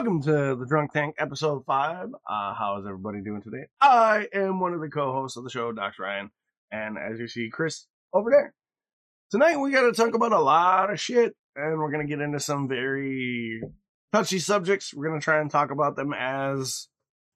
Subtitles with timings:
[0.00, 2.08] Welcome to the Drunk Tank episode five.
[2.26, 3.66] Uh, how is everybody doing today?
[3.82, 6.30] I am one of the co-hosts of the show, Dox Ryan,
[6.72, 8.54] and as you see, Chris over there.
[9.30, 12.40] Tonight we got to talk about a lot of shit, and we're gonna get into
[12.40, 13.60] some very
[14.10, 14.94] touchy subjects.
[14.94, 16.88] We're gonna try and talk about them as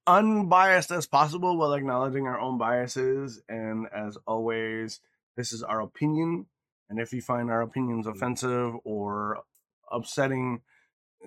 [0.06, 3.42] unbiased as possible while acknowledging our own biases.
[3.46, 5.00] And as always,
[5.36, 6.46] this is our opinion,
[6.88, 9.40] and if you find our opinions offensive or
[9.92, 10.62] upsetting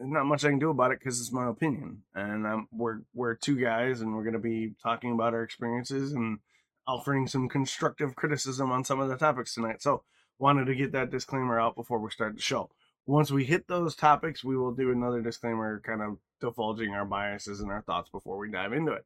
[0.02, 3.36] not much I can do about it because it's my opinion, and um, we're we're
[3.36, 6.40] two guys, and we're going to be talking about our experiences and
[6.88, 9.82] offering some constructive criticism on some of the topics tonight.
[9.82, 10.04] So,
[10.40, 12.70] wanted to get that disclaimer out before we start the show.
[13.06, 17.60] Once we hit those topics, we will do another disclaimer, kind of divulging our biases
[17.60, 19.06] and our thoughts before we dive into it.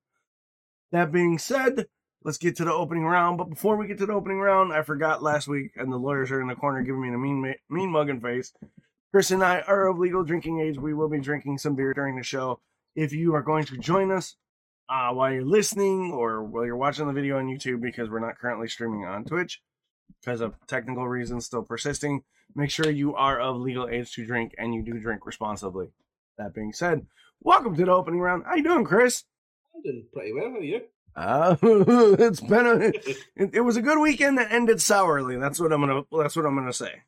[0.92, 1.86] That being said,
[2.24, 3.38] let's get to the opening round.
[3.38, 6.32] But before we get to the opening round, I forgot last week, and the lawyers
[6.32, 8.54] are in the corner giving me a mean mean mugging face.
[9.12, 10.78] Chris and I are of legal drinking age.
[10.78, 12.62] We will be drinking some beer during the show.
[12.96, 14.38] If you are going to join us
[14.88, 18.40] uh, while you're listening or while you're watching the video on YouTube, because we're not
[18.40, 19.62] currently streaming on Twitch
[20.22, 22.24] because of technical reasons still persisting,
[22.56, 25.88] make sure you are of legal age to drink and you do drink responsibly.
[26.38, 27.06] That being said,
[27.42, 28.44] welcome to the opening round.
[28.46, 29.26] How you doing, Chris?
[29.76, 30.52] I'm doing pretty well.
[30.52, 30.82] How are you?
[31.14, 31.56] Uh,
[32.18, 32.76] it's been a
[33.36, 35.36] it, it was a good weekend that ended sourly.
[35.36, 37.02] That's what I'm gonna that's what I'm gonna say.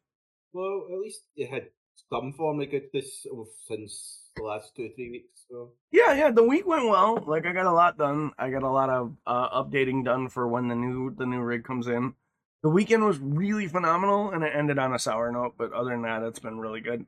[0.52, 1.68] Well, at least you had
[2.09, 3.26] some form of goodness
[3.68, 5.46] since the last two or three weeks.
[5.50, 7.24] So yeah, yeah, the week went well.
[7.25, 8.31] Like I got a lot done.
[8.38, 11.63] I got a lot of uh, updating done for when the new the new rig
[11.63, 12.13] comes in.
[12.62, 15.56] The weekend was really phenomenal, and it ended on a sour note.
[15.58, 17.06] But other than that, it's been really good.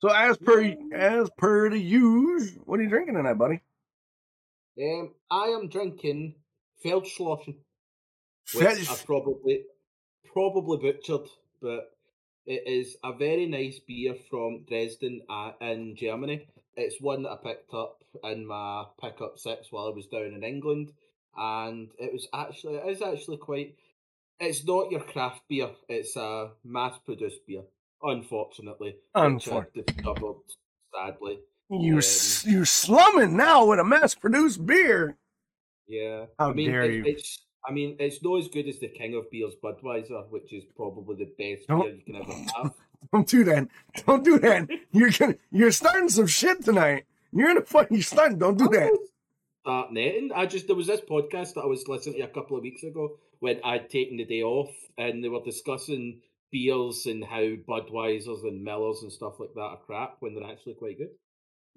[0.00, 3.60] So as per as per the use, what are you drinking tonight, buddy?
[4.80, 6.34] Um, I am drinking
[6.84, 7.56] Feldschlossen,
[8.44, 9.64] Fel- which I probably
[10.32, 11.28] probably butchered,
[11.62, 11.93] but
[12.46, 16.46] it is a very nice beer from Dresden uh, in Germany.
[16.76, 20.42] It's one that I picked up in my pickup six while I was down in
[20.42, 20.92] England,
[21.36, 23.76] and it was actually it is actually quite.
[24.40, 27.62] It's not your craft beer; it's a mass-produced beer.
[28.02, 30.36] Unfortunately, unfortunately, discovered
[30.92, 31.38] sadly.
[31.70, 32.02] You um,
[32.44, 35.16] you're slumming now with a mass-produced beer.
[35.86, 37.04] Yeah, how I mean, dare it, you?
[37.06, 40.64] It's I mean, it's not as good as the King of Beers Budweiser, which is
[40.76, 42.74] probably the best don't, beer you can ever have.
[43.12, 43.68] Don't do that.
[44.06, 44.66] Don't do that.
[44.92, 47.04] You're gonna you're starting some shit tonight.
[47.32, 47.88] You're in a fight.
[47.90, 48.30] You're.
[48.30, 48.98] Don't do that.
[49.60, 50.30] Start netting.
[50.34, 52.82] I just there was this podcast that I was listening to a couple of weeks
[52.82, 58.44] ago when I'd taken the day off, and they were discussing beers and how Budweisers
[58.44, 61.10] and Millers and stuff like that are crap when they're actually quite good.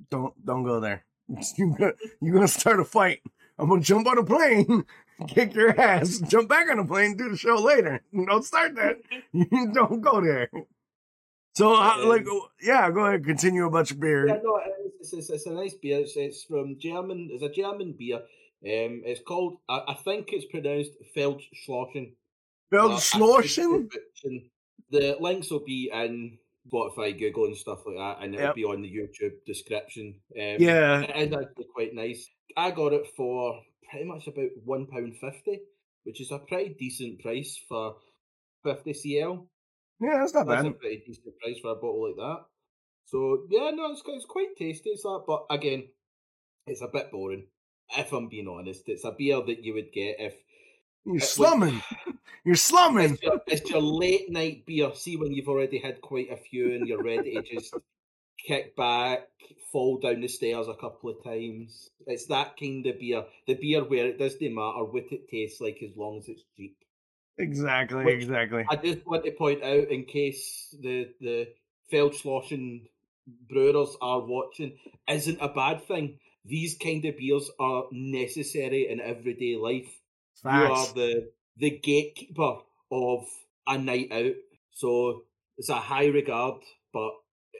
[0.09, 1.03] Don't don't go there.
[1.57, 3.21] You're You're gonna start a fight.
[3.59, 4.85] I'm gonna jump on a plane
[5.27, 8.01] kick your ass, jump back on a plane, do the show later.
[8.13, 8.97] Don't start that.
[9.33, 10.49] You don't go there.
[11.55, 12.25] So, uh, like,
[12.61, 14.27] yeah, go ahead, continue about your beer.
[14.27, 14.61] Yeah, no,
[14.99, 15.99] it's, it's, it's a nice beer.
[15.99, 17.29] It's, it's, from German.
[17.31, 18.17] It's a German beer.
[18.17, 19.57] Um, it's called.
[19.67, 22.13] I, I think it's pronounced Feldschlossen.
[22.71, 23.89] Feldschlossen.
[24.91, 26.37] The links will be in
[26.71, 28.55] Spotify, Google, and stuff like that, and it'll yep.
[28.55, 30.15] be on the YouTube description.
[30.35, 32.27] Um, yeah, it is actually quite nice.
[32.55, 35.61] I got it for pretty much about one pound fifty,
[36.03, 37.95] which is a pretty decent price for
[38.63, 39.47] fifty cl.
[39.99, 40.71] Yeah, that's not that's bad.
[40.71, 42.45] a pretty decent price for a bottle like that.
[43.05, 44.89] So yeah, no, it's it's quite tasty.
[44.89, 45.87] It's that, but again,
[46.65, 47.47] it's a bit boring.
[47.97, 50.33] If I'm being honest, it's a beer that you would get if
[51.07, 51.81] you're slumming.
[52.45, 53.13] you're slumming.
[53.13, 54.91] It's your, it's your, late night beer.
[54.93, 57.73] See when you've already had quite a few and you're ready to just
[58.45, 59.27] kick back,
[59.71, 61.89] fall down the stairs a couple of times.
[62.05, 63.23] It's that kind of beer.
[63.47, 66.77] The beer where it doesn't matter what it tastes like as long as it's cheap.
[67.39, 68.65] Exactly, Which exactly.
[68.69, 71.47] I just want to point out in case the the
[71.91, 72.87] Feldschlossen
[73.47, 74.77] brewers are watching,
[75.07, 76.19] isn't a bad thing.
[76.45, 80.01] These kind of beers are necessary in everyday life.
[80.43, 80.67] Facts.
[80.67, 82.57] You are the the gatekeeper
[82.91, 83.25] of
[83.67, 84.33] a night out.
[84.73, 85.23] So
[85.57, 86.61] it's a high regard,
[86.93, 87.11] but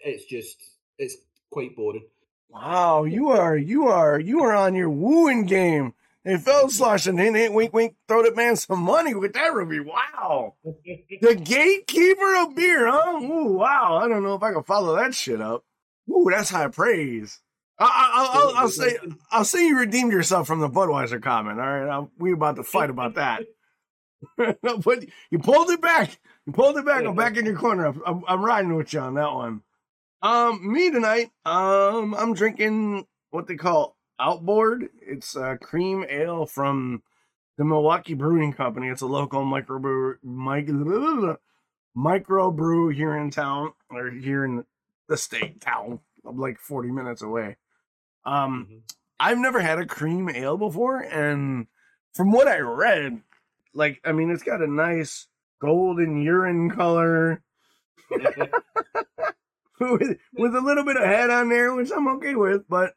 [0.03, 0.57] it's just
[0.97, 1.17] it's
[1.51, 2.07] quite boring.
[2.49, 5.93] Wow, you are you are you are on your wooing game.
[6.23, 9.79] They Feldschlossen in it, wink wink, throw that man some money with that ruby.
[9.79, 10.55] Wow.
[10.63, 13.19] the gatekeeper of beer, huh?
[13.21, 14.01] Ooh, wow.
[14.03, 15.63] I don't know if I can follow that shit up.
[16.09, 17.39] Ooh, that's high praise.
[17.79, 18.97] I, will say
[19.31, 21.59] I'll say you redeemed yourself from the Budweiser comment.
[21.59, 23.43] All right, I'm, we about to fight about that.
[24.37, 26.19] but you pulled it back.
[26.45, 27.05] You pulled it back.
[27.05, 27.93] I'm back in your corner.
[28.05, 29.61] I'm, I'm riding with you on that one.
[30.21, 34.89] Um, me tonight, um, I'm drinking what they call Outboard.
[34.99, 37.03] It's a cream ale from
[37.57, 38.87] the Milwaukee Brewing Company.
[38.87, 41.37] It's a local microbrew, micro,
[41.97, 44.65] microbrew here in town or here in
[45.07, 45.99] the state town.
[46.25, 47.57] I'm like 40 minutes away.
[48.25, 48.81] Um, Mhm.
[49.19, 51.67] I've never had a cream ale before, and
[52.13, 53.21] from what I read,
[53.73, 55.27] like I mean, it's got a nice
[55.61, 57.41] golden urine color
[59.79, 62.93] with, with a little bit of head on there, which I'm okay with, but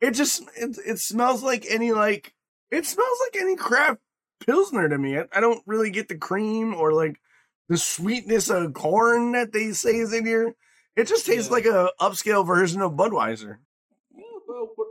[0.00, 2.34] it just it, it smells like any like
[2.70, 4.00] it smells like any craft
[4.44, 5.18] pilsner to me.
[5.18, 7.20] I, I don't really get the cream or like
[7.68, 10.54] the sweetness of corn that they say is in here.
[10.96, 11.52] It just tastes Yeah.
[11.54, 13.58] like a upscale version of Budweiser.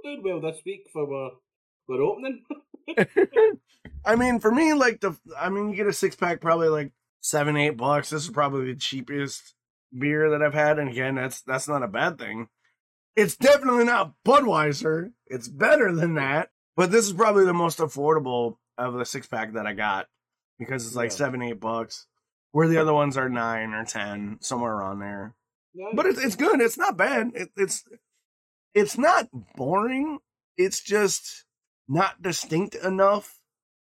[0.04, 1.30] Doing well this week for uh,
[1.90, 2.44] our, our opening.
[4.06, 6.92] I mean, for me, like the, I mean, you get a six pack, probably like
[7.22, 8.10] seven, eight bucks.
[8.10, 9.56] This is probably the cheapest
[9.98, 12.50] beer that I've had, and again, that's that's not a bad thing.
[13.16, 15.12] It's definitely not Budweiser.
[15.28, 19.54] It's better than that, but this is probably the most affordable of the six pack
[19.54, 20.08] that I got
[20.60, 21.16] because it's like Yeah.
[21.18, 22.08] seven, eight bucks,
[22.52, 25.36] where the other ones are nine or ten, somewhere around there.
[25.74, 26.60] Yeah, But it's it's good.
[26.60, 27.32] It's not bad.
[27.36, 27.86] It, it's
[28.74, 30.20] it's not boring.
[30.58, 31.46] It's just
[31.88, 33.40] not distinct enough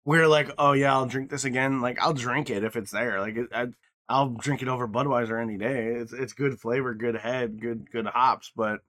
[0.05, 1.81] We're like, oh yeah, I'll drink this again.
[1.81, 3.19] Like I'll drink it if it's there.
[3.19, 3.67] Like it, I,
[4.07, 5.87] I'll drink it over Budweiser any day.
[5.95, 8.51] It's it's good flavor, good head, good good hops.
[8.55, 8.79] But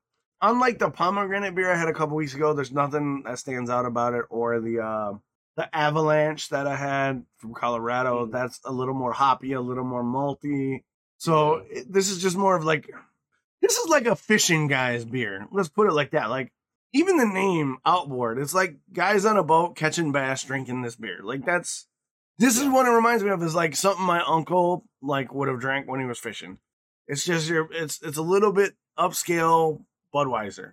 [0.41, 3.87] unlike the pomegranate beer I had a couple weeks ago, there's nothing that stands out
[3.87, 4.25] about it.
[4.31, 5.13] Or the uh,
[5.57, 8.27] the Avalanche that I had from Colorado.
[8.27, 8.33] Mhm.
[8.33, 10.85] That's a little more hoppy, a little more malty.
[11.19, 12.89] So it, this is just more of like
[13.61, 15.47] this is like a fishing guy's beer.
[15.53, 16.31] Let's put it like that.
[16.31, 16.53] Like
[16.93, 21.19] even the name outboard, it's like guys on a boat catching bass drinking this beer.
[21.23, 21.87] Like that's
[22.39, 25.61] this is what it reminds me of is like something my uncle like would have
[25.61, 26.59] drank when he was fishing.
[27.07, 29.85] It's just your it's it's a little bit upscale
[30.15, 30.73] Budweiser.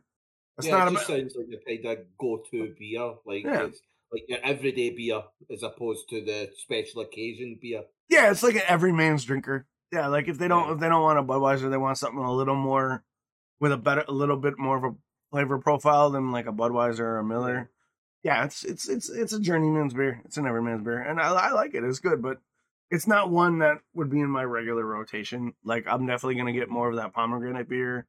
[0.58, 3.66] It's yeah, not it a just sounds like the kind of go-to beer, like Yeah.
[3.66, 3.80] it's
[4.12, 5.22] like your everyday beer
[5.54, 7.84] as opposed to the special occasion beer.
[8.10, 9.68] Yeah, it's like an every man's drinker.
[9.92, 12.34] Yeah, like if they don't if they don't want a Budweiser, they want something a
[12.34, 13.04] little more
[13.60, 14.96] with a better a little bit more of a
[15.32, 17.70] flavor profile than like a Budweiser or a Miller.
[18.24, 20.22] Yeah, it's it's it's it's a journeyman's beer.
[20.26, 21.84] It's an everyman's beer, and I, I like it.
[21.84, 22.38] It's good, but
[22.90, 25.54] it's not one that would be in my regular rotation.
[25.64, 28.06] Like I'm definitely gonna get more of that pomegranate beer.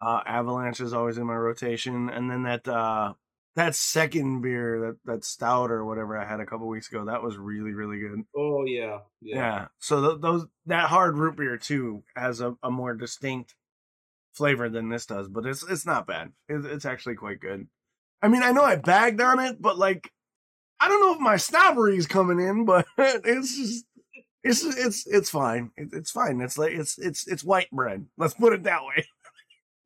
[0.00, 3.14] Uh, Avalanche is always in my rotation, and then that uh
[3.58, 7.22] that second beer that that stout or whatever I had a couple weeks ago that
[7.22, 8.22] was really really good.
[8.36, 9.36] Oh yeah, Yeah.
[9.36, 9.66] yeah.
[9.78, 13.54] So th- those that hard root beer too has a, a more distinct
[14.32, 16.32] flavor than this does, but it's it's not bad.
[16.48, 17.66] It's, it's actually quite good.
[18.22, 20.10] I mean, I know I bagged on it, but like,
[20.80, 23.84] I don't know if my snobbery is coming in, but it's just
[24.44, 25.72] it's it's it's fine.
[25.76, 26.40] It, it's fine.
[26.40, 28.06] It's like it's it's it's white bread.
[28.16, 29.04] Let's put it that way.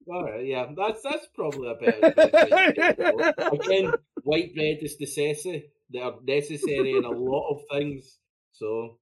[0.09, 2.13] All right, yeah, that's that's probably a better.
[2.15, 3.33] better way to go.
[3.53, 5.71] Again, white bread is necessary.
[5.93, 8.19] They are necessary in a lot of things.
[8.53, 8.99] So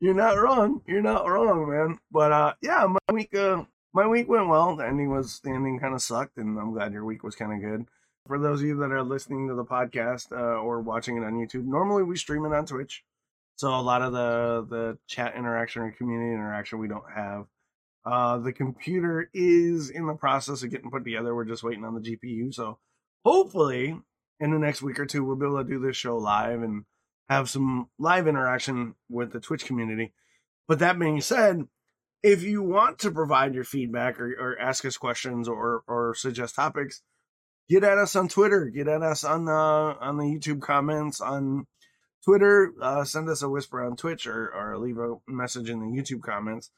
[0.00, 0.82] You're not wrong.
[0.86, 1.98] You're not wrong, man.
[2.10, 4.76] But uh, yeah, my week uh my week went well.
[4.76, 7.52] The ending was the ending kind of sucked, and I'm glad your week was kind
[7.52, 7.86] of good.
[8.26, 11.34] For those of you that are listening to the podcast uh, or watching it on
[11.34, 13.04] YouTube, normally we stream it on Twitch,
[13.56, 17.46] so a lot of the the chat interaction or community interaction we don't have.
[18.04, 21.34] Uh, the computer is in the process of getting put together.
[21.34, 22.78] We're just waiting on the GPU, so
[23.24, 23.96] hopefully
[24.40, 26.84] in the next week or two we'll be able to do this show live and
[27.28, 30.12] have some live interaction with the Twitch community.
[30.66, 31.62] But that being said,
[32.22, 36.54] if you want to provide your feedback or, or ask us questions or or suggest
[36.54, 37.02] topics,
[37.68, 41.66] get at us on Twitter, get at us on the on the YouTube comments on
[42.24, 45.86] Twitter, uh, send us a whisper on Twitch or or leave a message in the
[45.86, 46.70] YouTube comments.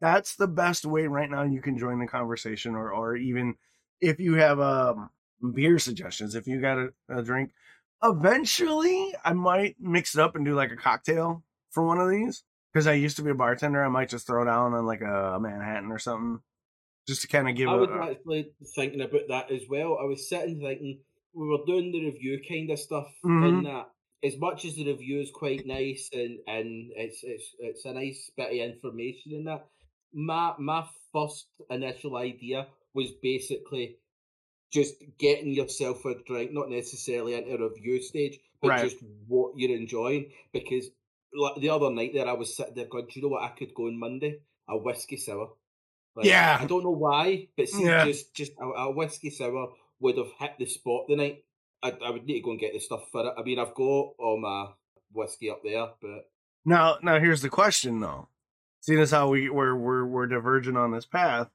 [0.00, 3.54] That's the best way right now you can join the conversation or or even
[4.00, 5.10] if you have um
[5.54, 7.52] beer suggestions, if you got a, a drink,
[8.02, 12.44] eventually I might mix it up and do like a cocktail for one of these
[12.72, 13.84] because I used to be a bartender.
[13.84, 16.40] I might just throw down on like a Manhattan or something
[17.06, 19.98] just to kind of give i was actually thinking about that as well.
[20.00, 21.00] I was sitting thinking
[21.34, 23.48] we were doing the review kind of stuff Mhm.
[23.48, 23.90] in that.
[24.24, 28.30] As much as the review is quite nice and, and it's it's it's a nice
[28.36, 29.66] bit of information in that,
[30.12, 33.96] my my first initial idea was basically
[34.72, 38.82] just getting yourself a drink, not necessarily into a review stage, but Right.
[38.84, 40.32] just what you're enjoying.
[40.52, 40.90] Because
[41.32, 43.42] like, the other night there, I was sitting there going, "Do you know what?
[43.42, 45.52] I could go on Monday a whiskey sour."
[46.14, 46.58] Like, Yeah.
[46.60, 48.04] I don't know why, but see, Yeah.
[48.04, 51.44] just just a, a whiskey sour would have hit the spot the night.
[51.82, 53.34] I, I would need to go and get the stuff for it.
[53.36, 54.72] I mean, I've got all my
[55.12, 56.30] whiskey up there, but
[56.64, 58.28] Now, now here's the question though.
[58.86, 61.50] Seeing as how we we're we're we're diverging on this path,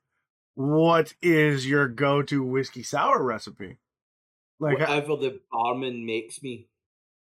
[0.56, 3.78] what is your go-to whiskey sour recipe?
[4.60, 6.68] Like, uh, whatever the barman makes me.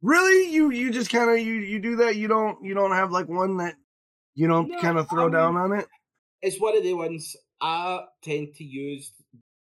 [0.01, 2.15] really, you you just kind of you you do that?
[2.15, 3.75] You don't you don't have like one that
[4.35, 5.85] you don't No, kind of throw um, down on it?
[6.41, 9.11] It's one of the ones I tend to use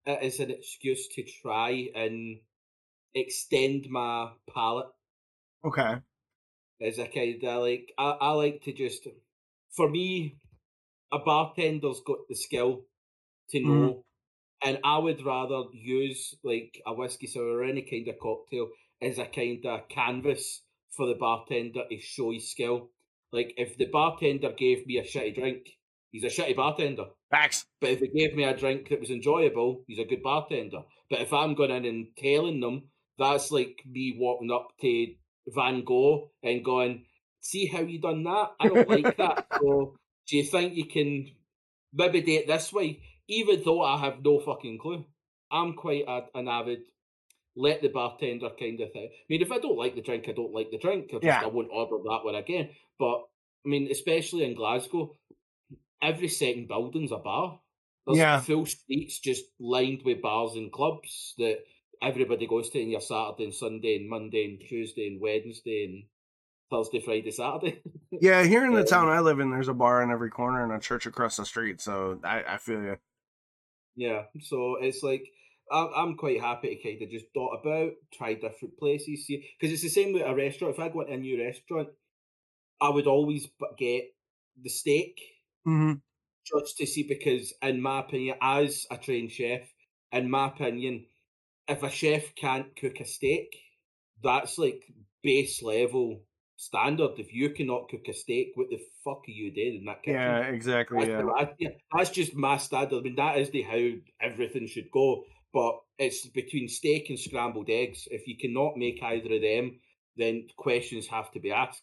[0.07, 2.39] it as an excuse to try and
[3.13, 4.87] extend my palate.
[5.65, 5.97] Okay.
[6.81, 9.09] As a kind of like, I, I like to just,
[9.79, 10.35] for me,
[11.13, 12.83] a bartender's got the skill
[13.51, 13.65] to Mhm.
[13.65, 14.05] know,
[14.61, 18.67] and I would rather use like a whiskey sour or any kind of cocktail
[19.01, 20.65] as a kind of canvas
[20.97, 22.91] for the bartender to show his skill.
[23.33, 25.63] Like if the bartender gave me a shitty drink,
[26.11, 27.07] he's a shitty bartender.
[27.31, 27.65] Facts.
[27.81, 30.83] But if he gave me a drink that was enjoyable, he's a good bartender.
[31.09, 35.15] But if I'm going in and telling them, that's like me walking up to
[35.49, 37.07] Van Gogh and going,
[37.41, 38.51] "See how you done that?
[38.61, 39.47] I don't like that.
[39.61, 39.97] So
[40.29, 41.31] do you think you can
[41.93, 45.05] maybe do it this way?" Even though I have no fucking clue,
[45.51, 46.81] I'm quite a, an avid
[47.57, 49.11] let the bartender kind of thing.
[49.13, 51.07] I mean, if I don't like the drink, I don't like the drink.
[51.11, 51.43] I, just, Yeah.
[51.43, 52.71] I won't order that one again.
[52.99, 53.25] But
[53.67, 55.17] I mean, especially in Glasgow,
[56.01, 57.61] every second building's a bar.
[58.07, 58.41] There's Yeah.
[58.41, 61.59] full streets just lined with bars and clubs that
[62.01, 66.05] everybody goes to on your Saturday and Sunday and Monday and Tuesday and Wednesday and
[66.71, 67.83] Thursday, Friday, Saturday.
[68.21, 70.63] Yeah, here in the Um, town I live in, there's a bar in every corner
[70.65, 71.81] and a church across the street.
[71.81, 72.99] So I, I feel you.
[73.97, 75.25] yeah, so it's like
[75.71, 79.73] I'm, I'm quite happy to kind of just dot about, try different places, see because
[79.73, 80.75] it's the same with a restaurant.
[80.75, 81.89] If I go into a new restaurant,
[82.81, 83.49] I would always
[83.79, 84.15] get
[84.63, 85.21] the steak
[85.65, 86.01] hmm
[86.47, 89.63] just to see because in my opinion as a trained chef
[90.13, 91.07] in my opinion
[91.69, 93.57] if a chef can't cook a steak
[94.23, 94.85] that's like
[95.23, 96.25] base level
[96.61, 100.03] standard if you cannot cook a steak what the fuck are you doing in that
[100.03, 100.99] kitchen Yeah, exactly.
[100.99, 101.31] that's, Yeah.
[101.31, 102.99] I- yeah, that's just my standard.
[102.99, 103.81] I mean, that is the how
[104.21, 105.25] everything should go.
[105.53, 108.09] But it's between steak and scrambled eggs.
[108.11, 109.79] If you cannot make either of them,
[110.17, 111.83] then questions have to be asked.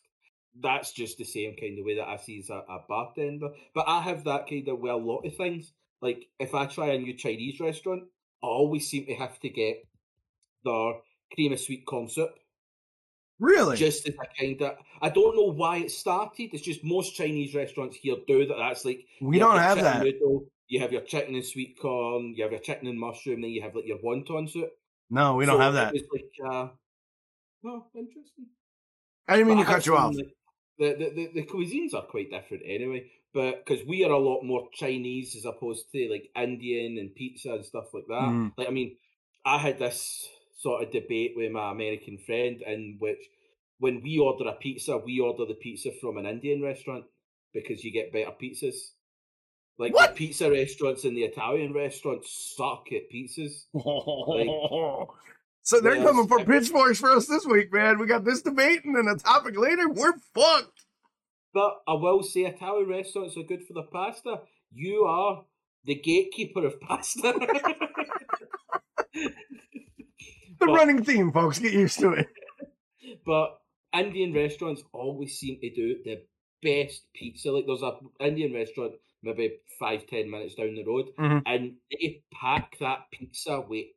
[0.61, 3.49] That's just the same kind of way that I see as a, a bartender.
[3.73, 5.71] But I have that kind of well, a lot of things.
[6.01, 8.03] Like if I try a new Chinese restaurant,
[8.43, 9.87] I always seem to have to get
[10.65, 10.93] their
[11.33, 12.31] cream of sweet corn soup
[13.39, 13.75] Really?
[13.75, 16.49] just as a kind of I don't know why it started.
[16.53, 18.55] It's just most Chinese restaurants here do that.
[18.57, 20.03] That's like we don't have that.
[20.03, 22.33] Noodle, you have your chicken and sweet corn.
[22.35, 23.41] You have your chicken and mushroom.
[23.41, 24.69] Then you have like your wonton soup.
[25.09, 25.93] No, we don't So have that.
[25.93, 26.67] was like, uh,
[27.65, 28.47] oh, interesting.
[29.27, 30.15] I didn't mean But to I cut you off.
[30.15, 30.33] like,
[30.79, 34.43] The, the, the, the cuisines are quite different anyway, but because we are a lot
[34.43, 38.29] more Chinese as opposed to like Indian and pizza and stuff like that.
[38.29, 38.51] Mhm.
[38.57, 38.97] Like, I mean,
[39.45, 43.19] I had this sort of debate with my American friend in which
[43.79, 47.03] when we order a pizza, we order the pizza from an Indian restaurant
[47.53, 48.75] because you get better pizzas.
[49.77, 50.11] Like What?
[50.11, 53.65] the pizza restaurants and the Italian restaurants suck at pizzas.
[55.63, 56.05] so they're Yes.
[56.07, 57.99] coming for pitchforks for us this week, man.
[57.99, 59.89] We got this debate and then a topic later.
[59.89, 60.85] We're fucked.
[61.53, 64.41] But I will say Italian restaurants are good for the pasta.
[64.73, 65.43] You are
[65.83, 67.33] the gatekeeper of pasta.
[70.65, 71.59] The But- running theme, folks.
[71.59, 72.27] Get used to it.
[73.25, 73.59] but
[73.93, 76.21] Indian restaurants always seem to do the
[76.61, 77.51] best pizza.
[77.51, 78.93] Like there's a Indian restaurant
[79.23, 81.41] maybe five, ten minutes down the road, Mhm.
[81.45, 83.87] and they pack that pizza with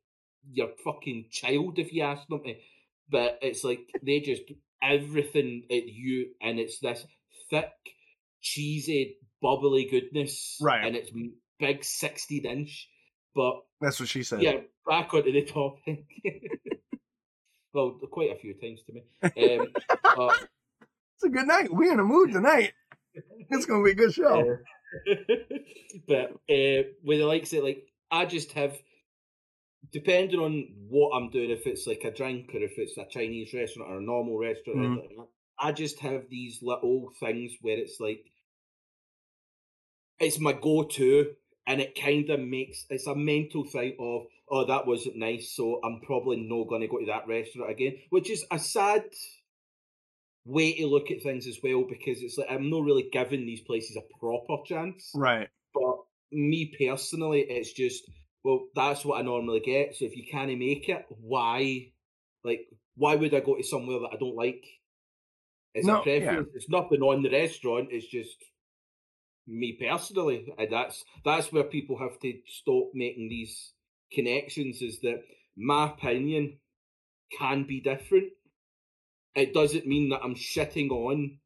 [0.51, 2.55] your fucking child if you ask them to.
[3.11, 4.43] But it's like they just
[4.83, 7.07] everything at you, and it's this
[7.51, 7.73] thick,
[8.41, 10.87] cheesy, bubbly goodness, Right.
[10.87, 11.11] And it's
[11.59, 12.89] big, sixteen inch.
[13.35, 14.43] But That's what she said.
[14.43, 16.05] yeah, back onto the topic.
[17.75, 19.03] well, quite a few times to me.
[19.23, 19.67] Um,
[20.17, 20.35] but,
[21.17, 21.73] It's a good night.
[21.73, 22.73] We're in a mood tonight.
[23.51, 24.61] It's gonna be a good show.
[25.09, 25.15] uh,
[26.09, 28.77] but uh, with the likes of like, I just have,
[29.93, 33.53] depending on what I'm doing, if it's like a drink or if it's a Chinese
[33.53, 34.97] restaurant or a normal restaurant, Mhm.
[35.01, 35.27] like that,
[35.59, 38.25] I just have these little things where it's like,
[40.21, 41.35] it's my go-to,
[41.69, 45.81] and it kind of makes it's a mental thing of, oh, that wasn't nice, so
[45.85, 49.05] I'm probably not going to go to that restaurant again, which is a sad
[50.47, 53.61] way to look at things as well because it's like I'm not really giving these
[53.61, 55.13] places a proper chance.
[55.15, 55.49] Right.
[55.75, 55.99] But
[56.33, 58.03] me personally, it's just
[58.43, 59.95] well, that's what I normally get.
[59.95, 61.93] So if you can't make it, why?
[62.45, 64.65] Like, why would I go to somewhere that I don't like?
[65.75, 66.49] It's No, a preference.
[66.55, 67.89] It's nothing on the restaurant.
[67.91, 68.37] It's just
[69.49, 73.73] me personally, and that's that's where people have to stop making these
[74.13, 74.83] connections.
[74.83, 75.23] Is that
[75.57, 76.59] my opinion
[77.39, 78.29] can be different.
[79.35, 81.39] It doesn't mean that I'm shitting on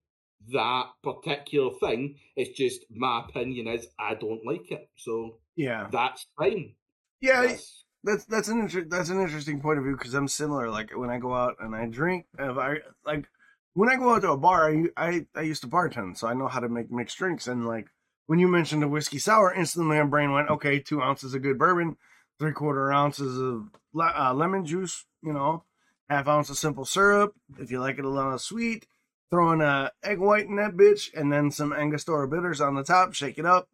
[0.52, 2.16] that particular thing.
[2.36, 4.88] It's just my opinion is I don't like it.
[4.96, 5.88] So Yeah.
[5.92, 6.74] that's fine.
[7.20, 7.42] Yeah.
[7.42, 10.68] That's, that's that's an inter- that's an interesting point of view because I'm similar.
[10.70, 13.26] Like when I go out and I drink, if I like
[13.74, 16.34] when I go out to a bar, I, I I used to bartend, so I
[16.34, 17.46] know how to make mixed drinks.
[17.46, 17.88] And like
[18.26, 21.58] when you mentioned a whiskey sour, instantly my brain went, okay, two ounces of good
[21.58, 21.96] bourbon.
[22.38, 25.64] three quarter ounces of le- uh, lemon juice, you know,
[26.08, 27.34] half ounce of simple syrup.
[27.58, 28.86] If you like it a little sweet,
[29.30, 32.84] throw in a egg white in that bitch, and then some Angostura bitters on the
[32.84, 33.14] top.
[33.14, 33.68] Shake it up,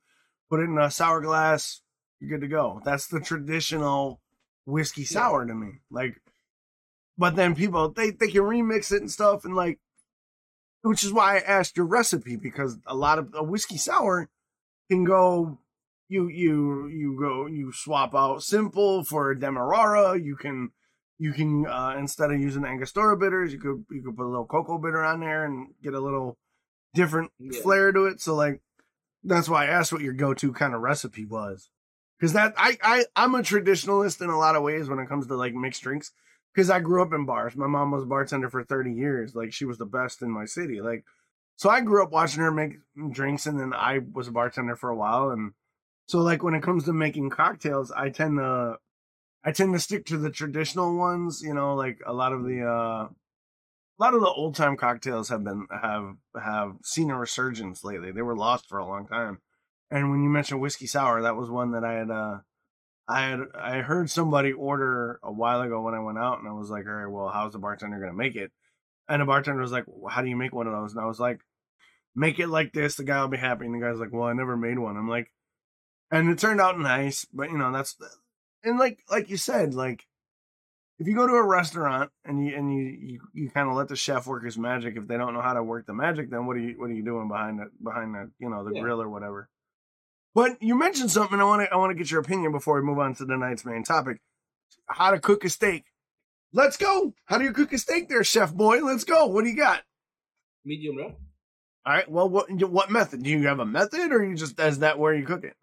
[0.51, 1.81] put it in a sour glass.
[2.21, 2.81] You're good to go.
[2.85, 4.21] That's the traditional
[4.67, 5.81] whiskey sour to me.
[5.91, 6.21] Like,
[7.17, 9.79] but then people they they can remix it and stuff, and like,
[10.89, 14.29] which is why I asked your recipe because a lot of a whiskey sour
[14.91, 15.59] can go.
[16.09, 20.19] You you you go you swap out simple for demerara.
[20.19, 20.71] You can
[21.19, 24.47] you can uh, instead of using Angostura bitters, you could you could put a little
[24.47, 26.39] cocoa bitter on there and get a little
[26.95, 27.61] different Yeah.
[27.61, 28.23] flair to it.
[28.23, 28.63] So like
[29.23, 31.69] that's why I asked what your go to kind of recipe was.
[32.19, 35.27] Because that I, I I'm a traditionalist in a lot of ways when it comes
[35.27, 36.13] to like mixed drinks.
[36.55, 37.57] Because I grew up in bars.
[37.57, 39.35] My mom was a bartender for 30 years.
[39.35, 40.81] Like she was the best in my city.
[40.81, 41.05] Like
[41.59, 42.75] so I grew up watching her make
[43.11, 45.31] drinks and then I was a bartender for a while.
[45.31, 45.53] And
[46.07, 48.77] so like when it comes to making cocktails, I tend to
[49.45, 52.63] I tend to stick to the traditional ones, you know, like a lot of the
[52.63, 57.83] uh a lot of the old time cocktails have been have have seen a resurgence
[57.83, 58.13] lately.
[58.13, 59.41] They were lost for a long time.
[59.91, 62.39] And when you mentioned whiskey sour, that was one that I had uh
[63.09, 66.53] I had I heard somebody order a while ago when I went out and I
[66.53, 68.53] was like, all right, well, how's the bartender gonna make it?
[69.09, 70.93] And the bartender was like, well, how do you make one of those?
[70.93, 71.41] And I was like,
[72.15, 73.65] make it like this, the guy will be happy.
[73.65, 74.97] And the guy's like, Well, I never made one.
[74.97, 75.33] I'm like
[76.11, 77.97] and it turned out nice, but you know, that's
[78.65, 80.07] and like like you said, like
[80.99, 83.89] if you go to a restaurant and you and you you, you kind of let
[83.89, 86.47] the chef work his magic, if they don't know how to work the magic, then
[86.47, 88.81] what are you what are you doing behind the behind the you know the Yeah.
[88.81, 89.49] grill or whatever?
[90.35, 91.41] But you mentioned something.
[91.41, 93.65] I want to I want to get your opinion before we move on to tonight's
[93.65, 94.21] main topic:
[94.87, 95.85] how to cook a steak.
[96.53, 97.15] Let's go.
[97.27, 98.81] How do you cook a steak, there, chef boy?
[98.81, 99.27] Let's go.
[99.27, 99.83] What do you got?
[100.65, 101.15] Medium rare.
[101.87, 102.11] All right.
[102.11, 103.23] Well, what what method?
[103.23, 105.57] Do you have a method, or you just is that where you cook it?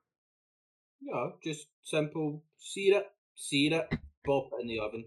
[1.01, 2.43] Yeah, just simple.
[2.57, 5.05] Sear it, sear it, pop it in the oven.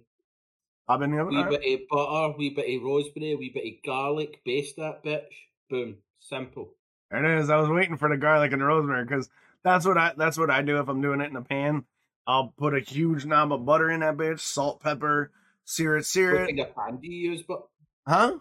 [0.89, 1.35] I've been the oven.
[1.35, 1.61] Wee All right.
[1.61, 4.41] bit of butter, wee bit of rosemary, wee bit of garlic.
[4.45, 5.33] Baste that bitch.
[5.69, 5.97] Boom.
[6.21, 6.71] Simple.
[7.11, 7.51] There it is.
[7.51, 9.29] I was waiting for the garlic and the rosemary because
[9.69, 11.85] that's what I that's what I do if I'm doing it in a pan.
[12.27, 15.31] I'll put a huge knob of butter in that bitch, salt, pepper,
[15.65, 17.43] sear it, sear What kind of pan do you use?
[17.47, 17.63] But
[18.07, 18.39] Huh?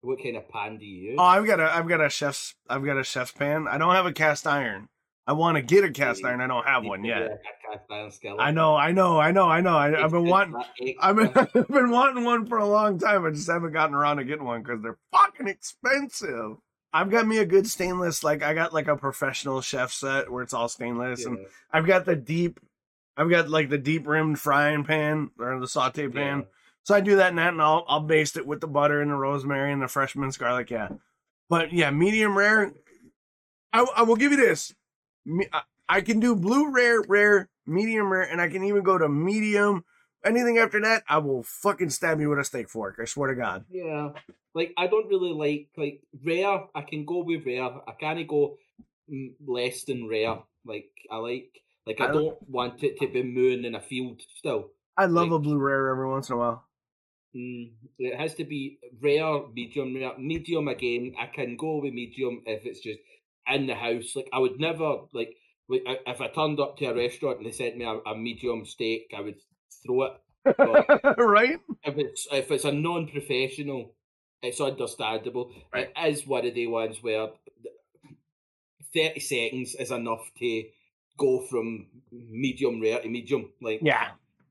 [0.00, 1.16] what kind of pan do you use?
[1.18, 3.66] Oh, I've got a I've got a chef's I've got a chef's pan.
[3.68, 4.88] I don't have a cast iron.
[5.26, 6.40] I want to get a cast iron.
[6.40, 7.42] I don't have one yet.
[7.70, 8.40] cast iron skillet.
[8.40, 9.76] I know, I know, I know, I know.
[9.76, 10.54] I, I've been wanting.
[11.00, 13.26] I've been, I've been wanting one for a long time.
[13.26, 16.56] I just haven't gotten around to getting one because they're fucking expensive.
[16.92, 20.42] I've got me a good stainless, like I got like a professional chef set where
[20.42, 22.60] it's all stainless, and I've got the deep,
[23.16, 26.38] I've got like the deep rimmed frying pan or the saute pan.
[26.38, 26.44] Yeah.
[26.84, 29.10] So I do that in that, and I'll I'll baste it with the butter and
[29.10, 30.70] the rosemary and the fresh minced garlic.
[30.70, 30.88] Yeah,
[31.50, 32.72] but yeah, medium rare.
[33.72, 34.74] I I will give you this.
[35.88, 39.84] I can do blue rare, rare, medium rare, and I can even go to medium.
[40.24, 42.98] Anything after that, I will fucking stab you with a steak fork.
[43.00, 43.64] I swear to God.
[43.70, 44.10] Yeah,
[44.54, 46.66] like I don't really like like rare.
[46.74, 47.62] I can go with rare.
[47.86, 48.56] I can't go
[49.10, 50.38] mm, less than rare.
[50.64, 51.50] Like I like
[51.86, 54.70] like I, I- don't want it to be moon in a field still.
[54.96, 56.64] I love a blue rare every once in a while.
[57.36, 60.18] Mm, it has to be rare, medium rare.
[60.18, 61.14] Medium again.
[61.18, 62.98] I can go with medium if it's just
[63.46, 64.16] in the house.
[64.16, 65.36] Like I would never like
[65.68, 68.64] like, if I turned up to a restaurant and they sent me a, a medium
[68.64, 69.36] steak, I would
[69.84, 70.12] throw it.
[71.18, 71.58] right?
[71.84, 73.92] if it's if it's a non-professional,
[74.42, 75.52] it's understandable.
[75.72, 75.92] Right.
[75.96, 77.28] It is one of the ones where
[78.94, 80.64] thirty seconds is enough to
[81.16, 83.50] go from medium rare to medium.
[83.60, 84.10] Like Yeah.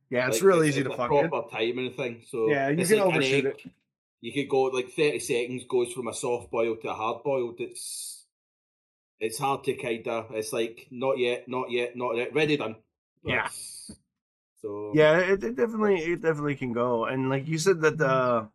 [0.10, 1.30] Yeah, it's like, real easy to a fuck it.
[1.30, 2.24] proper timing thing.
[2.30, 3.62] So Yeah, you can like overshoot it.
[4.22, 7.56] You could go like thirty seconds goes from a soft boiled to a hard boiled.
[7.60, 8.26] It's
[9.20, 10.32] it's hard to kind of.
[10.32, 12.34] It's like not yet, not yet, not yet.
[12.34, 12.76] Ready done.
[13.24, 13.36] Yeah.
[13.38, 13.92] That's-
[14.62, 17.06] So Yeah, it, it definitely it definitely can go.
[17.06, 18.50] And like you said that the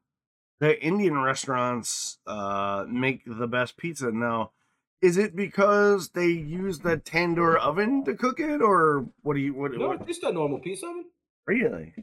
[0.61, 4.53] the Indian restaurants uh make the best pizza now.
[5.01, 9.55] Is it because they use the tandoor oven to cook it or what do you
[9.55, 11.07] what, no, what just a normal pizza oven.
[11.47, 11.95] really?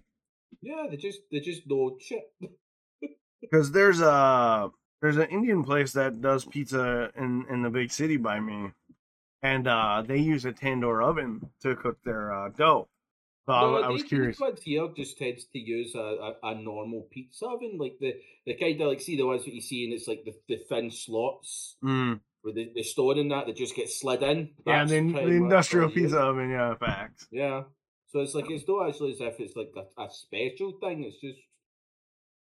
[0.62, 2.32] Yeah, they just they just know shit.
[3.42, 4.70] Because there's a
[5.02, 8.72] there's an Indian place that does pizza in in the big city by me.
[9.42, 12.90] And uh they use a tandoor oven to cook their uh, dough.
[13.54, 14.40] I, No, I was curious.
[14.64, 18.14] Here just tends to use a, a, a normal pizza oven, like the
[18.46, 20.58] the kind of like see the ones that you see, and it's like the, the
[20.70, 22.20] thin slots Mm.
[22.44, 24.50] with the, the stone in that that just get slid in.
[24.66, 26.04] Yeah, That's the, the industrial what it is.
[26.12, 27.28] pizza oven, yeah, facts.
[27.32, 27.64] Yeah,
[28.12, 31.04] so it's like it's not actually as if it's like a, a special thing.
[31.04, 31.40] It's just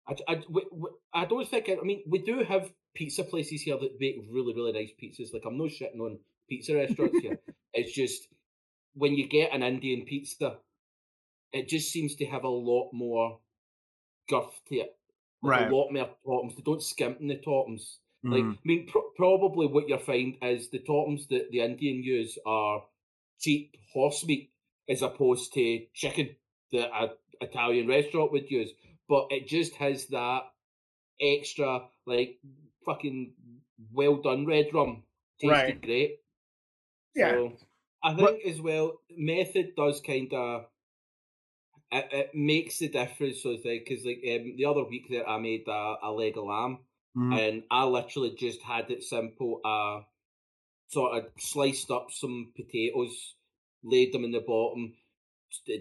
[0.07, 3.77] I, I, we- we- I don't think I mean we do have pizza places here
[3.77, 5.33] that make really really nice pizzas.
[5.33, 6.19] Like I'm no shitting on
[6.49, 7.39] pizza restaurants here.
[7.71, 8.27] It's just
[8.95, 10.57] when you get an Indian pizza,
[11.53, 13.39] it just seems to have a lot more
[14.29, 14.95] girth to it.
[15.41, 15.71] Like Right.
[15.71, 16.55] A lot more totems.
[16.55, 17.97] They don't skimp in the toppings.
[18.23, 18.57] Like, Mhm.
[18.57, 22.85] I mean, pro- probably what you'll find is the totems that the Indian use are
[23.39, 24.51] cheap horse meat
[24.89, 26.35] as opposed to chicken
[26.73, 28.73] that a Italian restaurant would use.
[29.07, 30.51] But it just has that
[31.21, 32.39] extra, like,
[32.85, 33.33] fucking
[33.93, 35.03] well done red rum.
[35.39, 35.81] Tasted Right.
[35.81, 36.19] great.
[37.15, 37.31] Yeah.
[37.31, 37.57] So,
[38.03, 40.68] I But- think as well, method does kind of
[41.91, 43.43] it, it makes the difference.
[43.43, 46.79] So, because like um, the other week there, I made a, a leg of lamb,
[47.17, 47.39] Mhm.
[47.39, 49.61] and I literally just had it simple.
[49.65, 50.01] Uh,
[50.89, 53.35] sort of sliced up some potatoes,
[53.83, 54.95] laid them in the bottom,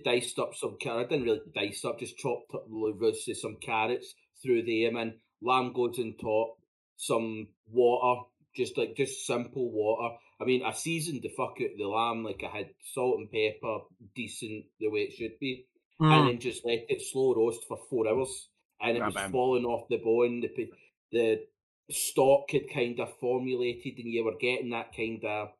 [0.04, 1.06] diced up some carrot.
[1.06, 5.14] I didn't really dice up, just chopped up, roasted some carrots, threw them in.
[5.40, 6.58] Lamb goes in top,
[6.96, 8.22] some water,
[8.54, 10.14] just like just simple water.
[10.40, 13.78] I mean, I seasoned the fuck out the lamb, like I had salt and pepper,
[14.14, 15.66] decent the way it should be
[16.00, 16.08] Mhm.
[16.10, 19.64] and then just let it slow roast for four hours, and it Not was falling
[19.64, 20.40] off the bone.
[20.42, 20.72] The
[21.12, 21.46] the
[21.90, 25.54] stock had kind of formulated, and you were getting that kind of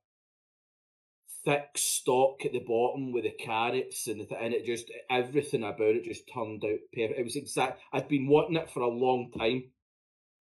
[1.44, 5.62] thick stock at the bottom with the carrots and the th- and it just everything
[5.62, 7.18] about it just turned out perfect.
[7.18, 7.80] It was exact.
[7.92, 9.72] I'd been wanting it for a long time,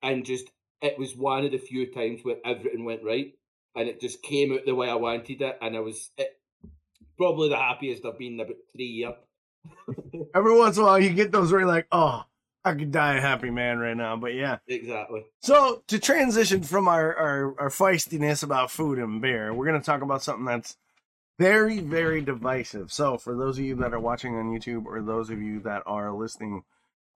[0.04, 3.34] and just it was one of the few times where everything went right,
[3.76, 6.42] and it just came out the way I wanted it, and I was it,
[7.18, 9.16] probably the happiest I've been in about three years.
[10.36, 12.24] Every once in a while, you get those where you're like, oh,
[12.64, 14.18] I could die a happy man right now.
[14.18, 14.58] But yeah.
[14.68, 15.26] Exactly.
[15.42, 19.86] So to transition from our, our, our feistiness about food and beer, we're going to
[19.86, 20.78] talk about something that's
[21.40, 22.92] very, very divisive.
[22.92, 25.84] So for those of you that are watching on YouTube or those of you that
[25.86, 26.64] are listening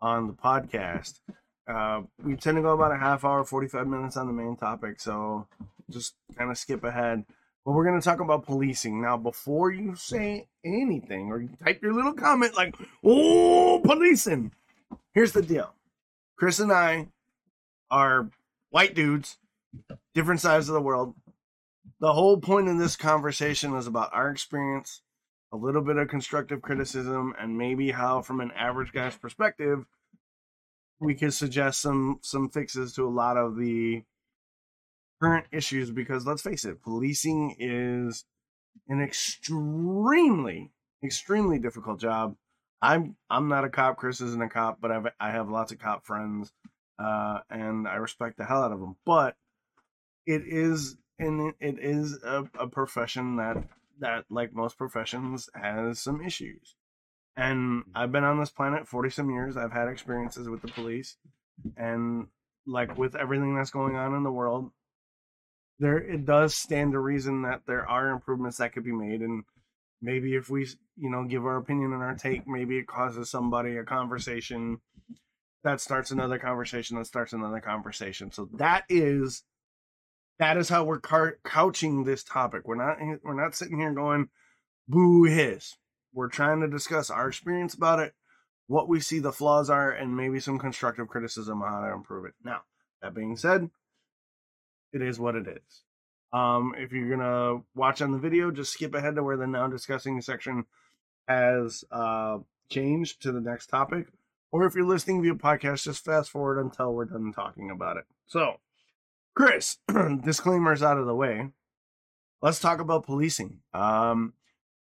[0.02, 1.20] on the podcast,
[1.68, 5.00] uh, we tend to go about a half hour, 45 minutes on the main topic.
[5.00, 5.48] So
[5.90, 7.26] just kind of skip ahead.
[7.66, 9.02] But we're going to talk about policing.
[9.02, 14.52] Now, before you say anything or you type your little comment like, oh, policing,
[15.14, 15.74] here's the deal.
[16.38, 17.08] Chris and I
[17.92, 18.30] are
[18.72, 19.38] white dudes,
[20.16, 21.14] different sides of the world.
[22.00, 25.02] The whole point of this conversation is about our experience,
[25.52, 29.86] a little bit of constructive criticism, and maybe how, from an average guy's perspective,
[31.00, 34.04] we could suggest some some fixes to a lot of the
[35.22, 35.92] current issues.
[35.92, 38.26] Because let's face it, policing is
[38.88, 40.72] an extremely,
[41.04, 42.36] extremely difficult job.
[42.82, 43.98] I'm I'm not a cop.
[43.98, 46.52] Chris isn't a cop, but I've I have lots of cop friends
[47.00, 48.96] uh, and I respect the hell out of them.
[49.06, 49.36] But
[50.26, 53.64] it is and it is a, a profession that
[54.00, 56.76] that like most professions has some issues.
[57.38, 59.58] And I've been on this planet forty some years.
[59.58, 61.18] I've had experiences with the police,
[61.78, 62.28] and
[62.66, 64.72] like with everything that's going on in the world,
[65.82, 69.44] there it does stand to reason that there are improvements that could be made and
[70.02, 73.76] maybe if we you know give our opinion and our take maybe it causes somebody
[73.76, 74.80] a conversation
[75.64, 78.32] that starts another conversation that starts another conversation.
[78.32, 79.44] So that is
[80.40, 82.68] that is how we're car- couching this topic.
[82.68, 84.30] We're not we're not sitting here going
[84.88, 85.76] boo hiss
[86.14, 88.14] we're trying to discuss our experience about it
[88.68, 92.26] what we see the flaws are and maybe some constructive criticism on how to improve
[92.26, 92.34] it.
[92.44, 92.62] Now
[93.02, 93.70] that being said
[94.94, 95.84] it is what it is
[96.34, 99.68] um, if you're gonna watch on the video, just skip ahead to where the now
[99.68, 100.66] discussing section
[101.28, 102.38] has uh,
[102.70, 104.08] changed to the next topic.
[104.52, 108.04] Or if you're listening via podcast, just fast forward until we're done talking about it.
[108.28, 108.60] So,
[109.34, 109.78] Chris,
[110.24, 111.50] disclaimers out of the way.
[112.42, 113.60] Let's talk about policing.
[113.74, 114.34] Um,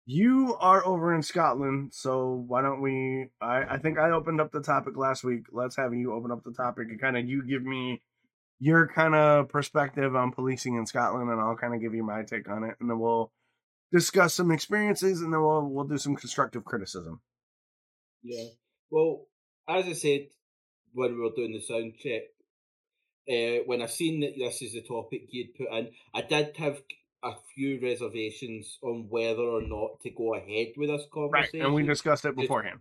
[0.06, 3.28] you are over in Scotland, so why don't we?
[3.40, 5.46] I, I think I opened up the topic last week.
[5.52, 8.02] Let's have you open up the topic and kind of you give me
[8.64, 12.22] your kind of perspective on policing in Scotland, and I'll kind of give you my
[12.22, 13.32] take on it, and then we'll
[13.92, 17.20] discuss some experiences, and then we'll we'll do some constructive criticism.
[18.24, 18.46] Yeah.
[18.92, 19.26] Well,
[19.68, 20.28] as I said
[20.94, 22.22] when we were doing the sound check,
[23.30, 26.82] uh, when I seen that this is the topic you'd put in, I did have
[27.24, 31.66] a few reservations on whether or not to go ahead with this Right, conversation.
[31.66, 32.80] and we discussed it beforehand.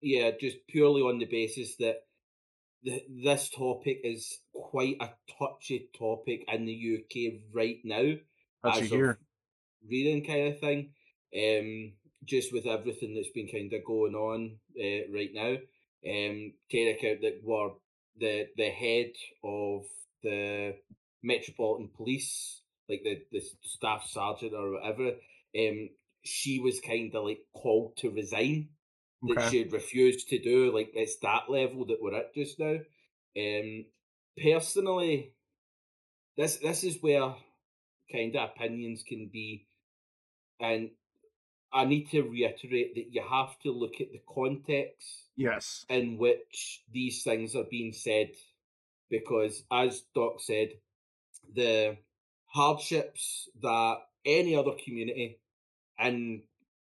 [0.00, 2.02] yeah, just purely on the basis that th-
[3.08, 8.14] this topic is quite a touchy topic in the UK right now.
[8.64, 9.18] As here.
[9.88, 10.90] reading kind of thing.
[11.36, 11.92] Um,
[12.24, 15.56] just with everything that's been kind of going on uh, right now.
[16.08, 17.70] Um, that were
[18.18, 19.84] the the head of
[20.22, 20.76] the
[21.22, 25.12] Metropolitan Police, like the the staff sergeant or whatever.
[25.58, 25.88] Um,
[26.24, 28.68] she was kind of like called to resign
[29.28, 29.50] that Okay.
[29.50, 30.74] she had refused to do.
[30.74, 32.78] Like it's that level that we're at just now.
[33.36, 33.84] Um,
[34.42, 35.32] personally,
[36.36, 37.34] this this is where
[38.12, 39.66] kind of opinions can be,
[40.60, 40.90] and
[41.72, 45.84] I need to reiterate that you have to look at the context Yes.
[45.88, 48.30] in which these things are being said,
[49.10, 50.70] because as Doc said,
[51.54, 51.96] the
[52.46, 55.38] hardships that any other community
[55.98, 56.42] in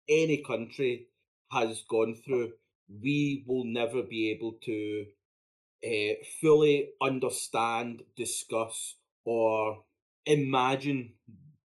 [0.08, 1.06] any country
[1.52, 2.52] has gone through,
[3.02, 5.06] we will never be able to
[5.84, 9.84] uh, fully understand, discuss, or
[10.26, 11.14] imagine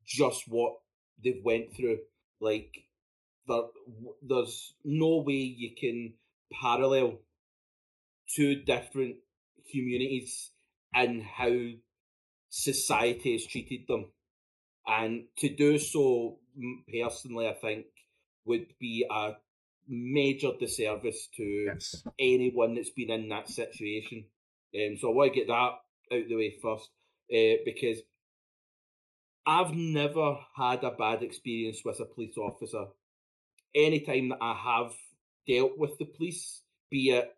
[0.05, 0.75] just what
[1.23, 1.99] they've went through.
[2.41, 2.75] Like
[3.47, 3.63] there,
[4.23, 6.15] there's no way you can
[6.53, 7.19] parallel
[8.35, 9.17] two different
[9.71, 10.51] communities
[10.95, 11.53] and how
[12.49, 14.07] society has treated them.
[14.87, 16.39] And to do so,
[16.91, 17.87] personally, I think
[18.45, 19.33] would be a
[19.89, 22.05] major disservice to Yes.
[22.19, 24.25] anyone that's been in that situation.
[24.75, 25.81] Um, so I want to get that out
[26.13, 26.91] of the way first,
[27.33, 28.03] uh, because
[29.47, 32.87] I've never had a bad experience with a police officer.
[33.75, 34.93] Anytime that I have
[35.47, 37.37] dealt with the police, be it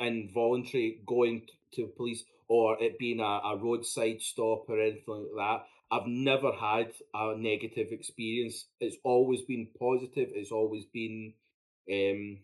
[0.00, 5.66] involuntary going to police or it being a, a roadside stop or anything like that,
[5.90, 8.66] I've never had a negative experience.
[8.80, 10.30] It's always been positive.
[10.34, 11.34] It's always been
[11.90, 12.38] um,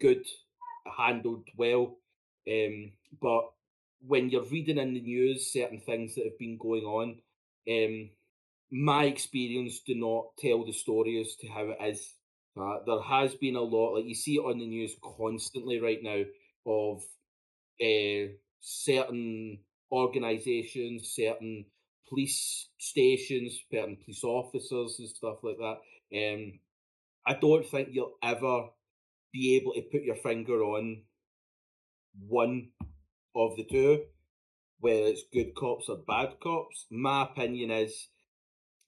[0.00, 0.24] good,
[0.98, 1.96] handled well.
[2.50, 3.50] Um, but
[4.06, 7.16] when you're reading in the news certain things that have been going on,
[7.68, 8.10] um,
[8.72, 12.14] my experience do not tell the story as to how it is.
[12.60, 16.02] Uh, there has been a lot, like you see it on the news constantly right
[16.02, 16.22] now,
[16.66, 17.02] of
[17.80, 19.58] uh, certain
[19.92, 21.64] organisations, certain
[22.08, 25.78] police stations, certain police officers, and stuff like that.
[26.12, 26.58] Um,
[27.26, 28.68] I don't think you'll ever
[29.32, 31.02] be able to put your finger on
[32.28, 32.70] one
[33.34, 34.04] of the two,
[34.80, 36.86] whether it's good cops or bad cops.
[36.90, 38.08] My opinion is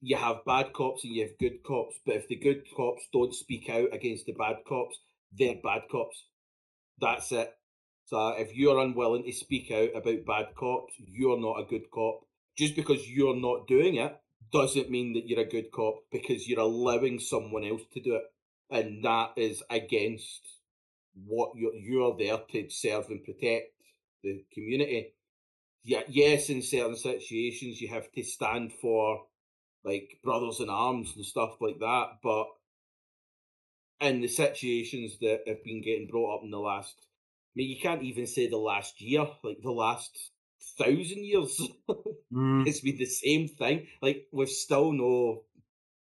[0.00, 3.34] you have bad cops and you have good cops, but if the good cops don't
[3.34, 4.98] speak out against the bad cops,
[5.38, 6.26] they're bad cops.
[7.00, 7.52] That's it.
[8.06, 12.20] So if you're unwilling to speak out about bad cops, you're not a good cop.
[12.58, 14.14] Just because you're not doing it
[14.52, 18.22] doesn't mean that you're a good cop because you're allowing someone else to do it.
[18.70, 20.40] And that is against
[21.26, 23.72] what you're you're there to serve and protect
[24.22, 25.14] the community.
[25.84, 29.24] Yeah, yes, in certain situations you have to stand for
[29.84, 32.46] like brothers in arms and stuff like that, but
[34.00, 37.80] in the situations that have been getting brought up in the last I mean you
[37.80, 40.31] can't even say the last year, like the last
[40.78, 41.60] thousand years.
[42.32, 42.66] Mm.
[42.66, 43.86] it's been the same thing.
[44.00, 45.42] Like we've still no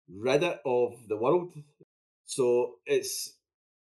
[0.08, 1.54] rid it of the world.
[2.26, 3.34] So it's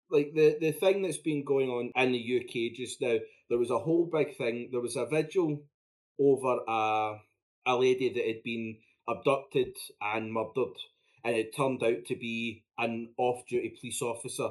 [0.10, 3.18] like the the thing that's been going on in the UK just now.
[3.50, 4.70] There was a whole big thing.
[4.72, 5.62] There was a vigil
[6.20, 7.20] over a
[7.68, 10.78] a lady that had been abducted and murdered,
[11.24, 14.50] and it turned out to be an off-duty police officer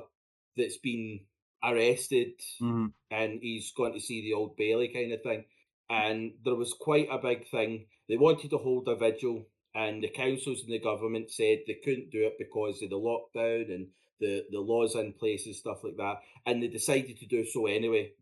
[0.57, 1.21] that's been
[1.63, 2.93] arrested, Mhm.
[3.11, 5.45] and he's going to see the old Bailey kind of thing.
[5.91, 7.87] And there was quite a big thing.
[8.09, 12.11] They wanted to hold a vigil, and the councils and the government said they couldn't
[12.13, 13.89] do it because of the lockdown and
[14.21, 16.23] the, the laws in place and stuff like that.
[16.47, 18.13] And they decided to do so anyway.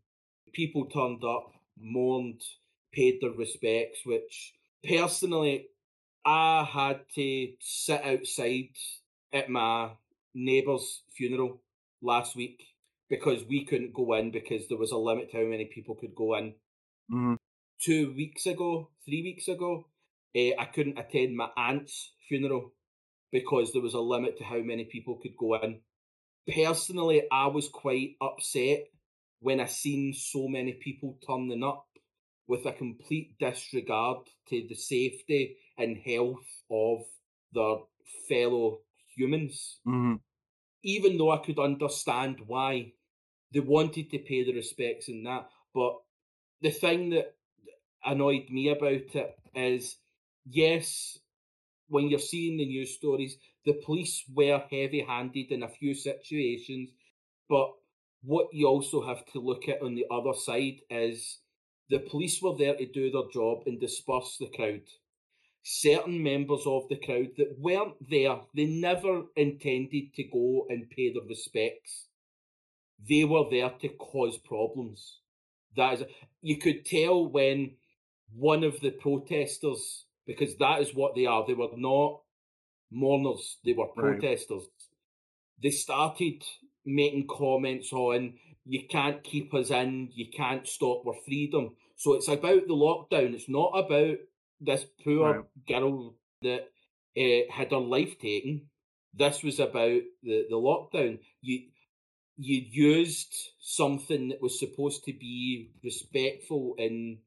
[0.53, 2.43] People turned up, mourned,
[2.93, 4.55] paid their respects, which
[4.89, 5.69] personally
[6.25, 8.71] I had to sit outside
[9.33, 9.93] at my
[10.35, 11.61] neighbour's funeral
[12.03, 12.63] last week
[13.09, 16.15] because we couldn't go in because there was a limit to how many people could
[16.15, 16.55] go in.
[17.11, 17.39] Mhm.
[17.81, 19.87] Two weeks ago, three weeks ago,
[20.35, 22.73] eh, I couldn't attend my aunt's funeral
[23.31, 25.81] because there was a limit to how many people could go in.
[26.53, 28.89] Personally, I was quite upset
[29.41, 31.87] when I seen so many people turning up
[32.49, 37.05] with a complete disregard to the safety and health of
[37.53, 37.77] their
[38.29, 38.81] fellow
[39.15, 39.81] humans.
[39.87, 40.21] Mhm.
[40.83, 42.95] Even though I could understand why
[43.53, 46.03] they wanted to pay the respects and that, but
[46.61, 47.38] the thing that
[48.05, 49.97] annoyed me about it is
[50.49, 51.19] yes,
[51.89, 56.91] when you're seeing the news stories, the police were heavy handed in a few situations,
[57.49, 57.73] but
[58.23, 61.39] what you also have to look at on the other side is
[61.89, 64.83] the police were there to do their job and disperse the crowd.
[65.63, 71.13] Certain members of the crowd that weren't there, they never intended to go and pay
[71.13, 72.07] their respects.
[73.09, 75.21] They were there to cause problems.
[75.77, 76.05] That is,
[76.43, 77.77] you could tell when
[78.35, 82.21] one of the protesters, because that is what they are, they were not
[82.91, 84.21] mourners, they were Right.
[84.21, 84.69] protesters.
[85.63, 86.45] They started
[86.85, 91.77] making comments on, you can't keep us in, you can't stop our freedom.
[91.97, 94.19] So it's about the lockdown, it's not about
[94.61, 95.45] this poor Right.
[95.67, 96.71] girl that
[97.17, 98.69] uh, had her life taken.
[99.15, 101.19] This was about the, the lockdown.
[101.41, 101.71] You
[102.41, 107.19] you used something that was supposed to be respectful in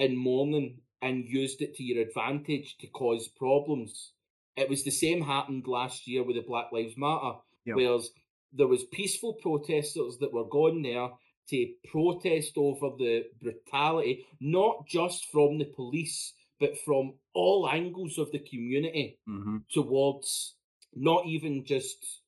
[0.00, 4.12] in mourning and used it to your advantage to cause problems.
[4.56, 7.34] It was the same happened last year with the Black Lives Matter,
[7.66, 7.76] Yep.
[7.76, 8.10] whereas
[8.52, 11.08] there was peaceful protesters that were going there
[11.50, 18.30] to protest over the brutality, not just from the police, but from all angles of
[18.32, 19.58] the community Mm-hmm.
[19.72, 20.54] towards
[20.94, 22.22] not even just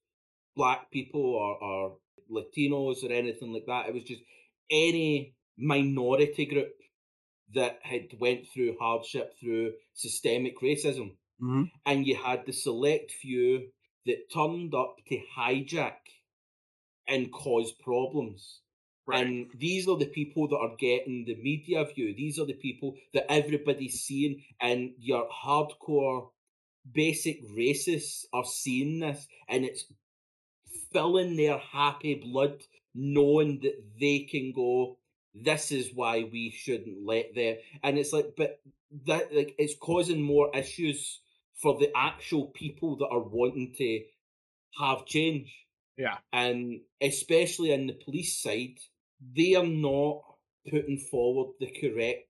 [0.56, 1.96] black people or, or
[2.30, 3.88] Latinos or anything like that.
[3.88, 4.22] It was just
[4.70, 6.68] any minority group
[7.54, 11.16] that had went through hardship through systemic racism.
[11.42, 11.64] Mm-hmm.
[11.86, 13.68] And you had the select few
[14.06, 15.96] that turned up to hijack
[17.08, 18.60] and cause problems.
[19.04, 19.26] Right.
[19.26, 22.14] And these are the people that are getting the media view.
[22.16, 26.28] These are the people that everybody's seeing, and your hardcore,
[26.90, 29.86] basic racists are seeing this, and it's
[30.92, 32.62] filling their happy blood,
[32.94, 34.98] knowing that they can go.
[35.34, 37.56] This is why we shouldn't let them.
[37.82, 38.60] And it's like, but
[39.06, 41.20] that like it's causing more issues
[41.60, 44.00] for the actual people that are wanting to
[44.78, 45.50] have change
[45.96, 46.18] yeah.
[46.32, 48.78] and especially in the police side,
[49.36, 50.22] they are not
[50.68, 52.28] putting forward the correct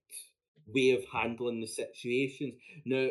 [0.67, 2.53] way of handling the situations.
[2.85, 3.07] Now,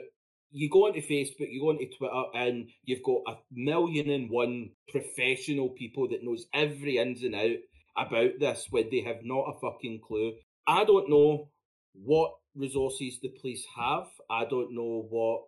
[0.50, 4.70] you go onto Facebook, you go onto Twitter, and you've got a million and one
[4.88, 7.57] professional people that knows every ins and out
[7.96, 10.35] about this when they have not a fucking clue.
[10.66, 11.50] I don't know
[11.94, 14.07] what resources the police have.
[14.31, 15.42] I don't know what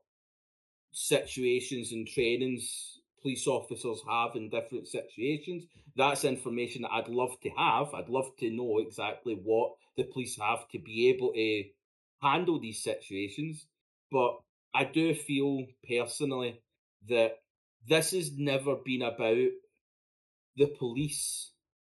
[0.92, 5.64] situations and trainings police officers have in different situations.
[5.96, 7.94] That's information that I'd love to have.
[7.94, 11.64] I'd love to know exactly what the police have to be able to
[12.20, 13.66] handle these situations.
[14.12, 14.38] But
[14.74, 16.60] I do feel personally
[17.08, 17.38] that
[17.88, 19.48] this has never been about
[20.56, 21.50] the police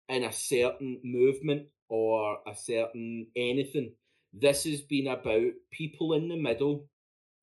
[0.09, 3.93] in a certain movement or a certain anything.
[4.33, 6.87] This has been about people in the middle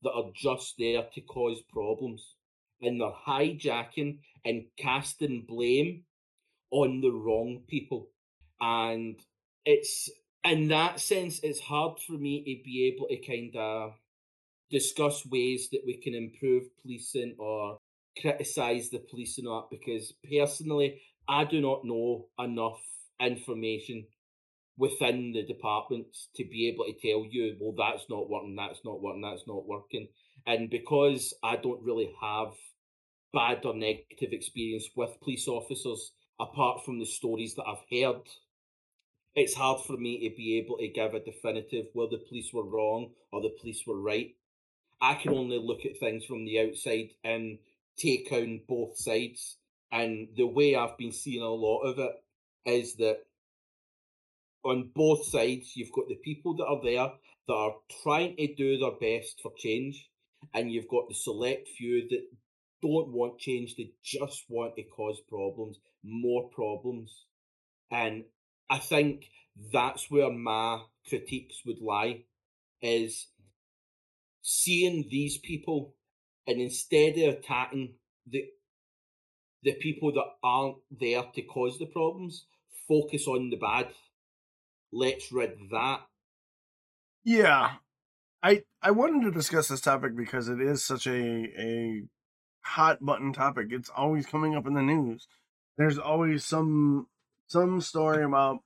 [0.03, 2.35] that are just there to cause problems.
[2.81, 6.03] And they're hijacking and casting blame
[6.71, 8.09] on the wrong people.
[8.61, 9.21] And
[9.65, 10.11] it's
[10.45, 13.93] in that sense, it's hard for me to be able to kind of
[14.71, 17.79] discuss ways that we can improve policing or
[18.21, 22.81] criticize the police and because personally, I do not know enough
[23.21, 24.07] information
[24.77, 29.01] within the departments to be able to tell you, well, that's not working, that's not
[29.01, 30.09] working, that's not working.
[30.47, 32.53] And because I don't really have
[33.33, 38.23] bad or negative experience with police officers, apart from the stories that I've heard,
[39.35, 42.69] it's hard for me to be able to give a definitive well the police were
[42.69, 44.35] wrong or the police were right.
[45.01, 47.59] I can only look at things from the outside and
[47.97, 49.57] take on both sides.
[49.93, 52.13] And the way I've been seeing a lot of it
[52.65, 53.19] is that
[54.65, 57.11] on both sides, you've got the people that are there
[57.49, 60.09] that are trying to do their best for change,
[60.55, 62.23] and you've got the select few that
[62.81, 67.27] don't want change, they just want to cause problems, more problems.
[67.91, 68.25] And
[68.71, 69.27] I think
[69.73, 72.25] that's where my critiques would lie
[72.81, 73.29] is
[74.41, 75.95] seeing these people
[76.47, 77.95] and instead of attacking
[78.27, 78.45] the
[79.63, 82.47] the people that aren't there to cause the problems,
[82.89, 83.89] focus on the bad.
[84.93, 86.01] Let's rid that.
[87.25, 87.75] Yeah.
[88.43, 92.03] I I wanted to discuss this topic because it is such a a
[92.63, 93.69] hot button topic.
[93.71, 95.29] It's always coming up in the news.
[95.79, 97.07] There's always some
[97.47, 98.59] some story about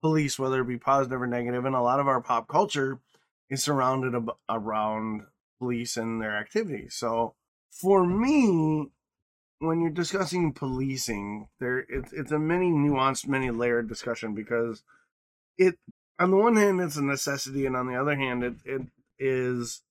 [0.00, 2.98] police, whether it be positive or negative, and a lot of our pop culture
[3.48, 5.22] is surrounded ab- around
[5.58, 6.94] police and their activities.
[6.94, 7.34] So
[7.70, 8.88] for me,
[9.62, 14.82] when you're discussing policing, there it's it's a many nuanced, many layered discussion because
[15.56, 15.78] it
[16.18, 18.82] on the one hand it's a necessity and on the other hand it, it
[19.20, 19.82] is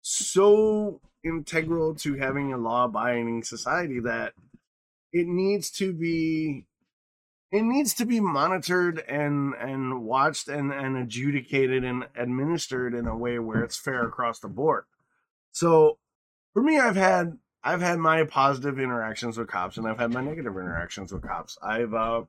[0.00, 4.32] so integral to having a law abiding society that
[5.12, 6.64] it needs to be
[7.50, 13.16] it needs to be monitored and and watched and and adjudicated and administered in a
[13.16, 14.84] way where it's fair across the board.
[15.50, 15.98] So
[16.52, 20.22] for me i've had i've had my positive interactions with cops and i've had my
[20.22, 22.22] negative interactions with cops i've uh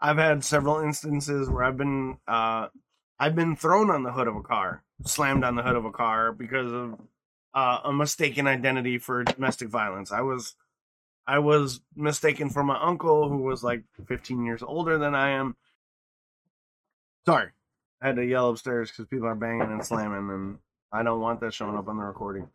[0.00, 2.66] i've had several instances where i've been uh
[3.18, 5.92] i've been thrown on the hood of a car slammed on the hood of a
[5.92, 6.98] car because of
[7.54, 10.54] uh, a mistaken identity for domestic violence i was
[11.26, 15.56] I was mistaken for my uncle who was like 15 years older than I am.
[17.26, 17.50] Sorry.
[18.00, 20.58] I had to yell upstairs because people are banging and slamming, and
[20.90, 22.48] I don't want that showing up on the recording.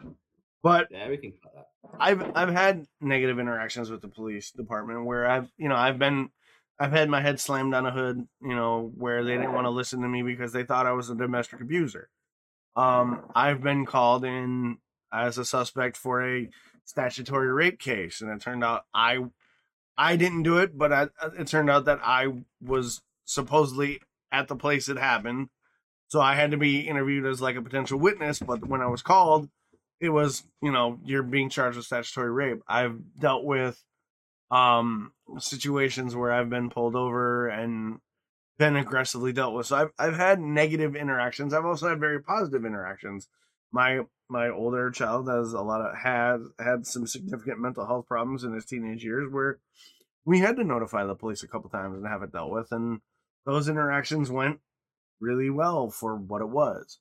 [0.68, 1.68] But Yeah, we can cut that.
[1.98, 6.30] I've I've had negative interactions with the police department where I've you know I've been
[6.78, 9.70] I've had my head slammed on a hood you know where they didn't want to
[9.72, 12.10] listen to me because they thought I was a domestic abuser.
[12.76, 14.80] Um, I've been called in
[15.12, 16.50] as a suspect for a
[16.84, 19.20] statutory rape case, and it turned out I
[19.98, 21.08] I didn't do it, but I,
[21.40, 22.28] it turned out that I
[22.62, 24.02] was supposedly
[24.34, 25.48] at the place it happened,
[26.10, 28.40] so I had to be interviewed as like a potential witness.
[28.40, 29.50] But when I was called,
[30.00, 32.62] it was you know you're being charged with statutory rape.
[32.68, 33.84] I've dealt with
[34.52, 38.00] um situations where I've been pulled over and
[38.58, 39.68] been aggressively dealt with.
[39.68, 41.54] So I've I've had negative interactions.
[41.54, 43.28] I've also had very positive interactions.
[43.72, 48.44] My my older child has a lot of had had some significant mental health problems
[48.44, 49.60] in his teenage years where
[50.26, 53.00] we had to notify the police a couple times and have it dealt with and
[53.46, 54.60] those interactions went
[55.22, 57.00] really well for what it was.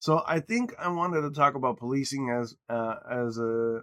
[0.00, 3.82] So I think I wanted to talk about policing as uh, as a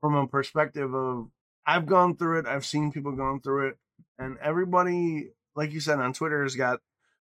[0.00, 1.28] from a perspective of
[1.64, 3.76] I've gone through it, I've seen people going through it,
[4.18, 6.80] and everybody, like you said on Twitter, has got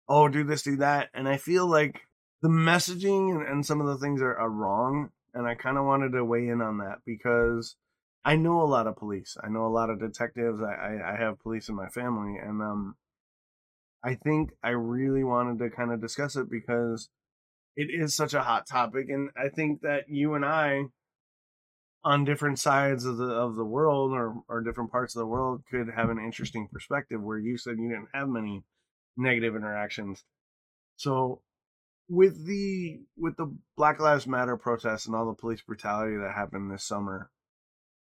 [0.07, 2.01] oh do this, do that, and I feel like
[2.41, 5.85] the messaging and, and some of the things are, are wrong, and I kind of
[5.85, 7.75] wanted to weigh in on that because
[8.23, 11.17] I know a lot of police, I know a lot of detectives, I I, I
[11.17, 12.95] have police in my family, and um,
[14.01, 17.09] I think I really wanted to kind of discuss it because
[17.79, 20.85] it is such a hot topic, and I think that you and I
[22.03, 25.63] on different sides of the of the world or or different parts of the world
[25.69, 28.63] could have an interesting perspective where you said you didn't have many
[29.17, 30.23] negative interactions.
[30.95, 31.41] So
[32.07, 36.71] with the with the black lives matter protests and all the police brutality that happened
[36.71, 37.29] this summer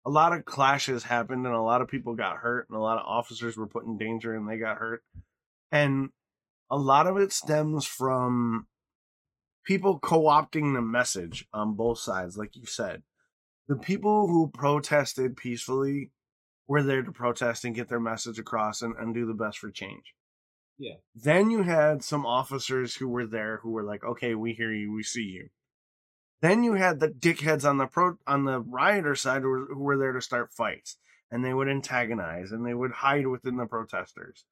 [0.05, 2.97] a lot of clashes happened and a lot of people got hurt and a lot
[2.97, 5.03] of officers were put in danger and they got hurt.
[5.71, 6.09] And
[6.71, 8.65] a lot of it stems from
[9.65, 13.03] people co-opting the message on both sides like you said
[13.69, 16.11] the people who protested peacefully
[16.67, 19.69] were there to protest and get their message across and, and do the best for
[19.69, 20.13] change.
[20.77, 20.95] Yeah.
[21.15, 24.91] Then you had some officers who were there who were like, "Okay, we hear you,
[24.93, 25.49] we see you."
[26.41, 29.83] Then you had the dickheads on the pro on the rioter side who were, who
[29.83, 30.97] were there to start fights,
[31.29, 34.45] and they would antagonize and they would hide within the protesters,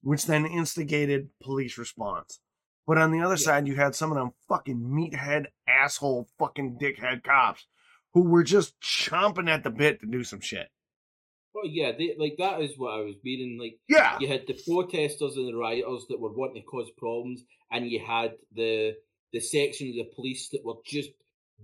[0.00, 2.40] which then instigated police response.
[2.86, 3.38] But on the other Yeah.
[3.46, 7.66] side, you had some of them fucking meathead asshole fucking dickhead cops
[8.12, 10.68] who were just chomping at the bit to do some shit.
[11.54, 13.58] Well, yeah, they, like that is what I was meaning.
[13.58, 14.18] Like Yeah.
[14.20, 18.00] you had the protesters and the rioters that were wanting to cause problems, and you
[18.04, 18.96] had the
[19.32, 21.10] the section of the police that were just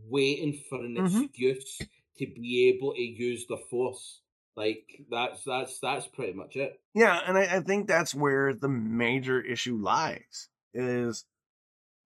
[0.08, 1.24] waiting for an Mhm.
[1.26, 1.78] excuse
[2.18, 4.22] to be able to use the force.
[4.56, 6.80] Like that's that's that's pretty much it.
[6.94, 11.24] Yeah, and I, I think that's where the major issue lies is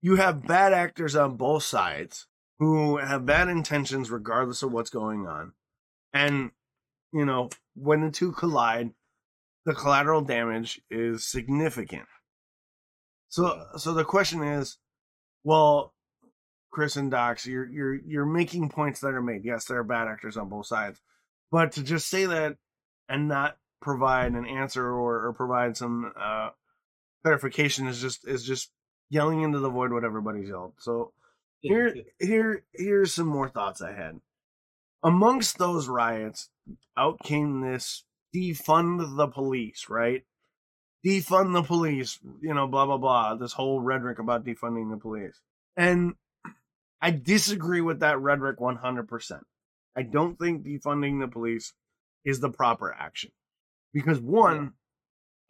[0.03, 2.27] you have bad actors on both sides
[2.59, 5.53] who have bad intentions regardless of what's going on.
[6.13, 6.51] And,
[7.13, 8.93] you know, when the two collide,
[9.65, 12.07] the collateral damage is significant.
[13.29, 14.79] So so the question is,
[15.43, 15.93] well,
[16.71, 19.45] Chris and Dox, you're you're you're making points that are made.
[19.45, 21.01] Yes, there are bad actors on both sides.
[21.51, 22.57] But to just say that
[23.09, 26.51] and not provide an answer or, or provide some uh,
[27.25, 28.71] clarification is just is just
[29.11, 30.75] yelling into the void what everybody's yelled.
[30.79, 31.13] So
[31.61, 34.21] here here here's some more thoughts I had.
[35.03, 36.51] Amongst those riots,
[36.97, 38.05] out came this
[38.35, 40.25] defund the police, right?
[41.07, 43.35] Defund the police, you know, blah blah blah.
[43.35, 45.41] This whole rhetoric about defunding the police.
[45.77, 46.15] And
[47.01, 49.41] I disagree with that rhetoric 100%.
[49.97, 51.75] I don't think defunding the police
[52.25, 53.31] is the proper action.
[53.93, 54.73] Because one,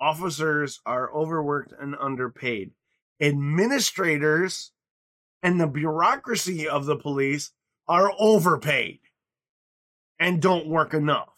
[0.01, 2.73] officers are overworked and underpaid.
[3.21, 4.73] Administrators
[5.43, 7.53] and the bureaucracy of the police
[7.87, 9.01] are overpaid
[10.19, 11.29] and don't work enough.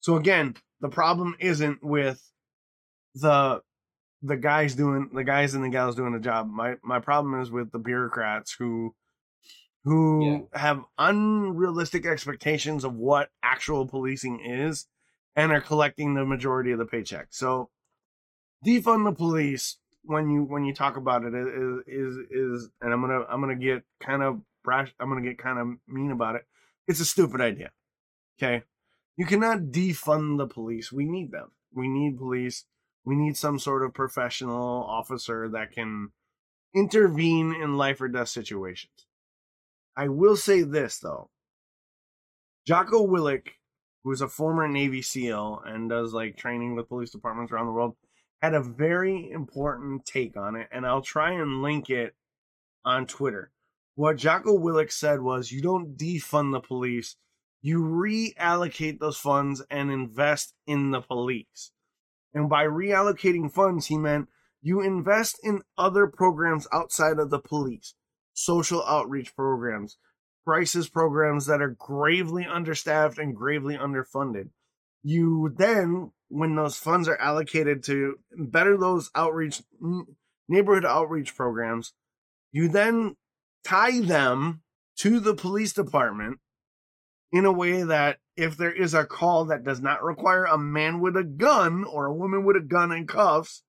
[0.00, 2.22] So again, the problem isn't with
[3.14, 3.60] the
[4.22, 6.48] the guys doing the guys and the gals doing the job.
[6.50, 8.94] My my problem is with the bureaucrats who
[9.84, 14.86] who have unrealistic expectations of what actual policing is
[15.36, 17.28] and are collecting the majority of the paycheck.
[17.30, 17.70] So
[18.66, 23.00] defund the police when you when you talk about it is is is and I'm
[23.02, 26.46] gonna I'm gonna get kind of brash I'm gonna get kind of mean about it.
[26.88, 27.70] It's a stupid idea.
[28.38, 28.64] Okay.
[29.16, 30.92] You cannot defund the police.
[30.92, 31.52] We need them.
[31.72, 32.64] We need police.
[33.04, 36.10] We need some sort of professional officer that can
[36.74, 39.06] intervene in life or death situations.
[39.96, 41.30] I will say this though.
[42.66, 43.48] Jocko Willink,
[44.06, 47.72] who is a former Navy SEAL and does like training with police departments around the
[47.72, 47.96] world,
[48.40, 52.14] had a very important take on it, and I'll try and link it
[52.84, 53.50] on Twitter.
[53.96, 57.16] what Jocko Willink said was you don't defund the police,
[57.60, 61.72] you reallocate those funds and invest in the police.
[62.32, 64.28] And by reallocating funds, he meant
[64.62, 67.94] you invest in other programs outside of the police,
[68.34, 69.96] social outreach programs,
[70.46, 74.48] crisis programs that are gravely understaffed and gravely underfunded.
[75.02, 79.62] You then, when those funds are allocated to better those outreach,
[80.48, 81.94] neighborhood outreach programs,
[82.52, 83.16] you then
[83.64, 84.62] tie them
[84.98, 86.38] to the police department
[87.32, 91.00] in a way that if there is a call that does not require a man
[91.00, 93.62] with a gun or a woman with a gun and cuffs,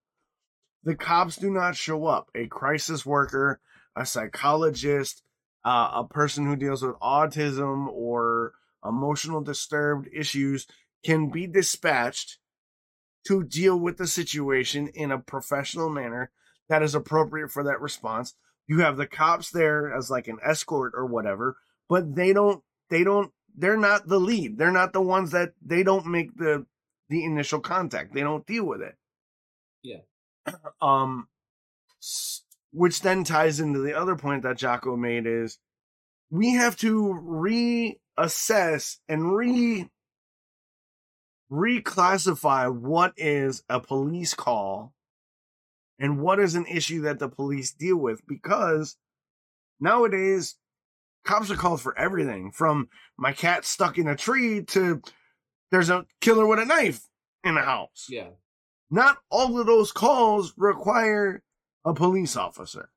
[0.84, 2.30] the cops do not show up.
[2.36, 3.60] A crisis worker,
[3.96, 5.24] a psychologist,
[5.68, 8.54] uh, a person who deals with autism or
[8.86, 10.66] emotional disturbed issues
[11.04, 12.38] can be dispatched
[13.26, 16.32] to deal with the situation in a professional manner
[16.70, 18.34] that is appropriate for that response.
[18.66, 21.58] You have the cops there as like an escort or whatever,
[21.90, 24.58] but they don't they don't they're not the lead.
[24.58, 26.66] They're not the ones that they don't make the
[27.10, 28.14] the initial contact.
[28.14, 28.96] They don't deal with it.
[29.84, 30.00] Yeah.
[30.82, 31.28] Um
[32.72, 35.58] which then ties into the other point that Jocko made is
[36.30, 37.20] we have to
[38.20, 39.90] reassess and re
[41.52, 44.94] reclassify what is a police call
[45.98, 48.98] and what is an issue that the police deal with because
[49.80, 50.56] nowadays
[51.24, 55.02] cops are called for everything from my cat stuck in a tree to
[55.72, 57.08] there's a killer with a knife
[57.44, 58.08] in the house.
[58.10, 58.30] Yeah.
[58.90, 61.44] Not all of those calls require
[61.88, 62.90] a police officer.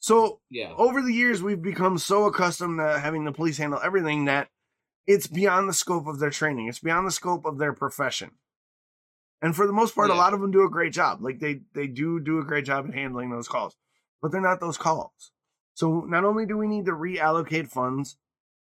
[0.00, 0.74] So Yeah.
[0.76, 4.48] over the years, we've become so accustomed to having the police handle everything that
[5.06, 6.68] it's beyond the scope of their training.
[6.68, 8.38] It's beyond the scope of their profession.
[9.42, 11.22] And for the most part, a lot of them do a great job.
[11.22, 13.76] Like they they do do a great job at handling those calls,
[14.20, 15.32] but they're not those calls.
[15.74, 18.18] So not only do we need to reallocate funds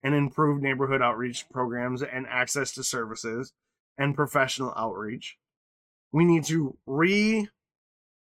[0.04, 3.54] and improve neighborhood outreach programs and access to services
[3.98, 5.38] and professional outreach,
[6.12, 7.50] we need to re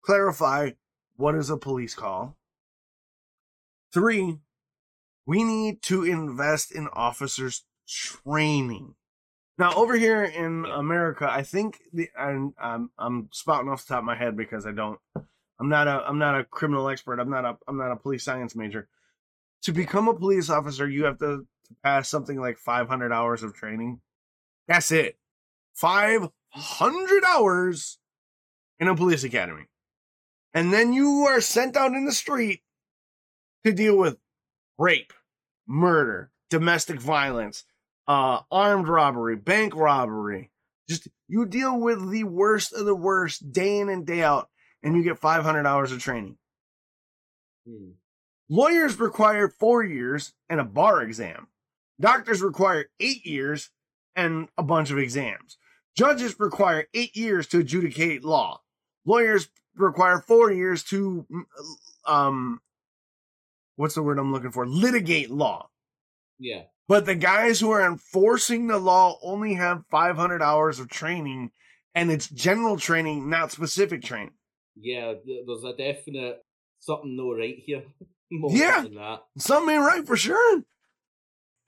[0.04, 0.70] clarify
[1.16, 2.36] what is a police call.
[3.92, 4.38] Three,
[5.26, 8.94] we need to invest in officers training.
[9.56, 14.00] Now, over here in America, I think the and I'm I'm spouting off the top
[14.00, 14.98] of my head because I don't
[15.60, 17.20] I'm not a I'm not a criminal expert.
[17.20, 18.88] I'm not a I'm not a police science major.
[19.62, 23.54] To become a police officer, you have to, to pass something like 500 hours of
[23.54, 24.00] training.
[24.66, 25.16] That's it.
[25.74, 27.98] 500 hours
[28.78, 29.68] in a police academy.
[30.54, 32.62] And then you are sent out in the street
[33.64, 34.16] to deal with
[34.78, 35.12] rape,
[35.66, 37.64] murder, domestic violence,
[38.06, 40.50] uh, armed robbery, bank robbery.
[40.88, 44.48] Just you deal with the worst of the worst day in and day out,
[44.82, 46.36] and you get 500 hours of training.
[47.66, 47.92] Hmm.
[48.48, 51.48] Lawyers require four years and a bar exam.
[51.98, 53.70] Doctors require eight years
[54.14, 55.56] and a bunch of exams.
[55.96, 58.60] Judges require eight years to adjudicate law.
[59.06, 61.26] Lawyers require four years to,
[62.06, 62.60] um,
[63.76, 64.66] what's the word I'm looking for?
[64.66, 65.68] Litigate law.
[66.38, 66.62] Yeah.
[66.88, 71.50] But the guys who are enforcing the law only have 500 hours of training,
[71.94, 74.34] and it's general training, not specific training.
[74.76, 75.14] Yeah.
[75.24, 76.44] There's a definite
[76.80, 77.84] something no right here.
[78.30, 78.82] More Yeah.
[78.82, 79.22] than that.
[79.38, 80.62] Something ain't right for sure.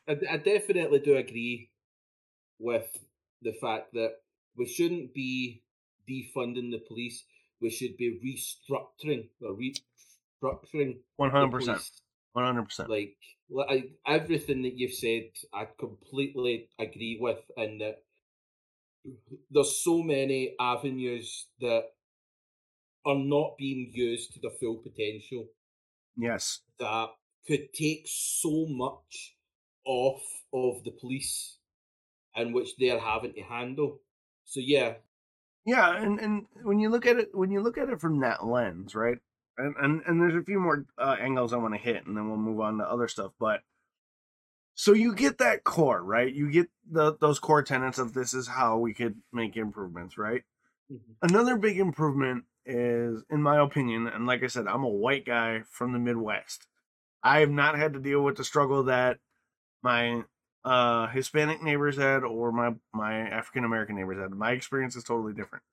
[0.08, 1.70] I, I definitely do agree
[2.58, 2.86] with
[3.42, 4.12] the fact that
[4.56, 5.62] we shouldn't be
[6.08, 7.24] defunding the police.
[7.66, 11.90] We should be restructuring or restructuring 100%.
[12.36, 12.88] 100%.
[12.88, 13.16] Like,
[13.50, 18.04] like everything that you've said, I completely agree with, and that
[19.50, 21.86] there's so many avenues that
[23.04, 25.48] are not being used to the full potential
[26.16, 26.60] Yes.
[26.78, 27.08] that
[27.48, 29.34] could take so much
[29.84, 31.58] off of the police
[32.36, 33.98] and which they're having to handle.
[34.44, 34.94] So yeah,
[35.66, 38.46] Yeah, and, and when you look at it when you look at it from that
[38.46, 39.18] lens, right?
[39.58, 42.28] And and, and there's a few more uh, angles I want to hit, and then
[42.28, 43.32] we'll move on to other stuff.
[43.40, 43.62] But
[44.74, 46.32] so you get that core, right?
[46.32, 50.42] You get the those core tenets of this is how we could make improvements, right?
[51.22, 55.62] Another big improvement is, in my opinion, and like I said, I'm a white guy
[55.70, 56.68] from the Midwest.
[57.24, 59.18] I have not had to deal with the struggle that
[59.82, 60.22] my
[60.66, 64.32] uh, Hispanic neighbors had or my my African American neighbors had.
[64.32, 65.64] My experience is totally different.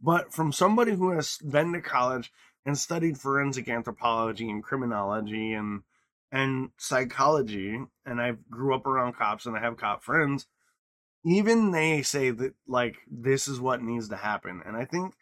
[0.00, 2.32] But from somebody who has been to college
[2.64, 5.82] and studied forensic anthropology and criminology and
[6.30, 10.46] and psychology, and I grew up around cops and I have cop friends,
[11.24, 14.62] even they say that like this is what needs to happen.
[14.64, 15.14] And I think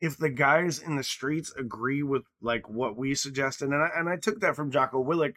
[0.00, 4.08] if the guys in the streets agree with like what we suggested, and I and
[4.08, 5.34] I took that from Jocko Willink,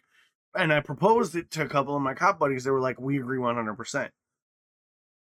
[0.56, 2.64] and I proposed it to a couple of my cop buddies.
[2.64, 4.12] They were like, "We agree one hundred percent."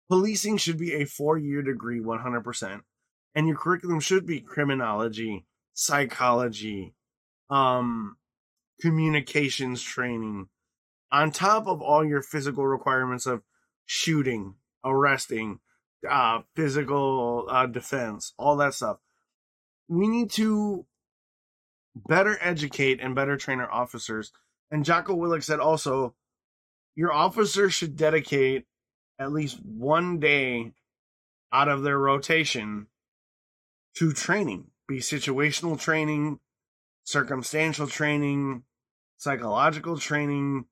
[0.09, 2.83] Policing should be a four-year degree, one hundred percent,
[3.35, 6.95] and your curriculum should be criminology, psychology,
[7.49, 8.17] um,
[8.79, 10.47] communications training,
[11.11, 13.43] on top of all your physical requirements of
[13.85, 14.55] shooting,
[14.85, 15.59] arresting,
[16.09, 18.97] uh, physical uh, defense, all that stuff.
[19.89, 20.85] We need to
[21.95, 24.31] better educate and better train our officers.
[24.71, 26.15] And Jocko Willink said also,
[26.95, 28.65] your officers should dedicate
[29.19, 30.73] at least one day
[31.51, 32.87] out of their rotation
[33.95, 36.39] to training, be situational training,
[37.03, 38.63] circumstantial training,
[39.17, 40.65] psychological training,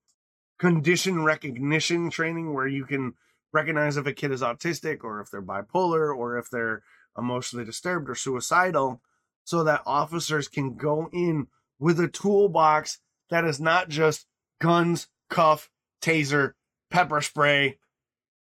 [0.59, 3.13] condition recognition training, where you can
[3.53, 6.83] recognize if a kid is autistic or if they're bipolar or if they're
[7.17, 9.01] emotionally disturbed or suicidal
[9.45, 11.47] so that officers can go in
[11.79, 12.99] with a toolbox
[13.29, 14.25] that is not just
[14.61, 15.69] guns, cuff,
[16.01, 16.53] taser,
[16.91, 17.77] pepper spray,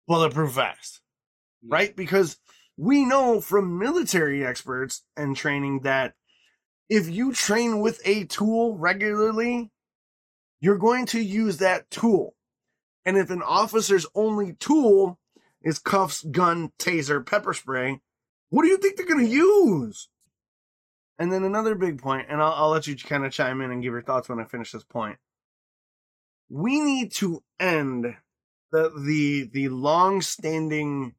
[0.08, 1.02] bulletproof vest.
[1.68, 1.96] Right?
[1.96, 2.38] Because
[2.78, 6.14] we know from military experts and training that
[6.90, 9.72] if you train with a tool regularly,
[10.60, 12.36] you're going to use that tool.
[13.06, 15.20] And if an officer's only tool
[15.62, 18.02] is cuffs, gun, taser, pepper spray,
[18.50, 20.10] what do you think they're going to use?
[21.18, 23.82] And then another big point, and I'll, I'll let you kind of chime in and
[23.82, 25.18] give your thoughts when I finish this point.
[26.50, 28.16] We need to end
[28.72, 31.16] the the the long-standing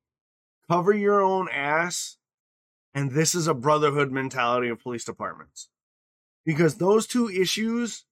[0.69, 2.19] cover your own ass
[2.97, 5.69] and this is a brotherhood mentality of police departments.
[6.47, 8.07] Because those two issues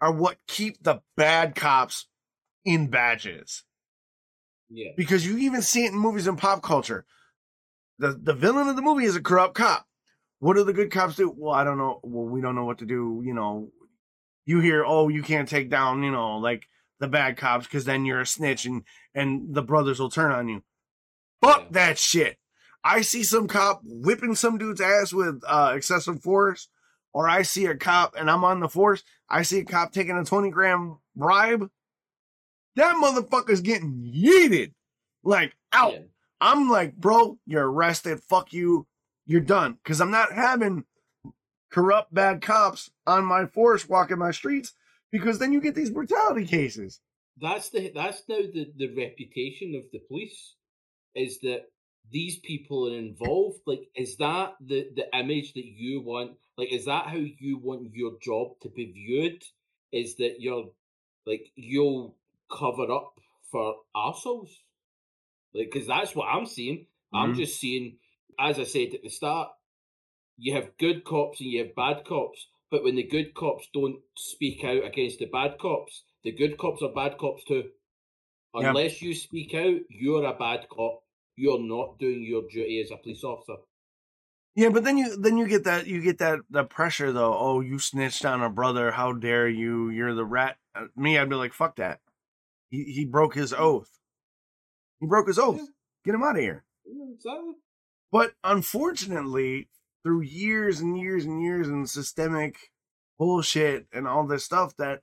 [0.00, 2.06] are what keep the bad cops
[2.64, 3.64] in badges.
[4.70, 4.92] Yeah.
[4.96, 7.04] Because you even see it in movies and pop culture.
[7.98, 9.88] The the villain of the movie is a corrupt cop.
[10.42, 11.32] What do the good cops do?
[11.36, 12.00] Well, I don't know.
[12.02, 13.22] Well, we don't know what to do.
[13.24, 13.70] You know,
[14.44, 16.64] you hear, oh, you can't take down, you know, like
[16.98, 18.82] the bad cops because then you're a snitch and
[19.14, 20.64] and the brothers will turn on you.
[21.40, 21.68] Fuck Yeah.
[21.70, 22.38] that shit.
[22.82, 26.66] I see some cop whipping some dude's ass with uh, excessive force,
[27.12, 29.04] or I see a cop and I'm on the force.
[29.30, 31.70] I see a cop taking a 20 gram bribe.
[32.74, 34.72] That motherfucker's getting yeeted.
[35.22, 35.92] Like, out.
[35.92, 35.98] Yeah.
[36.40, 38.18] I'm like, bro, you're arrested.
[38.28, 38.88] Fuck you.
[39.26, 39.78] You're done.
[39.84, 40.84] Cause I'm not having
[41.70, 44.74] corrupt bad cops on my force walking my streets
[45.10, 47.00] because then you get these brutality cases.
[47.40, 50.54] That's the that's now the, the reputation of the police
[51.14, 51.66] is that
[52.10, 53.60] these people are involved.
[53.66, 56.32] Like, is that the the image that you want?
[56.58, 59.42] Like, is that how you want your job to be viewed?
[59.92, 60.70] Is that you're
[61.26, 62.16] like you'll
[62.50, 63.14] cover up
[63.50, 64.50] for assholes?
[65.54, 66.86] Like, because that's what I'm seeing.
[67.12, 67.36] I'm Mhm.
[67.36, 67.98] just seeing,
[68.38, 69.48] as I said at the start,
[70.36, 72.46] you have good cops and you have bad cops.
[72.70, 76.82] But when the good cops don't speak out against the bad cops, the good cops
[76.82, 77.64] are bad cops too.
[78.54, 78.70] Yeah.
[78.70, 81.02] Unless you speak out, you're a bad cop.
[81.36, 83.56] You're not doing your duty as a police officer.
[84.54, 87.34] Yeah, but then you then you get that you get that the pressure though.
[87.34, 88.90] Oh, you snitched on a brother.
[88.90, 89.88] How dare you?
[89.88, 90.58] You're the rat.
[90.74, 92.00] Uh, me, I'd be like, fuck that.
[92.68, 93.88] He he broke his oath.
[95.00, 95.56] He broke his oath.
[95.56, 95.66] Yeah.
[96.04, 96.64] Get him out of here.
[96.84, 97.54] Yeah, exactly.
[98.12, 99.68] But unfortunately,
[100.04, 102.70] through years and years and years and systemic
[103.18, 105.00] bullshit and all this stuff, that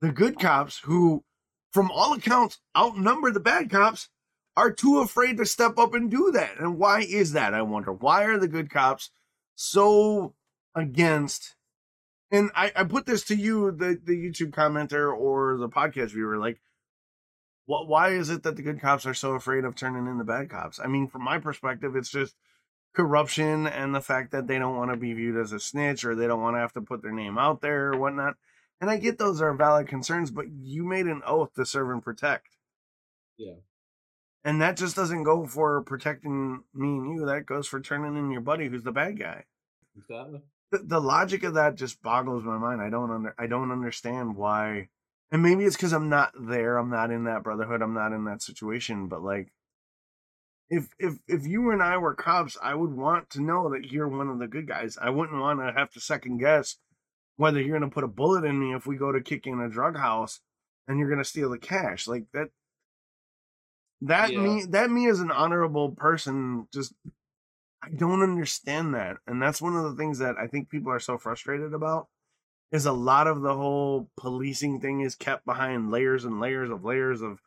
[0.00, 1.22] the good cops, who
[1.70, 4.08] from all accounts outnumber the bad cops,
[4.56, 6.58] are too afraid to step up and do that.
[6.58, 7.54] And why is that?
[7.54, 7.92] I wonder.
[7.92, 9.10] Why are the good cops
[9.54, 10.34] so
[10.74, 11.56] against?
[12.30, 16.38] And I, I put this to you, the, the YouTube commenter or the podcast viewer,
[16.38, 16.60] like,
[17.70, 20.24] what, why is it that the good cops are so afraid of turning in the
[20.24, 20.80] bad cops?
[20.82, 22.34] I mean, from my perspective, it's just
[22.96, 26.16] corruption and the fact that they don't want to be viewed as a snitch or
[26.16, 28.34] they don't want to have to put their name out there or whatnot.
[28.80, 32.02] And I get those are valid concerns, but you made an oath to serve and
[32.02, 32.56] protect.
[33.38, 33.60] Yeah.
[34.42, 37.26] And that just doesn't go for protecting me and you.
[37.26, 39.44] That goes for turning in your buddy who's the bad guy.
[39.96, 40.40] Exactly.
[40.72, 42.82] The, the logic of that just boggles my mind.
[42.82, 44.88] I don't under I don't understand why.
[45.32, 46.76] And maybe it's because I'm not there.
[46.76, 47.82] I'm not in that brotherhood.
[47.82, 49.06] I'm not in that situation.
[49.06, 49.52] But like,
[50.68, 54.08] if if if you and I were cops, I would want to know that you're
[54.08, 54.98] one of the good guys.
[55.00, 56.76] I wouldn't want to have to second guess
[57.36, 59.60] whether you're going to put a bullet in me if we go to kick in
[59.60, 60.40] a drug house
[60.86, 62.06] and you're going to steal the cash.
[62.06, 62.50] Like that.
[64.02, 64.40] That Yeah.
[64.40, 66.92] me that me as an honorable person just
[67.82, 69.18] I don't understand that.
[69.26, 72.08] And that's one of the things that I think people are so frustrated about
[72.72, 76.84] is a lot of the whole policing thing is kept behind layers and layers of
[76.84, 77.40] layers of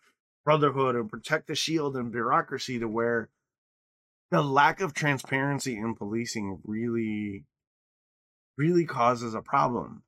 [0.43, 3.29] brotherhood and protect the shield and bureaucracy to where
[4.31, 7.45] the lack of transparency in policing really
[8.57, 10.03] really causes a problem.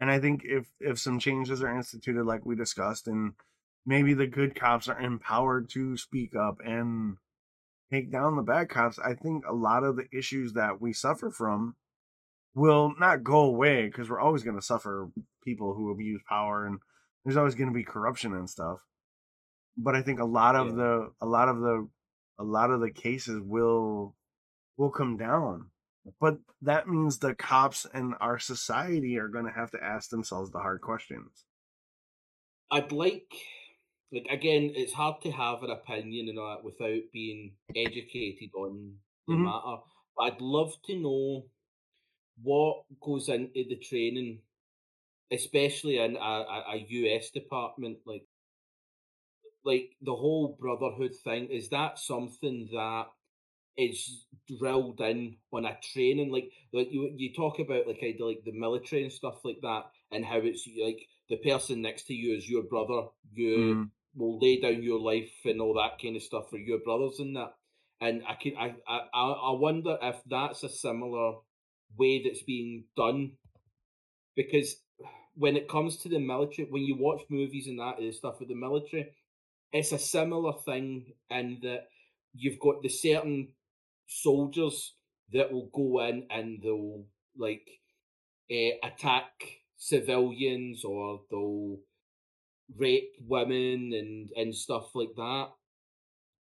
[0.00, 3.32] And I think if if some changes are instituted like we discussed and
[3.86, 7.16] maybe the good cops are empowered to speak up and
[7.90, 11.30] take down the bad cops, I think a lot of the issues that we suffer
[11.30, 11.74] from
[12.58, 15.10] will not go away because we're always going to suffer
[15.44, 16.80] people who abuse power and
[17.24, 18.80] there's always going to be corruption and stuff.
[19.78, 20.74] But I think a lot of Yeah.
[20.74, 21.88] the a lot of the
[22.38, 24.16] a lot of the cases will
[24.78, 25.70] will come down.
[26.20, 30.50] But that means the cops and our society are going to have to ask themselves
[30.52, 31.46] the hard questions.
[32.70, 33.32] I'd like,
[34.12, 39.00] like again, it's hard to have an opinion and all that without being educated on
[39.30, 39.42] the Mhm.
[39.42, 39.82] matter.
[40.16, 41.50] But I'd love to know
[42.42, 44.40] what goes into the training,
[45.32, 48.26] especially in a, a, US department, like
[49.64, 51.48] like the whole brotherhood thing.
[51.50, 53.06] Is that something that
[53.76, 54.26] is
[54.58, 56.30] drilled in on a training?
[56.32, 59.60] Like like you you talk about like kind of like the military and stuff like
[59.62, 63.08] that, and how it's like the person next to you is your brother.
[63.32, 66.78] You Mm, will lay down your life and all that kind of stuff for your
[66.80, 67.54] brothers and that.
[68.00, 71.34] And I can I I I wonder if that's a similar
[71.96, 73.32] way that's being done
[74.36, 74.76] because
[75.34, 78.48] when it comes to the military, when you watch movies and that and stuff with
[78.48, 79.12] the military,
[79.72, 81.88] it's a similar thing in that
[82.34, 83.48] you've got the certain
[84.06, 84.94] soldiers
[85.32, 87.04] that will go in and they'll
[87.36, 87.68] like
[88.50, 89.30] uh, attack
[89.76, 91.78] civilians or they'll
[92.76, 95.48] rape women and and stuff like that.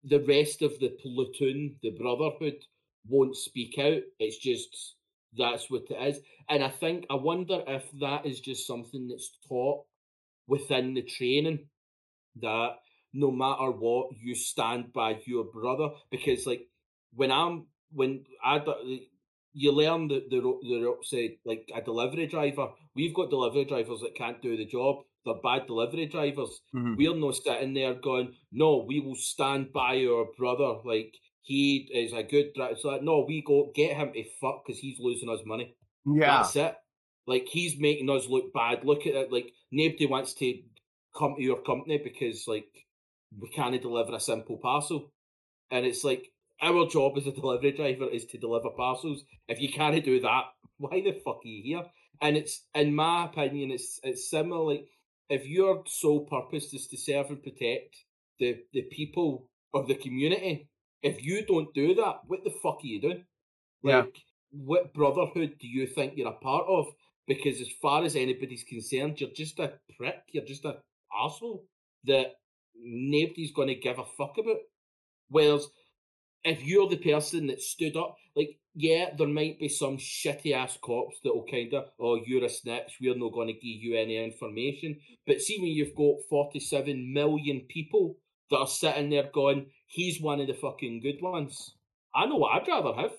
[0.04, 2.66] The rest of the platoon, the brotherhood,
[3.08, 4.04] won't speak out.
[4.20, 4.96] It's just
[5.38, 6.20] that's what it is.
[6.50, 9.86] And I think I wonder if that is just something that's taught
[10.48, 11.68] within the training
[12.42, 12.72] that
[13.14, 15.90] no matter what, you stand by your brother.
[16.12, 16.68] Because like
[17.14, 18.62] when I'm when I
[19.54, 22.70] you learn the the the say like a delivery driver.
[22.96, 24.98] We've got delivery drivers that can't do the job.
[25.26, 26.62] They're bad delivery drivers.
[26.76, 26.98] mhm.
[26.98, 30.80] We're not sitting there going, no, we will stand by our brother.
[30.84, 31.14] Like
[31.44, 32.76] he is a good driver.
[32.80, 35.76] So like, no, we go get him to fuck because he's losing us money.
[36.06, 36.38] Yeah.
[36.38, 36.76] That's it.
[37.28, 38.86] Like he's making us look bad.
[38.86, 39.32] Look at it.
[39.32, 40.58] Like nobody wants to
[41.18, 42.68] come to your company because like
[43.38, 45.12] we can't deliver a simple parcel.
[45.70, 46.32] And it's like
[46.62, 49.24] our job as a delivery driver is to deliver parcels.
[49.50, 50.44] If you can't do that,
[50.78, 51.86] why the fuck are you here?
[52.22, 54.64] And it's in my opinion, it's it's similar.
[54.64, 54.86] Like
[55.30, 57.98] if your sole purpose is to serve and protect
[58.40, 60.70] the the people of the community,
[61.04, 63.26] if you don't do that, what the fuck are you doing?
[63.84, 63.98] Yeah.
[63.98, 64.16] Like,
[64.52, 66.86] what brotherhood do you think you're a part of?
[67.28, 70.22] Because as far as anybody's concerned, you're just a prick.
[70.32, 70.78] You're just a
[71.14, 71.66] asshole
[72.06, 72.36] that
[72.76, 74.58] nobody's going to give a fuck about.
[75.30, 75.68] Whereas
[76.44, 80.78] if you're the person that stood up, like, yeah, there might be some shitty ass
[80.82, 83.98] cops that will kind of, oh, you're a snitch, we're not going to give you
[83.98, 84.98] any information.
[85.28, 88.18] But see, when you've got 47 million people
[88.50, 91.76] that are sitting there going, he's one of the fucking good ones,
[92.16, 93.12] I know what I'd rather have.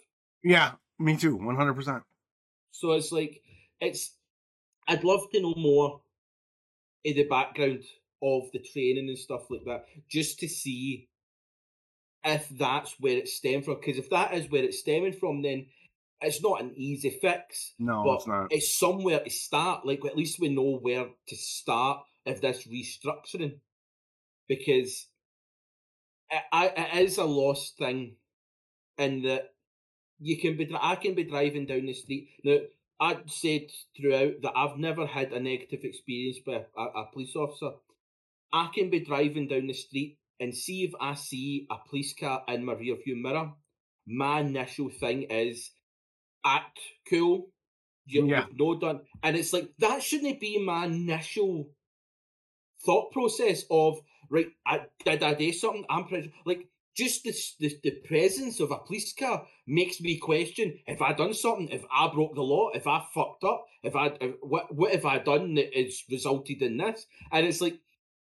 [0.42, 1.38] Yeah, me too.
[1.38, 2.02] 100%.
[2.72, 3.40] So it's like,
[3.80, 4.10] it's,
[4.88, 6.00] I'd love to know more
[7.04, 7.84] in the background
[8.20, 11.08] of the training and stuff like that, just to see
[12.24, 13.76] if that's where it stemmed from.
[13.76, 15.66] Because if that is where it's stemming from, then
[16.20, 17.74] it's not an easy fix.
[17.78, 18.46] No, but it's not.
[18.50, 19.86] It's somewhere to start.
[19.86, 23.58] Like at least we know where to start if this restructuring,
[24.48, 25.06] because
[26.52, 28.16] I, it is a lost thing,
[28.98, 29.50] in that
[30.18, 30.70] you can be.
[30.80, 32.58] I can be driving down the street now.
[33.00, 37.72] I said throughout that I've never had a negative experience with a, a police officer.
[38.52, 42.44] I can be driving down the street and see if I see a police car
[42.48, 43.50] in my rear view mirror.
[44.06, 45.70] My initial thing is
[46.44, 46.78] act
[47.08, 47.48] cool.
[48.06, 48.46] You, Yeah.
[48.54, 51.70] No done, and it's like that shouldn't be my initial
[52.84, 53.98] thought process of
[54.34, 54.48] right.
[54.66, 55.84] I, did I do something?
[55.88, 56.06] I'm
[56.44, 61.12] like just this, the the presence of a police car makes me question if I
[61.12, 64.74] done something, if I broke the law, if I fucked up, if I if, what
[64.74, 67.06] what have I done that has resulted in this?
[67.32, 67.78] And it's like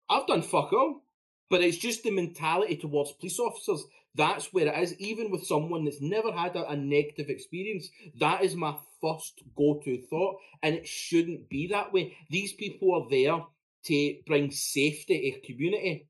[0.09, 1.03] I've done fuck all,
[1.49, 3.83] but it's just the mentality towards police officers.
[4.15, 4.99] That's where it is.
[4.99, 7.89] Even with someone that's never had a, a negative experience,
[8.19, 12.15] that is my first go-to thought, and it shouldn't be that way.
[12.29, 13.43] These people are there
[13.85, 16.07] to bring safety to a community,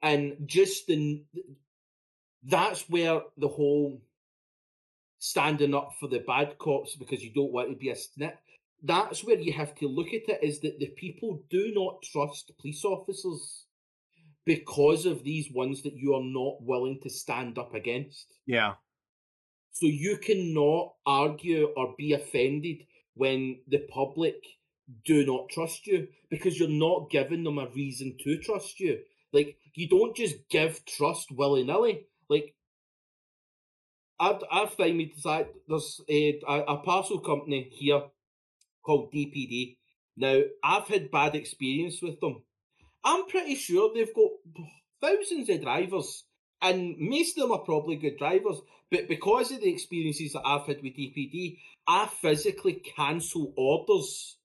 [0.00, 1.24] and just the
[2.44, 4.02] that's where the whole
[5.18, 8.34] standing up for the bad cops because you don't want to be a snitch.
[8.82, 12.50] That's where you have to look at it is that the people do not trust
[12.60, 13.66] police officers
[14.44, 18.26] because of these ones that you are not willing to stand up against.
[18.46, 18.74] Yeah.
[19.70, 22.78] So you cannot argue or be offended
[23.14, 24.34] when the public
[25.04, 28.98] do not trust you because you're not giving them a reason to trust you.
[29.32, 32.06] Like you don't just give trust willy nilly.
[32.28, 32.54] Like
[34.18, 38.02] I've I've found decide there's a, a parcel company here
[38.84, 39.76] called DPD.
[40.16, 42.42] Now I've had bad experience with them.
[43.04, 44.30] I'm pretty sure they've got
[45.00, 46.24] thousands of drivers,
[46.60, 48.60] and most of them are probably good drivers.
[48.90, 51.58] But because of the experiences that I've had with DPD,
[51.88, 54.36] I physically cancel orders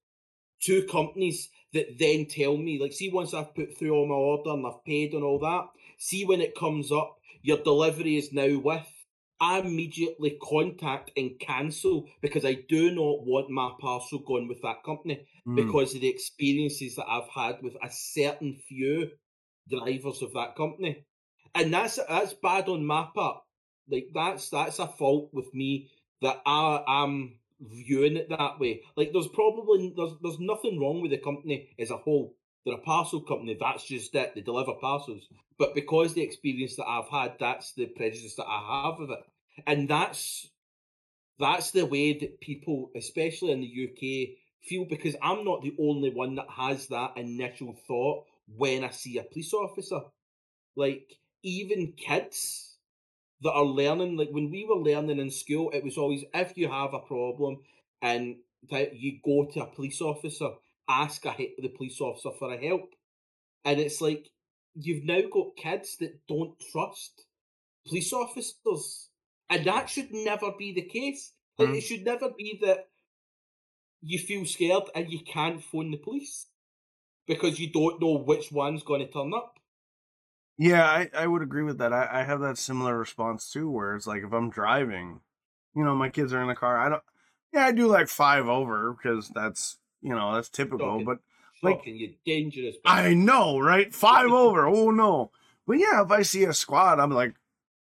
[0.67, 4.51] to companies that then tell me, like, see, once I've put through all my order
[4.51, 8.59] and I've paid and all that, see when it comes up, your delivery is now
[8.59, 8.87] with.
[9.39, 14.83] I immediately contact and cancel because I do not want my parcel going with that
[14.83, 15.55] company mm.
[15.55, 19.11] because of the experiences that I've had with a certain few
[19.69, 21.05] drivers of that company.
[21.53, 23.43] And that's that's bad on my part.
[23.89, 25.89] Like that's that's a fault with me
[26.21, 28.81] that I am viewing it that way.
[28.95, 32.35] Like there's probably there's there's nothing wrong with the company as a whole.
[32.65, 33.57] They're a parcel company.
[33.59, 34.35] That's just it.
[34.35, 35.27] They deliver parcels.
[35.57, 39.19] But because the experience that I've had, that's the prejudice that I have of it,
[39.65, 40.49] and that's
[41.39, 44.37] that's the way that people, especially in the UK,
[44.67, 44.85] feel.
[44.85, 49.23] Because I'm not the only one that has that initial thought when I see a
[49.23, 50.01] police officer.
[50.75, 52.66] Like even kids
[53.41, 56.69] that are learning, like when we were learning in school, it was always if you
[56.69, 57.59] have a problem
[58.01, 58.37] and
[58.71, 60.49] that you go to a police officer,
[60.89, 62.93] ask a, the police officer for a help.
[63.63, 64.29] And it's like
[64.75, 67.25] you've now got kids that don't trust
[67.87, 69.09] police officers.
[69.49, 71.33] And that should never be the case.
[71.59, 71.77] Mm.
[71.77, 72.87] It should never be that
[74.01, 76.47] you feel scared and you can't phone the police
[77.27, 79.56] because you don't know which one's going to turn up.
[80.57, 81.93] Yeah, I, I would agree with that.
[81.93, 85.21] I, I have that similar response too, where it's like if I'm driving,
[85.75, 86.79] you know, my kids are in the car.
[86.79, 87.03] I don't.
[87.53, 90.99] Yeah, I do like five over because that's you know that's typical.
[90.99, 91.05] Shocking.
[91.05, 91.19] But
[91.61, 92.75] like, you dangerous.
[92.85, 93.93] I know, right?
[93.93, 94.67] Five over.
[94.67, 95.31] Oh no.
[95.67, 97.35] But yeah, if I see a squad, I'm like,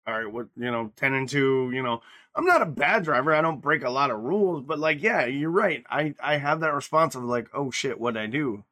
[0.07, 1.69] all right, what you know, ten and two.
[1.73, 2.01] You know,
[2.35, 3.33] I'm not a bad driver.
[3.33, 5.83] I don't break a lot of rules, but like, yeah, you're right.
[5.89, 8.63] I I have that response of like, oh shit, what do I do?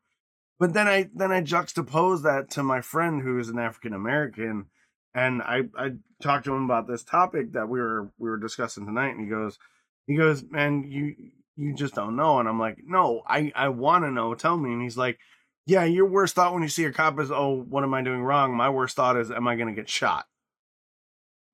[0.62, 4.68] But then I then I juxtapose that to my friend who is an African American,
[5.12, 8.86] and I I talked to him about this topic that we were we were discussing
[8.86, 9.57] tonight, and he goes
[10.05, 11.16] he goes, man, you
[11.55, 14.36] you just don't know, and I'm like, no, I I want to know.
[14.36, 15.18] Tell me, and he's like,
[15.66, 18.22] yeah, your worst thought when you see a cop is, oh, what am I doing
[18.22, 18.55] wrong?
[18.55, 20.26] My worst thought is, am I going to get shot?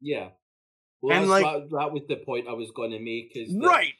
[0.01, 0.31] Yeah.
[1.01, 3.31] Well, and like that, that, was the point I was going to make.
[3.35, 3.93] Is right.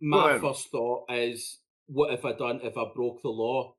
[0.00, 3.76] My first thought is, what if I done if I broke the law?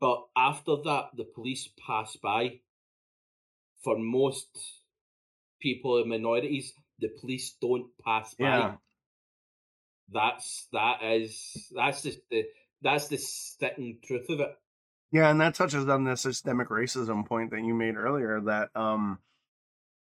[0.00, 2.60] But after that, the police pass by.
[3.82, 4.48] For most
[5.60, 8.44] people and minorities, the police don't pass by.
[8.44, 8.74] Yeah.
[10.12, 12.44] That's that is that's just the
[12.82, 14.50] that's the sticking truth of it.
[15.12, 18.40] Yeah, and that touches on the systemic racism point that you made earlier.
[18.40, 19.18] That um,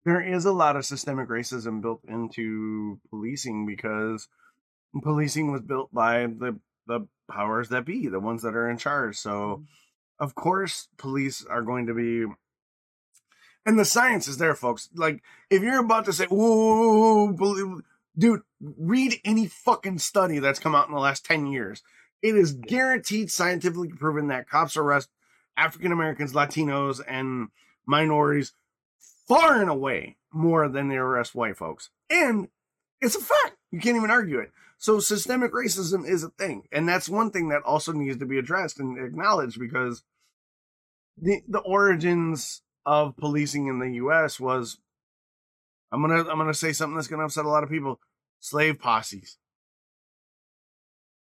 [0.05, 4.29] there is a lot of systemic racism built into policing because
[5.03, 9.17] policing was built by the the powers that be, the ones that are in charge.
[9.17, 9.63] So, mm-hmm.
[10.19, 12.27] of course, police are going to be.
[13.67, 14.89] And the science is there, folks.
[14.95, 17.83] Like, if you're about to say, "Whoa,
[18.19, 21.83] dude," read any fucking study that's come out in the last ten years.
[22.23, 25.09] It is guaranteed, scientifically proven that cops arrest
[25.57, 27.49] African Americans, Latinos, and
[27.87, 28.53] minorities
[29.27, 31.91] far and away more than they arrest white folks.
[32.09, 32.49] And
[33.01, 33.57] it's a fact.
[33.71, 34.51] You can't even argue it.
[34.81, 38.39] So systemic racism is a thing, and that's one thing that also needs to be
[38.39, 40.03] addressed and acknowledged because
[41.21, 44.41] the the origins of policing in the U.S.
[44.41, 44.79] was
[45.93, 48.01] I'm gonna I'm gonna say something that's gonna upset a lot of people:
[48.39, 49.37] slave posses.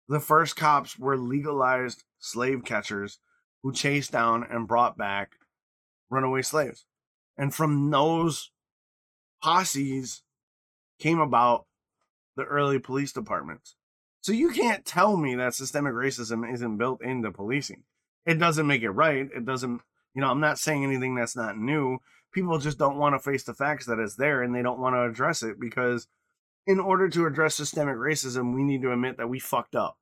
[0.08, 3.18] The first cops were legalized slave catchers
[3.62, 5.32] who chased down and brought back
[6.08, 6.86] runaway slaves,
[7.36, 8.52] and from those
[9.42, 10.22] posses
[10.98, 11.66] came about
[12.36, 13.76] the early police departments.
[14.22, 17.84] So you can't tell me that systemic racism isn't built into policing.
[18.26, 19.28] It doesn't make it right.
[19.34, 19.80] It doesn't,
[20.14, 21.98] you know, I'm not saying anything that's not new.
[22.32, 24.94] People just don't want to face the facts that it's there and they don't want
[24.94, 26.06] to address it because
[26.66, 29.96] in order to address systemic racism, we need to admit that we fucked up.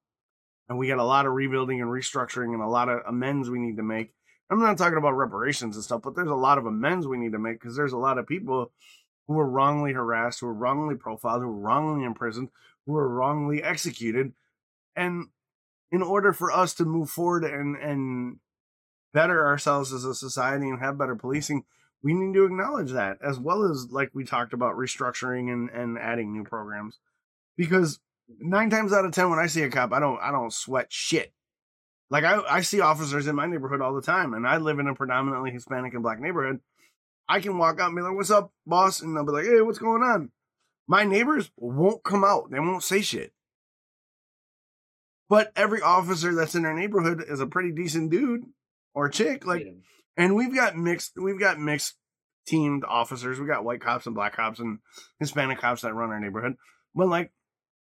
[0.68, 3.60] And we got a lot of rebuilding and restructuring and a lot of amends we
[3.60, 4.12] need to make.
[4.50, 7.32] I'm not talking about reparations and stuff, but there's a lot of amends we need
[7.32, 8.72] to make because there's a lot of people
[9.28, 12.48] who were wrongly harassed, who were wrongly profiled, who were wrongly imprisoned,
[12.86, 14.32] who were wrongly executed.
[14.96, 15.28] And
[15.92, 18.38] in order for us to move forward and and
[19.12, 21.64] better ourselves as a society and have better policing,
[22.02, 25.98] we need to acknowledge that as well as like we talked about restructuring and, and
[25.98, 26.98] adding new programs.
[27.56, 28.00] Because
[28.38, 30.86] nine times out of ten when I see a cop, I don't I don't sweat
[30.90, 31.32] shit.
[32.10, 34.88] Like I, I see officers in my neighborhood all the time, and I live in
[34.88, 36.60] a predominantly Hispanic and black neighborhood.
[37.28, 39.60] I can walk out and be like, "What's up, boss?" and they'll be like, "Hey,
[39.60, 40.30] what's going on?"
[40.86, 43.32] My neighbors won't come out; they won't say shit.
[45.28, 48.44] But every officer that's in our neighborhood is a pretty decent dude
[48.94, 49.46] or chick.
[49.46, 49.66] Like,
[50.16, 51.96] and we've got mixed, we've got mixed
[52.46, 53.38] teamed officers.
[53.38, 54.78] We got white cops and black cops and
[55.20, 56.56] Hispanic cops that run our neighborhood.
[56.94, 57.30] But like,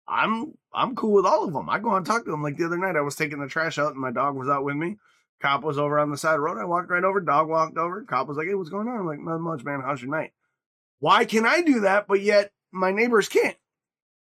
[0.07, 1.68] I'm I'm cool with all of them.
[1.68, 2.43] I go and talk to them.
[2.43, 4.64] Like the other night, I was taking the trash out and my dog was out
[4.64, 4.99] with me.
[5.43, 6.59] Cop was over on the side of the road.
[6.59, 7.20] I walked right over.
[7.20, 8.03] Dog walked over.
[8.05, 9.82] Cop was like, "Hey, what's going on?" I'm like, "Not much, man.
[9.84, 10.32] How's your night?"
[11.01, 13.57] Why can I do that, but yet my neighbors can't?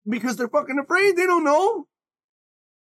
[0.08, 1.18] Because they're fucking afraid.
[1.18, 1.88] They don't know.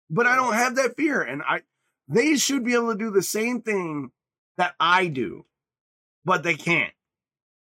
[0.09, 1.61] But I don't have that fear, and I
[2.07, 4.11] they should be able to do the same thing
[4.57, 5.45] that I do,
[6.23, 6.93] but they can't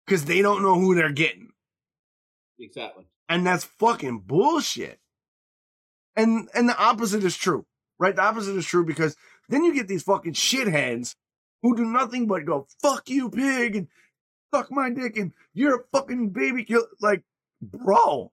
[0.06, 1.52] because they don't know who they're getting.
[2.58, 3.06] Exactly.
[3.28, 5.00] And that's fucking bullshit.
[6.14, 7.66] And and the opposite is true,
[7.98, 8.14] right?
[8.14, 9.16] The opposite is true because
[9.48, 11.14] then you get these fucking shitheads
[11.62, 13.88] who do nothing but go, fuck you, pig, and
[14.54, 16.86] suck my dick, and you're a fucking baby killer.
[17.00, 17.24] Like,
[17.60, 18.32] bro,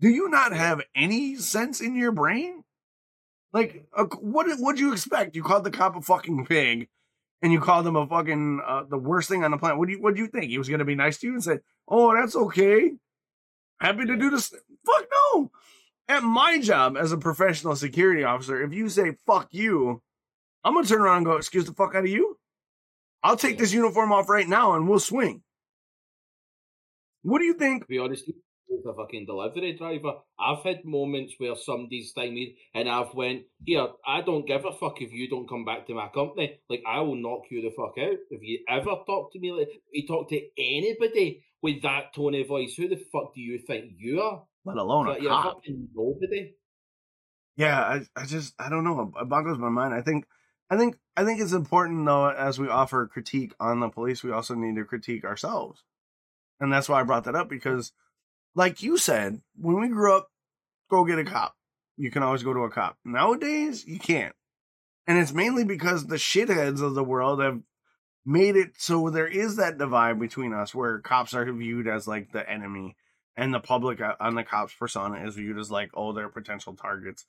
[0.00, 2.64] do you not have any sense in your brain?
[3.52, 5.34] Like, uh, what what'd you expect?
[5.34, 6.88] You called the cop a fucking pig,
[7.40, 9.78] and you called him a fucking uh, the worst thing on the planet.
[9.78, 10.50] What do you what do you think?
[10.50, 12.92] He was gonna be nice to you and say, "Oh, that's okay,
[13.80, 14.52] happy to do this."
[14.84, 15.50] Fuck no.
[16.08, 20.02] At my job as a professional security officer, if you say "fuck you,"
[20.66, 22.38] I'm gonna turn around and go, "Excuse the fuck out of you."
[23.22, 23.60] I'll take Yeah.
[23.60, 25.42] this uniform off right now and we'll swing.
[27.22, 27.82] What do you think?
[27.82, 32.88] To be honest, as a fucking delivery driver, I've had moments where somebody's stymied and
[32.88, 36.08] I've went, here, I don't give a fuck if you don't come back to my
[36.08, 36.60] company.
[36.68, 38.18] Like, I will knock you the fuck out.
[38.30, 42.34] If you ever talk to me, like, if you talk to anybody with that tone
[42.34, 44.44] of voice, who the fuck do you think you are?
[44.64, 45.54] Let alone a Like, you're cop.
[45.54, 46.54] fucking nobody.
[47.56, 49.12] Yeah, I, I just I don't know.
[49.20, 49.94] It boggles my mind.
[49.94, 50.26] I think
[50.68, 54.32] I think I think it's important though as we offer critique on the police, we
[54.32, 55.82] also need to critique ourselves.
[56.60, 57.92] And that's why I brought that up because
[58.54, 60.30] like you said, when we grew up,
[60.90, 61.54] go get a cop.
[61.96, 62.96] You can always go to a cop.
[63.04, 64.34] Nowadays, you can't.
[65.06, 67.60] And it's mainly because the shitheads of the world have
[68.26, 72.32] made it so there is that divide between us where cops are viewed as like
[72.32, 72.96] the enemy
[73.36, 76.74] and the public uh, on the cops persona is viewed as like oh they're potential
[76.74, 77.24] targets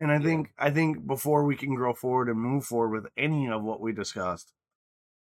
[0.00, 0.22] and i Yeah.
[0.22, 3.80] think i think before we can grow forward and move forward with any of what
[3.80, 4.52] we discussed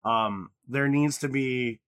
[0.04, 1.80] um there needs to be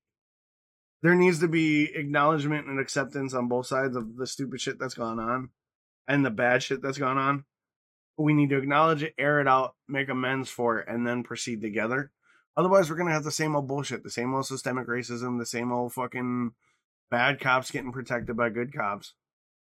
[1.02, 4.94] there needs to be acknowledgement and acceptance on both sides of the stupid shit that's
[4.94, 5.50] gone on
[6.06, 7.44] and the bad shit that's gone on.
[8.16, 11.60] We need to acknowledge it air it out make amends for it and then proceed
[11.60, 12.12] together.
[12.56, 15.72] Otherwise we're gonna have the same old bullshit the same old systemic racism the same
[15.72, 16.52] old fucking
[17.10, 19.14] bad cops getting protected by good cops.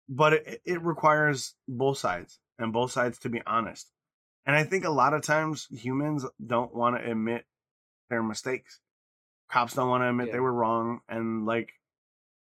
[0.08, 3.90] But it, it requires both sides and both sides to be honest.
[4.46, 7.44] And i think a lot of times humans don't want to admit
[8.10, 8.80] their mistakes.
[9.50, 10.34] Cops don't want to admit Yeah.
[10.34, 11.72] they were wrong and like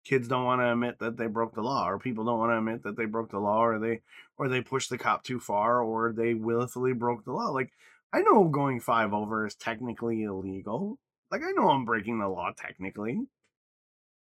[0.04, 2.58] kids don't want to admit that they broke the law or people don't want to
[2.58, 4.02] admit that they broke the law or they
[4.36, 7.48] or they pushed the cop too far or they willfully broke the law.
[7.50, 7.72] Like
[8.12, 10.98] i know going five over is technically illegal.
[11.30, 13.18] Like i know i'm breaking the law technically.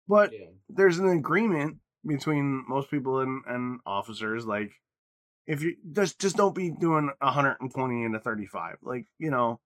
[0.08, 0.50] But Yeah.
[0.68, 4.72] there's an agreement between most people and, and officers like
[5.46, 9.60] if you just just don't be doing 120 into 35 like you know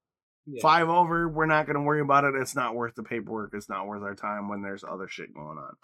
[0.47, 0.61] yeah.
[0.63, 3.69] five over we're not going to worry about it it's not worth the paperwork it's
[3.69, 5.75] not worth our time when there's other shit going on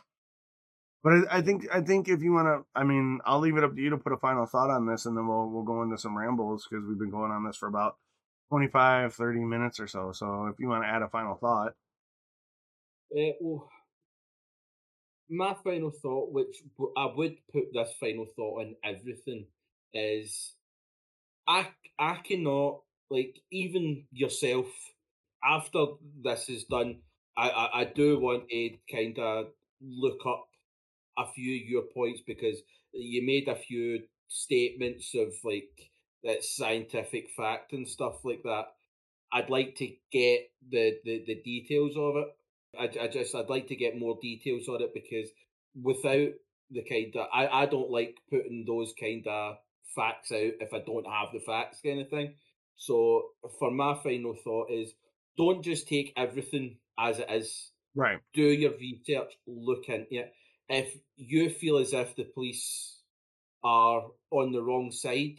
[1.02, 3.64] but I, I think I think if you want to, I mean, I'll leave it
[3.64, 5.82] up to you to put a final thought on this, and then we'll we'll go
[5.82, 7.96] into some rambles because we've been going on this for about
[8.50, 10.12] 25, 30 minutes or so.
[10.12, 11.72] So if you want to add a final thought,
[13.10, 13.68] Uh, well,
[15.28, 16.62] my final thought, which
[16.96, 19.46] i would put this final thought on everything,
[19.94, 20.54] is
[21.46, 21.68] I
[21.98, 24.66] I cannot like even yourself
[25.44, 25.86] after
[26.24, 27.00] this is done.
[27.36, 29.46] I I, I do want to kind of
[29.80, 30.46] look up
[31.18, 32.58] a few of your points because
[32.92, 35.90] you made a few statements of like
[36.24, 38.66] that scientific fact and stuff like that.
[39.32, 42.28] I'd like to get the, the, the details of it.
[42.78, 45.28] I, I just I'd like to get more details on it because
[45.80, 46.32] without
[46.70, 49.56] the kind of I, I don't like putting those kind of
[49.94, 52.34] facts out if I don't have the facts kind of thing.
[52.76, 53.22] So
[53.58, 54.92] for my final thought is
[55.36, 57.70] don't just take everything as it is.
[57.94, 58.18] right?
[58.34, 60.32] Do your research, look into it.
[60.68, 62.98] If you feel as if the police
[63.64, 65.38] are on the wrong side,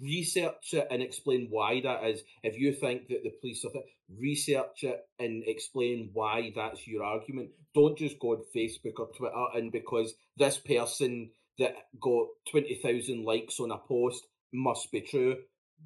[0.00, 2.22] research it and explain why that is.
[2.42, 3.84] If you think that the police are, th-
[4.18, 7.50] research it and explain why that's your argument.
[7.74, 13.24] Don't just go on Facebook or Twitter and because this person that got twenty thousand
[13.24, 15.36] likes on a post must be true.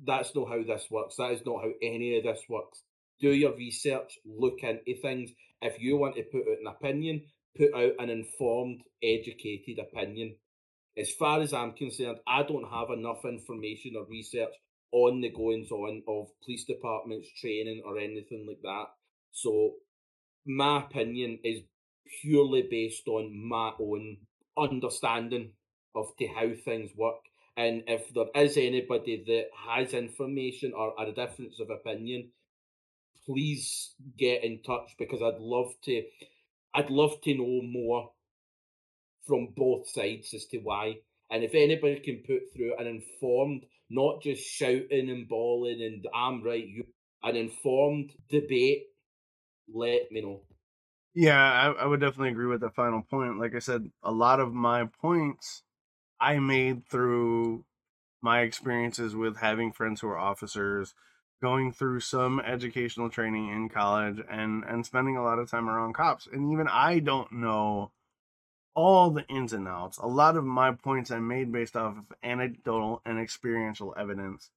[0.06, 1.16] That's not how this works.
[1.16, 2.82] That is not how any of this works.
[3.20, 5.30] Do your research, look into things.
[5.60, 7.22] If you want to put out an opinion,
[7.56, 10.36] put out an informed, educated opinion
[10.98, 14.52] as far as I'm concerned, I don't have enough information or research
[14.90, 18.86] on the goings on of police departments, training, or anything like that.
[19.30, 19.74] So,
[20.44, 21.60] my opinion is
[22.20, 24.16] purely based on my own
[24.58, 25.52] understanding
[25.98, 27.20] of to how things work.
[27.56, 32.30] And if there is anybody that has information or a difference of opinion,
[33.26, 36.02] please get in touch because I'd love to.
[36.74, 38.10] I'd love to know more
[39.26, 40.98] from both sides as to why.
[41.30, 46.42] And if anybody can put through an informed, not just shouting and bawling and I'm
[46.42, 46.84] right, you
[47.22, 48.84] an informed debate,
[49.72, 50.42] let me know.
[51.14, 53.38] Yeah, I, I would definitely agree with the final point.
[53.38, 55.62] Like I said, a lot of my points
[56.20, 57.64] I made through
[58.20, 60.94] my experiences with having friends who are officers,
[61.40, 65.94] going through some educational training in college and and spending a lot of time around
[65.94, 66.26] cops.
[66.30, 67.92] And even I don't know
[68.74, 69.98] all the ins and outs.
[69.98, 74.50] A lot of my points I made based off of anecdotal and experiential evidence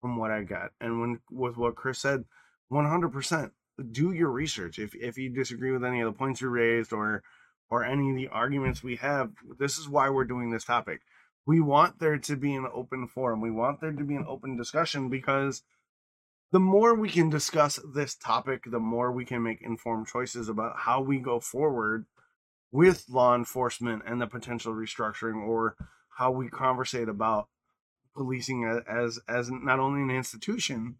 [0.00, 0.70] from what I got.
[0.80, 2.24] And when with what Chris said,
[2.72, 3.50] 100%
[3.90, 4.78] do your research.
[4.78, 7.22] If if you disagree with any of the points you raised or
[7.70, 11.00] or any of the arguments we have, this is why we're doing this topic.
[11.46, 13.40] We want there to be an open forum.
[13.40, 15.62] We want there to be an open discussion because
[16.52, 20.76] the more we can discuss this topic, the more we can make informed choices about
[20.78, 22.06] how we go forward
[22.72, 25.76] with law enforcement and the potential restructuring or
[26.16, 27.48] how we conversate about
[28.14, 30.96] policing as as not only an institution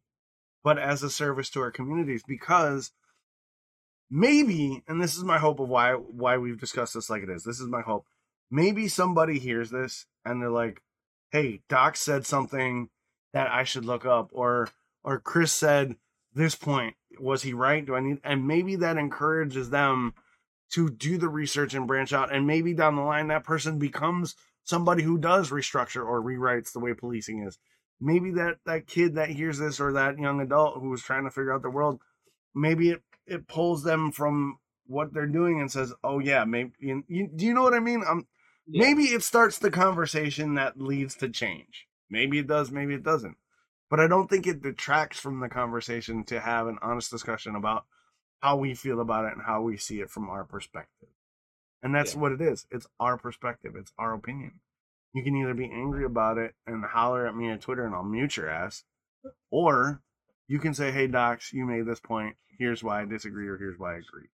[0.63, 2.93] but as a service to our communities because
[4.11, 7.45] maybe and this is my hope of why why we've discussed this like it is.
[7.45, 8.07] This is my hope.
[8.51, 10.83] Maybe somebody hears this and they're like
[11.31, 12.89] hey Dox said something
[13.33, 14.69] that i should look up or
[15.03, 15.97] or chris said
[16.35, 17.85] this point was he right?
[17.85, 20.15] Do i need and maybe that encourages them
[20.73, 24.35] to do the research and branch out and maybe down the line that person becomes
[24.65, 27.59] somebody who does restructure or rewrites the way policing is.
[28.01, 31.31] Maybe that that kid that hears this or that young adult who is trying to
[31.31, 32.01] figure out the world
[32.57, 37.03] maybe it it pulls them from what they're doing and says oh yeah maybe you,
[37.09, 38.27] you, do you know what i mean um
[38.67, 38.83] yeah.
[38.83, 43.37] maybe it starts the conversation that leads to change maybe it does maybe it doesn't
[43.91, 47.85] but i don't think it detracts from the conversation to have an honest discussion about
[48.41, 51.09] how we feel about it and how we see it from our perspective.
[51.83, 52.21] And that's yeah.
[52.21, 52.67] what it is.
[52.71, 53.75] It's our perspective.
[53.77, 54.61] It's our opinion.
[55.13, 58.03] You can either be angry about it and holler at me on Twitter and I'll
[58.03, 58.85] mute your ass,
[59.51, 60.03] or
[60.49, 62.37] you can say, "Hey, Dox, you made this point.
[62.59, 64.29] Here's why I disagree, or here's why I agree."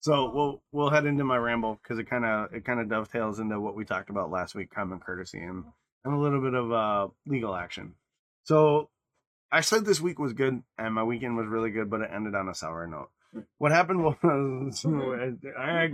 [0.00, 3.38] So we'll we'll head into my ramble because it kind of it kind of dovetails
[3.38, 5.64] into what we talked about last week, common courtesy and
[6.04, 7.94] and a little bit of uh, legal action.
[8.44, 8.90] So
[9.52, 12.34] I said this week was good and my weekend was really good, but it ended
[12.34, 13.10] on a sour note
[13.58, 14.84] what happened was,
[15.58, 15.90] I,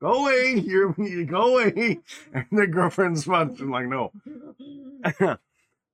[0.00, 0.92] go away, you're,
[1.24, 2.00] go away.
[2.32, 4.12] And the girlfriend's like, no.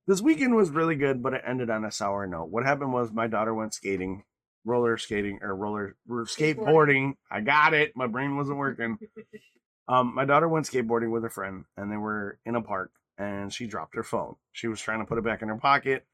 [0.07, 2.49] this weekend was really good, but it ended on a sour note.
[2.51, 4.25] What happened was my daughter went skating,
[4.65, 7.15] roller skating or roller skateboarding.
[7.31, 7.93] I got it.
[7.97, 8.99] My brain wasn't working.
[9.89, 13.53] Um, my daughter went skateboarding with a friend, and they were in a park, and
[13.53, 14.37] she dropped her phone.
[14.53, 16.07] She was trying to put it back in her pocket,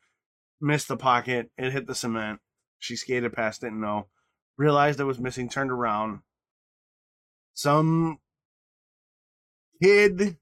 [0.61, 1.51] missed the pocket.
[1.57, 2.41] It hit the cement.
[2.79, 4.09] She skated past it, no
[4.57, 6.21] realized it was missing, turned around.
[7.55, 8.19] Some
[9.83, 10.37] kid,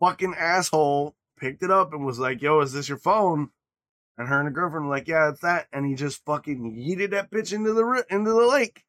[0.00, 3.50] fucking asshole, picked it up and was like, Yo, is this your phone?
[4.16, 5.66] And her and her girlfriend were like, Yeah, it's that.
[5.72, 8.84] And he just fucking yeeted that bitch into the into the lake.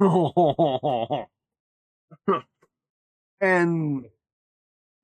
[3.40, 4.04] and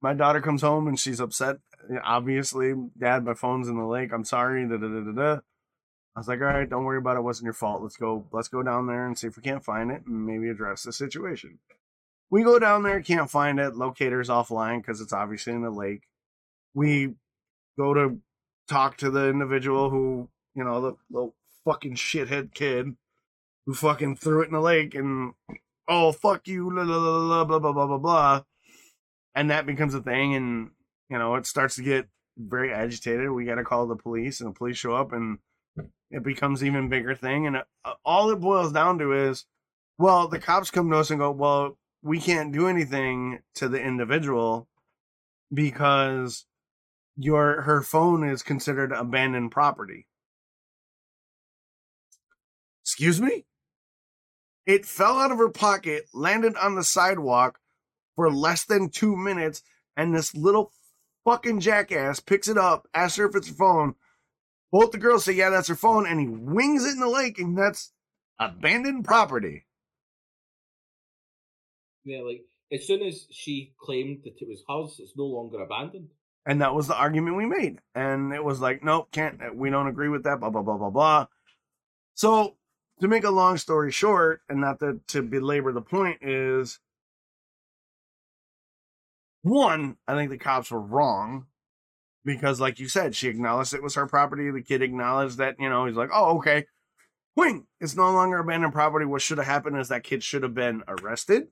[0.01, 1.59] my daughter comes home and she's upset.
[2.05, 4.13] Obviously, Dad, my phone's in the lake.
[4.13, 4.67] I'm sorry.
[4.69, 5.41] Da, da, da, da, da.
[6.17, 7.21] I was like, all right, don't worry about it.
[7.21, 7.23] it.
[7.23, 7.83] wasn't your fault.
[7.83, 8.27] Let's go.
[8.33, 10.93] Let's go down there and see if we can't find it and maybe address the
[10.93, 11.59] situation.
[12.31, 13.77] We go down there, can't find it.
[13.77, 16.03] Locator's offline because it's obviously in the lake.
[16.75, 17.15] We
[17.79, 18.19] go to
[18.69, 21.35] talk to the individual who, you know, the little
[21.65, 22.95] fucking shithead kid
[23.67, 25.33] who fucking threw it in the lake and
[25.89, 28.43] oh fuck you, blah blah blah blah blah blah blah blah,
[29.35, 30.71] and that becomes a thing, and
[31.11, 33.31] you know it starts to get very agitated.
[33.31, 35.39] We got to call the police, and the police show up and
[36.11, 37.47] it becomes even bigger thing.
[37.47, 39.45] And uh, all it boils down to is,
[39.99, 41.77] well, the cops come to us and go, well,
[42.09, 44.67] we can't do anything to the individual
[45.53, 46.47] because
[47.17, 50.07] your her phone is considered abandoned property.
[52.83, 53.45] Excuse me?
[54.65, 57.59] It fell out of her pocket, landed on the sidewalk
[58.17, 59.63] for less than two minutes,
[59.95, 60.73] and this little
[61.25, 63.95] fucking jackass picks it up, asks her if it's her phone.
[64.73, 67.39] Both the girls say, Yeah, that's her phone, and he wings it in the lake,
[67.39, 67.93] and that's
[68.39, 69.67] abandoned property.
[72.09, 76.09] Like as soon as she claimed that it was hers, it's no longer abandoned.
[76.47, 77.79] And that was the argument we made.
[77.95, 80.77] And it was like, nope, can't, uh, we don't agree with that, blah, blah, blah,
[80.77, 81.27] blah, blah.
[82.15, 82.57] So,
[83.01, 86.81] to make a long story short, and not to, to belabor the point, is
[89.43, 91.47] one, I think the cops were wrong
[92.25, 94.51] because, like you said, she acknowledged it was her property.
[94.51, 96.65] The kid acknowledged that, you know, he's like, oh, okay.
[97.37, 99.05] Wing, it's no longer abandoned property.
[99.05, 101.49] What should have happened is that kid should have been arrested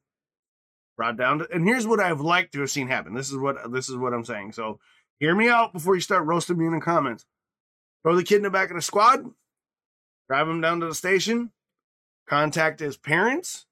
[0.97, 3.15] brought down to, and here's what I've liked to have seen happen.
[3.15, 4.53] This is what this is what I'm saying.
[4.53, 4.81] So
[5.19, 7.27] hear me out before you start roasting me in the comments.
[8.03, 9.25] Throw the kid in the back of the squad,
[10.29, 11.51] drive him down to the station,
[12.29, 13.67] contact his parents,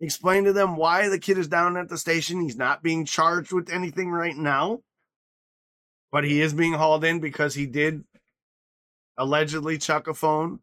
[0.00, 2.40] explain to them why the kid is down at the station.
[2.40, 4.80] He's not being charged with anything right now,
[6.10, 8.04] but he is being hauled in because he did
[9.16, 10.60] allegedly chuck a phone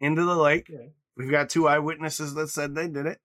[0.00, 0.68] into the lake.
[0.68, 0.88] Yeah.
[1.16, 3.20] We've got two eyewitnesses that said they did it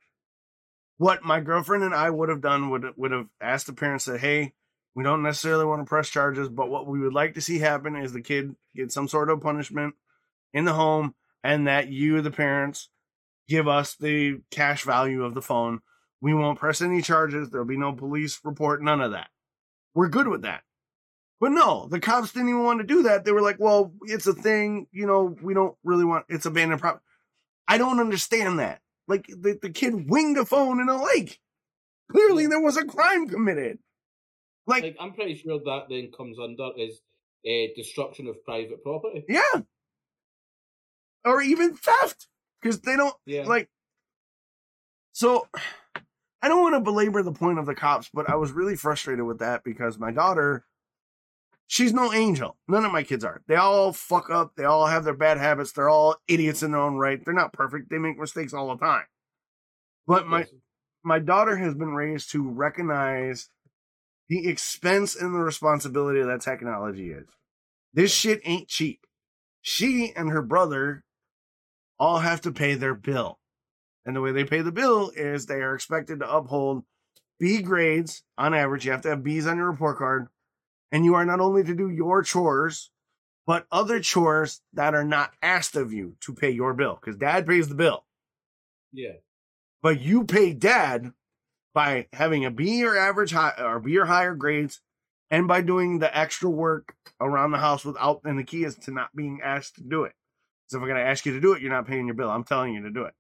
[0.98, 4.20] what my girlfriend and I would have done would would have asked the parents that,
[4.20, 4.54] hey,
[4.96, 7.96] we don't necessarily want to press charges, but what we would like to see happen
[7.96, 9.96] is the kid get some sort of punishment
[10.54, 12.90] in the home, and that you, the parents,
[13.50, 15.82] give us the cash value of the phone.
[16.22, 17.50] We won't press any charges.
[17.50, 19.28] There'll be no police report, none of that.
[19.94, 20.64] We're good with that.
[21.42, 23.26] But no, the cops didn't even want to do that.
[23.26, 26.80] They were like, well, it's a thing, you know, we don't really want it's abandoned
[26.80, 27.04] property.
[27.68, 28.80] I don't understand that.
[29.08, 31.40] Like the, the kid winged a phone in a lake.
[32.12, 33.80] Clearly there was a crime committed.
[34.68, 37.02] Like, Like I'm pretty sure that then comes under is
[37.48, 39.24] uh, destruction of private property.
[39.28, 39.62] yeah.
[41.24, 42.28] Or even theft.
[42.62, 43.44] Because they don't Yeah.
[43.44, 43.70] like
[45.12, 45.48] so
[46.42, 49.26] I don't want to belabor the point of the cops, but I was really frustrated
[49.26, 50.64] with that because my daughter,
[51.68, 52.58] she's no angel.
[52.68, 53.42] None of my kids are.
[53.48, 54.56] They all fuck up.
[54.56, 55.72] They all have their bad habits.
[55.72, 57.24] They're all idiots in their own right.
[57.24, 57.90] They're not perfect.
[57.90, 59.06] They make mistakes all the time.
[60.08, 60.46] But my
[61.04, 63.50] my daughter has been raised to recognize
[64.28, 67.28] the expense and the responsibility that technology is.
[67.94, 69.02] This shit ain't cheap.
[69.62, 71.04] She and her brother
[72.00, 73.40] all have to pay their bill.
[74.06, 76.84] And the way they pay the bill is they are expected to uphold
[77.40, 78.86] B grades on average.
[78.86, 80.28] You have to have B's on your report card.
[80.96, 82.90] And you are not only to do your chores,
[83.46, 87.46] but other chores that are not asked of you to pay your bill because dad
[87.46, 88.06] pays the bill
[88.94, 89.16] yeah.
[89.82, 91.12] but you pay dad
[91.74, 94.80] by having a B or average high or B or higher grades
[95.30, 98.92] and by doing the extra work around the house without and the key is to
[98.92, 100.14] not being asked to do it.
[100.68, 102.30] So if I'm going to ask you to do it, you're not paying your bill.
[102.30, 103.14] I'm telling you to do it.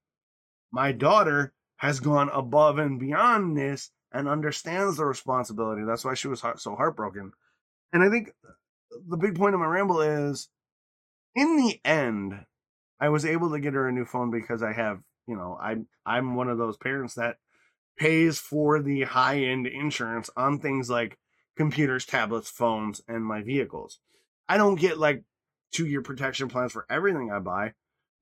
[0.71, 5.83] My daughter has gone above and beyond this and understands the responsibility.
[5.85, 7.33] That's why she was heart- so heartbroken.
[7.95, 10.49] And I think uh, the big point of my ramble is
[11.33, 12.45] in the end,
[12.99, 14.99] I was able to get her a new phone because I have,
[15.29, 17.37] you know, I'm I'm one of those parents that
[17.97, 21.17] pays for the high end insurance on things like
[21.55, 23.99] computers, tablets, phones, and my vehicles.
[24.49, 25.23] I don't get like
[25.71, 27.75] two year protection plans for everything I buy,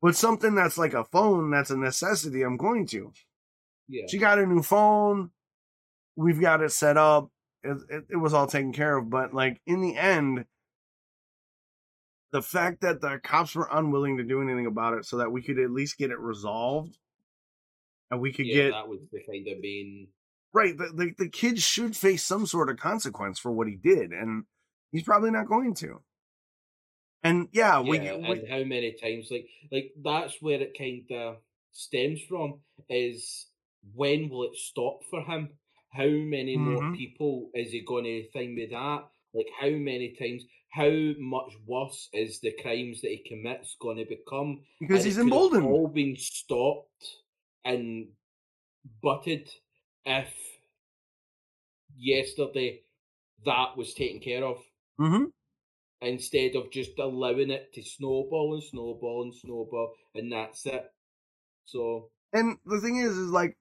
[0.04, 3.12] but something that's like a phone that's a necessity, I'm going to.
[3.88, 4.06] Yeah.
[4.08, 5.32] She got a new phone.
[6.16, 7.32] We've got it set up.
[7.64, 9.10] It, it, it was all taken care of.
[9.10, 10.46] But like in the end,
[12.32, 15.42] the fact that the cops were unwilling to do anything about it so that we
[15.42, 16.98] could at least get it resolved
[18.12, 20.08] and we could yeah, get that was the kind of main.
[20.52, 24.12] right the, the, the kid should face some sort of consequence for what he did
[24.12, 24.46] and
[24.92, 26.02] he's probably not going to
[27.24, 31.10] and yeah, we, yeah, we and how many times like like that's where it kind
[31.12, 31.38] of
[31.72, 32.60] stems from
[32.90, 33.48] is
[33.96, 35.50] when will it stop for him?
[35.94, 36.92] How many more Mhm.
[36.92, 39.10] people is he going to thing with that?
[39.34, 40.44] Like how many times?
[40.72, 40.90] How
[41.20, 44.66] much worse is the crimes that he commits going to become?
[44.80, 47.24] because And he's it could have emboldened All been stopped
[47.64, 48.14] and
[49.02, 49.50] butted
[50.06, 50.60] if
[51.96, 52.84] yesterday
[53.46, 54.64] that was taken care of
[54.98, 55.26] hmm
[56.02, 60.94] instead of just allowing it to snowball and snowball and snowball and that's it.
[61.66, 63.58] So and the thing is is like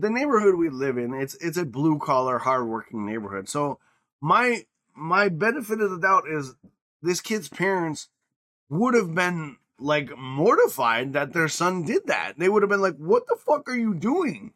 [0.00, 3.78] the neighborhood we live in it's it's a blue collar hardworking neighborhood so
[4.20, 4.64] my
[4.94, 6.54] my benefit of the doubt is
[7.02, 8.08] this kid's parents
[8.68, 12.96] would have been like mortified that their son did that they would have been like
[12.96, 14.52] what the fuck are you doing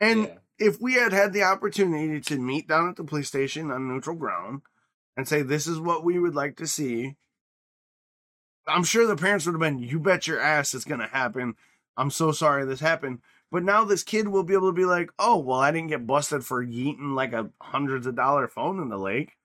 [0.00, 0.34] and yeah.
[0.58, 4.16] if we had had the opportunity to meet down at the police station on neutral
[4.16, 4.62] ground
[5.16, 7.16] and say this is what we would like to see,
[8.66, 11.56] I'm sure the parents would have been, "You bet your ass it's going to happen."
[11.96, 13.20] I'm so sorry this happened.
[13.50, 16.06] But now this kid will be able to be like, "Oh, well, I didn't get
[16.06, 19.36] busted for yeeting like a hundreds of dollar phone in the lake.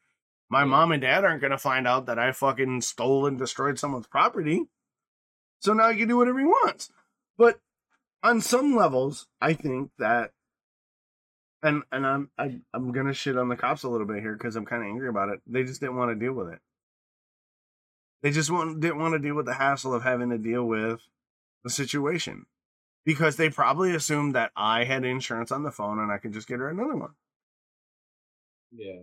[0.50, 0.66] My Yeah.
[0.66, 4.08] mom and dad aren't going to find out that I fucking stole and destroyed someone's
[4.08, 4.70] property."
[5.60, 6.92] So now he can do whatever he wants.
[7.38, 7.62] But
[8.24, 10.34] on some levels, I think that
[11.64, 14.56] and and I'm I, I'm gonna shit on the cops a little bit here because
[14.56, 15.42] I'm kind of angry about it.
[15.46, 16.60] They just didn't want to deal with it.
[18.22, 21.02] They just want, didn't want to deal with the hassle of having to deal with
[21.64, 22.46] the situation
[23.06, 26.48] because they probably assumed that I had insurance on the phone and I could just
[26.48, 27.12] get her another one.
[28.72, 29.02] Yeah.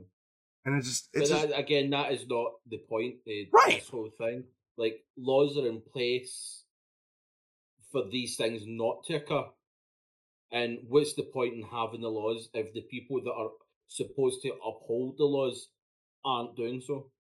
[0.65, 3.17] And it's just But it's just, again, that is not the point.
[3.27, 3.81] Of Right.
[3.81, 4.45] This whole thing,
[4.77, 6.65] like laws are in place
[7.91, 9.45] for these things not to occur.
[10.51, 13.51] And what's the point in having the laws if the people that are
[13.89, 15.69] supposed to uphold the laws
[16.25, 17.11] aren't doing so?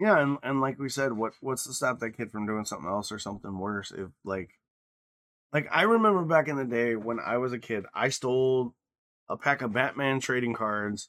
[0.00, 2.88] yeah, and, and like we said, what what's to stop that kid from doing something
[2.88, 3.92] else or something worse?
[3.92, 4.50] If like,
[5.54, 8.74] like I remember back in the day when I was a kid, I stole
[9.28, 11.08] a pack of Batman trading cards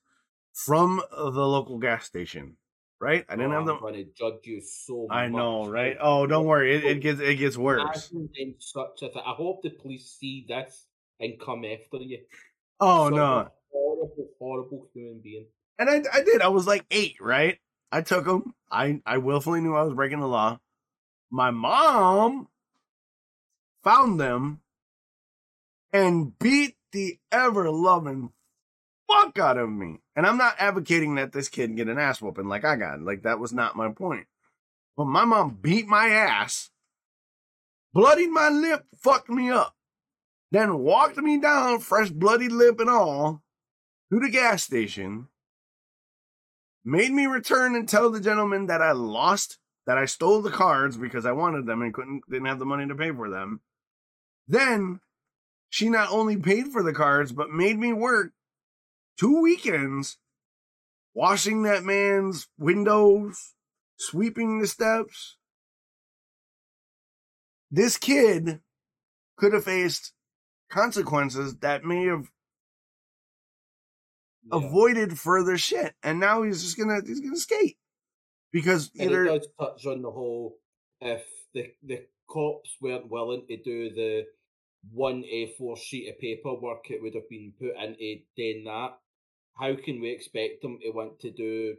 [0.53, 2.57] from the local gas station.
[3.01, 3.25] Right?
[3.27, 3.75] I didn't Oh, have them.
[3.75, 5.97] I'm going to judge you so I know, right?
[5.99, 8.09] Oh, don't worry, it, it gets it gets worse.
[8.59, 9.21] Such a thing.
[9.25, 10.85] I hope the police see this
[11.19, 12.19] and come after you.
[12.79, 15.47] Oh no, horrible, horrible human being.
[15.77, 16.41] and I I did.
[16.41, 17.59] I was like eight, right?
[17.91, 18.53] I took them.
[18.71, 20.59] I I willfully knew I was breaking the law.
[21.29, 22.47] My mom
[23.85, 24.59] found them
[25.93, 28.31] and beat the ever loving
[29.07, 29.99] fuck out of me.
[30.15, 33.01] And I'm not advocating that this kid get an ass whooping like I got.
[33.01, 34.27] Like that was not my point.
[34.97, 36.69] But my mom beat my ass,
[37.93, 39.75] bloodied my lip, fucked me up,
[40.51, 43.43] then walked me down, fresh bloody lip and all,
[44.11, 45.27] to the gas station,
[46.85, 50.95] made me return and tell the gentleman that I lost, that I stole the cards
[50.95, 53.59] because I wanted them and couldn't didn't have the money to pay for them.
[54.47, 54.99] Then
[55.69, 58.31] she not only paid for the cards, but made me work
[59.17, 60.17] two weekends
[61.13, 63.53] washing that man's windows,
[63.97, 65.37] sweeping the steps.
[67.71, 68.61] This kid
[69.37, 70.13] could have faced
[70.69, 72.31] consequences that may have
[74.43, 74.57] Yeah.
[74.57, 77.77] avoided further shit, and now he's just gonna he's gonna skate
[78.51, 80.59] because And either it does touch on the whole
[81.01, 84.25] if the the cops weren't willing to do the
[84.91, 88.99] one A4 sheet of paperwork it would have been put into doing that,
[89.57, 91.77] how can we expect them to want to do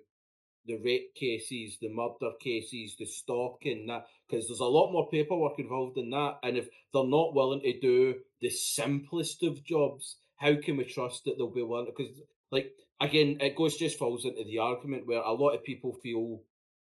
[0.66, 5.58] the rape cases, the murder cases, the stalking, that because there's a lot more paperwork
[5.58, 6.38] involved in that.
[6.42, 11.24] And if they're not willing to do the simplest of jobs, how can we trust
[11.24, 11.86] that they'll be willing?
[11.86, 12.20] Because,
[12.50, 16.42] like, again, it goes just falls into the argument where a lot of people feel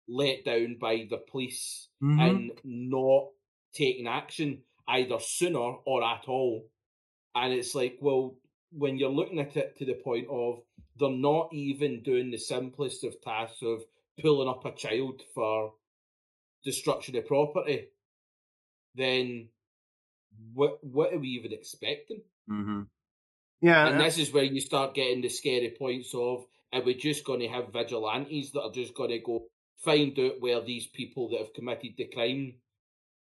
[0.07, 2.17] let down by the police Mhm.
[2.17, 3.29] and not
[3.77, 6.65] taking action either sooner or at all.
[7.35, 8.35] And it's like, well,
[8.71, 10.59] when you're looking at it to the point of
[10.99, 13.81] they're not even doing the simplest of tasks of
[14.19, 15.73] pulling up a child for
[16.63, 17.87] destruction of property,
[18.95, 19.49] then
[20.53, 22.21] what what are we even expecting?
[22.47, 22.81] hmm
[23.61, 26.93] yeah, and uh, this is where you start getting the scary points of are we
[26.93, 29.45] just going to have vigilantes that are just going to go
[29.83, 32.55] find out where these people that have committed the crime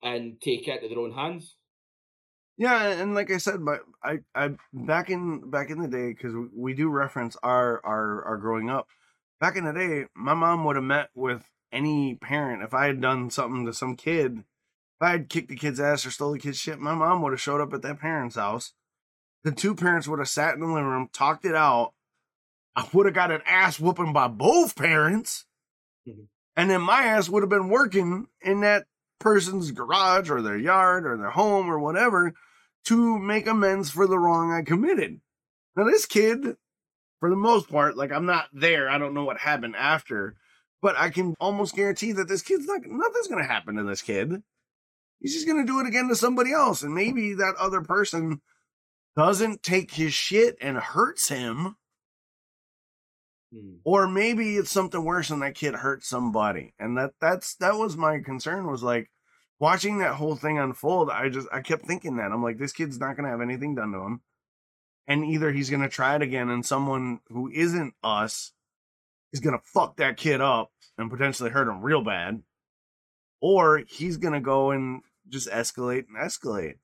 [0.03, 1.55] and take it into their own hands?
[2.57, 6.33] yeah, and like I said, but I I back in back in the day because
[6.55, 8.87] we do reference our our our growing up.
[9.39, 12.99] Back in the day, my mom would have met with any parent if I had
[12.99, 14.39] done something to some kid.
[14.39, 17.33] If I had kicked the kid's ass or stole the kid's shit, my mom would
[17.33, 18.73] have showed up at that parent's house.
[19.43, 21.93] The two parents would have sat in the living room, talked it out.
[22.75, 25.45] I would have got an ass whooping by both parents.
[26.07, 26.27] Mhm.
[26.55, 28.87] And then my ass would have been working in that
[29.19, 32.33] person's garage or their yard or their home or whatever
[32.85, 35.19] to make amends for the wrong I committed.
[35.75, 36.55] Now, this kid,
[37.19, 38.89] for the most part, like I'm not there.
[38.89, 40.35] I don't know what happened after,
[40.81, 44.41] but I can almost guarantee that this kid's not, nothing's to happen to this kid.
[45.19, 46.83] He's just to do it again to somebody else.
[46.83, 48.41] And maybe that other person
[49.15, 51.75] doesn't take his shit and hurts him.
[53.53, 53.75] Hmm.
[53.83, 56.73] Or maybe it's something worse and that kid hurt somebody.
[56.79, 59.09] And that that's that was my concern was like
[59.59, 62.31] watching that whole thing unfold, I just I kept thinking that.
[62.31, 64.21] I'm like, this kid's not gonna have anything done to him.
[65.07, 68.51] And either he's gonna try it again and someone who isn't us
[69.31, 72.43] is gonna fuck that kid up and potentially hurt him real bad.
[73.41, 76.75] Or he's gonna go and just escalate and escalate.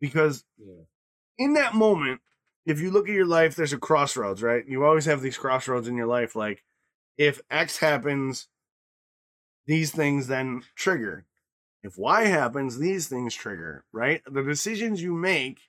[0.00, 0.82] Because Yeah.
[1.38, 2.20] in that moment,
[2.64, 4.64] if you look at your life, there's a crossroads, right?
[4.66, 6.36] You always have these crossroads in your life.
[6.36, 6.62] Like,
[7.18, 8.48] if X happens,
[9.66, 11.26] these things then trigger.
[11.82, 14.22] If Y happens, these things trigger, right?
[14.30, 15.62] The decisions you make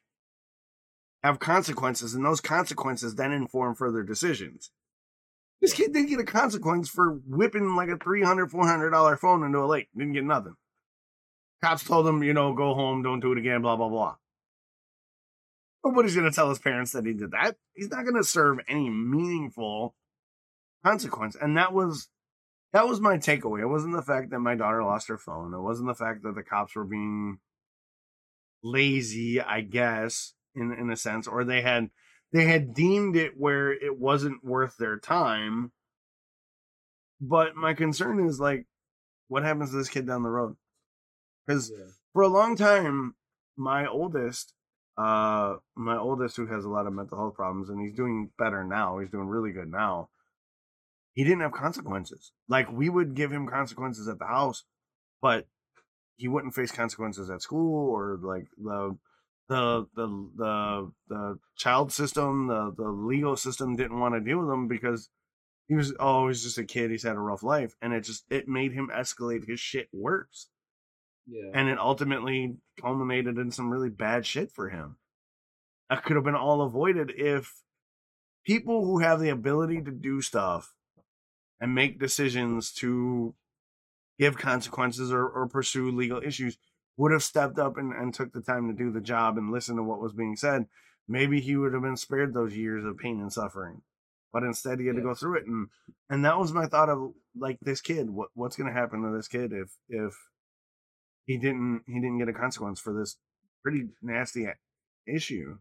[1.23, 4.71] have consequences, and those consequences then inform further decisions.
[5.61, 9.65] This kid didn't get a consequence for whipping like a $300, $400 phone into a
[9.65, 9.87] lake.
[9.95, 10.55] Didn't get nothing.
[11.63, 14.15] Cops told him, you know, go home, don't do it again, blah, blah, blah.
[15.83, 17.57] Nobody's going to tell his parents that he did that.
[17.73, 19.95] He's not going to serve any meaningful
[20.83, 21.35] consequence.
[21.39, 22.09] And that was
[22.71, 23.61] that was my takeaway.
[23.61, 25.53] It wasn't the fact that my daughter lost her phone.
[25.53, 27.39] It wasn't the fact that the cops were being
[28.63, 31.89] lazy, I guess, in in a sense, or they had
[32.31, 35.71] they had deemed it where it wasn't worth their time.
[37.21, 38.65] But my concern is like,
[39.27, 40.55] what happens to this kid down the road?
[41.45, 41.85] Because yeah.
[42.11, 43.15] for a long time,
[43.55, 44.53] my oldest,
[44.97, 48.63] uh, my oldest who has a lot of mental health problems, and he's doing better
[48.63, 48.99] now.
[48.99, 50.09] He's doing really good now
[51.13, 52.31] he didn't have consequences.
[52.49, 54.63] Like we would give him consequences at the house,
[55.21, 55.47] but
[56.17, 58.97] he wouldn't face consequences at school or like the
[59.47, 64.49] the the the the child system, the the legal system didn't want to deal with
[64.49, 65.09] him because
[65.67, 66.91] he was oh just a kid.
[66.91, 70.49] He's had a rough life, and it just it made him escalate his shit worse.
[71.25, 74.97] Yeah, and it ultimately culminated in some really bad shit for him.
[75.89, 77.53] That could have been all avoided if
[78.45, 80.73] people who have the ability to do stuff
[81.59, 83.35] and make decisions to
[84.19, 86.57] give consequences or, or pursue legal issues
[86.97, 89.75] would have stepped up and, and took the time to do the job and listen
[89.75, 90.67] to what was being said,
[91.07, 93.81] maybe he would have been spared those years of pain and suffering.
[94.31, 95.01] But instead, he had yeah.
[95.01, 95.67] to go through it, and
[96.09, 98.09] and that was my thought of like this kid.
[98.09, 100.15] What what's going to happen to this kid if if
[101.25, 103.17] he didn't he didn't get a consequence for this
[103.63, 104.47] pretty nasty
[105.07, 105.57] issue?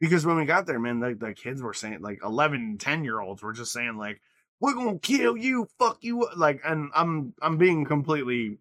[0.00, 3.20] Because when we got there, man, the, the kids were saying like 11, 10 year
[3.20, 4.20] olds were just saying like,
[4.60, 8.58] we're gonna kill you, fuck you, like, and I'm I'm being completely,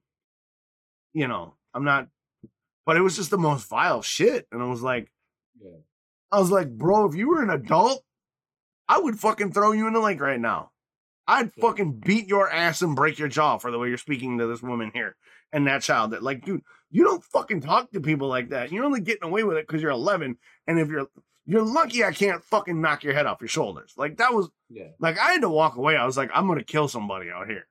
[1.14, 2.08] you know, I'm not,
[2.86, 5.12] but it was just the most vile shit, and I was like,
[5.62, 5.78] yeah.
[6.32, 8.04] I was like, bro, if you were an adult,
[8.90, 10.72] I would fucking throw you in the lake right now.
[11.28, 11.62] I'd yeah.
[11.62, 14.62] fucking beat your ass and break your jaw for the way you're speaking to this
[14.62, 15.16] woman here
[15.52, 16.12] and that child.
[16.12, 18.72] That like, dude, you don't fucking talk to people like that.
[18.72, 21.08] You're only getting away with it because you're 11, and if you're
[21.48, 23.94] you're lucky I can't fucking knock your head off your shoulders.
[23.98, 24.90] Like that was yeah.
[25.00, 25.96] Like I had to walk away.
[25.96, 27.68] I was like, I'm gonna kill somebody out here.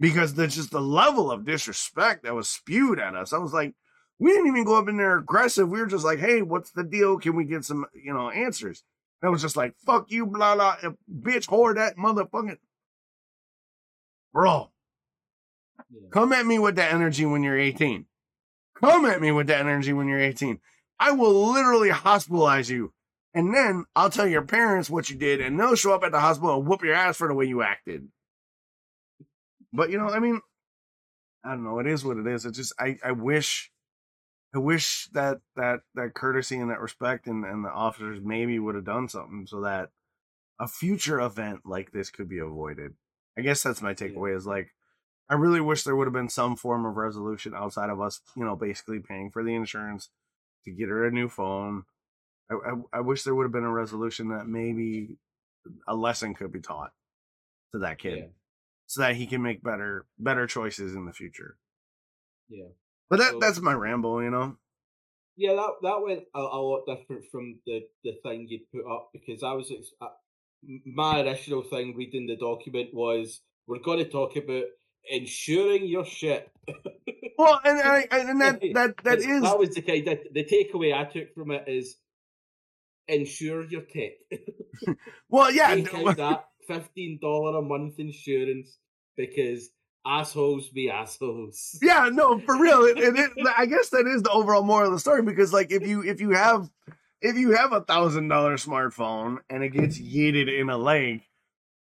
[0.00, 3.32] Because there's just the level of disrespect that was spewed at us.
[3.32, 3.74] I was like,
[4.18, 5.68] we didn't even go up in there aggressive.
[5.68, 7.18] We were just like, hey, what's the deal?
[7.18, 8.82] Can we get some, you know, answers?
[9.22, 12.58] It was just like, fuck you, blah blah, eh, bitch, whore that motherfucking
[14.32, 14.71] bro.
[15.92, 16.08] Yeah.
[16.10, 18.06] Come at me with that energy when you're 18.
[18.80, 20.58] Come at me with that energy when you're 18.
[20.98, 22.92] I will literally hospitalize you.
[23.34, 26.20] And then I'll tell your parents what you did, and they'll show up at the
[26.20, 28.08] hospital and whoop your ass for the way you acted.
[29.72, 30.40] But you know, I mean,
[31.44, 31.78] I don't know.
[31.78, 32.44] It is what it is.
[32.44, 33.70] It's just I, I wish
[34.54, 38.74] I wish that that that courtesy and that respect and, and the officers maybe would
[38.74, 39.90] have done something so that
[40.60, 42.94] a future event like this could be avoided.
[43.36, 44.74] I guess that's my takeaway is like
[45.28, 48.44] I really wish there would have been some form of resolution outside of us, you
[48.44, 50.10] know, basically paying for the insurance
[50.64, 51.84] to get her a new phone.
[52.50, 55.16] I, I, I wish there would have been a resolution that maybe
[55.86, 56.92] a lesson could be taught
[57.72, 58.24] to that kid yeah.
[58.86, 61.56] so that he can make better better choices in the future.
[62.48, 62.68] Yeah.
[63.08, 64.56] But that so, that's my ramble, you know.
[65.36, 69.10] Yeah, that that went a, a, lot different from the the thing you'd put up
[69.12, 70.08] because I was uh,
[70.84, 74.64] my initial thing reading the document was we're going to talk about
[75.08, 76.50] insuring your shit.
[77.38, 80.94] well, and and, and that that that is that was the kind of the takeaway
[80.94, 81.96] I took from it is
[83.08, 84.12] insure your tech.
[85.28, 88.78] well, yeah, Take that fifteen dollar a month insurance
[89.16, 89.70] because
[90.06, 91.78] assholes be assholes.
[91.82, 92.82] Yeah, no, for real.
[92.82, 95.70] It, it, it, I guess that is the overall moral of the story because, like,
[95.72, 96.70] if you if you have
[97.20, 101.22] if you have a thousand dollar smartphone and it gets yeeted in a lake,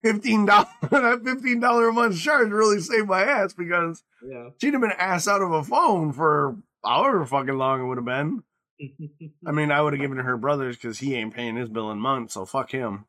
[0.05, 4.49] fifteen dollar that fifteen dollar a month charge really saved my ass because yeah.
[4.61, 8.05] she'd have been ass out of a phone for however fucking long it would have
[8.05, 8.43] been.
[9.47, 11.97] I mean, I would have given her brothers because he ain't paying his bill in
[11.97, 13.05] months, so fuck him.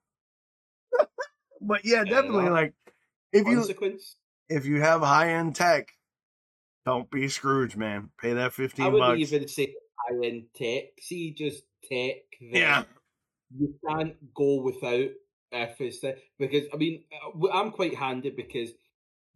[1.61, 2.73] but yeah, definitely like
[3.33, 3.99] if you
[4.49, 5.89] if you have high end tech,
[6.85, 8.11] don't be Scrooge, man.
[8.21, 8.87] Pay that fifteen.
[8.87, 9.33] I wouldn't bucks.
[9.33, 10.85] even say high end tech.
[11.01, 12.17] See, just tech.
[12.41, 12.85] yeah,
[13.55, 15.11] you can't go without
[15.63, 18.71] if it's the, because I mean uh, I'm quite handy because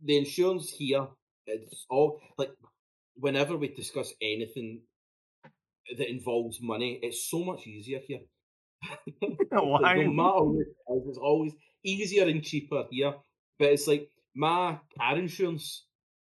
[0.03, 1.07] the insurance here
[1.47, 2.53] it's all like
[3.17, 4.83] whenever we discuss anything
[5.99, 8.21] that involves money, it's so much easier here
[9.51, 9.95] Why?
[9.97, 11.53] no matter what it is, it's always
[11.85, 13.15] easier and cheaper here.
[13.59, 15.87] But it's like my car insurance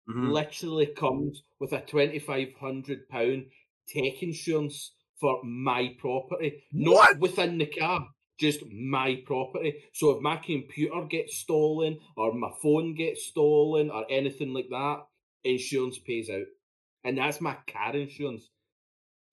[0.09, 0.33] Mhm.
[0.33, 3.47] literally comes with a twenty five hundred pound
[3.89, 7.19] tech insurance for my property, not What?
[7.21, 8.09] within the car,
[8.43, 9.75] just my property.
[9.95, 15.07] So if my computer gets stolen or my phone gets stolen or anything like that,
[15.45, 16.47] insurance pays out,
[17.05, 18.51] and that's my car insurance.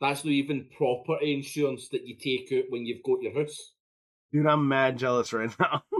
[0.01, 3.73] That's not even property insurance that you take out when you've got your house.
[4.31, 5.83] Dude, I'm mad jealous right now.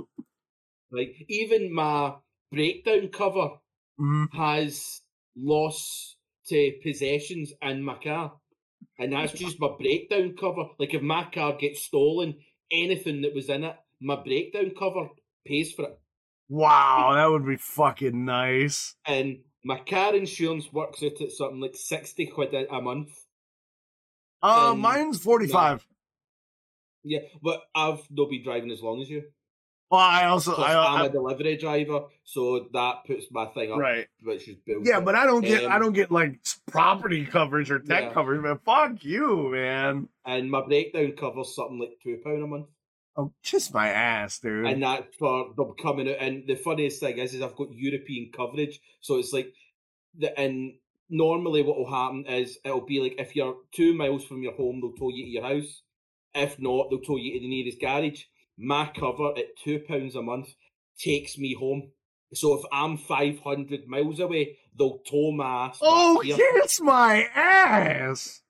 [0.92, 2.16] Like even my
[2.52, 3.50] breakdown cover
[4.00, 4.28] Mhm.
[4.34, 5.02] has
[5.36, 6.18] loss
[6.48, 8.40] to possessions in my car.
[8.98, 10.66] And that's just my breakdown cover.
[10.80, 12.36] Like if my car gets stolen,
[12.72, 15.10] anything that was in it, my breakdown cover
[15.46, 16.00] pays for it.
[16.48, 18.96] Wow, that would be fucking nice.
[19.06, 23.12] And my car insurance works out at something like 60 quid a, month.
[24.42, 25.86] Uh, And- mine's 45.
[27.04, 29.24] Yeah, but I've not been driving as long as you.
[29.92, 33.80] Well, I also, I, I'm I, a delivery driver, so that puts my thing up,
[33.80, 34.08] right.
[34.22, 34.86] which is built.
[34.86, 38.14] Yeah, but I don't get, I Um, don't get like property coverage or tech Yeah.
[38.14, 38.60] coverage, man.
[38.64, 40.10] Fuck you, man.
[40.26, 42.68] and my breakdown covers something like two pound a month.
[43.18, 44.66] Oh, kiss my ass, dude.
[44.68, 46.18] and that for them coming out.
[46.20, 49.52] And the funniest thing is, is I've got European coverage, so it's like
[50.18, 50.74] the and
[51.10, 54.80] normally what will happen is it'll be like if you're two miles from your home,
[54.82, 55.82] they'll tow you to your house.
[56.36, 58.24] If not, they'll tow you to the nearest garage.
[58.62, 60.50] My cover at two pounds a month
[60.98, 61.92] takes me home.
[62.34, 65.80] So if I'm five hundred miles away, they'll tow my ass.
[65.82, 68.42] oh, kiss my ass.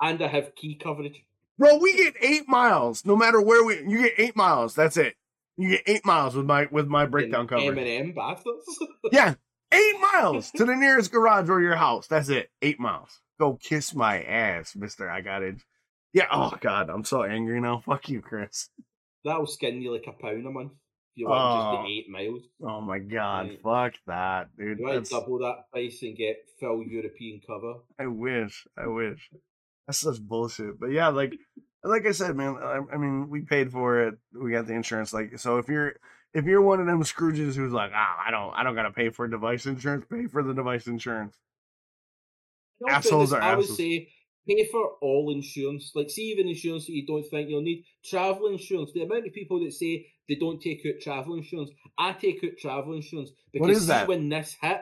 [0.00, 1.24] and I have key coverage.
[1.58, 3.78] Bro, we get eight miles no matter where we.
[3.88, 4.74] You get eight miles.
[4.74, 5.14] That's it.
[5.56, 7.62] You get eight miles with my with my breakdown cover.
[7.62, 8.64] M&M bastards.
[9.12, 9.34] Yeah,
[9.72, 12.06] eight miles to the nearest garage or your house.
[12.06, 12.50] That's it.
[12.62, 13.20] Eight miles.
[13.38, 15.10] Go kiss my ass, Mister.
[15.10, 15.56] I got it.
[16.12, 16.26] Yeah.
[16.30, 17.80] Oh God, I'm so angry now.
[17.84, 18.68] Fuck you, Chris.
[19.24, 20.72] That'll skin you like a pound a month.
[20.72, 21.82] If you want just Oh.
[21.82, 22.42] the eight miles.
[22.62, 23.48] Oh my God.
[23.48, 23.60] Right.
[23.62, 24.78] Fuck that, dude.
[24.80, 27.74] You That's, double that price and get full European cover.
[27.98, 28.66] I wish.
[28.76, 29.30] I wish.
[29.86, 30.78] That's such bullshit.
[30.80, 31.34] But yeah, like
[31.82, 32.56] like I said, man.
[32.60, 34.14] I, I mean, we paid for it.
[34.32, 35.12] We got the insurance.
[35.12, 35.94] Like, so if you're
[36.32, 39.10] if you're one of them Scrooges who's like, ah, I don't, I don't gotta pay
[39.10, 40.04] for device insurance.
[40.10, 41.38] Pay for the device insurance.
[42.80, 43.76] In Assholes are I would assholes.
[43.78, 44.08] say
[44.46, 45.92] pay for all insurance.
[45.94, 47.84] Like, see, even insurance that you don't think you'll need.
[48.04, 48.90] Travel insurance.
[48.94, 51.70] The amount of people that say they don't take out travel insurance.
[51.98, 54.08] I take out travel insurance because What is that?
[54.08, 54.80] when this hit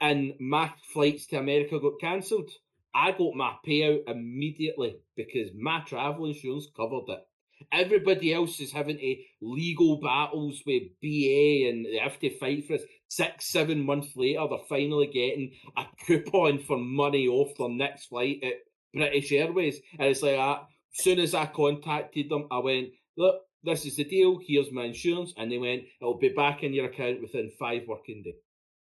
[0.00, 2.50] and my flights to America got cancelled,
[2.94, 7.26] I got my payout immediately because my travel insurance covered it.
[7.70, 12.74] Everybody else is having to legal battles with BA and they have to fight for
[12.74, 12.82] it.
[13.08, 18.40] Six, seven months later, they're finally getting a coupon for money off their next flight
[18.42, 18.54] at
[18.94, 19.80] British Airways.
[19.98, 20.66] And it's like, that.
[20.98, 24.38] as soon as I contacted them, I went, look, this is the deal.
[24.46, 25.32] Here's my insurance.
[25.36, 28.34] And they went, it'll be back in your account within five working days.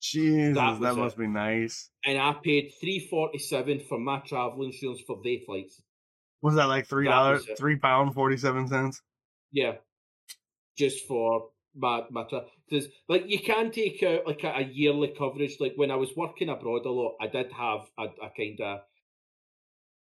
[0.03, 1.21] Jesus, That that, must it.
[1.21, 1.91] be nice.
[2.07, 5.83] And I paid three forty seven for my travel insurance for their flights.
[6.41, 9.03] Was that like three dollars, three pound forty seven cents?
[9.53, 9.75] Yeah,
[10.79, 12.25] just for my my
[12.67, 15.57] because like you can take out like a, a yearly coverage.
[15.61, 18.81] Like when I was working abroad a lot, I did have a, a kind of.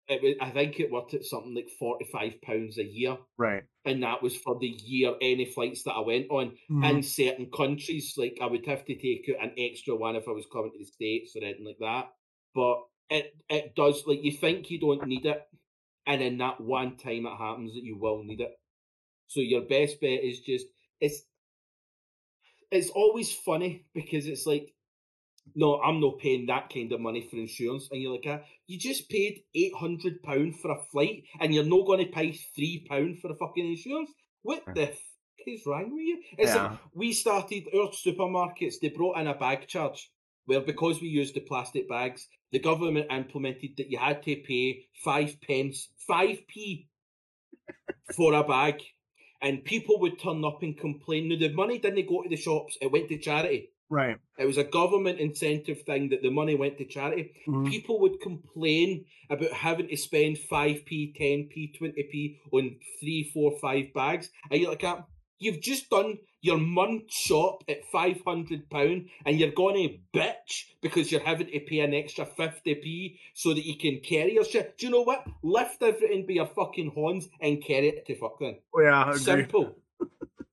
[0.08, 3.64] It was, I think it worked at something like forty five pounds a year, Right.
[3.84, 6.58] and that was for the year any flights that I went on.
[6.68, 6.98] Mhm.
[6.98, 10.32] In certain countries, like I would have to take out an extra one if I
[10.32, 12.12] was coming to the states or anything like that.
[12.54, 15.42] But it it does like you think you don't need it,
[16.06, 18.52] and then that one time it happens that you will need it.
[19.28, 20.66] So your best bet is just
[21.00, 21.26] it's
[22.70, 24.74] it's always funny because it's like
[25.54, 29.08] no, I'm not paying that kind of money for insurance, and you're like, you just
[29.08, 33.20] paid eight hundred pound for a flight, and you're not going to pay three pound
[33.20, 34.10] for a fucking insurance.
[34.42, 34.98] What the f-
[35.46, 36.22] is wrong with you?
[36.38, 38.74] It's like we started our supermarkets.
[38.80, 40.10] They brought in a bag charge
[40.46, 44.86] where because we used the plastic bags, the government implemented that you had to pay
[45.04, 46.88] five pence, five p,
[48.14, 48.80] for a bag,
[49.40, 51.28] and people would turn up and complain.
[51.28, 53.70] Now the money didn't go to the shops; it went to charity.
[53.90, 54.16] Right.
[54.38, 57.32] It was a government incentive thing that the money went to charity.
[57.46, 57.68] Mhm.
[57.68, 64.30] People would complain about having to spend 5p, 10p, 20p on three, four, five bags.
[64.50, 65.06] And you're like, ah,
[65.38, 71.20] you've just done your month shop at £500 and you're going to bitch because you're
[71.22, 74.76] having to pay an extra 50p so that you can carry your shit.
[74.76, 75.26] Do you know what?
[75.42, 78.58] Lift everything by your fucking horns and carry it to fucking.
[78.74, 79.12] Oh, yeah.
[79.14, 79.76] Simple.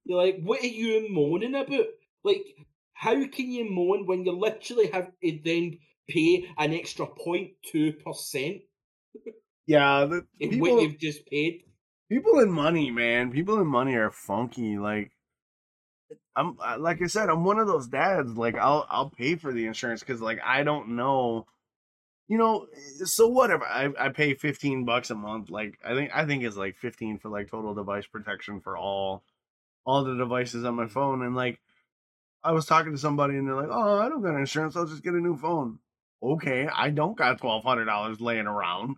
[0.06, 1.88] You're like, what are you moaning about?
[2.24, 2.46] Like,
[3.04, 5.80] how can you moan when you literally have to then
[6.10, 8.62] pay an extra 0.2%
[9.66, 11.64] Yeah, the in people, what you've just paid?
[12.10, 13.32] people in money, man.
[13.32, 14.78] People in money are funky.
[14.78, 15.12] Like
[16.36, 18.38] I'm like I said, I'm one of those dads.
[18.38, 21.48] Like I'll I'll pay for the insurance because like I don't know.
[22.28, 22.68] You know,
[23.04, 23.66] so whatever.
[23.66, 25.50] I, I pay fifteen bucks a month.
[25.50, 29.24] Like I think I think it's like fifteen for like total device protection for all
[29.86, 31.24] all the devices on my phone.
[31.24, 31.60] And like
[32.44, 34.76] I was talking to somebody and they're like, "Oh, I don't got insurance.
[34.76, 35.80] I'll just get a new phone."
[36.24, 38.98] Okay, I don't got twelve hundred dollars laying around.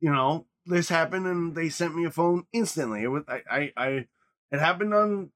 [0.00, 3.02] You know, this happened and they sent me a phone instantly.
[3.02, 3.88] It was I I, I
[4.50, 5.30] it happened on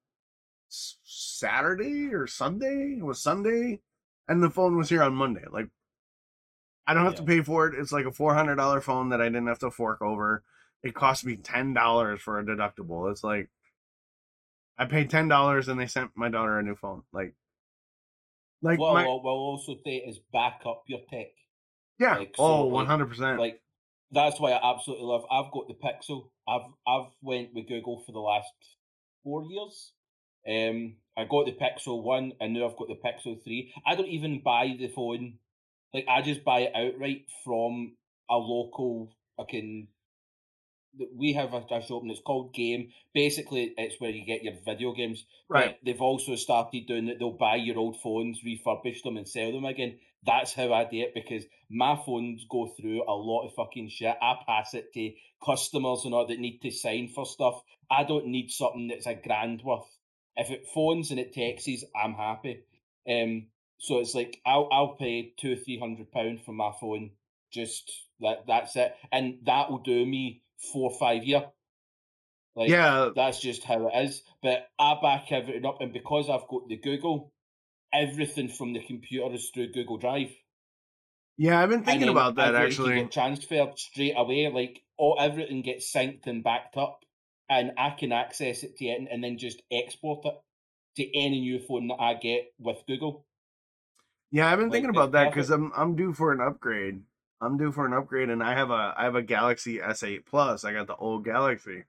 [0.68, 2.96] Saturday or Sunday.
[2.98, 3.80] It was Sunday,
[4.28, 5.44] and the phone was here on Monday.
[5.50, 5.68] Like,
[6.86, 7.20] I don't have yeah.
[7.20, 7.78] to pay for it.
[7.78, 10.42] It's like a four hundred dollar phone that I didn't have to fork over.
[10.82, 13.10] It cost me ten dollars for a deductible.
[13.10, 13.50] It's like
[14.78, 17.02] I paid ten dollars and they sent my daughter a new phone.
[17.12, 17.34] Like,
[18.62, 21.28] like well, my, we'll also say is back up your tech.
[21.98, 22.18] Yeah.
[22.18, 23.38] Like, oh, one hundred percent.
[23.38, 23.60] Like
[24.10, 25.24] that's why I absolutely love.
[25.30, 26.30] I've got the Pixel.
[26.48, 28.48] I've I've went with Google for the last
[29.24, 29.92] four years.
[30.48, 33.72] Um, I got the Pixel One, and now I've got the Pixel Three.
[33.86, 35.34] I don't even buy the phone.
[35.94, 37.92] Like I just buy it outright from
[38.30, 39.88] a local fucking
[41.16, 42.90] we have a, a shop and it's called Game.
[43.14, 45.24] Basically, it's where you get your video games.
[45.48, 45.76] Right.
[45.80, 47.18] But they've also started doing that.
[47.18, 49.98] They'll buy your old phones, refurbish them, and sell them again.
[50.24, 54.14] That's how I do it because my phones go through a lot of fucking shit.
[54.20, 55.12] I pass it to
[55.44, 57.60] customers and all that need to sign for stuff.
[57.90, 59.88] I don't need something that's a grand worth.
[60.36, 62.64] If it phones and it texts, I'm happy.
[63.08, 63.48] Um,
[63.78, 67.10] so it's like I'll I'll pay two or three hundred pound for my phone.
[67.52, 67.90] Just
[68.20, 70.41] that that's it, and that will do me
[70.72, 71.44] four or five year.
[72.54, 74.22] Like, yeah, that's just how it is.
[74.42, 77.32] But I back everything up, and because I've got the Google,
[77.92, 80.30] everything from the computer is through Google Drive.
[81.38, 82.96] Yeah, I've been thinking about that actually.
[82.96, 87.00] Get transferred straight away, like all everything gets synced and backed up,
[87.48, 90.34] and I can access it to it and then just export it
[90.96, 93.24] to any new phone that I get with Google.
[94.30, 97.00] Yeah, I've been like, thinking about that because I'm I'm due for an upgrade.
[97.42, 100.64] I'm due for an upgrade, and I have a I have a Galaxy S8 Plus.
[100.64, 101.84] I got the old Galaxy,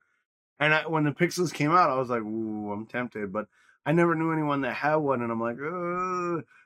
[0.59, 3.47] and I, when the Pixels came out, I was like, "Ooh, I'm tempted," but
[3.85, 5.57] I never knew anyone that had one, and I'm like,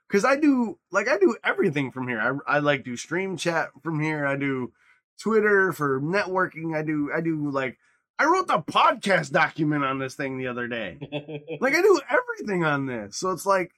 [0.08, 2.42] because I do like I do everything from here.
[2.48, 4.26] I I like do stream chat from here.
[4.26, 4.72] I do
[5.20, 6.76] Twitter for networking.
[6.76, 7.78] I do I do like
[8.20, 10.98] I wrote the podcast document on this thing the other day.
[11.60, 13.72] like I do everything on this, so it's like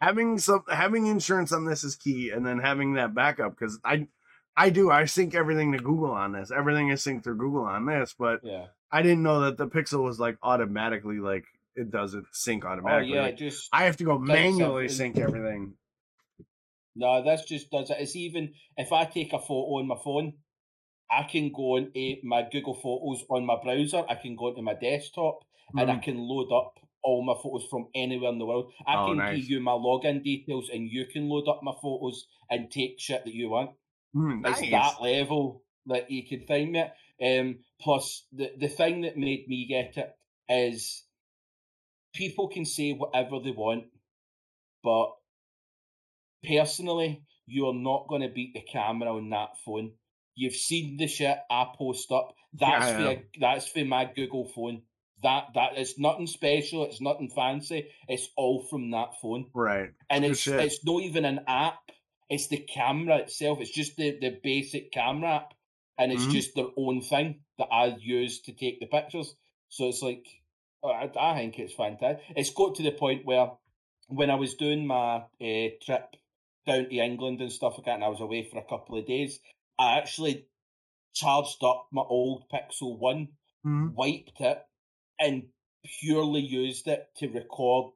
[0.00, 4.06] having some having insurance on this is key, and then having that backup because I
[4.56, 6.50] I do I sync everything to Google on this.
[6.50, 8.66] Everything is synced through Google on this, but yeah.
[8.92, 11.44] I didn't know that the Pixel was like automatically like
[11.76, 13.12] it doesn't sync automatically.
[13.12, 15.74] Oh, yeah, like, just I have to go manually sync everything.
[16.96, 17.96] No, this just does it.
[17.98, 20.34] It's even if I take a photo on my phone,
[21.10, 24.04] I can go into my Google Photos on my browser.
[24.08, 25.40] I can go into my desktop
[25.74, 25.80] mm.
[25.80, 26.02] and I mm-hmm.
[26.02, 28.72] can load up all my photos from anywhere in the world.
[28.86, 29.36] I oh, can nice.
[29.36, 33.24] give you my login details and you can load up my photos and take shit
[33.24, 33.70] that you want.
[34.16, 34.60] Mm, nice.
[34.62, 36.84] It's that level that you can find me.
[37.22, 40.16] Um, plus, the, the thing that made me get it
[40.48, 41.04] is
[42.14, 43.84] people can say whatever they want,
[44.82, 45.12] but
[46.46, 49.92] personally, you're not going to beat the camera on that phone.
[50.34, 52.34] You've seen the shit I post up.
[52.52, 54.82] That's yeah, for that's for my Google phone.
[55.22, 56.84] That that is nothing special.
[56.84, 57.88] It's nothing fancy.
[58.08, 59.46] It's all from that phone.
[59.54, 59.90] Right.
[60.10, 61.78] And it's it's not even an app.
[62.28, 63.60] It's the camera itself.
[63.60, 65.54] It's just the the basic camera app,
[65.98, 66.32] and it's mm-hmm.
[66.32, 69.34] just their own thing that I use to take the pictures.
[69.68, 70.26] So it's like
[70.84, 72.22] Oh, I, I think it's fantastic.
[72.36, 73.52] It's got to the point where
[74.08, 76.14] when I was doing my uh, trip
[76.66, 79.06] down to England and stuff like that, and I was away for a couple of
[79.06, 79.40] days,
[79.78, 80.46] I actually
[81.14, 83.28] charged up my old Pixel One,
[83.66, 83.94] mm-hmm.
[83.94, 84.62] wiped it,
[85.20, 85.44] and
[86.00, 87.92] purely used it to record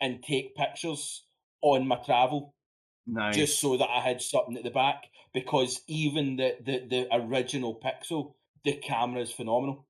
[0.00, 1.24] and take pictures
[1.62, 2.54] on my travel.
[3.06, 3.36] Nice.
[3.36, 7.80] Just so that I had something at the back, because even the, the, the original
[7.80, 8.34] Pixel,
[8.64, 9.86] the camera is phenomenal.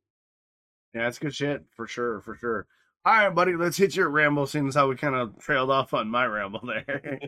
[0.94, 2.66] Yeah, that's good shit for sure, for sure.
[3.04, 4.46] All right, buddy, let's hit your ramble.
[4.46, 7.20] Seeing as how we kind of trailed off on my ramble there.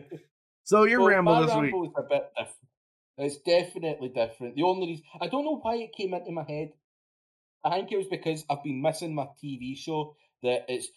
[0.63, 1.73] so your well, ramble this week.
[1.73, 2.57] is a bit different.
[3.17, 4.55] It's definitely different.
[4.55, 6.69] The only reason I don't know why it came into my head.
[7.65, 10.15] I think it was because I've been missing my TV show.
[10.43, 10.87] That it's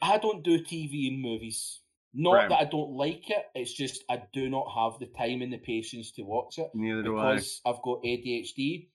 [0.00, 1.80] I don't do TV and movies.
[2.12, 2.48] Not right.
[2.48, 3.44] that I don't like it.
[3.54, 6.70] It's just I do not have the time and the patience to watch it.
[6.74, 7.34] Neither do I.
[7.34, 8.88] Because I've got ADHD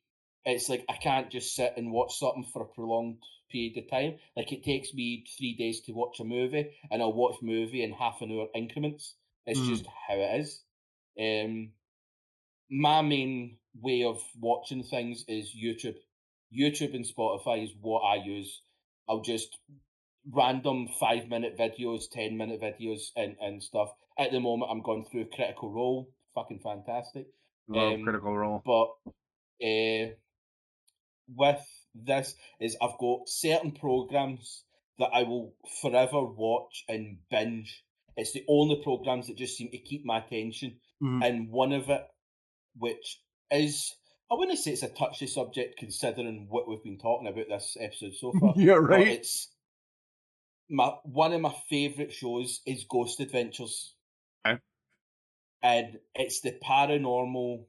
[0.45, 3.17] it's like I can't just sit and watch something for a prolonged
[3.51, 4.17] period of time.
[4.37, 7.91] Like it takes me three days to watch a movie, and I'll watch movie in
[7.91, 9.15] half an hour increments.
[9.45, 9.67] It's mm.
[9.67, 10.61] just how it is.
[11.19, 11.71] Um,
[12.69, 15.95] my main way of watching things is YouTube.
[16.57, 18.61] YouTube and Spotify is what I use.
[19.09, 19.57] I'll just
[20.31, 23.89] random five minute videos, ten minute videos, and and stuff.
[24.17, 27.27] At the moment, I'm going through Critical Role, fucking fantastic.
[27.67, 28.61] Love Um, Critical Role.
[28.65, 28.89] But
[29.65, 30.13] uh,
[31.35, 31.61] with
[31.93, 34.63] this is I've got certain programs
[34.99, 37.83] that I will forever watch and binge.
[38.15, 41.25] It's the only programs that just seem to keep my attention, Mhm.
[41.25, 42.07] and one of it,
[42.77, 43.21] which
[43.51, 43.93] is
[44.31, 48.13] I wouldn't say it's a touchy subject considering what we've been talking about this episode
[48.15, 48.53] so far.
[48.57, 49.07] yeah, but right.
[49.07, 49.51] it's
[50.69, 53.95] my one of my favourite shows is Ghost Adventures.
[54.47, 54.59] Okay.
[55.61, 57.65] And it's the paranormal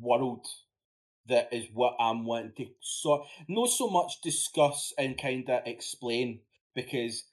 [0.00, 0.46] world
[1.28, 6.40] that is what I'm wanting to so not so much discuss and kind of explain
[6.74, 7.24] because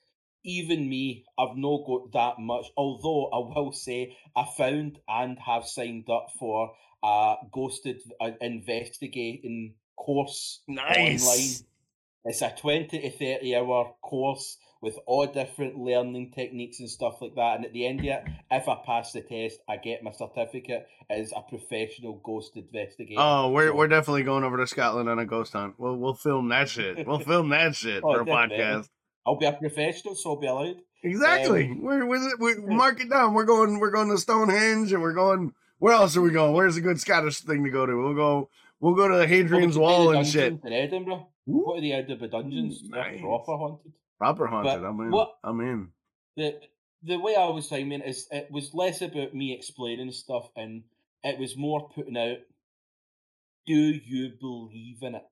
[0.44, 2.66] even me, I've not got that much.
[2.76, 9.74] Although I will say, I found and have signed up for a ghosted uh, investigating
[9.96, 11.22] course Nice.
[11.26, 11.66] online.
[12.26, 17.34] It's a 20 to 30 hour course with all different learning techniques and stuff like
[17.34, 17.56] that.
[17.56, 20.86] And at the end of it, if I pass the test, I get my certificate
[21.10, 23.20] as a professional ghost investigator.
[23.20, 25.74] Oh, we're So- we're definitely going over to Scotland on a ghost hunt.
[25.78, 27.06] We'll we'll film that shit.
[27.06, 28.88] We'll film that shit Oh, for a podcast.
[29.26, 30.76] I'll be a professional, so I'll be allowed.
[31.02, 31.66] Exactly.
[31.66, 33.32] Um, we're, we're, we mark it down.
[33.34, 33.78] We're going.
[33.80, 35.52] We're going to Stonehenge, and we're going.
[35.80, 36.52] Where else are we going?
[36.54, 37.96] Where's a good Scottish thing to go to?
[37.96, 38.48] We'll go.
[38.80, 40.58] We'll go to the Hadrian's We'll to Wall and shit.
[40.64, 41.26] In Edinburgh.
[41.48, 42.82] Ooh, Go to the Edinburgh dungeons.
[42.84, 43.20] Nice.
[43.20, 43.92] proper haunted.
[44.18, 44.80] proper haunted.
[44.80, 45.10] but I'm in.
[45.10, 45.88] what- I'm in.
[46.36, 46.60] the
[47.02, 50.82] the way I was timing is it was less about me explaining stuff and
[51.24, 52.36] it was more putting out
[53.66, 55.24] do you believe in it?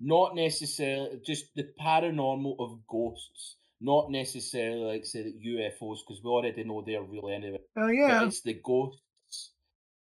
[0.00, 6.30] Not necessarily just the paranormal of ghosts, not necessarily like say that UFOs, because we
[6.30, 7.58] already know they're real anyway.
[7.76, 8.24] Oh But yeah.
[8.24, 9.00] it's the ghosts.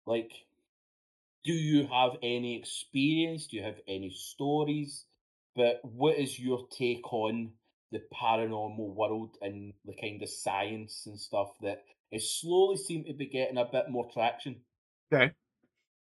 [0.08, 0.32] Like,
[1.44, 3.46] do you have any experience?
[3.46, 5.04] Do you have any stories?
[5.54, 7.50] But what is your take on
[7.92, 13.12] the paranormal world and the kind of science and stuff that is slowly seem to
[13.12, 14.56] be getting a bit more traction?
[15.12, 15.32] Okay.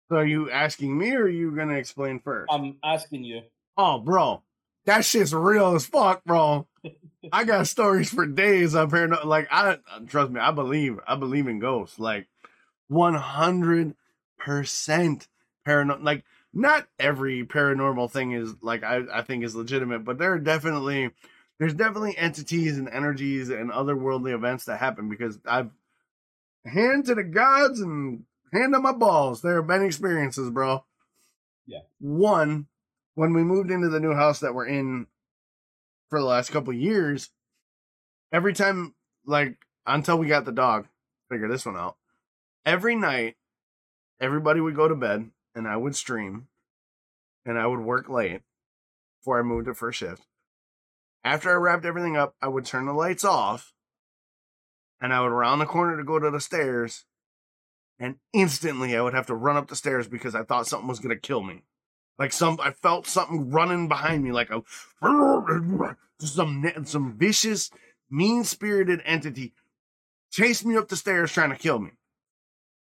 [0.09, 2.53] So are you asking me, or are you gonna explain first?
[2.53, 3.43] I'm asking you.
[3.77, 4.43] Oh, bro,
[4.85, 6.69] that shit's real as fuck, bro.
[7.33, 9.09] I got stories for days up here.
[9.25, 11.99] Like, I trust me, I believe, I believe in ghosts.
[11.99, 12.29] Like,
[12.91, 13.95] one hundred
[14.39, 15.29] percent
[15.67, 16.03] paranormal.
[16.03, 20.39] Like, not every paranormal thing is like I, I think is legitimate, but there are
[20.39, 21.11] definitely
[21.59, 25.71] there's definitely entities and energies and otherworldly events that happen because I've
[26.65, 29.41] hand to the gods and hand to my balls.
[29.41, 30.85] There have been experiences, bro.
[31.67, 31.81] Yeah.
[32.01, 32.67] One,
[33.15, 35.07] when we moved into the new house that we're in
[36.09, 37.31] for the last couple of years,
[38.33, 38.95] every time,
[39.25, 39.57] like,
[39.87, 40.89] until we got the dog,
[41.31, 41.97] figure this one out.
[42.67, 43.37] Every night,
[44.21, 46.49] everybody would go to bed and I would stream
[47.45, 48.43] and I would work late
[49.19, 50.27] before I moved to first shift.
[51.25, 53.73] After I wrapped everything up, I would turn the lights off
[55.01, 57.07] and I would round the corner to go to the stairs.
[57.99, 61.01] And instantly I would have to run up the stairs because I thought something was
[61.01, 61.63] going to kill me.
[62.19, 64.63] Like some, I felt something running behind me, like a
[66.19, 67.71] some some vicious,
[68.11, 69.55] mean spirited entity
[70.31, 71.93] chased me up the stairs trying to kill me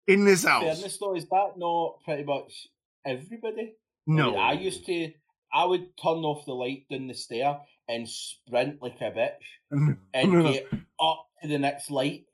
[0.07, 0.63] in this house.
[0.65, 2.69] Fairness though, is that not pretty much
[3.07, 3.73] everybody?
[3.73, 3.75] I
[4.07, 5.13] No, mean, I used to.
[5.55, 7.59] I would turn off the light down the stair
[7.89, 10.67] and sprint like a bitch and get
[11.01, 12.25] up to the next light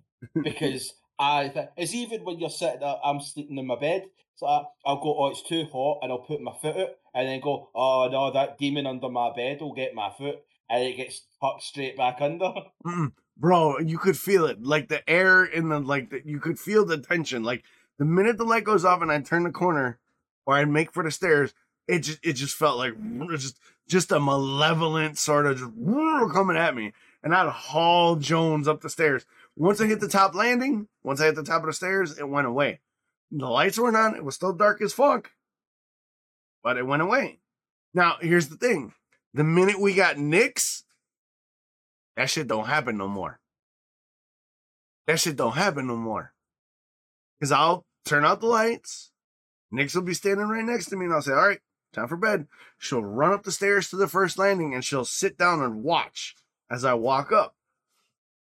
[0.43, 1.49] because I.
[1.49, 2.81] Th- it's even when you're sitting.
[2.81, 4.05] there, I'm sleeping in my bed,
[4.37, 5.17] so I, I'll go.
[5.19, 7.71] Oh, it's too hot, and I'll put my foot out, and then go.
[7.75, 10.37] Oh no, that demon under my bed will get my foot,
[10.71, 12.53] and it gets tucked straight back under.
[12.87, 13.13] Mm-mm.
[13.39, 16.85] Bro you could feel it like the air in the like the, you could feel
[16.85, 17.63] the tension like
[17.99, 19.99] the minute the light goes off and i turn the corner
[20.47, 21.55] or i make for the stairs
[21.87, 22.95] it just it just felt like
[23.39, 23.59] just
[23.89, 25.71] just a malevolent sort of just
[26.35, 26.93] coming at me.
[27.23, 29.25] And i'd haul jones up the stairs.
[29.57, 32.29] Once i hit the top landing once i hit the top of the stairs it
[32.29, 32.81] went away.
[33.31, 35.31] The lights weren't on it was still dark as fuck
[36.63, 37.39] but it went away.
[37.95, 38.93] Now here's the thing.
[39.35, 40.85] The minute we got Nix,
[42.19, 43.39] that shit don't happen no more.
[45.07, 46.33] That shit don't happen no more.
[47.41, 49.13] Cause I'll turn out the lights.
[49.71, 51.61] Nix will be standing right next to me and I'll say, all right,
[51.93, 52.49] time for bed.
[52.77, 56.35] She'll run up the stairs to the first landing and she'll sit down and watch
[56.69, 57.55] as I walk up.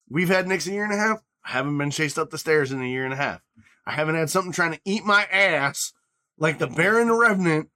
[0.10, 1.22] We've had Nix a year and a half.
[1.46, 3.42] I haven't been chased up the stairs in a year and a half.
[3.86, 5.94] I haven't had something trying to eat my ass
[6.40, 7.70] like the Bear and the Revenant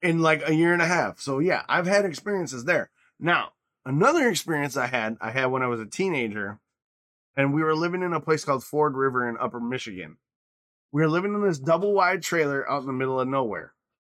[0.00, 1.20] in like a year and a half.
[1.20, 2.90] So yeah, I've had experiences there.
[3.20, 3.52] Now,
[3.84, 6.58] another experience I had, I had when I was a teenager,
[7.36, 10.18] and we were living in a place called Ford River in Upper Michigan.
[10.92, 13.72] We were living in this double wide trailer out in the middle of nowhere.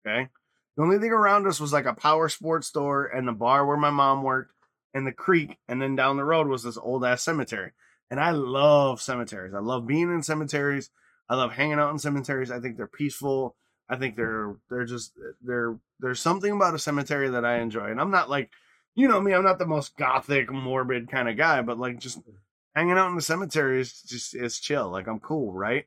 [0.06, 0.28] Okay.
[0.76, 3.76] The only thing around us was like a power sports store and the bar where
[3.76, 4.52] my mom worked
[4.92, 5.56] and the creek.
[5.68, 7.70] And then down the road was this old ass cemetery.
[8.10, 9.54] And I love cemeteries.
[9.54, 10.90] I love being in cemeteries.
[11.28, 12.50] I love hanging out in cemeteries.
[12.50, 13.56] I think they're peaceful.
[13.88, 15.12] I think they're they're just
[15.42, 17.90] they're there's something about a cemetery that I enjoy.
[17.90, 18.50] And I'm not like,
[18.94, 22.18] you know me, I'm not the most gothic, morbid kind of guy, but like just
[22.20, 22.34] mm.
[22.74, 24.88] hanging out in the cemetery is just it's chill.
[24.88, 25.86] Like I'm cool, right?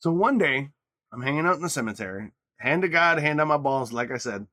[0.00, 0.70] So one day
[1.12, 4.18] I'm hanging out in the cemetery, hand to God, hand on my balls, like I
[4.18, 4.46] said,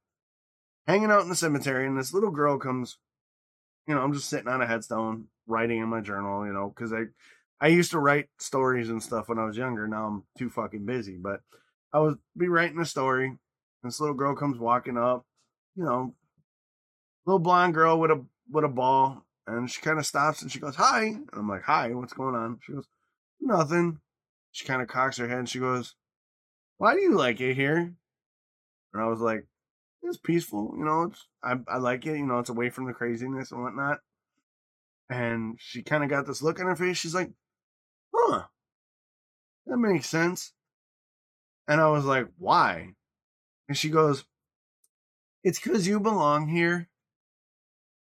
[0.87, 2.97] hanging out in the cemetery, and this little girl comes.
[3.87, 6.45] You know, I'm just sitting on a headstone, writing in my journal.
[6.45, 7.05] You know, because I
[7.59, 9.87] I used to write stories and stuff when I was younger.
[9.87, 11.41] Now I'm too fucking busy, but
[11.91, 13.37] I was be writing a story.
[13.83, 15.25] This little girl comes walking up,
[15.75, 16.15] you know,
[17.25, 20.59] little blonde girl with a with a ball, and she kind of stops and she
[20.59, 22.87] goes, "Hi," and I'm like, "Hi, what's going on?" She goes,
[23.39, 23.99] "Nothing."
[24.51, 25.95] She kind of cocks her head and she goes,
[26.77, 27.95] "Why do you like it here?"
[28.93, 29.47] And I was like,
[30.03, 31.03] "It's peaceful, you know.
[31.03, 32.39] It's I I like it, you know.
[32.39, 34.01] It's away from the craziness and whatnot."
[35.09, 36.97] And she kind of got this look on her face.
[36.97, 37.31] She's like,
[38.13, 38.45] "Huh,
[39.65, 40.53] that makes sense."
[41.67, 42.95] And I was like, "Why?"
[43.67, 44.25] And she goes,
[45.43, 46.89] It's because you belong here.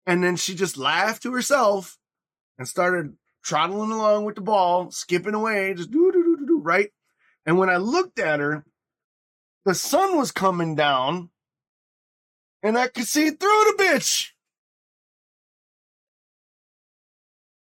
[0.07, 1.97] And then she just laughed to herself
[2.57, 6.59] and started trotting along with the ball, skipping away, just do do do do do,
[6.59, 6.89] right?
[7.45, 8.65] And when I looked at her,
[9.65, 11.29] the sun was coming down
[12.63, 14.29] and I could see through the bitch.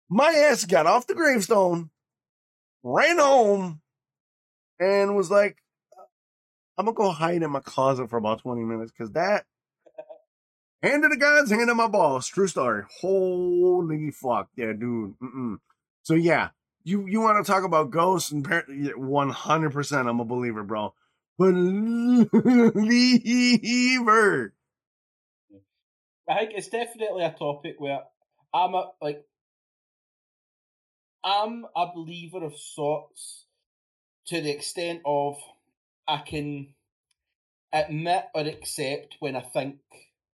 [0.10, 1.90] My ass got off the gravestone,
[2.84, 3.82] ran home,
[4.80, 5.58] and was like,
[6.78, 9.46] I'm gonna go hide in my closet for about 20 minutes because that
[10.88, 12.28] hand of the gods, hand of my boss.
[12.28, 12.84] True story.
[13.02, 15.16] Holy fuck, yeah, dude.
[15.20, 15.58] Mm-mm.
[16.04, 16.50] So yeah,
[16.84, 19.72] you you want to talk about ghosts and 100.
[19.72, 20.94] percent I'm a believer, bro.
[21.38, 22.74] Believer.
[26.30, 28.02] I think it's definitely a topic where
[28.54, 29.24] I'm a like
[31.24, 33.46] I'm a believer of sorts
[34.28, 35.38] to the extent of
[36.08, 36.70] I can
[37.74, 39.80] admit or accept when I think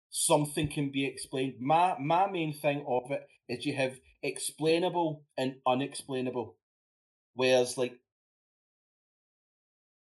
[0.10, 1.56] something can be explained.
[1.60, 6.56] My my main thing of it is you have explainable and unexplainable.
[7.34, 8.00] Whereas like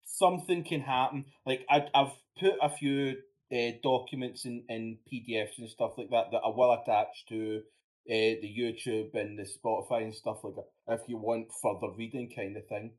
[0.05, 1.25] something can happen.
[1.45, 3.17] Like I I've put a few
[3.53, 7.61] uh, documents in, in PDFs and stuff like that that I will attach to
[8.09, 12.31] uh, the YouTube and the Spotify and stuff like that if you want further reading
[12.35, 12.91] kind of thing.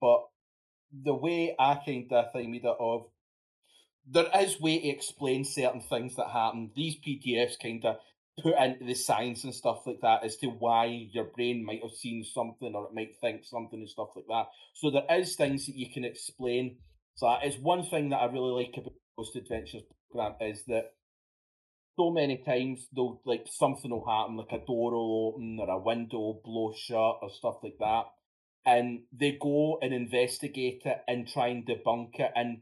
[0.00, 0.22] But
[0.92, 3.06] the way I kind of think it of
[4.08, 6.70] there is way to explain certain things that happen.
[6.74, 7.96] These PDFs kind of
[8.42, 11.92] put into the science and stuff like that as to why your brain might have
[11.92, 14.46] seen something or it might think something and stuff like that.
[14.74, 16.78] So there is things that you can explain.
[17.14, 20.92] So that is one thing that I really like about Ghost Adventures program is that
[21.96, 25.78] so many times they'll like something will happen, like a door will open or a
[25.78, 28.04] window will blow shut or stuff like that
[28.64, 32.30] and they go and investigate it and try and debunk it.
[32.34, 32.60] And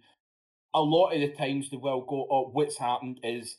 [0.74, 3.58] a lot of the times they will go, "Oh, what's happened is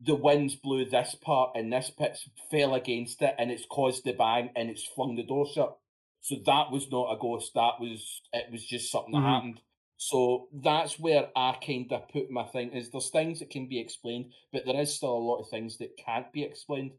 [0.00, 2.18] the winds blew this part and this pit
[2.50, 5.78] fell against it, and it's caused the bang and it's flung the door shut."
[6.20, 7.52] So that was not a ghost.
[7.54, 8.50] That was it.
[8.50, 9.24] Was just something mm-hmm.
[9.24, 9.60] that happened.
[9.98, 12.72] So that's where I kind of put my thing.
[12.72, 15.78] Is there's things that can be explained, but there is still a lot of things
[15.78, 16.92] that can't be explained.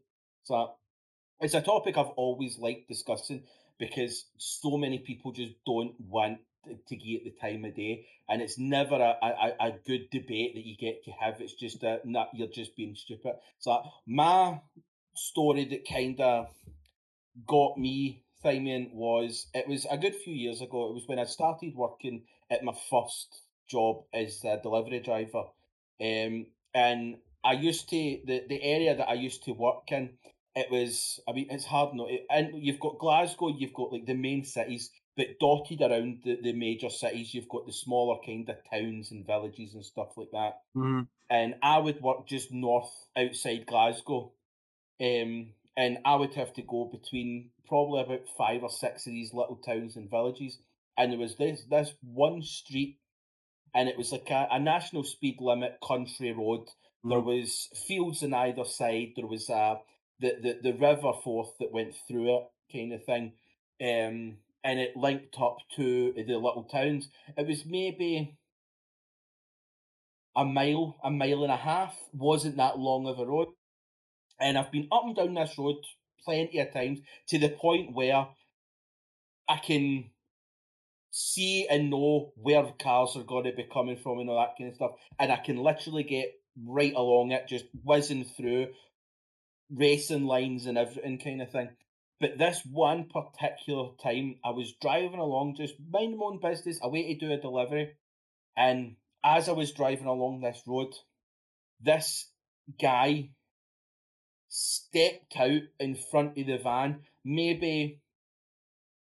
[0.44, 0.72] So
[1.40, 3.44] it's a topic I've always liked discussing
[3.78, 8.58] because so many people just don't want to get the time of day, and it's
[8.58, 11.40] never a, a, a good debate that you get to have.
[11.40, 13.34] It's just a not you're just being stupid.
[13.58, 14.60] So my
[15.14, 16.48] story that kind of
[17.46, 20.90] got me Thimian was it was a good few years ago.
[20.90, 25.44] It was when I started working at my first job as a delivery driver,
[26.00, 30.10] um, and I used to the the area that I used to work in
[30.58, 34.14] it was I mean it's hard not and you've got Glasgow, you've got like the
[34.14, 38.56] main cities, but dotted around the, the major cities, you've got the smaller kind of
[38.70, 40.60] towns and villages and stuff like that.
[40.76, 41.00] Mm-hmm.
[41.28, 44.32] And I would work just north outside Glasgow,
[45.00, 49.34] um, and I would have to go between probably about five or six of these
[49.34, 50.56] little towns and villages.
[50.96, 52.98] And there was this this one street,
[53.74, 56.68] and it was like a, a national speed limit country road.
[56.68, 57.10] Mm-hmm.
[57.10, 59.14] There was fields on either side.
[59.16, 59.78] There was a
[60.20, 63.32] the, the, the river forth that went through it, kind of thing.
[63.80, 67.08] Um, and it linked up to the little towns.
[67.36, 68.36] It was maybe
[70.36, 71.94] a mile, a mile and a half.
[72.12, 73.48] wasn't that long of a road.
[74.40, 75.76] And I've been up and down this road
[76.24, 78.28] plenty of times to the point where
[79.48, 80.10] I can
[81.10, 84.70] see and know where cars are going to be coming from and all that kind
[84.70, 84.92] of stuff.
[85.18, 86.32] And I can literally get
[86.66, 88.68] right along it, just whizzing through
[89.70, 91.70] racing lines and everything kind of thing.
[92.20, 97.14] But this one particular time, I was driving along, just minding my own business, away
[97.14, 97.96] to do a delivery.
[98.56, 100.94] And as I was driving along this road,
[101.80, 102.28] this
[102.80, 103.30] guy
[104.48, 108.00] stepped out in front of the van, maybe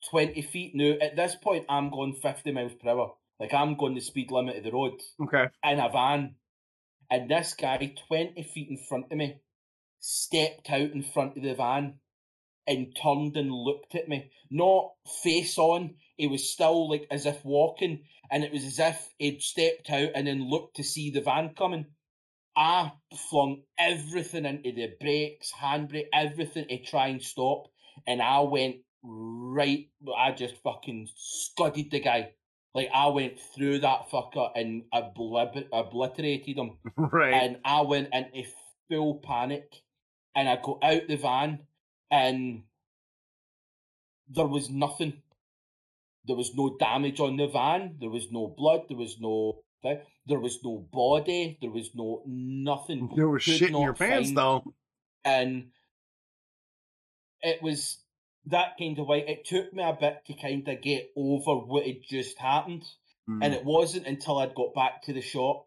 [0.10, 0.76] 20 feet.
[0.76, 3.14] Now, at this point, I'm going 50 miles per hour.
[3.40, 5.46] Like, I'm going the speed limit of the road Okay.
[5.64, 6.36] in a van.
[7.10, 9.40] And this guy, 20 feet in front of me,
[10.00, 12.00] stepped out in front of the van
[12.68, 14.30] and turned and looked at me.
[14.52, 14.92] Not
[15.24, 19.42] face on, he was still like as if walking, and it was as if he'd
[19.42, 21.86] stepped out and then looked to see the van coming.
[22.56, 22.92] I
[23.30, 27.66] flung everything into the brakes, handbrake, everything to try and stop,
[28.08, 29.88] and I went right.
[30.18, 32.32] I just fucking scudded the guy.
[32.74, 37.34] Like I went through that fucker and obliter- obliterated him Right.
[37.34, 38.44] and I went into
[38.90, 39.64] full panic
[40.36, 41.60] and I got out the van
[42.12, 42.64] and
[44.30, 45.22] there was nothing.
[46.26, 49.62] There was no damage on the van, there was no blood, there was no
[50.26, 53.10] there was no body, there was no nothing.
[53.16, 54.64] there was shit in your pants though.
[55.24, 55.68] And
[57.42, 58.00] it was
[58.48, 59.24] that kind of way.
[59.28, 62.84] It took me a bit to kind of get over what had just happened.
[63.30, 63.40] Mm.
[63.44, 65.66] And it wasn't until I'd got back to the shop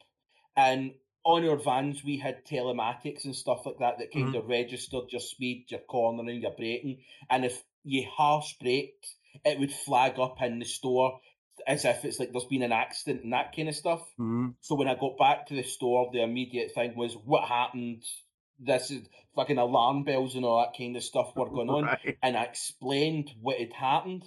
[0.57, 0.93] and
[1.25, 5.21] on our vans we had telematics and stuff like that that kind of registered your
[5.21, 6.99] speed, your cornering, your braking.
[7.29, 9.07] And if you harsh braked,
[9.45, 11.21] it would flag up in the store
[11.67, 14.03] as if it's like there's been an accident and that kind of stuff.
[14.19, 14.55] Mhm.
[14.61, 18.03] So when I got back to the store, the immediate thing was what happened.
[18.59, 19.07] This is
[19.37, 22.17] fucking alarm bells and all that kind of stuff were going on Right.
[22.23, 24.25] and I explained what had happened.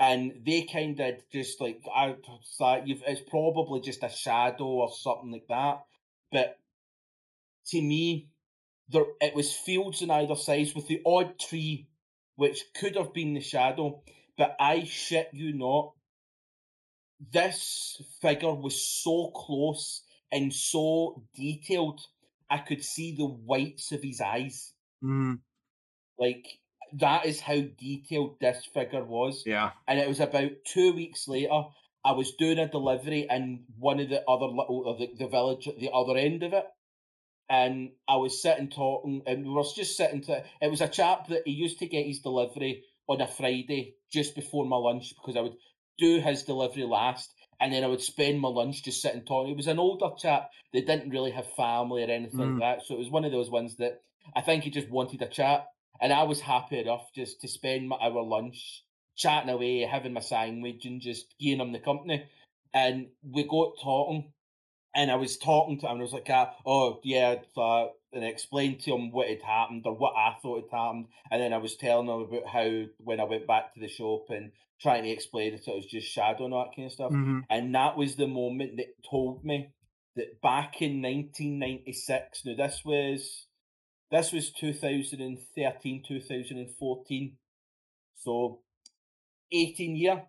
[0.00, 2.16] And they kind of just like I
[2.56, 5.84] thought you've it's probably just a shadow or something like that.
[6.30, 6.58] But
[7.66, 8.28] to me,
[8.88, 11.88] there it was fields on either sides with the odd tree,
[12.36, 14.02] which could have been the shadow.
[14.36, 15.94] But I shit you not,
[17.32, 20.02] this figure was so close
[20.32, 22.00] and so detailed.
[22.50, 24.72] I could see the whites of his eyes.
[25.02, 25.42] Mhm.
[26.18, 26.60] Like
[26.94, 29.42] that is how detailed this figure was.
[29.46, 29.70] Yeah.
[29.86, 31.62] And it was about two weeks later.
[32.04, 35.68] I was doing a delivery in one of the other little of the, the village
[35.68, 36.64] at the other end of it.
[37.50, 40.44] And I was sitting talking, and we were just sitting to.
[40.60, 44.34] It was a chap that he used to get his delivery on a Friday just
[44.34, 45.56] before my lunch because I would
[45.98, 49.52] do his delivery last, and then I would spend my lunch just sitting talking.
[49.52, 52.60] It was an older chap that didn't really have family or anything Mm.
[52.60, 54.02] like that, so it was one of those ones that
[54.36, 55.66] I think he just wanted a chat,
[56.00, 58.84] and I was happy enough just to spend my hour lunch
[59.16, 62.24] chatting away, having my sandwich, and just giving him the company.
[62.72, 64.32] And we got talking,
[64.94, 68.24] and I was talking to him, and I was like, ah, "Oh yeah," uh, and
[68.24, 71.52] I explained to him what had happened or what I thought had happened, and then
[71.52, 75.02] I was telling him about how when I went back to the shop and trying
[75.04, 77.10] to explain it, it was just shadow and that kind of stuff.
[77.12, 77.42] Mhm.
[77.50, 79.70] And that was the moment that told me
[80.14, 83.46] that back in 1996, now this was
[84.10, 87.36] this was 2013, 2014,
[88.16, 88.60] so
[89.52, 90.22] 18 year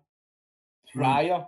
[0.92, 1.00] hmm.
[1.00, 1.46] prior,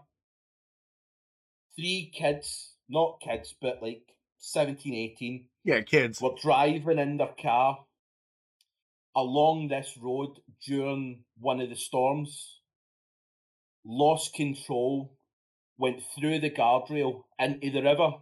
[1.77, 4.03] three kids, not kids, but like
[4.39, 6.21] 17, 18, Yeah, kids.
[6.21, 7.85] were driving in their car
[9.15, 12.61] along this road during one of the storms,
[13.85, 15.17] lost control,
[15.79, 18.13] went through the guardrail into the river,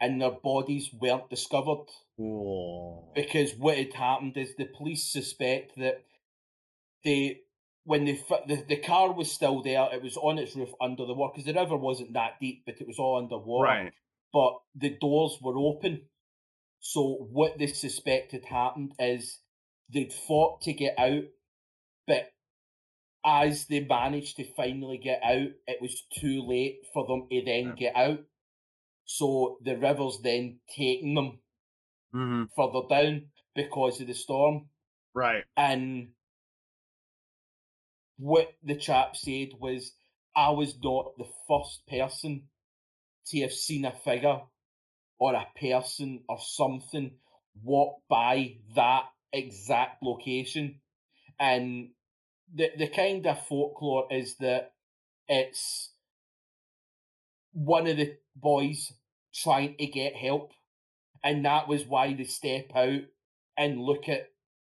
[0.00, 1.86] and their bodies weren't discovered.
[2.16, 3.12] Whoa.
[3.14, 6.04] because what had happened is the police suspect that
[7.02, 7.38] they
[7.84, 11.14] when they the, the car was still there it was on its roof under the
[11.14, 13.64] water because the river wasn't that deep but it was all underwater.
[13.64, 13.92] Right.
[14.34, 16.02] but the doors were open.
[16.80, 19.38] So what they suspect had happened is
[19.92, 21.24] they'd fought to get out
[22.06, 22.32] but
[23.24, 27.74] as they managed to finally get out it was too late for them to then
[27.76, 28.20] get out
[29.12, 31.40] so the river's then taking them
[32.12, 33.26] hmm further down
[33.56, 34.68] because of the storm.
[35.14, 35.42] Right.
[35.56, 36.10] And
[38.18, 39.92] what the chap said was,
[40.36, 42.44] I was not the first person
[43.26, 44.42] to have seen a figure
[45.18, 47.10] or a person or something
[47.64, 50.80] walk by that exact location.
[51.40, 51.90] And
[52.54, 54.72] the the kind of folklore is that
[55.28, 55.92] it's
[57.52, 58.92] one of the boys
[59.34, 60.52] trying to get help
[61.22, 63.00] and that was why they step out
[63.56, 64.28] and look at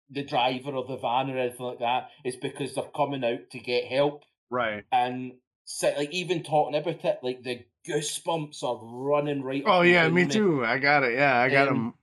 [0.09, 2.09] the driver of the van or anything like that.
[2.23, 4.23] It's because they're coming out to get help.
[4.49, 4.85] Right.
[4.91, 5.33] And
[5.65, 9.63] so, like even talking about it, like the goosebumps are running right.
[9.65, 10.63] Oh yeah, me too.
[10.63, 11.15] I got it.
[11.15, 11.93] Yeah, I got Um, him.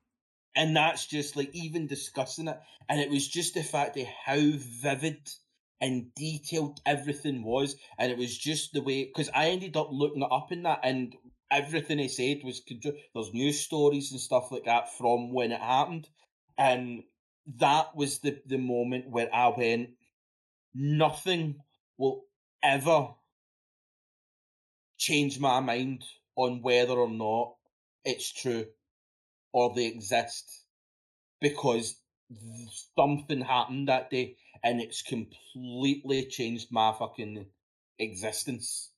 [0.55, 4.37] and that's just like even discussing it and it was just the fact of how
[4.83, 5.31] vivid
[5.81, 10.23] and detailed everything was and it was just the way because i ended up looking
[10.23, 11.15] it up in that and
[11.51, 12.63] everything he said was
[13.15, 16.09] there's news stories and stuff like that from when it happened
[16.59, 17.03] and
[17.59, 19.91] that was the the moment where i went
[20.75, 21.57] nothing
[21.99, 22.25] will
[22.63, 23.09] ever
[24.99, 26.05] change my mind
[26.37, 27.55] on whether or not
[28.05, 28.67] it's true
[29.53, 30.65] or they exist
[31.41, 32.01] because
[32.99, 37.47] something happened that day and it's completely changed my fucking
[37.99, 38.91] existence.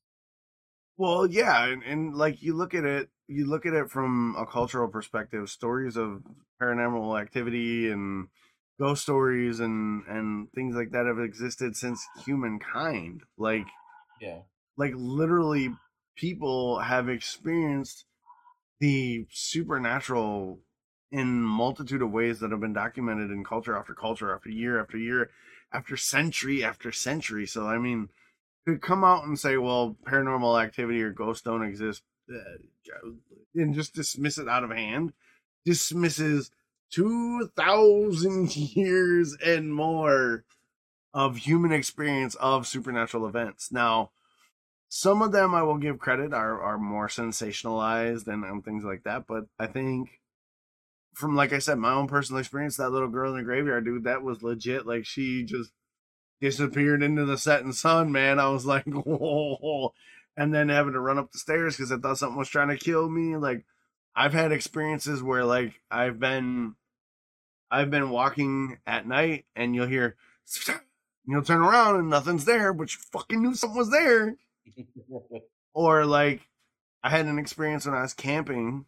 [0.96, 4.46] Well, yeah, and, and like you look at it, you look at it from a
[4.46, 5.50] cultural perspective.
[5.50, 6.22] Stories of
[6.60, 8.28] paranormal activity and
[8.78, 13.24] ghost stories and and things like that have existed since humankind.
[13.36, 13.66] Like
[14.20, 14.42] Yeah.
[14.76, 15.70] like literally
[16.16, 18.06] people have experienced
[18.80, 20.60] the supernatural
[21.12, 24.98] in multitude of ways that have been documented in culture after culture after year after
[24.98, 25.30] year
[25.72, 28.10] after century after century so i mean
[28.66, 32.02] to come out and say well paranormal activity or ghosts don't exist
[32.32, 33.10] uh,
[33.54, 35.12] and just dismiss it out of hand
[35.64, 36.50] dismisses
[36.92, 40.44] 2000 years and more
[41.14, 44.10] of human experience of supernatural events now
[44.88, 49.04] some of them I will give credit are are more sensationalized and, and things like
[49.04, 49.26] that.
[49.26, 50.20] But I think
[51.14, 54.04] from like I said, my own personal experience, that little girl in the graveyard, dude,
[54.04, 54.86] that was legit.
[54.86, 55.72] Like she just
[56.40, 58.38] disappeared into the setting sun, man.
[58.38, 59.94] I was like, whoa.
[60.36, 62.76] And then having to run up the stairs because I thought something was trying to
[62.76, 63.36] kill me.
[63.36, 63.64] Like
[64.14, 66.74] I've had experiences where like I've been
[67.70, 70.16] I've been walking at night and you'll hear
[71.26, 74.36] you'll turn around and nothing's there, but you fucking knew something was there
[75.74, 76.42] or like
[77.02, 78.84] I had an experience when I was camping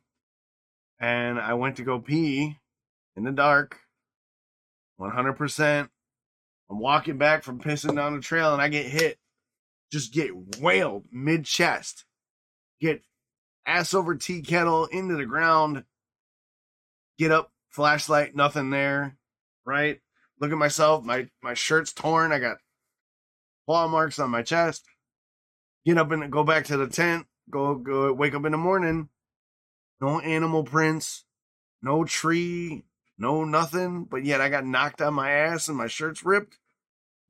[1.01, 2.59] and I went to go pee
[3.17, 3.79] in the dark
[5.01, 5.89] 100%
[6.71, 9.19] I'm walking back from pissing down the trail and I get hit.
[9.91, 12.05] Just get whaled mid chest
[12.81, 13.03] get
[13.67, 15.85] ass over tea kettle into the ground.
[17.19, 19.19] Get up flashlight nothing there
[19.69, 20.01] right?
[20.41, 22.33] Look at myself my my shirt's torn.
[22.33, 22.57] I got
[23.67, 24.85] claw marks on my chest.
[25.85, 29.09] Get up and go back to the tent, go go wake up in the morning,
[30.01, 31.25] no animal prints,
[31.83, 32.85] no tree,
[33.19, 36.59] no nothing, but yet I got knocked on my ass and my shirt's ripped.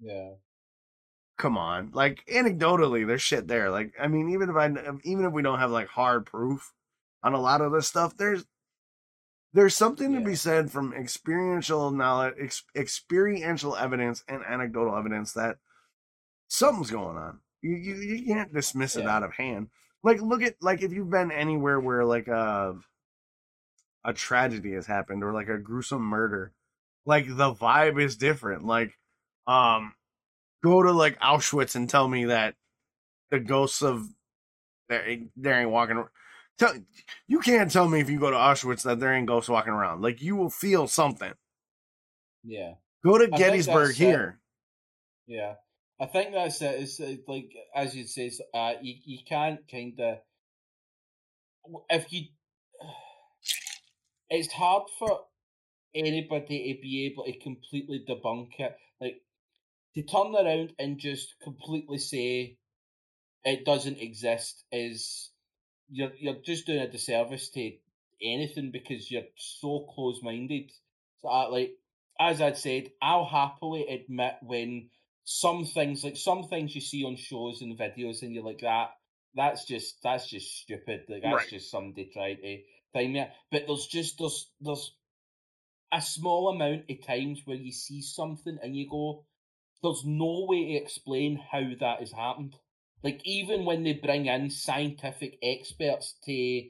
[0.00, 0.32] Yeah.
[1.38, 3.70] Come on, like anecdotally, there's shit there.
[3.70, 4.66] Like, I mean, even if I,
[5.04, 6.72] even if we don't have like hard proof
[7.22, 8.44] on a lot of this stuff, there's
[9.54, 15.56] there's something to be said from experiential knowledge, ex- experiential evidence, and anecdotal evidence that
[16.48, 17.38] something's going on.
[17.62, 19.68] You you, you can't dismiss it out of hand.
[20.02, 22.74] Like look at like if you've been anywhere where like a
[24.08, 26.52] a tragedy has happened or like a gruesome murder,
[27.04, 28.64] like the vibe is different.
[28.64, 28.92] Like
[29.46, 29.92] um
[30.64, 32.54] go to like Auschwitz and tell me that
[33.30, 34.08] the ghosts of
[34.88, 36.02] there ain't, there ain't walking
[36.58, 36.74] tell
[37.26, 40.00] you can't tell me if you go to Auschwitz that there ain't ghosts walking around.
[40.00, 41.34] Like you will feel something.
[42.42, 42.76] Yeah.
[43.04, 43.96] Go to think Gettysburg it.
[43.96, 44.40] here.
[45.26, 45.54] Yeah.
[46.00, 46.80] I think that's it.
[46.80, 50.18] It's uh, like as you say, uh, you you can't kind of
[51.90, 52.28] if you.
[54.30, 55.20] It's hard for
[55.94, 58.76] anybody to be able to completely debunk it.
[59.00, 59.22] Like
[59.94, 62.58] to turn around and just completely say
[63.44, 65.30] it doesn't exist is
[65.90, 67.72] you're you're just doing a disservice to
[68.22, 70.70] anything because you're so close minded.
[71.20, 71.72] So I, like
[72.20, 74.90] as I'd said, I'll happily admit when
[75.24, 78.90] some things like some things you see on shows and videos and you're like that
[79.34, 81.04] that's just that's just stupid.
[81.08, 81.48] Like that's Right.
[81.50, 82.58] just somebody trying to
[82.94, 83.16] time.
[83.50, 84.92] But there's just there's there's
[85.92, 89.24] a small amount of times where you see something and you go,
[89.82, 92.56] there's no way to explain how that has happened.
[93.02, 96.62] Like even when they bring in scientific experts to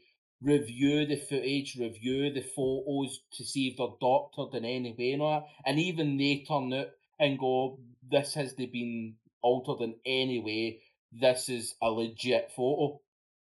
[0.42, 5.22] review the footage, review the photos to see if they're doctored in any way and
[5.22, 6.88] all that, and even they turn out
[7.18, 10.80] and go, This has they been altered in any way,
[11.12, 13.00] this is a legit photo.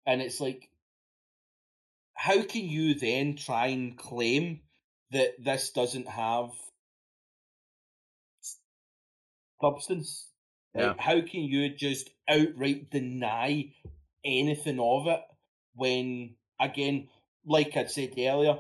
[0.06, 0.70] And it's like
[2.18, 4.62] how can you then try and claim
[5.12, 6.50] that this doesn't have
[9.62, 10.30] substance?
[10.76, 10.88] Yeah.
[10.88, 13.72] Like, how can you just outright deny
[14.26, 15.22] anything of it
[15.76, 17.08] when, again,
[17.46, 18.58] like I said earlier,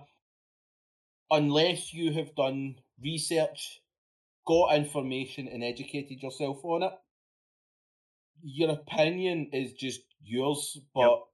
[1.31, 3.81] unless you have done research,
[4.45, 6.93] got information, and educated yourself on it,
[8.43, 11.26] your opinion is just yours, but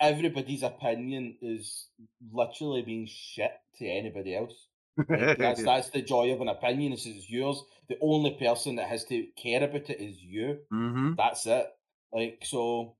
[0.00, 1.88] everybody's opinion is
[2.32, 4.68] literally being shit to anybody else.
[5.08, 6.92] Like, that's that's the joy of an opinion.
[6.92, 7.62] This Is it's yours.
[7.88, 10.58] The only person that has to care about it is you.
[10.72, 11.14] mm-hmm.
[11.16, 11.66] That's it.
[12.12, 12.96] Like so,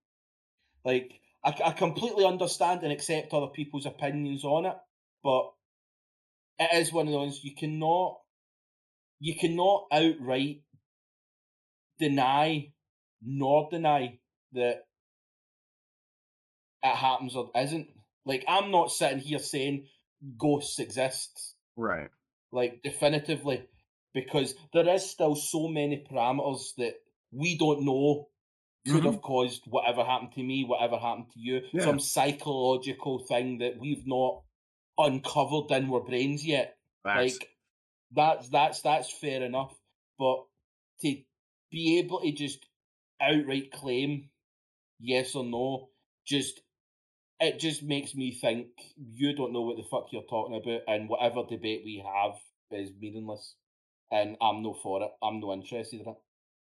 [0.84, 4.76] like I, I completely understand and accept other people's opinions on it,
[5.22, 5.52] but
[6.58, 8.18] it is one of those you cannot
[9.20, 10.62] you cannot outright
[11.98, 12.72] deny
[13.24, 14.18] nor deny
[14.52, 14.84] that
[16.84, 17.88] it happens or isn't.
[18.26, 19.88] Like I'm not sitting here saying
[20.38, 22.10] ghosts exist Right.
[22.52, 23.66] like definitively
[24.14, 26.94] because there is still so many parameters that
[27.32, 28.28] we don't know
[28.86, 29.12] could Mhm.
[29.14, 31.84] have caused whatever happened to me, whatever happened to you, Yeah.
[31.84, 34.42] some psychological thing that we've not
[34.98, 36.78] uncovered in our brains yet.
[37.04, 37.50] Like
[38.12, 39.74] that's that's that's fair enough,
[40.18, 40.46] but
[41.00, 41.24] to
[41.70, 42.66] be able to just
[43.20, 44.30] outright claim
[45.00, 45.90] yes or no,
[46.24, 46.60] just
[47.44, 51.08] it just makes me think you don't know what the fuck you're talking about, and
[51.08, 52.34] whatever debate we have
[52.70, 53.54] is meaningless.
[54.10, 55.10] And I'm no for it.
[55.22, 56.16] I'm no interested in it.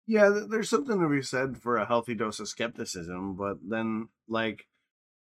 [0.07, 4.67] yeah, there's something to be said for a healthy dose of skepticism, but then like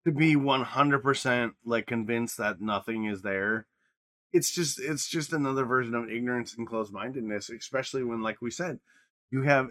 [0.05, 3.67] to be 100% like convinced that nothing is there,
[4.33, 8.81] it's just it's just another version of ignorance and closed-mindedness, especially when like we said,
[9.31, 9.71] you have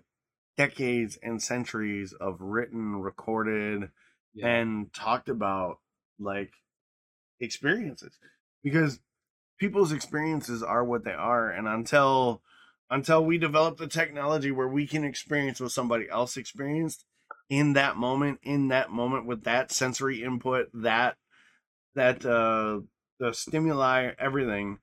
[0.58, 3.90] decades and centuries of written, recorded,
[4.42, 5.80] and talked about
[6.20, 6.52] like
[7.40, 8.14] experiences
[8.64, 9.00] because
[9.60, 12.42] people's experiences are what they are and until
[12.90, 17.06] until we develop the technology where we can experience what somebody else experienced
[17.50, 21.16] in that moment in that moment with that sensory input that
[21.96, 22.80] that uh
[23.20, 24.78] the stimuli everything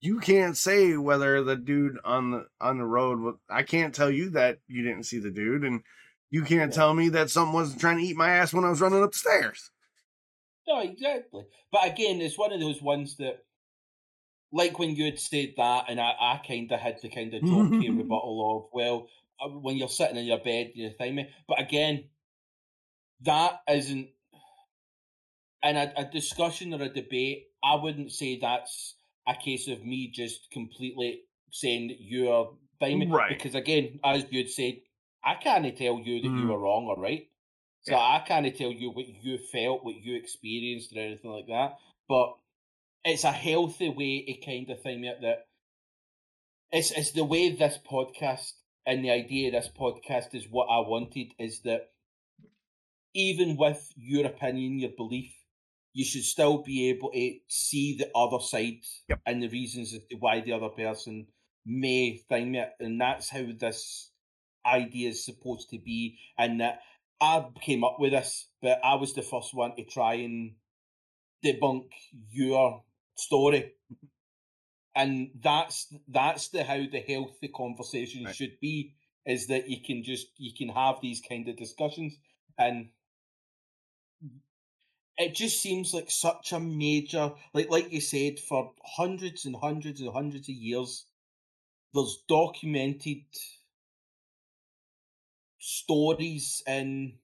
[0.00, 4.30] you can't say whether the dude on the on the road i can't tell you
[4.30, 5.82] that you didn't see the dude and
[6.34, 6.76] you can't Yeah.
[6.80, 9.12] tell me that someone wasn't trying to eat my ass when i was running up
[9.12, 9.70] the stairs
[10.66, 11.44] No, exactly.
[11.70, 13.36] But again, it's one of those ones that,
[14.50, 17.42] like when you had said that, and I, I kind of had the kind of
[17.42, 19.08] jokey rebuttal of, well,
[19.42, 21.28] uh, when you're sitting in your bed, you think me.
[21.46, 22.04] But again,
[23.22, 24.08] that isn't,
[25.62, 28.94] in a, a discussion or a debate, I wouldn't say that's
[29.28, 33.06] a case of me just completely saying that you're thing me.
[33.06, 33.28] Right.
[33.36, 34.74] Because again, as you'd said,
[35.24, 36.48] I can't tell you that you Mm.
[36.48, 37.28] were wrong or right.
[37.82, 37.98] So Yeah.
[37.98, 41.78] I can't tell you what you felt, what you experienced, or anything like that.
[42.08, 42.36] But
[43.04, 45.46] it's a healthy way to kind of thing that
[46.72, 48.52] it's it's the way this podcast
[48.86, 51.90] and the idea of this podcast is what I wanted is that
[53.14, 55.32] even with your opinion, your belief,
[55.92, 59.20] you should still be able to see the other side Yep.
[59.26, 61.28] and the reasons why the other person
[61.64, 64.10] may think it, and that's how this
[64.66, 66.18] idea is supposed to be.
[66.38, 66.80] And that
[67.20, 70.54] I came up with this, but I was the first one to try and
[71.44, 71.88] debunk
[72.30, 72.82] your
[73.16, 73.72] story.
[74.94, 78.34] And that's that's the how the healthy conversation Right.
[78.34, 78.94] should be,
[79.26, 82.14] is that you can just you can have these kind of discussions
[82.58, 82.90] and
[85.16, 90.00] it just seems like such a major like like you said for hundreds and hundreds
[90.00, 91.06] and hundreds of years
[91.94, 93.22] there's documented
[95.66, 97.14] stories and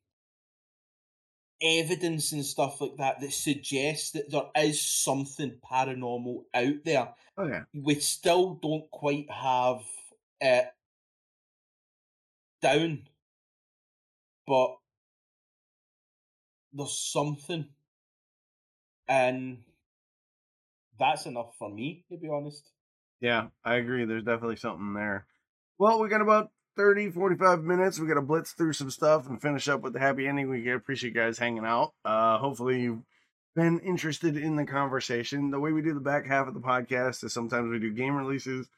[1.63, 7.47] evidence and stuff like that that suggests that there is something paranormal out there oh
[7.47, 9.83] yeah we still don't quite have
[10.41, 10.73] it
[12.63, 13.03] down
[14.47, 14.77] but
[16.73, 17.67] there's something
[19.07, 19.59] and
[20.99, 22.71] that's enough for me to be honest
[23.21, 24.07] Yeah, I agree.
[24.07, 25.27] There's definitely something there.
[25.79, 27.99] Well, we got about 30, 45 minutes.
[27.99, 30.49] We got to blitz through some stuff and finish up with the happy ending.
[30.49, 31.93] We appreciate you guys hanging out.
[32.05, 33.03] Uh, hopefully, you've
[33.55, 35.51] been interested in the conversation.
[35.51, 38.17] The way we do the back half of the podcast is sometimes we do game
[38.17, 38.69] releases.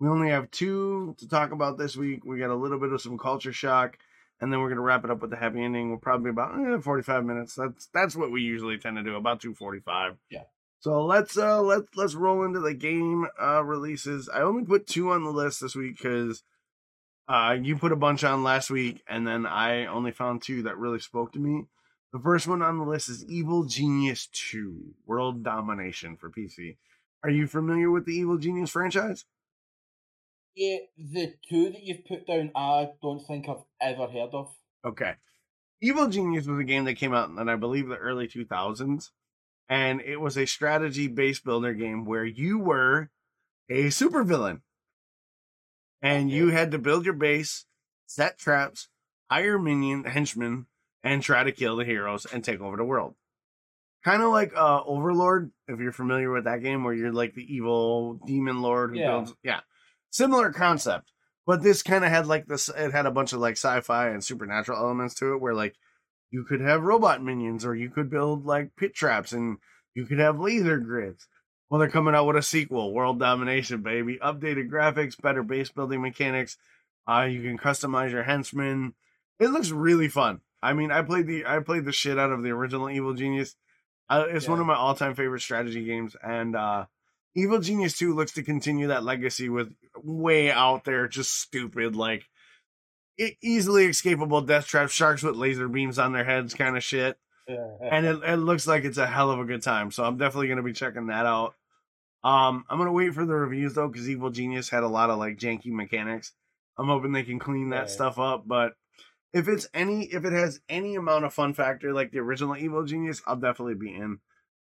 [0.00, 2.24] We only have two to talk about this week.
[2.24, 3.98] We got a little bit of some culture shock,
[4.40, 5.90] and then we're gonna wrap it up with the happy ending.
[5.90, 7.54] We'll probably about eh, 45 minutes.
[7.54, 10.16] That's that's what we usually tend to do, about 245.
[10.30, 10.42] Yeah.
[10.80, 14.28] So let's uh let's let's roll into the game uh releases.
[14.28, 16.42] I only put two on the list this week because
[17.28, 20.78] uh you put a bunch on last week, and then I only found two that
[20.78, 21.64] really spoke to me.
[22.12, 26.76] The first one on the list is Evil Genius 2 World Domination for PC.
[27.24, 29.24] Are you familiar with the Evil Genius franchise?
[30.54, 34.54] yeah the two that you've put down i don't think i've ever heard of
[34.84, 35.14] Okay.
[35.80, 39.10] Evil Genius was a game that came out in, I believe, the early 2000s.
[39.68, 43.10] And it was a strategy based builder game where you were
[43.70, 44.60] a supervillain.
[46.02, 47.64] And you had to build your base,
[48.06, 48.88] set traps,
[49.30, 50.66] hire minion henchmen
[51.02, 53.14] and try to kill the heroes and take over the world.
[54.04, 57.54] Kind of like uh, Overlord, if you're familiar with that game, where you're like the
[57.54, 59.06] evil demon lord who Yeah.
[59.06, 59.34] builds.
[59.44, 59.60] Yeah,
[60.10, 61.12] similar concept,
[61.46, 62.68] but this kind of had like this.
[62.68, 65.76] It had a bunch of like sci-fi and supernatural elements to it, where like
[66.32, 69.58] you could have robot minions, or you could build like pit traps, and
[69.94, 71.28] you could have laser grids.
[71.72, 74.18] Well, they're coming out with a sequel, World Domination, baby.
[74.18, 76.58] Updated graphics, better base building mechanics.
[77.08, 78.92] Uh, you can customize your henchmen.
[79.40, 80.42] It looks really fun.
[80.62, 83.56] I mean, I played the I played the shit out of the original Evil Genius.
[84.10, 86.84] Uh, it's one of my all time favorite strategy games, and uh,
[87.34, 92.28] Evil Genius Two looks to continue that legacy with way out there, just stupid, like
[93.18, 97.16] e- easily escapable death traps, sharks with laser beams on their heads, kind of shit
[97.90, 99.90] and it, it looks like it's a hell of a good time.
[99.90, 101.54] So I'm definitely gonna be checking that out.
[102.24, 105.18] Um, I'm gonna wait for the reviews though, because Evil Genius had a lot of
[105.18, 106.32] like janky mechanics.
[106.78, 107.90] I'm hoping they can clean that Right.
[107.90, 108.44] stuff up.
[108.46, 108.74] But
[109.32, 112.84] if it's any, if it has any amount of fun factor like the original Evil
[112.84, 114.20] Genius, I'll definitely be in.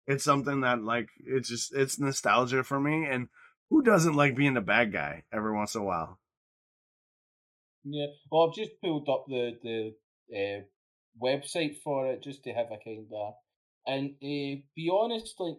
[0.06, 3.28] It's something that like it's just it's nostalgia for me, and
[3.70, 6.20] who doesn't like being the bad guy every once in a while?
[7.84, 9.94] Yeah, well, I've just pulled up the the
[10.36, 10.62] uh,
[11.22, 13.34] website for it just to have a kind of,
[13.86, 15.56] and uh, be honest, like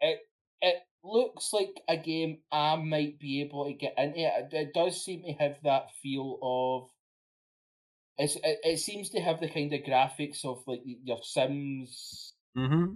[0.00, 0.20] it
[0.62, 4.18] it looks like a game I might be able to get into.
[4.20, 6.90] It, it does seem to have that feel of.
[8.18, 12.94] It's, it, it seems to have the kind of graphics of like your Sims Mm-hmm.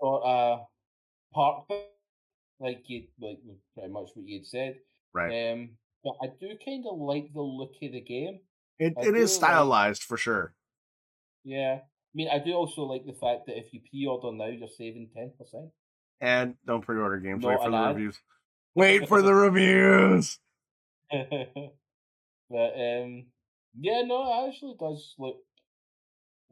[0.00, 0.58] or uh
[1.34, 1.64] park,
[2.60, 3.38] like you like
[3.74, 4.74] pretty much what you'd said.
[5.14, 5.50] Right.
[5.52, 5.70] Um,
[6.04, 8.40] but I do kind of like the look of the game.
[8.78, 10.54] It I it is do like- stylized for sure.
[11.42, 11.78] Yeah.
[11.80, 15.08] I mean, I do also like the fact that if you pre-order now, you're saving
[15.16, 15.70] ten percent.
[16.22, 17.44] And don't pre-order games.
[17.44, 18.20] Wait for the reviews.
[18.76, 20.38] Wait for the reviews.
[21.10, 21.26] but
[22.78, 23.26] um,
[23.78, 25.38] yeah, no, it actually does look.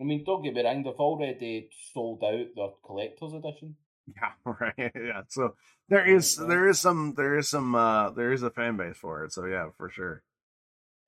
[0.00, 3.76] I mean, don't get me wrong; they've already sold out their collector's edition.
[4.16, 4.92] Yeah, right.
[4.94, 5.22] Yeah.
[5.28, 5.54] So
[5.88, 9.24] there is there is some there is some uh there is a fan base for
[9.24, 9.32] it.
[9.32, 10.24] So yeah, for sure.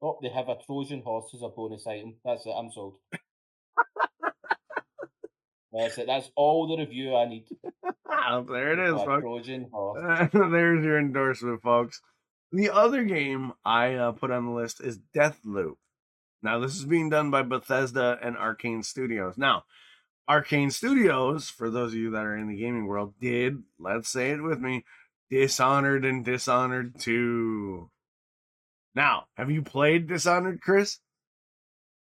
[0.01, 2.14] Oh, they have a Trojan horse as a bonus item.
[2.24, 2.55] That's it.
[2.56, 2.98] I'm sold.
[5.73, 6.07] That's it.
[6.07, 7.44] That's all the review I need.
[8.47, 9.23] There it is, folks.
[9.23, 10.31] Trojan horse.
[10.32, 12.01] There's your endorsement, folks.
[12.53, 15.77] The other game I uh, put on the list is Deathloop.
[16.43, 19.39] Now, this is being done by Bethesda and Arcane Studios.
[19.39, 19.65] Now,
[20.28, 24.31] Arcane Studios, for those of you that are in the gaming world, did, let's say
[24.31, 24.85] it with me,
[25.31, 27.90] Dishonored and Dishonored 2.
[28.94, 30.99] Now, have you played Dishonored, Chris?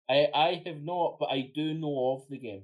[0.09, 2.63] I I have not, but I do know of the game.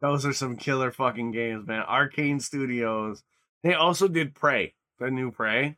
[0.00, 1.82] Those are some killer fucking games, man.
[1.82, 3.22] Arcane Studios.
[3.62, 5.76] They also did Prey, the new Prey,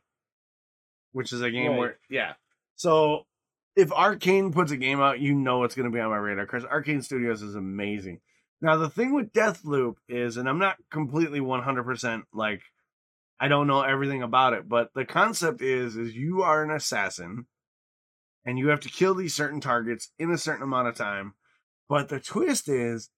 [1.13, 1.77] which is a game Right.
[1.77, 2.33] where, yeah.
[2.75, 3.25] So
[3.75, 6.45] if Arcane puts a game out, you know it's going to be on my radar
[6.45, 8.19] because Arcane Studios is amazing.
[8.59, 12.61] Now, the thing with Deathloop is, and I'm not completely 100% like,
[13.39, 17.45] I don't know everything about it, but the concept is, is you are an assassin
[18.45, 21.35] and you have to kill these certain targets in a certain amount of time.
[21.87, 23.09] But the twist is,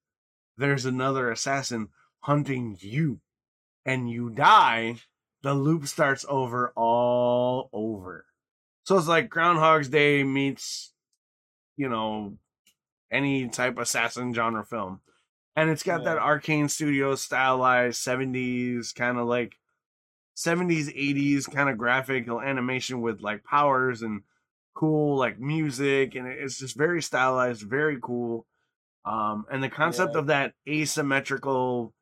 [0.60, 3.22] there's another assassin hunting you
[3.86, 4.98] and you die,
[5.42, 8.26] the loop starts over all over.
[8.84, 10.94] So it's like Groundhog's Day meets,
[11.78, 12.38] you know,
[13.12, 15.00] any type of assassin genre film.
[15.56, 19.58] And it's got that arcane studio stylized 70s kind of like
[20.38, 24.22] 70s 80s kind of graphical animation with like powers and
[24.74, 28.46] cool like music and it's just very stylized, very cool.
[29.06, 30.20] Um, and the concept Yeah.
[30.20, 31.94] of that asymmetrical,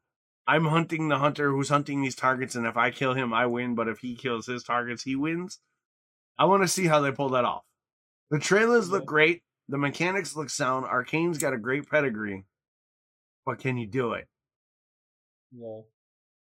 [0.47, 3.75] I'm hunting the hunter who's hunting these targets, and if I kill him, I win,
[3.75, 5.59] but if he kills his targets, he wins.
[6.37, 7.63] I want to see how they pull that off.
[8.29, 10.85] The trailers look great, the mechanics look sound.
[10.85, 12.45] Arcane's got a great pedigree,
[13.45, 14.27] but can you do it?
[15.51, 15.81] Yeah.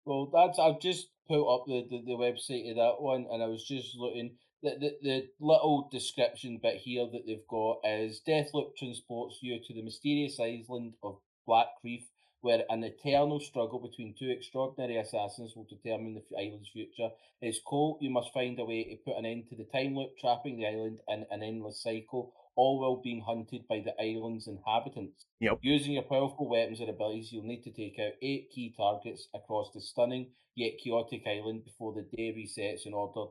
[0.05, 3.47] Well, that's I've just put up the, the, the website of that one, and I
[3.47, 4.37] was just looking.
[4.63, 9.75] The, the the little description bit here that they've got is Deathloop transports you to
[9.75, 12.03] the mysterious island of Black Reef,
[12.43, 17.11] where an eternal struggle between two extraordinary assassins will determine the island's future.
[17.41, 20.19] It's Colt, you must find a way to put an end to the time loop,
[20.19, 25.25] trapping the island in an endless cycle, all while being hunted by the island's inhabitants.
[25.41, 25.61] Yep.
[25.63, 29.71] Using your powerful weapons and abilities, you'll need to take out eight key targets across
[29.73, 33.31] the stunning yet chaotic island before the day resets in order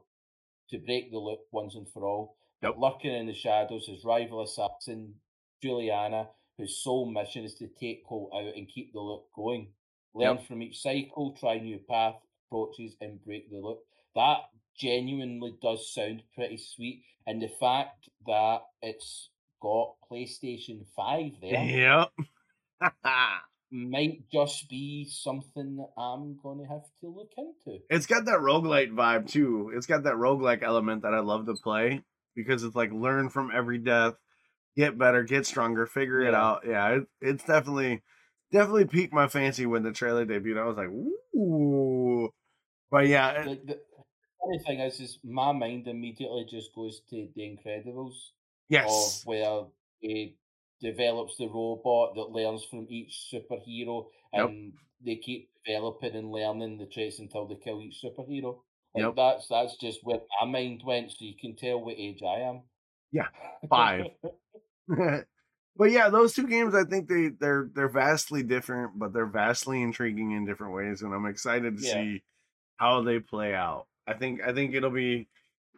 [0.71, 2.35] to break the loop once and for all.
[2.61, 2.75] Yep.
[2.77, 5.15] Lurking in the shadows is rival assassin
[5.61, 9.69] Julianna, whose sole mission is to take Colt out and keep the loop going.
[10.13, 12.15] Learn from each cycle, try new path
[12.47, 13.79] approaches, and break the loop.
[14.15, 14.39] That
[14.77, 19.29] genuinely does sound pretty sweet, and the fact that it's
[19.61, 21.63] got PlayStation 5 there.
[21.63, 22.91] Yep.
[23.71, 27.79] Might just be something that I'm to have to look into.
[27.89, 29.71] it's got that roguelite vibe too.
[29.75, 32.01] It's got that roguelike element that I love to play
[32.35, 34.15] because it's like learn from every death,
[34.75, 36.63] get better, get stronger, figure it out.
[36.67, 38.01] Yeah, it, it's definitely
[38.51, 40.59] definitely piqued my fancy when the trailer debuted.
[40.59, 42.29] I was like, ooh.
[42.89, 43.79] But yeah, it- Like the
[44.41, 48.13] funny thing is, is my mind immediately just goes to The Incredibles.
[48.67, 49.21] yes.
[49.25, 49.65] where
[50.01, 50.33] it
[50.81, 54.55] develops the robot that learns from each superhero Yep.
[54.55, 58.61] and they keep developing and learning the traits until they kill each superhero.
[58.93, 59.15] Like Yep.
[59.15, 62.63] that's that's just where my mind went, so you can tell what age I am.
[63.11, 63.27] Yeah,
[63.69, 64.07] five.
[64.87, 69.81] but yeah, those two games I think they they're they're vastly different, but they're vastly
[69.81, 71.93] intriguing in different ways, and I'm excited to Yeah.
[71.93, 72.23] see
[72.77, 73.87] how they play out.
[74.07, 75.29] I think I think it'll be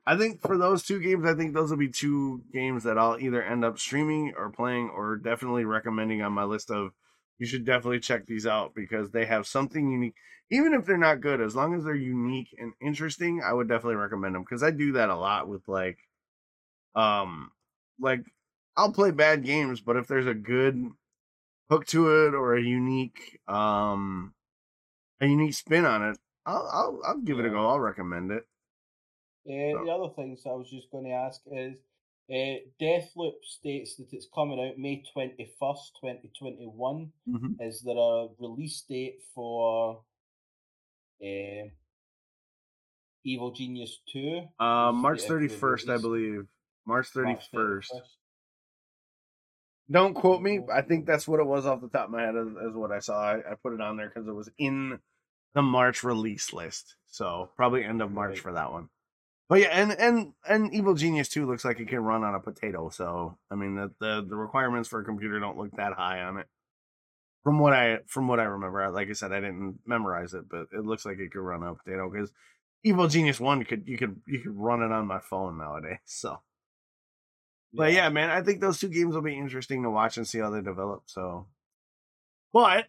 [0.05, 3.19] I think for those two games, I think those will be two games that I'll
[3.19, 6.91] either end up streaming or playing or definitely recommending on my list of
[7.37, 10.15] you should definitely check these out because they have something unique.
[10.49, 13.95] Even if they're not good, as long as they're unique and interesting, I would definitely
[13.95, 15.99] recommend them because I do that a lot with like
[16.95, 17.51] um
[17.99, 18.21] like
[18.77, 20.83] I'll play bad games, but if there's a good
[21.69, 24.33] hook to it or a unique um
[25.21, 27.67] a unique spin on it, I'll I'll, I'll give it a go.
[27.67, 28.45] I'll recommend it.
[29.47, 31.77] Uh, So- the other things I was just going to ask is
[32.29, 37.11] uh, Deathloop states that it's coming out May 21st, 2021.
[37.27, 37.55] Mhm.
[37.59, 40.03] Is there a release date for
[41.21, 41.67] uh,
[43.23, 44.47] Evil Genius 2?
[44.59, 46.47] Uh, March it thirty every first, I believe.
[46.85, 47.91] March thirty March 31st?
[49.89, 50.61] Don't quote me.
[50.71, 52.35] I think that's what it was off the top of my head.
[52.35, 53.19] Is, is what I saw.
[53.21, 54.99] I, I put it on there because it was in
[55.53, 56.95] the March release list.
[57.07, 58.39] So probably end of March Right.
[58.39, 58.89] for that one.
[59.51, 62.39] But yeah, and and and Evil Genius Two looks like it can run on a
[62.39, 62.87] potato.
[62.87, 66.37] So I mean, the the, the requirements for a computer don't look that high on
[66.37, 66.47] it.
[67.43, 70.67] From what I from what I remember, like I said, I didn't memorize it, but
[70.71, 72.31] it looks like it could run on a potato because
[72.85, 75.97] Evil Genius One could you could you could run it on my phone nowadays.
[76.05, 76.39] So.
[77.73, 80.39] But yeah, man, I think those two games will be interesting to watch and see
[80.39, 81.03] how they develop.
[81.07, 81.47] So,
[82.53, 82.87] but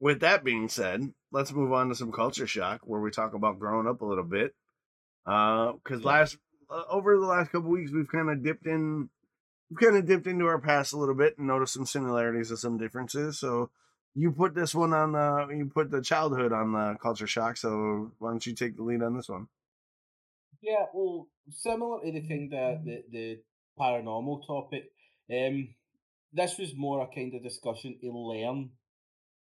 [0.00, 3.58] with that being said, let's move on to some culture shock where we talk about
[3.58, 4.54] growing up a little bit.
[5.26, 6.08] Uh, because Yeah.
[6.08, 6.38] last
[6.70, 9.08] uh, over the last couple weeks, we've kind of dipped in,
[9.70, 12.58] we've kind of dipped into our past a little bit and noticed some similarities and
[12.58, 13.38] some differences.
[13.38, 13.70] So.
[14.14, 18.12] You put this one on the you put the childhood on the culture shock, so
[18.18, 19.48] why don't you take the lead on this one?
[20.60, 23.40] Yeah, well, similar to the kind of the, the
[23.80, 24.90] paranormal topic,
[25.34, 25.68] um,
[26.30, 28.72] this was more a kind of discussion to learn,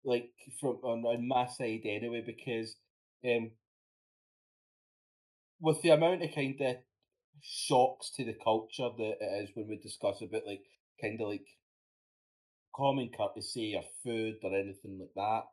[0.06, 0.30] like
[0.62, 2.78] from on, on my side anyway, because
[3.26, 3.52] um,
[5.66, 6.76] with the amount of kind of
[7.42, 10.62] shocks to the culture that it is when we discuss about like
[11.02, 11.46] kind of like
[12.76, 15.44] common courtesy or food or anything like that.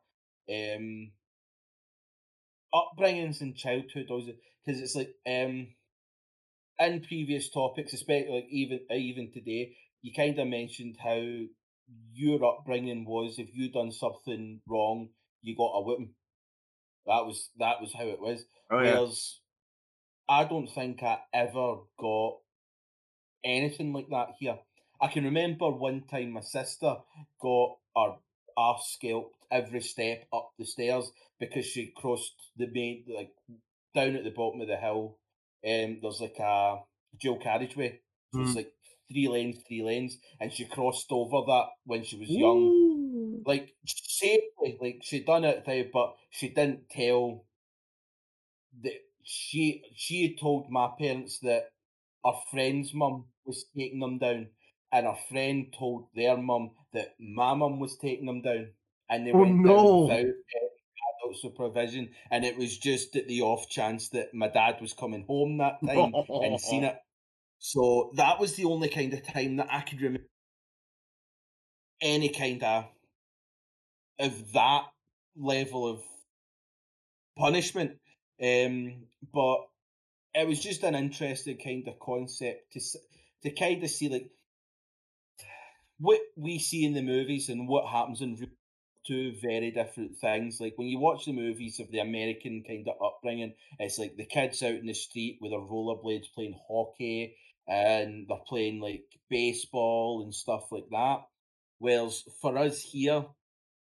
[0.53, 1.11] Um,
[2.73, 5.67] upbringings in childhood, because it's like um,
[6.79, 11.21] in previous topics, especially like even even today, you kind of mentioned how
[12.13, 15.09] your upbringing was if you done something wrong,
[15.41, 16.13] you got a whipping.
[17.07, 18.45] That was that was how it was.
[18.69, 19.39] Oh yeah, Whereas
[20.27, 22.39] I don't think I ever got
[23.43, 24.57] anything like that here.
[25.01, 26.95] I can remember one time my sister
[27.41, 28.15] got her
[28.55, 33.31] arse scalped every step up the stairs because she crossed the main like
[33.95, 35.17] down at the bottom of the hill.
[35.67, 36.79] Um, there's like a
[37.19, 37.99] dual carriageway.
[38.33, 38.55] So it's Mm.
[38.55, 38.73] like
[39.11, 43.43] three lanes, three lanes, and she crossed over that when she was young Ooh.
[43.45, 47.45] like safely, like she done it there, but she didn't tell
[48.81, 48.93] that
[49.25, 51.69] she she had told my parents that
[52.25, 54.51] her friend's mum was taking them down,
[54.91, 58.73] and her friend told their mum that my mum was taking them down,
[59.09, 59.77] and they Oh, went no.
[60.07, 60.71] down without
[61.23, 65.25] adult supervision, and it was just at the off chance that my dad was coming
[65.25, 66.97] home that time and seen it.
[67.59, 70.27] So that was the only kind of time that I could remember
[72.01, 72.85] any kind of
[74.19, 74.87] of that
[75.35, 76.03] level of
[77.37, 77.99] punishment.
[78.41, 79.67] Um, but
[80.33, 82.79] it was just an interesting kind of concept to
[83.43, 84.29] to kind of see like
[85.99, 88.47] what we see in the movies and what happens in
[89.05, 90.59] two very different things.
[90.59, 94.25] Like when you watch the movies of the American kind of upbringing, it's like the
[94.25, 97.35] kids out in the street with their rollerblades playing hockey
[97.67, 101.21] and they're playing like baseball and stuff like that.
[101.79, 103.25] Whereas for us here,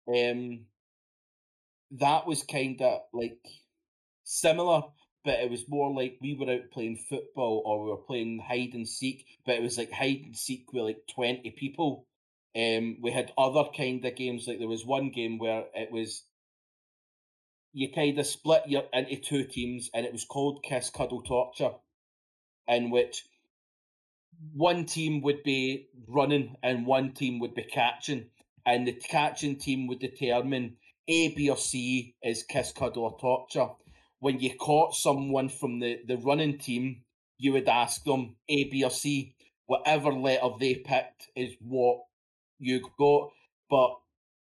[0.08, 0.66] um,
[1.92, 3.40] that was kind of like
[4.28, 4.82] similar,
[5.24, 8.74] but it was more like we were out playing football or we were playing hide
[8.74, 12.06] and seek, but it was like hide and seek with like 20 people.
[12.56, 16.24] Um, we had other kind of games, like there was one game where it was
[17.74, 21.76] you kind of split your into two teams and it was called Kiss Cuddle Torture,
[22.68, 23.24] in which
[24.54, 28.26] one team would be running and one team would be catching,
[28.66, 30.78] and the catching team would determine
[31.08, 33.74] A, B, or C is Kiss Cuddle or Torture
[34.20, 37.04] when you caught someone from the, the running team,
[37.38, 39.36] you would ask them A, B, or C.
[39.68, 42.00] Whatever letter they picked is what
[42.58, 43.30] you got.
[43.70, 43.96] But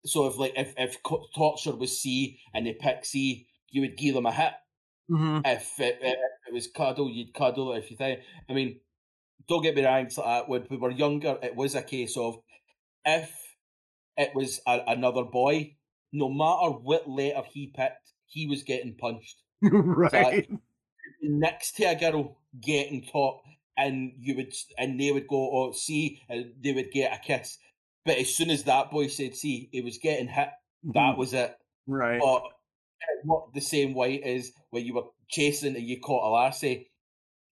[0.06, 0.98] so if like if if
[1.36, 4.54] torture was C and they picked C, you would give them a hit.
[5.10, 5.40] Mm-hmm.
[5.46, 6.18] If, it, if
[6.48, 7.74] it was cuddle, you'd cuddle.
[7.74, 8.80] If you think, I mean,
[9.48, 10.10] don't get me wrong.
[10.16, 12.38] Like when we were younger, it was a case of
[13.04, 13.32] if
[14.16, 15.76] it was a, another boy,
[16.14, 19.36] no matter what letter he picked, he was getting punched.
[19.72, 20.48] right.
[20.50, 20.58] So,
[21.22, 23.42] next to a girl getting taught,
[23.78, 27.58] and you would, and they would go, "Oh, see," and they would get a kiss.
[28.06, 30.50] But as soon as that boy said "see," he was getting hit.
[30.84, 31.20] That mm-hmm.
[31.20, 31.56] was it.
[31.88, 32.20] Right.
[32.20, 32.44] But
[33.24, 36.90] not the same way as when you were chasing and you caught a lassie.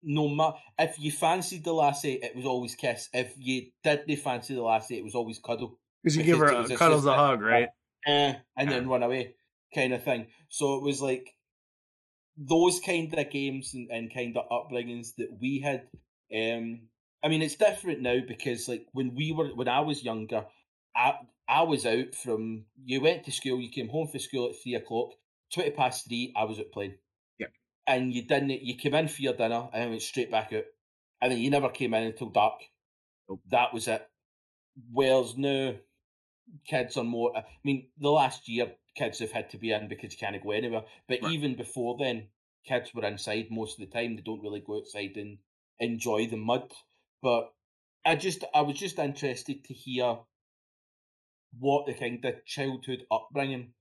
[0.02, 3.10] No matter if you fancied the lassie, it was always kiss.
[3.14, 5.78] If you didn't fancy the lassie, it was always cuddle.
[6.04, 7.68] Because you give her a cuddles a hug, right?
[8.08, 9.36] Uh, and then run away,
[9.76, 10.28] kind of thing.
[10.48, 11.36] So it was like
[12.40, 15.84] those kind of games and, and kind of upbringings that we had.
[16.34, 16.88] Um,
[17.22, 20.46] I mean, it's different now because like when we were when I was younger,
[20.96, 21.16] I
[21.48, 24.76] I was out from you went to school, you came home from school at three
[24.76, 25.10] o'clock,
[25.54, 26.96] twenty past three, I was at playing.
[27.38, 27.48] Yeah.
[27.86, 30.64] And you didn't you came in for your dinner and went straight back out.
[31.22, 32.62] And then you never came in until dark.
[33.28, 33.42] Nope.
[33.52, 34.08] That was it.
[34.94, 35.74] Whereas now
[36.66, 40.12] kids are more I mean, the last year kids have had to be in because
[40.12, 40.84] you can't go anywhere.
[41.08, 41.32] But right.
[41.32, 42.28] even before then,
[42.68, 44.16] kids were inside most of the time.
[44.16, 45.38] They don't really go outside and
[45.80, 46.72] enjoy the mud.
[47.22, 47.52] But
[48.06, 50.18] I just I was just interested to hear
[51.58, 53.74] what the kind of childhood upbringing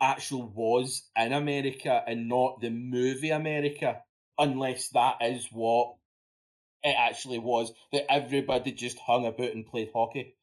[0.00, 4.02] actual was in America and not the movie America,
[4.38, 5.94] unless that is what
[6.82, 10.35] it actually was that everybody just hung about and played hockey.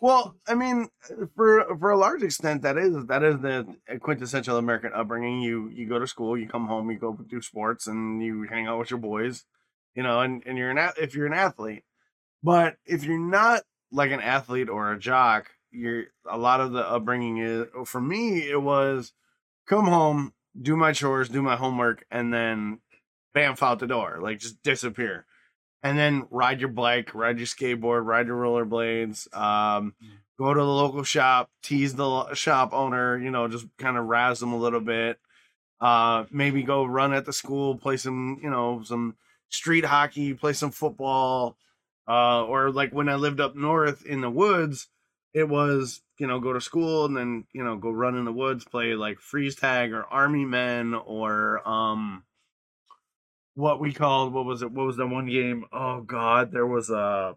[0.00, 0.88] Well, I mean,
[1.36, 5.42] for for a large extent, that is that is the quintessential American upbringing.
[5.42, 8.66] You you go to school, you come home, you go do sports, and you hang
[8.66, 9.44] out with your boys,
[9.94, 11.84] you know, and and you're an if you're an athlete,
[12.42, 13.62] but if you're not
[13.92, 18.00] like an athlete or a jock, you're a lot of the upbringing is oh, for
[18.00, 18.48] me.
[18.48, 19.12] It was
[19.66, 22.80] come home, do my chores, do my homework, and then
[23.34, 25.26] bam, out the door, like just disappear
[25.82, 30.08] and then ride your bike, ride your skateboard, ride your rollerblades, um, mm.
[30.38, 34.40] go to the local shop, tease the shop owner, you know, just kind of razz
[34.40, 35.18] them a little bit.
[35.80, 39.16] Uh, maybe go run at the school, play some, you know, some
[39.48, 41.56] street hockey, play some football.
[42.06, 44.88] Uh, or like when I lived up north in the woods,
[45.32, 48.32] it was, you know, go to school and then, you know, go run in the
[48.32, 52.24] woods, play like freeze tag or army men or, um,
[53.60, 54.72] what we called what was it?
[54.72, 55.64] What was the one game?
[55.72, 57.36] Oh God, there was a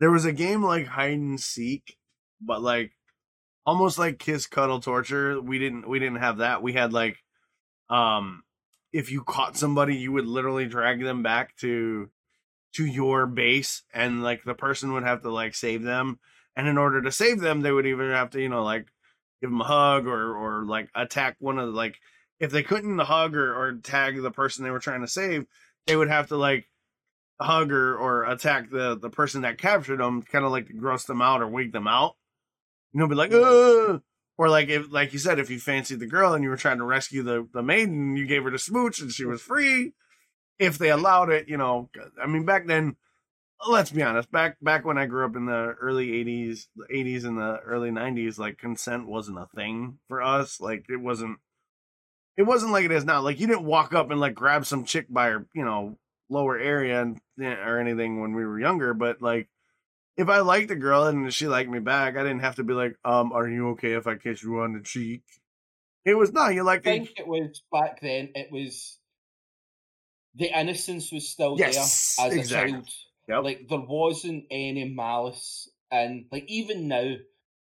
[0.00, 1.96] there was a game like hide and seek,
[2.40, 2.92] but like
[3.66, 5.40] almost like kiss cuddle torture.
[5.40, 6.62] We didn't we didn't have that.
[6.62, 7.18] We had like
[7.88, 8.42] um
[8.92, 12.10] if you caught somebody, you would literally drag them back to
[12.74, 16.18] to your base and like the person would have to like save them
[16.56, 18.86] and in order to save them they would even have to you know like
[19.40, 21.96] give them a hug or or like attack one of the like
[22.40, 25.46] if they couldn't hug or, or tag the person they were trying to save,
[25.86, 26.66] they would have to like
[27.40, 31.04] hug or, or attack the, the person that captured them, kind of like to gross
[31.04, 32.16] them out or wake them out.
[32.92, 34.02] You know, be like, Ugh!
[34.38, 36.78] or like if, like you said, if you fancied the girl and you were trying
[36.78, 39.92] to rescue the the maiden, you gave her the smooch and she was free.
[40.58, 41.90] If they allowed it, you know,
[42.20, 42.96] I mean, back then,
[43.68, 47.24] let's be honest, back back when I grew up in the early '80s, the '80s
[47.24, 50.58] and the early '90s, like consent wasn't a thing for us.
[50.58, 51.38] Like it wasn't
[52.40, 53.20] it wasn't like it is now.
[53.20, 55.98] Like you didn't walk up and like grab some chick by her, you know,
[56.30, 58.94] lower area and eh, or anything when we were younger.
[58.94, 59.46] But like,
[60.16, 62.72] if I liked a girl and she liked me back, I didn't have to be
[62.72, 65.20] like, um, are you okay if I kiss you on the cheek?
[66.06, 66.54] It was not.
[66.54, 66.86] You like.
[66.86, 68.30] I think it was back then.
[68.34, 68.98] It was
[70.34, 72.70] the innocence was still yes, there as exactly.
[72.70, 72.88] a child.
[73.28, 73.44] Yep.
[73.44, 77.16] Like there wasn't any malice, and like even now,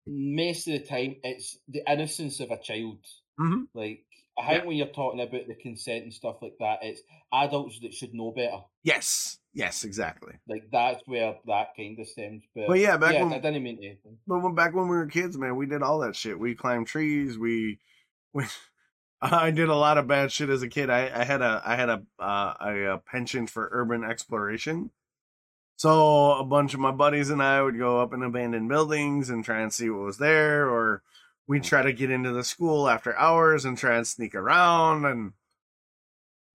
[0.05, 2.99] most of the time, it's the innocence of a child.
[3.39, 3.63] Mm-hmm.
[3.73, 4.05] Like
[4.41, 4.68] I think yeah.
[4.68, 7.01] when you're talking about the consent and stuff like that, it's
[7.34, 8.61] adults that should know better.
[8.84, 10.34] Yes, yes, exactly.
[10.47, 12.43] Like that's where that kind of stems.
[12.55, 14.18] But, but yeah, back yeah, when I didn't mean anything.
[14.27, 16.39] But when back when we were kids, man, we did all that shit.
[16.39, 17.38] We climbed trees.
[17.38, 17.80] We,
[18.34, 18.45] we,
[19.22, 20.89] I did a lot of bad shit as a kid.
[20.89, 24.89] I, I had a I had a, uh, a a penchant for urban exploration.
[25.77, 29.43] So a bunch of my buddies and I would go up in abandoned buildings and
[29.43, 31.01] try and see what was there, or
[31.51, 35.33] we'd try to get into the school after hours and try and sneak around and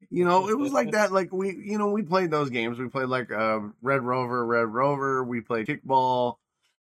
[0.09, 2.79] you know it was like that like we you know we played those games.
[2.79, 5.23] We played like uh, red rover red rover.
[5.23, 6.37] We played kickball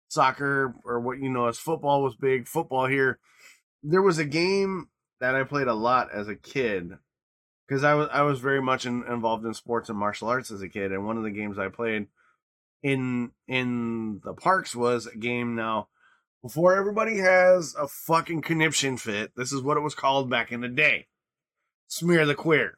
[0.07, 3.19] soccer or what you know as football was big football here.
[3.83, 4.87] There was a game
[5.19, 6.91] that i played a lot as a kid
[7.67, 10.61] because i was i was very much in, involved in sports and martial arts as
[10.61, 12.07] a kid and one of the games i played
[12.83, 15.87] in in the parks was a game now
[16.41, 20.61] before everybody has a fucking conniption fit this is what it was called back in
[20.61, 21.07] the day
[21.87, 22.77] smear the queer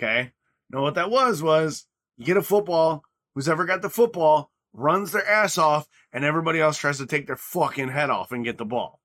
[0.00, 0.32] Okay.
[0.70, 3.02] Know what that was was you get a football,
[3.34, 7.26] who's ever got the football runs their ass off, and everybody else tries to take
[7.26, 9.00] their fucking head off and get the ball.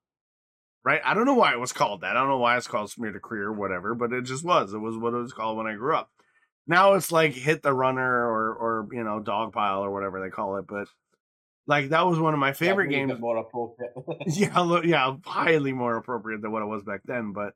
[0.84, 1.00] Right?
[1.04, 2.16] I don't know why it was called that.
[2.16, 4.74] I don't know why it's called smear the queer or whatever, but it just was.
[4.74, 6.10] It was what it was called when I grew up.
[6.66, 10.30] Now it's like hit the runner or or you know, dog pile or whatever they
[10.30, 10.88] call it, but
[11.66, 13.20] like that was one of my favorite Yeah, games.
[13.20, 13.92] more appropriate.
[14.26, 17.32] yeah, lo- yeah, highly more appropriate than what it was back then.
[17.32, 17.54] But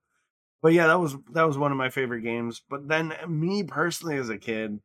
[0.63, 2.63] but yeah, that was that was one of my favorite games.
[2.69, 4.81] But then eh, me personally as a kid,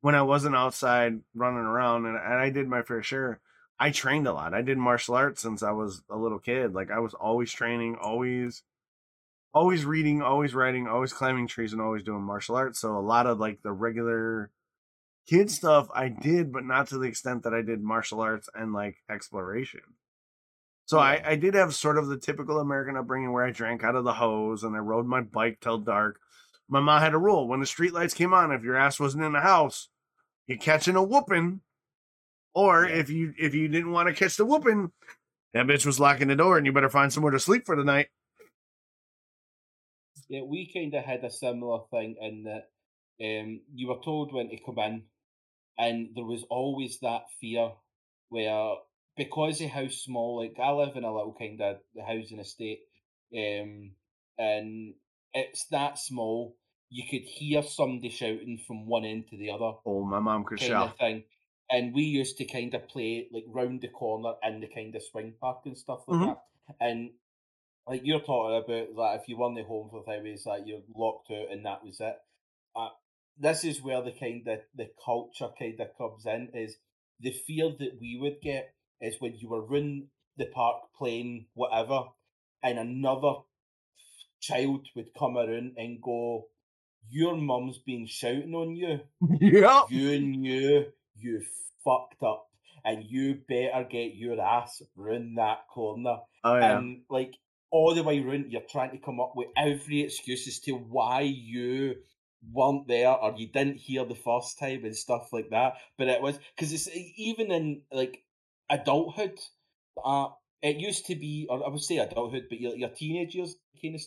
[0.00, 3.40] when I wasn't outside running around and, and I did my fair share,
[3.78, 4.54] I trained a lot.
[4.54, 6.72] I did martial arts since I was a little kid.
[6.74, 8.62] Like I was always training, always
[9.52, 12.78] always reading, always writing, always climbing trees and always doing martial arts.
[12.78, 14.50] So a lot of like the regular
[15.30, 18.72] kid stuff I did, but not to the extent that I did martial arts and
[18.72, 19.80] like exploration.
[20.86, 21.28] So I, Yeah.
[21.30, 24.12] I did have sort of the typical American upbringing where I drank out of the
[24.12, 26.18] hose and I rode my bike till dark.
[26.68, 29.22] My mom had a rule when the street lights came on, if your ass wasn't
[29.24, 29.88] in the house,
[30.48, 31.60] you're catching a whooping.
[32.52, 32.96] Or Yeah.
[32.96, 34.90] if you if you didn't want to catch the whooping,
[35.54, 37.84] that bitch was locking the door and you better find somewhere to sleep for the
[37.84, 38.08] night.
[40.28, 42.70] Yeah, we kind of had a similar thing in that
[43.24, 45.02] um, you were told when to come in,
[45.78, 47.72] and there was always that fear
[48.28, 48.76] where
[49.16, 52.80] because of how small, like I live in a little kind of housing estate,
[53.36, 53.96] um,
[54.38, 54.94] and
[55.34, 56.56] it's that small,
[56.88, 60.58] you could hear somebody shouting from one end to the other Oh, my mom could
[60.58, 60.96] shout.
[60.98, 61.24] thing.
[61.70, 65.02] And we used to kind of play like round the corner in the kind of
[65.02, 66.24] swing park and stuff like Mhm.
[66.24, 66.42] that.
[66.80, 67.12] And
[67.86, 71.30] like you're talking about that if you weren't home for five days, that you're locked
[71.30, 72.16] out and that was it.
[72.76, 72.90] Uh,
[73.40, 76.50] this is where the kind of the culture kind of comes in.
[76.54, 76.76] Is
[77.20, 82.04] the fear that we would get is when you were in the park playing whatever,
[82.62, 83.40] and another
[84.40, 86.48] child would come around and go,
[87.08, 89.00] "Your mum's been shouting on you."
[89.40, 89.84] yep.
[89.90, 90.86] you knew
[91.16, 91.42] you
[91.82, 92.46] fucked up
[92.84, 96.18] and you better get your ass round that corner.
[96.44, 96.78] Oh yeah.
[96.78, 97.34] And like
[97.70, 101.20] all the way round, you're trying to come up with every excuse as to why
[101.20, 101.96] you
[102.52, 105.74] weren't there or you didn't hear the first time and stuff like that.
[105.98, 108.22] But it was because it's even in like
[108.70, 109.38] adulthood,
[110.04, 110.28] uh,
[110.62, 113.94] it used to be, or I would say adulthood, but your, your teenage years, kind
[113.94, 114.00] of,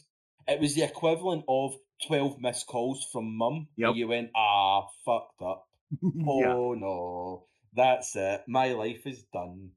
[0.47, 1.75] it was the equivalent of
[2.07, 3.67] 12 missed calls from mum.
[3.77, 3.95] Yep.
[3.95, 5.67] You went, ah, fucked up.
[6.01, 6.53] yeah.
[6.53, 7.45] Oh no,
[7.75, 8.43] that's it.
[8.47, 9.71] My life is done.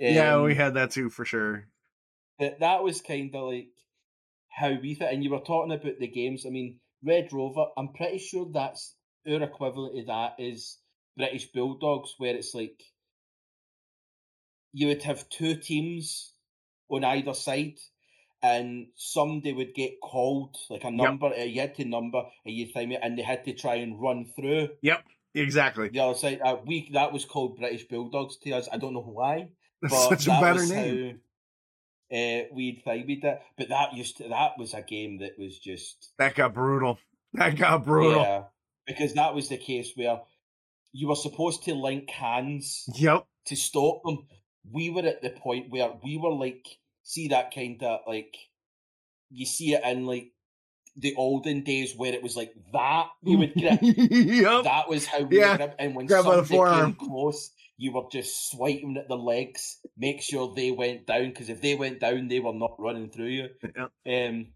[0.00, 1.68] Yeah, we Um, had that too for sure.
[2.38, 3.68] That that was kind of like
[4.48, 5.12] how we thought.
[5.12, 6.46] And you were talking about the games.
[6.46, 7.66] I mean, Red Rover.
[7.76, 8.94] I'm pretty sure that's
[9.28, 10.78] our equivalent to that is
[11.16, 12.82] British Bulldogs, where it's like
[14.72, 16.32] you would have two teams
[16.90, 17.78] on either side.
[18.40, 22.72] And somebody would get called, like a number, uh, you had to number, and you
[22.72, 25.04] time it, and they had to try and run through Yep,
[25.34, 25.88] Exactly.
[25.88, 26.40] the other side.
[26.44, 28.68] Uh, we that was called British Bulldogs to us.
[28.72, 29.48] I don't know why,
[29.82, 31.20] That's but such a better name.
[32.12, 33.42] Uh, we'd find it.
[33.56, 36.98] But that used to that was a game that was just That got brutal.
[37.34, 38.22] That got brutal.
[38.22, 38.42] yeah,
[38.86, 40.20] because that was the case where
[40.92, 43.26] you were supposed to link hands Yep.
[43.46, 44.26] to stop them.
[44.70, 46.66] We were at the point where we were like,
[47.02, 48.34] see that kind of like
[49.30, 50.32] you see it in like
[50.96, 53.78] the olden days where it was like that you would grip.
[53.82, 54.64] yep.
[54.64, 55.76] That was how we Yeah, grip.
[55.78, 60.52] And when grab somebody came close, you were just swiping at the legs, make sure
[60.54, 61.28] they went down.
[61.28, 63.48] Because if they went down, they were not running through you.
[63.62, 63.92] Yep.
[64.06, 64.48] Um,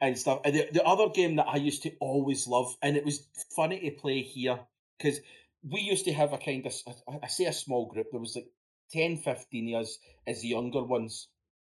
[0.00, 0.40] and stuff.
[0.44, 3.78] And the, the other game that I used to always love, and it was funny
[3.80, 4.58] to play here,
[4.98, 5.20] because
[5.62, 6.74] we used to have a kind of,
[7.06, 8.48] I- I say a small group, there was like
[8.92, 11.28] 10, 15 years as the younger ones.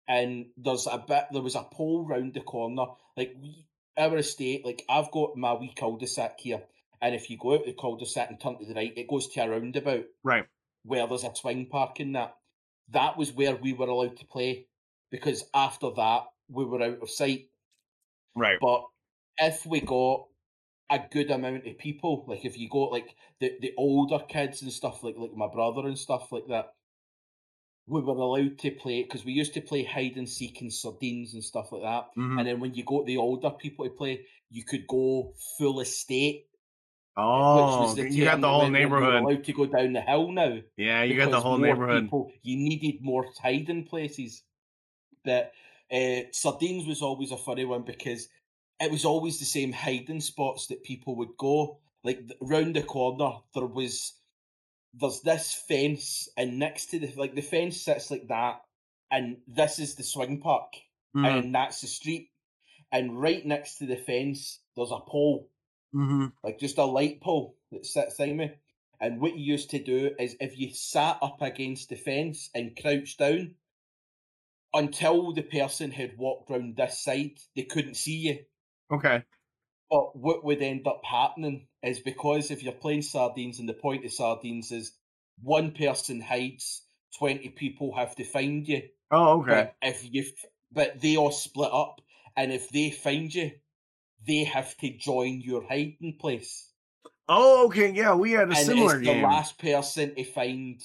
[0.08, 2.84] And there's a bit, there was a pole round the corner.
[3.16, 3.66] Like, we,
[3.96, 6.62] our estate, like, I've got my wee cul de sac here.
[7.02, 9.08] And if you go out the cul de sac and turn to the right, it
[9.08, 10.46] goes to a roundabout Right.
[10.84, 12.36] Where there's a swing park in that.
[12.90, 14.66] That was where we were allowed to play
[15.10, 17.50] because after that we were out of sight.
[18.34, 18.58] Right.
[18.60, 18.86] But
[19.38, 20.28] if we got
[20.90, 24.72] a good amount of people, like if you got like the, the older kids and
[24.72, 26.74] stuff, like like my brother and stuff like that,
[27.86, 31.34] we were allowed to play because we used to play hide and seek and sardines
[31.34, 32.10] and stuff like that.
[32.16, 32.38] Mhm.
[32.38, 36.46] And then when you got the older people to play, you could go full estate.
[37.22, 39.22] Oh, you got the whole went when you were neighborhood.
[39.22, 40.58] allowed to go down the hill now.
[40.76, 42.04] Yeah, you got the whole neighborhood.
[42.04, 44.42] People, you needed more hiding places.
[45.24, 45.52] But
[45.92, 48.28] uh, sardines was always a funny one because
[48.80, 51.78] it was always the same hiding spots that people would go.
[52.02, 54.14] Like round the corner, there was
[54.94, 58.62] there's this fence, and next to the like the fence sits like that,
[59.10, 60.72] and this is the swing park,
[61.14, 61.26] Mhm.
[61.26, 62.30] and that's the street,
[62.90, 65.48] and right next to the fence there's a pole
[65.92, 66.32] Mhm.
[66.44, 68.52] like just a light pole that sits in me.
[69.00, 72.76] And what you used to do is if you sat up against the fence and
[72.80, 73.56] crouched down
[74.74, 78.46] until the person had walked round this side, they couldn't see you.
[78.90, 79.24] Okay.
[79.90, 84.04] But what would end up happening is because if you're playing sardines and the point
[84.04, 84.96] of sardines is
[85.42, 86.86] one person hides,
[87.16, 88.88] twenty people have to find you.
[89.10, 89.66] Oh, okay.
[89.66, 90.24] But if you,
[90.72, 92.00] but they all split up,
[92.36, 93.60] and if they find you,
[94.26, 96.70] they have to join your hiding place.
[97.28, 97.90] Oh, okay.
[97.92, 99.22] Yeah, we had a and similar it's game.
[99.22, 100.82] the last person to find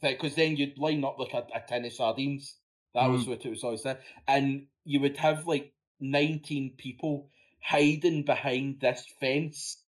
[0.00, 2.56] because then you'd line up like a, a tin of sardines.
[2.94, 3.28] That was Mm.
[3.28, 4.00] what it was always there.
[4.26, 7.30] And you would have like 19 people
[7.62, 9.84] hiding behind this fence.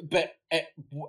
[0.00, 0.66] But it,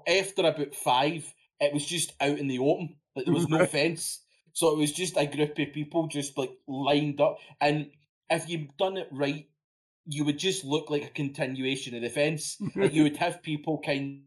[0.07, 2.97] after about five, it was just out in the open.
[3.15, 4.23] Like there was no fence.
[4.53, 7.39] So it was just a group of people just like lined up.
[7.61, 7.91] And
[8.29, 9.48] if you'd done it right,
[10.11, 12.57] you would just look like a continuation of the fence.
[12.75, 14.23] Like you would have people kind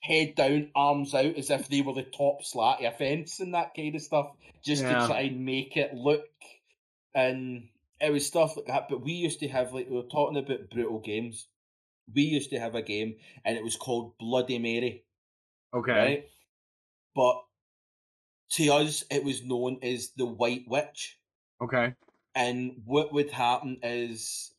[0.00, 3.52] head down, arms out, as if they were the top slat of a fence and
[3.54, 4.30] that kind of stuff,
[4.64, 5.00] just Yeah.
[5.00, 6.24] to try and make it look.
[7.14, 7.68] And
[8.00, 8.88] it was stuff like that.
[8.88, 11.48] But we used to have like we were talking about brutal games.
[12.14, 15.04] We used to have a game, and it was called Bloody Mary,
[15.74, 15.92] okay.
[15.92, 16.28] right?
[17.14, 17.42] But
[18.52, 21.18] to us, it was known as the White Witch.
[21.60, 21.94] Okay.
[22.34, 24.52] And what would happen is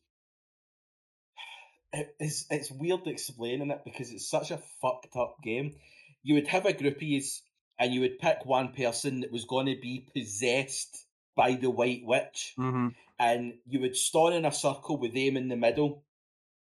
[1.94, 5.76] it- it's it's weird explaining it because it's such a fucked up game.
[6.24, 7.42] You would have a groupies
[7.80, 12.02] and you would pick one person that was going to be possessed by the White
[12.04, 12.88] Witch, Mm-hmm.
[13.20, 16.04] and you would stand in a circle with them in the middle,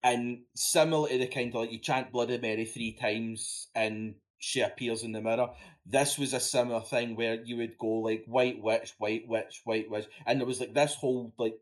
[0.02, 4.60] and similar to the kind of like you chant Bloody Mary three times and she
[4.62, 5.50] appears in the mirror.
[5.86, 9.90] This was a similar thing where you would go like white witch, white witch, white
[9.90, 11.58] witch, and there was like this whole like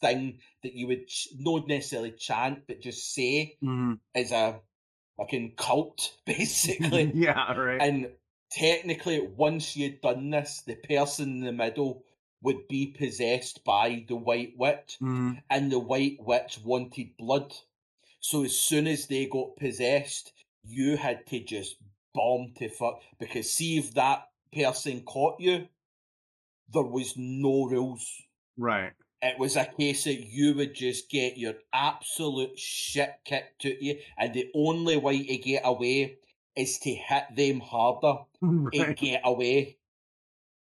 [0.00, 3.94] thing that you would ch- not necessarily chant but just say Mm-hmm.
[4.14, 4.60] as a
[5.16, 7.12] fucking cult basically.
[7.14, 7.52] yeah.
[7.54, 7.80] Right.
[7.80, 8.08] And
[8.50, 12.04] technically, once you'd done this, the person in the middle
[12.42, 15.40] would be possessed by the White Witch, Mhm.
[15.50, 17.54] and the White Witch wanted blood.
[18.20, 20.32] So as soon as they got possessed,
[20.62, 21.76] you had to just
[22.14, 25.68] bomb to fuck because see if that person caught you,
[26.72, 28.10] there was no rules.
[28.56, 28.92] Right.
[29.20, 33.98] It was a case that you would just get your absolute shit kicked at you,
[34.18, 36.18] and the only way to get away
[36.54, 38.96] is to hit them harder to right.
[38.96, 39.78] get away.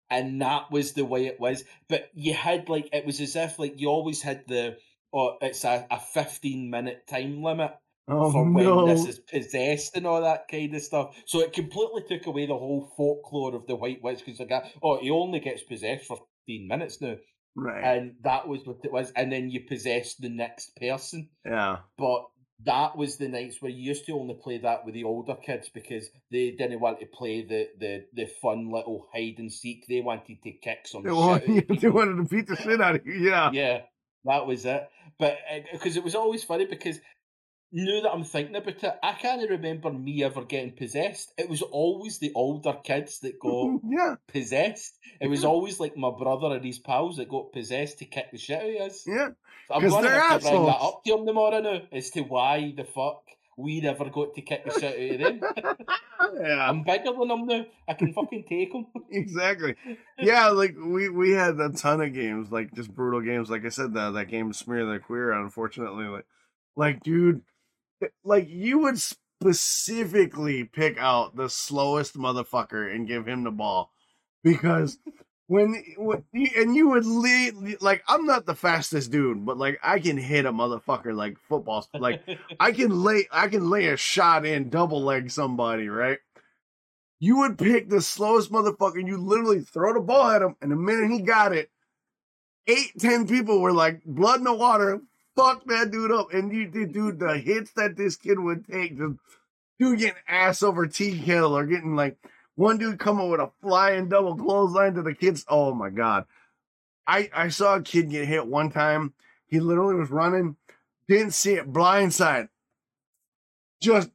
[0.10, 1.64] And that was the way it was.
[1.90, 4.78] But you had like it was as if like you always had the
[5.12, 7.72] oh it's a, a fifteen minute time limit
[8.08, 8.86] Oh for when no.
[8.88, 11.16] this is possessed and all that kind of stuff.
[11.26, 14.70] So it completely took away the whole folklore of the White Witch because the guy
[14.84, 17.16] oh he only gets possessed for fifteen minutes now.
[17.56, 17.84] right.
[17.84, 19.12] And that was what it was.
[19.16, 21.30] And then you possess the next person.
[21.46, 21.78] yeah.
[21.98, 22.26] But
[22.64, 25.70] that was the nights where you used to only play that with the older kids
[25.74, 29.86] because they didn't want to play the the, the fun little hide and seek.
[29.88, 31.18] They wanted to kick some They shit.
[31.18, 33.14] wanted, they wanted to beat the shit out of you.
[33.14, 33.52] Yeah.
[33.52, 33.82] yeah,
[34.26, 34.88] that was it.
[35.20, 37.00] But uh, because it was always funny because
[37.72, 41.34] now that I'm thinking about it, I can't remember me ever getting possessed.
[41.38, 44.16] It was always the older kids that got yeah.
[44.28, 44.98] possessed.
[45.20, 48.38] It was always like my brother and his pals that got possessed to kick the
[48.38, 49.04] shit out of us.
[49.08, 49.30] Yeah.
[49.68, 52.22] So I'm going to have to bring that up to him tomorrow now as to
[52.22, 53.24] why the fuck
[53.58, 55.76] we never got to kick the shit out of them.
[56.42, 56.70] yeah.
[56.70, 57.66] I'm bigger than them now.
[57.88, 58.88] I can fucking take them.
[59.10, 59.76] exactly.
[60.20, 63.50] Yeah, like we we had a ton of games, like just brutal games.
[63.50, 65.32] Like I said, that that game Smear the Queer.
[65.32, 66.26] Unfortunately, like
[66.76, 67.42] like dude,
[68.24, 73.92] like you would specifically pick out the slowest motherfucker and give him the ball
[74.44, 74.98] because.
[75.48, 80.00] When, when and you would lead like I'm not the fastest dude, but like I
[80.00, 81.88] can hit a motherfucker like football.
[81.94, 82.24] Like
[82.60, 86.18] I can lay I can lay a shot in, double leg somebody, right?
[87.20, 90.72] You would pick the slowest motherfucker, and you literally throw the ball at him, and
[90.72, 91.70] the minute he got it,
[92.68, 95.02] eight, ten people were like, blood in the water,
[95.36, 96.34] fucked that dude up.
[96.34, 99.16] And you did, dude, the hits that this kid would take, just
[99.80, 102.18] dude getting ass over T kill or getting like
[102.56, 105.46] one dude coming with a flying double clothesline to the kids.
[105.48, 106.26] Oh my god.
[107.08, 109.14] I I saw a kid get hit one time.
[109.48, 110.56] He literally was running,
[111.08, 112.50] didn't see it, blindside.
[113.82, 114.10] Just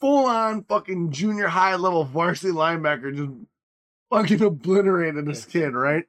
[0.00, 3.32] full on fucking junior high level varsity linebacker just
[4.10, 6.04] fucking obliterated this kid, right?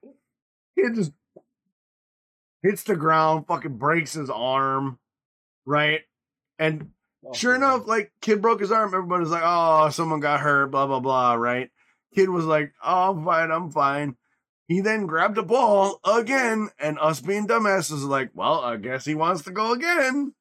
[0.76, 1.12] He just
[2.64, 5.00] hits the ground, fucking breaks his arm,
[5.66, 6.02] right?
[6.60, 6.92] And
[7.24, 7.64] Oh, sure God.
[7.76, 8.94] enough, like kid broke his arm.
[8.96, 11.34] Everybody's like, "Oh, someone got hurt." Blah blah blah.
[11.36, 11.70] Right?
[12.16, 13.52] Kid was like, "Oh, I'm fine.
[13.52, 14.16] I'm fine."
[14.68, 19.14] He then grabbed a ball again, and us being dumbasses like, "Well, I guess he
[19.14, 20.34] wants to go again."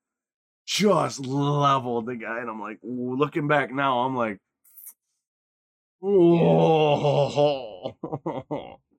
[0.67, 4.39] Just leveled the guy, and I'm like, looking back now, I'm like,
[6.03, 7.95] oh.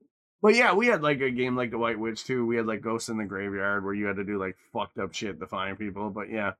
[0.42, 2.44] But yeah, we had like a game like the White Witch too.
[2.44, 5.14] We had like Ghosts in the Graveyard where you had to do like fucked up
[5.14, 6.10] shit to find people.
[6.10, 6.52] But yeah,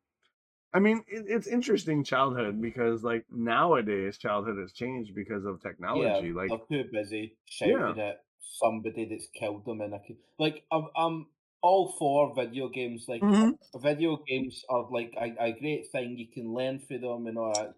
[0.73, 6.29] I mean, it, it's interesting childhood because like nowadays childhood has changed because of technology.
[6.29, 10.01] yeah, like, they're too busy shouting at somebody that's killed them in a
[10.39, 11.27] like I'm, I'm
[11.61, 13.07] all for video games.
[13.09, 13.59] Like Mhm.
[13.77, 16.17] video games are like a, a great thing.
[16.17, 17.75] You can learn through them and all that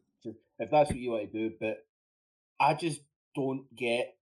[0.58, 1.54] if that's what you want to do.
[1.58, 1.78] But
[2.60, 3.00] I just
[3.34, 4.14] don't get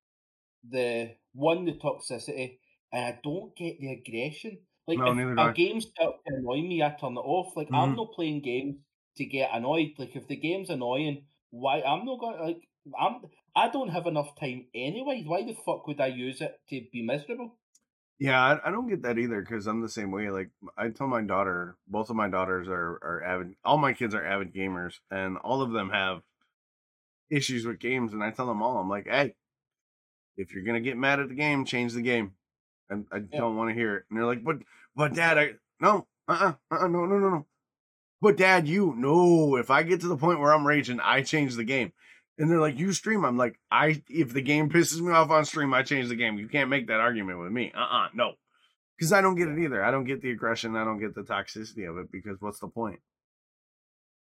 [0.68, 2.58] the one the toxicity,
[2.92, 4.66] and I don't get the aggression.
[4.86, 7.56] Like No, if neither do game starts to annoy me, I turn it off.
[7.56, 7.96] Like I'm Mhm.
[7.96, 8.76] not playing games
[9.16, 9.92] to get annoyed.
[9.98, 13.22] Like if the game's annoying, why I'm not going to like I'm
[13.54, 15.22] I don't have enough time anyway.
[15.24, 17.58] Why the fuck would I use it to be miserable?
[18.18, 20.30] yeah, I, I don't get that either because I'm the same way.
[20.30, 23.56] Like, I tell my daughter, both of my daughters are are avid.
[23.64, 26.22] All my kids are avid gamers, and all of them have
[27.30, 28.12] issues with games.
[28.12, 29.34] And I tell them all, I'm like, hey,
[30.36, 32.32] if you're gonna get mad at the game, change the game.
[32.90, 33.40] And I Yeah.
[33.40, 34.04] don't want to hear it.
[34.10, 34.58] And they're like, but
[34.94, 37.46] but dad, I no, uh uh-uh, uh, no, no, no, no.
[38.20, 41.56] But dad, you no, if I get to the point where I'm raging, I change
[41.56, 41.92] the game.
[42.38, 43.24] And they're like, you stream.
[43.24, 46.38] I'm like, I if the game pisses me off on stream, I change the game.
[46.38, 47.72] You can't make that argument with me.
[47.74, 48.34] Uh uh no.
[48.96, 49.82] Because I don't get it either.
[49.84, 50.76] I don't get the aggression.
[50.76, 53.00] I don't get the toxicity of it because what's the point?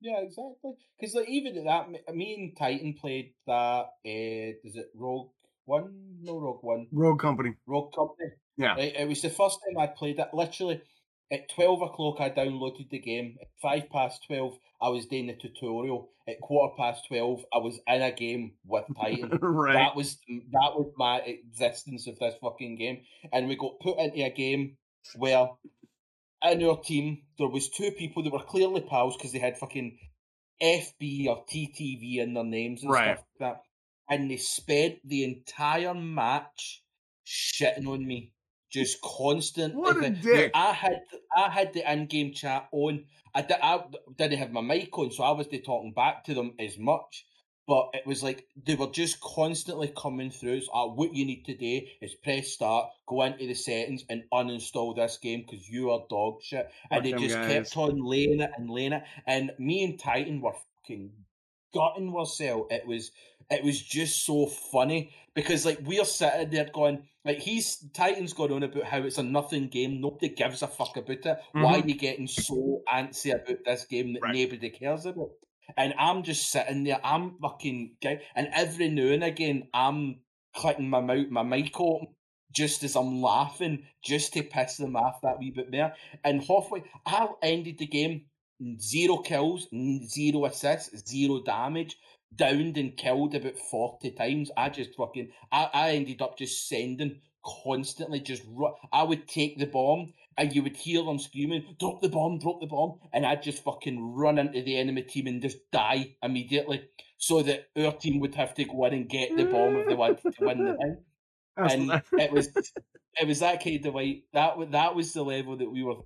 [0.01, 0.75] Yeah, exactly.
[0.99, 3.53] Because like even at that, me and Titan played that.
[3.53, 5.31] Uh, is it Rogue
[5.69, 5.95] One?
[6.23, 6.87] No, Rogue One.
[6.93, 7.55] Rogue Company.
[7.67, 8.31] Rogue Company.
[8.57, 8.75] Yeah.
[8.75, 10.29] Right, it was the first time I played it.
[10.33, 10.83] Literally,
[11.31, 13.37] at twelve o'clock, I downloaded the game.
[13.41, 16.11] At five past twelve, I was doing the tutorial.
[16.27, 19.31] At quarter past twelve, I was in a game with Titan.
[19.43, 19.75] right.
[19.75, 24.25] That was that was my existence of this fucking game, and we got put into
[24.25, 24.77] a game
[25.17, 25.49] where
[26.43, 29.99] in our team there was two people that were clearly pals because they had fucking
[30.63, 33.17] FB or TTV in their names and Right.
[33.17, 33.63] stuff like that,
[34.09, 36.83] and they spent the entire match
[37.27, 38.33] shitting on me,
[38.71, 39.75] just constant.
[39.75, 40.51] What a dick.
[40.55, 41.01] I had
[41.37, 43.05] I had the in-game chat on.
[43.35, 43.85] I, di- I
[44.17, 47.27] didn't have my mic on, so I was not talking back to them as much.
[47.69, 50.63] But it was like they were just constantly coming through.
[50.63, 54.25] So, uh, what you need to do is press start, go into the settings, and
[54.33, 56.71] uninstall this game because you are dog shit.
[56.89, 57.47] Fuck And they just guys.
[57.47, 59.03] kept on laying it and laying it.
[59.27, 61.11] And me and Titan were fucking
[61.75, 62.69] gutting ourselves.
[62.71, 63.11] It was
[63.51, 68.53] it was just so funny because like we're sitting there going like he's Titan's gone
[68.53, 70.01] on about how it's a nothing game.
[70.01, 71.39] Nobody gives a fuck about it.
[71.53, 71.85] Why mm-hmm.
[71.85, 74.35] are you getting so antsy about this game that Right.
[74.35, 75.31] nobody cares about?
[75.77, 77.01] And I'm just sitting there.
[77.05, 80.21] I'm fucking guy, and every now and again I'm
[80.55, 82.09] clicking my mouth, my mic open.
[82.51, 85.95] Just as I'm laughing, just to piss them off that wee bit there.
[86.25, 88.23] And halfway, I ended the game
[88.81, 89.69] zero kills,
[90.07, 91.97] zero assists, zero damage,
[92.35, 94.51] downed and killed about 40 times.
[94.57, 99.59] I just fucking, I, I ended up just sending constantly, just, ru- I would take
[99.59, 102.99] the bomb and you would hear them screaming, drop the bomb, drop the bomb.
[103.13, 106.85] And I'd just fucking run into the enemy team and just die immediately
[107.17, 109.95] so that our team would have to go in and get the bomb if they
[109.95, 110.97] wanted to win the thing
[111.57, 112.49] That's- and it was
[113.21, 115.97] it was that kind of like that that was the level that we were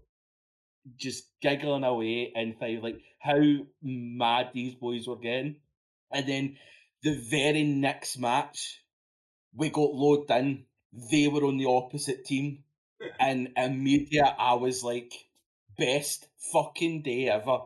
[0.97, 3.39] just giggling away and things like how
[3.83, 5.57] mad these boys were getting.
[6.12, 6.57] And then
[7.02, 8.82] the very next match,
[9.55, 10.65] we got loaded in.
[11.10, 12.65] They were on the opposite team,
[13.20, 15.12] and immediately I was like,
[15.78, 17.60] best fucking day ever.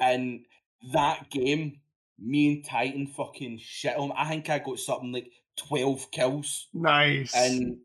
[0.00, 0.44] And
[0.92, 1.80] that game,
[2.18, 4.12] me and Titan fucking shit on.
[4.16, 7.34] I think I got something like twelve kills nice.
[7.34, 7.78] and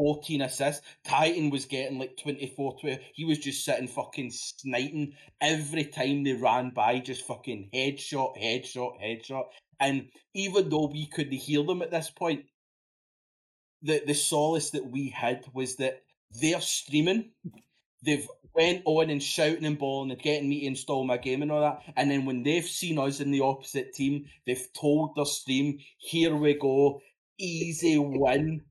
[0.00, 0.82] 14 assists.
[1.04, 2.98] Titan was getting like 24 12.
[3.12, 5.12] He was just sitting fucking sniping
[5.42, 9.44] every time they ran by, just fucking headshot, headshot, headshot.
[9.78, 12.46] And even though we couldn't hear them at this point,
[13.82, 16.00] the, the solace that we had was that
[16.40, 17.32] they're streaming.
[18.02, 21.52] They've went on and shouting and bawling and getting me to install my game and
[21.52, 21.82] all that.
[21.94, 26.34] And then when they've seen us in the opposite team, they've told their stream, "Here
[26.34, 27.02] we go,
[27.38, 28.62] easy win."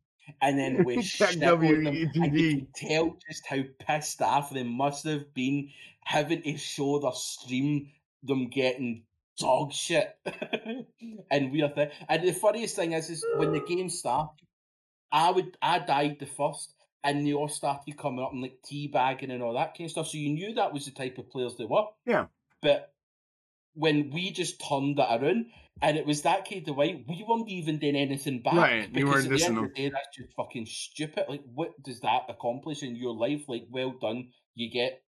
[0.42, 1.64] And then we shit them.
[1.64, 5.70] And you can tell just how pissed off they must have been
[6.04, 7.90] having to show their stream
[8.24, 9.04] them getting
[9.38, 10.16] dog shit.
[11.32, 11.92] and we're there.
[12.08, 14.46] And the funniest thing is, is when the game started,
[15.12, 19.32] I would I died the first, and they all started coming up and like teabagging
[19.32, 20.08] and all that kind of stuff.
[20.08, 21.86] So you knew that was the type of players they were.
[22.06, 22.28] Yeah.
[22.62, 22.94] But
[23.74, 25.46] when we just turned it around,
[25.82, 28.54] and it was that kind of way, we weren't even doing anything back.
[28.54, 29.72] Right, you weren't dissing them.
[29.76, 31.26] Day, that's just fucking stupid.
[31.28, 33.44] Like, what does that accomplish in your life?
[33.48, 34.30] Like, well done.
[34.56, 35.02] You get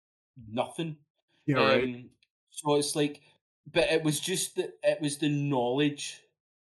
[0.51, 0.97] nothing.
[1.47, 2.05] Yeah, um, right.
[2.51, 3.21] So it's like,
[3.73, 6.21] but it was just that it was the knowledge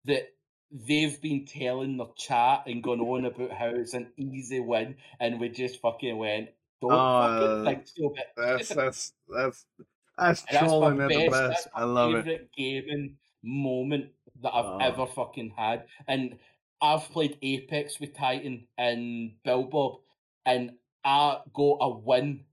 [0.05, 0.29] that
[0.71, 5.41] they've been telling their chat and gone on about how it's an easy win, and
[5.41, 8.15] we just fucking went, don't uh, fucking think so.
[8.37, 9.67] That's that's that's
[10.17, 11.69] that's trolling at the best.
[11.75, 12.51] I love it.
[12.57, 14.07] Gaming moment
[14.43, 16.39] that I've uh, ever fucking had, and
[16.81, 20.01] I've played Apex with Titan and Bill Bob,
[20.47, 20.73] and
[21.05, 22.45] I got a win.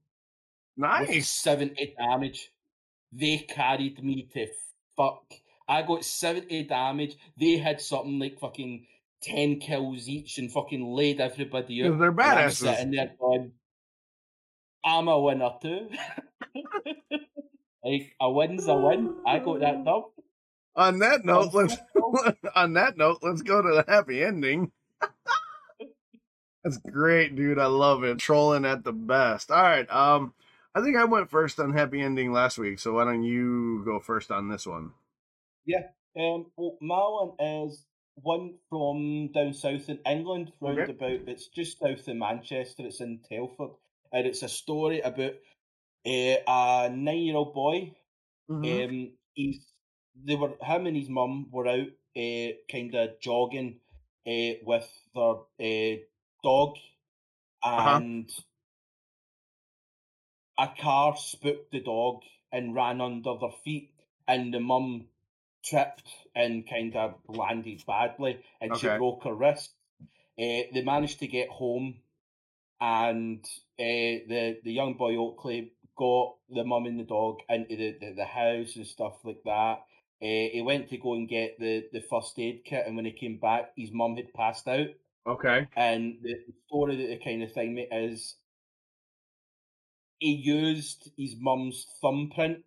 [0.76, 2.50] Nice seventy damage.
[3.12, 4.46] They carried me to
[4.96, 5.32] fuck.
[5.68, 7.16] I got 70 damage.
[7.38, 8.86] They had something like fucking
[9.22, 11.98] 10 kills each and fucking laid everybody out.
[11.98, 12.76] They're badasses.
[12.76, 13.52] Sitting there going,
[14.84, 15.88] I'm a winner too.
[17.84, 19.16] like a win's a win.
[19.26, 20.04] I got that dub.
[20.76, 21.76] On that note, let's
[22.54, 24.72] on that note, let's go to the happy ending.
[26.62, 27.60] That's great, dude.
[27.60, 28.18] I love it.
[28.18, 29.52] Trolling at the best.
[29.52, 29.88] All right.
[29.88, 30.34] Um,
[30.74, 34.00] I think I went first on happy ending last week, so why don't you go
[34.00, 34.90] first on this one?
[35.64, 35.84] Yeah.
[36.18, 37.84] Um, well, my one is
[38.16, 40.92] one from down south in England, round okay.
[40.92, 41.28] about.
[41.28, 42.84] It's just south of Manchester.
[42.84, 43.70] It's in Telford,
[44.12, 45.34] and it's a story about
[46.04, 47.92] uh, a nine-year-old boy.
[48.50, 48.90] Mm-hmm.
[48.90, 49.64] Um, he's
[50.24, 53.80] they were him and his mum were out, uh, kind of jogging,
[54.26, 55.96] uh, with their uh,
[56.42, 56.76] dog,
[57.62, 57.96] uh-huh.
[57.96, 58.30] and
[60.58, 60.70] uh-huh.
[60.70, 62.22] a car spooked the dog
[62.52, 63.90] and ran under their feet,
[64.26, 65.06] and the mum
[65.64, 68.80] tripped and kind of landed badly, and okay.
[68.80, 69.72] she broke her wrist.
[70.38, 71.96] Uh, they managed to get home,
[72.80, 73.44] and
[73.78, 78.14] uh, the the young boy Oakley got the mum and the dog into the, the,
[78.16, 79.78] the house and stuff like that.
[80.22, 83.12] Uh, he went to go and get the, the first aid kit, and when he
[83.12, 84.88] came back, his mum had passed out.
[85.26, 85.66] Okay.
[85.76, 86.36] And the
[86.66, 88.36] story that the kind of thing is,
[90.18, 92.64] he used his mum's thumbprint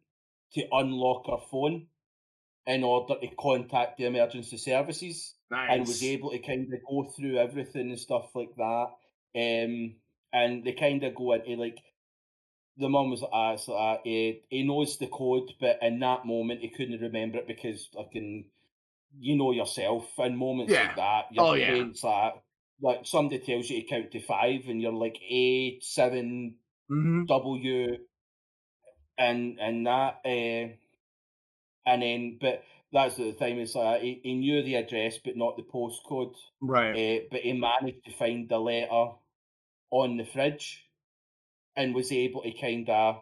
[0.53, 1.88] to unlock her phone
[2.68, 5.69] in order to contact the emergency services nice.
[5.72, 8.88] and was able to kind of go through everything and stuff like that.
[9.36, 9.95] Um,
[10.32, 11.80] and they kind of go into like
[12.80, 16.61] the mum was uh, so, uh, he, he knows the code, but in that moment
[16.61, 18.45] he couldn't remember it because I can,
[19.19, 20.83] you know yourself, in moments yeah.
[20.83, 22.09] like that, your oh, brain's yeah.
[22.09, 22.33] like,
[22.82, 26.56] like somebody tells you to count to five, and you're like A 7
[26.90, 27.25] mm-hmm.
[27.25, 27.98] W,
[29.17, 30.22] and and that.
[30.25, 30.74] Uh,
[31.85, 33.59] and then but that's the thing.
[33.59, 36.35] It's like he, he knew the address but not the postcode.
[36.61, 36.91] Right.
[36.91, 39.11] Uh, but he managed to find the letter
[39.91, 40.85] on the fridge,
[41.80, 43.22] and was able to kind of.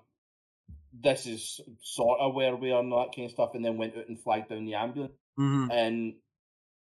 [0.99, 3.95] This is sort of where we are and that kind of stuff, and then went
[3.95, 5.13] out and flagged down the ambulance.
[5.39, 5.71] Mm-hmm.
[5.71, 6.13] And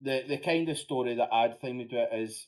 [0.02, 2.46] the the kind of story that I'd think with it is,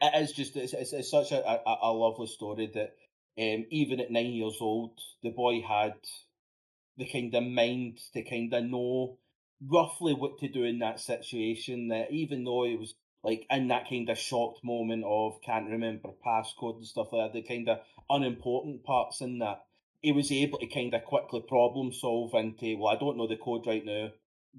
[0.00, 2.94] it is just it's, it's, it's such a, a, a lovely story that
[3.38, 5.94] um, even at nine years old, the boy had
[6.96, 9.18] the kind of mind to kind of know
[9.70, 11.88] roughly what to do in that situation.
[11.88, 16.10] That even though he was like in that kind of shocked moment of can't remember
[16.24, 19.64] passcode and stuff like that, the kind of unimportant parts in that,
[20.00, 23.36] he was able to kind of quickly problem solve into, well, I don't know the
[23.36, 24.10] code right now,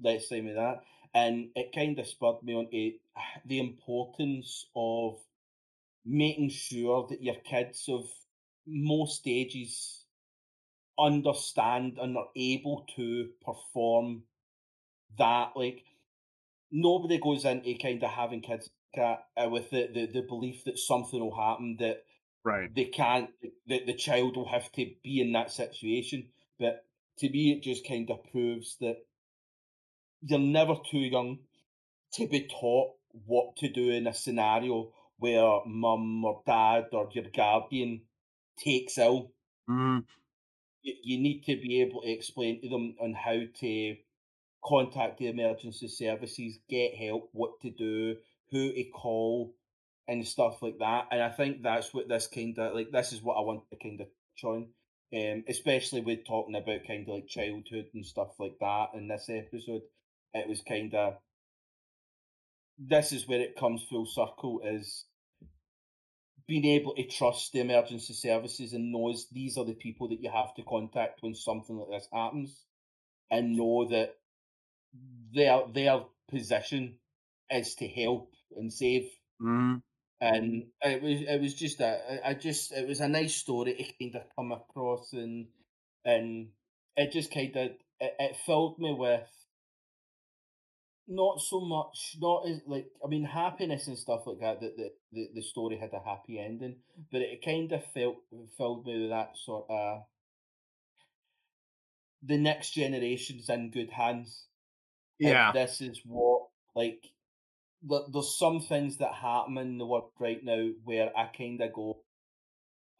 [0.02, 0.80] let's say me that.
[1.14, 2.92] And it kind of spurred me on to
[3.46, 5.18] the importance of
[6.04, 8.06] making sure that your kids of
[8.66, 10.04] most ages
[10.98, 14.22] understand and are able to perform
[15.18, 15.52] that.
[15.56, 15.84] Like
[16.70, 19.16] nobody goes into kind of having kids uh,
[19.48, 22.04] with the, the, the belief that something will happen that
[22.44, 23.30] right they can't
[23.66, 26.28] that the child will have to be in that situation.
[26.58, 26.84] But
[27.18, 28.96] to me, it just kind of proves that
[30.22, 31.38] you're never too young
[32.14, 32.94] to be taught
[33.26, 38.02] what to do in a scenario where mum or dad or your guardian
[38.58, 39.32] takes ill.
[39.68, 40.04] Mm
[40.82, 43.96] you need to be able to explain to them on how to
[44.64, 48.16] contact the emergency services, get help, what to do,
[48.50, 49.54] who to call,
[50.08, 51.06] and stuff like that.
[51.10, 53.76] And I think that's what this kind of like this is what I want to
[53.76, 54.68] kind of touch on,
[55.14, 59.28] um, especially with talking about kind of like childhood and stuff like that in this
[59.28, 59.82] episode.
[60.34, 61.14] It was kind of
[62.78, 65.04] this is where it comes full circle is
[66.48, 70.30] being able to trust the emergency services and knows these are the people that you
[70.30, 72.64] have to contact when something like this happens
[73.30, 74.16] and know that
[75.32, 76.98] their their position
[77.50, 79.10] is to help and save
[79.42, 79.76] Mm-hmm.
[80.20, 84.04] and it was it was just a I just it was a nice story to
[84.04, 85.46] kind of come across and
[86.04, 86.48] and
[86.96, 87.70] it just kind of
[88.00, 89.26] it, it filled me with
[91.08, 94.90] not so much not as like I mean happiness and stuff like that that the,
[95.12, 96.76] the, the story had a happy ending
[97.10, 98.16] but it kind of felt
[98.58, 100.02] filled me with that sort of
[102.22, 104.46] the next generation's in good hands
[105.20, 105.52] Yeah.
[105.52, 107.04] this is what like
[107.82, 111.72] there, there's some things that happen in the world right now where I kind of
[111.72, 112.02] go,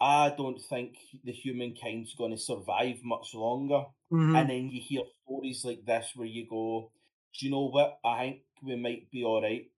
[0.01, 3.85] I don't think the humankind's going to survive much longer.
[4.13, 4.37] Mhm.
[4.39, 6.93] And then you hear stories like this where you go,
[7.39, 7.99] do you know what?
[8.05, 9.71] I think we might be all right.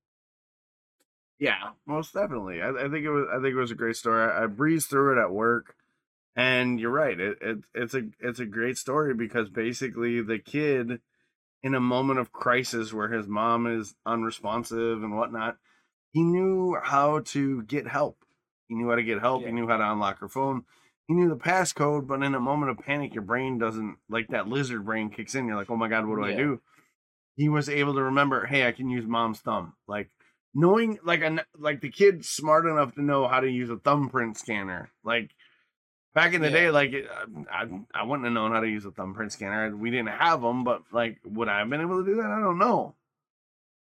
[1.39, 2.63] Yeah, most definitely.
[2.63, 3.27] I, I think it was.
[3.33, 4.23] I think it was a great story.
[4.23, 5.75] I, I breezed through it at work,
[6.37, 7.19] and you're right.
[7.19, 11.01] It, it it's a it's a great story because basically the kid,
[11.63, 15.57] in a moment of crisis where his mom is unresponsive and whatnot,
[16.13, 18.19] he knew how to get help.
[18.69, 19.45] He knew how to get help.
[19.45, 20.65] He knew how to unlock her phone.
[21.07, 24.49] He knew the passcode, but in a moment of panic, your brain doesn't like that
[24.49, 25.47] lizard brain kicks in.
[25.47, 26.61] You're like, oh my god, what do I do?
[27.37, 29.75] He was able to remember, hey, I can use mom's thumb.
[29.87, 30.11] Like
[30.55, 34.37] knowing like a, like the kid smart enough to know how to use a thumbprint
[34.37, 35.31] scanner like
[36.15, 36.93] back in the day like
[37.51, 40.65] I, I wouldn't have known how to use a thumbprint scanner we didn't have them
[40.65, 42.95] but like would i have been able to do that i don't know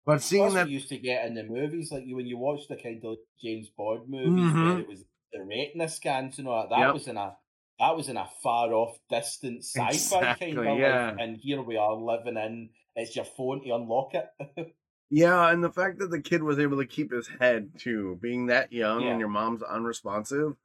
[0.06, 2.62] but seeing Plus, that used to get in the movies, like you when you watch
[2.68, 4.80] the kind of James Bond movies where Mhm.
[4.80, 6.70] it was the retina scans and all that.
[6.72, 6.94] That Yep.
[6.96, 7.36] was in a
[7.78, 11.10] that was in a far off, distant sci-fi kind of yeah.
[11.12, 12.70] life, and here we are living in.
[12.96, 14.74] It's your phone to unlock it.
[15.12, 18.48] yeah and the fact that the kid was able to keep his head too being
[18.48, 19.10] that young Yeah.
[19.12, 20.56] and your mom's unresponsive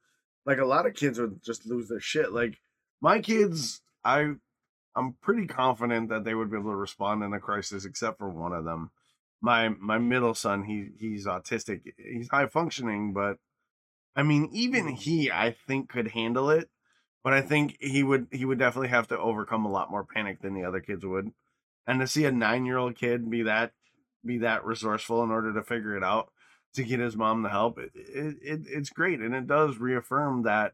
[0.45, 2.59] like a lot of kids would just lose their shit like
[3.01, 4.33] my kids i
[4.95, 8.29] i'm pretty confident that they would be able to respond in a crisis except for
[8.29, 8.91] one of them
[9.41, 13.37] my my middle son he he's autistic he's high functioning but
[14.15, 14.97] i mean even Mhm.
[14.97, 16.69] he i think could handle it
[17.23, 20.41] but i think he would he would definitely have to overcome a lot more panic
[20.41, 21.33] than the other kids would
[21.87, 23.73] and to see a nine year old kid be that
[24.25, 26.31] be that resourceful in order to figure it out
[26.75, 30.43] to get his mom the help it, it, it it's great and it does reaffirm
[30.43, 30.73] that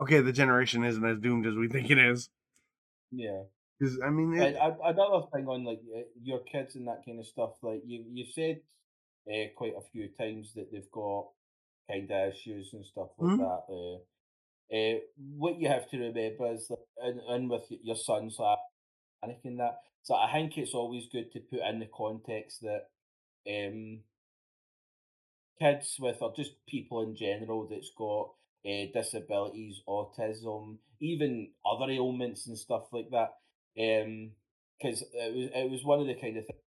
[0.00, 2.30] okay the generation isn't as doomed as we think it is
[3.10, 3.44] yeah.
[3.78, 5.80] because i mean And it, a- another thing on like
[6.22, 8.62] your kids and that kind of stuff, like you you said
[9.28, 11.30] uh, quite a few times that they've got
[11.90, 13.38] kind of issues and stuff like Mhm.
[13.38, 13.62] that.
[13.70, 13.98] Uh,
[14.74, 18.58] uh, what you have to remember is that and, in with your son's like
[19.24, 19.80] panicking that.
[20.02, 22.90] So I think it's always good to put in the context that
[23.48, 24.04] um,
[25.62, 28.30] kids with or just people in general that's got
[28.66, 33.30] uh, disabilities, autism, even other ailments and stuff like that.
[33.74, 36.58] Because it was it was one of the kind of things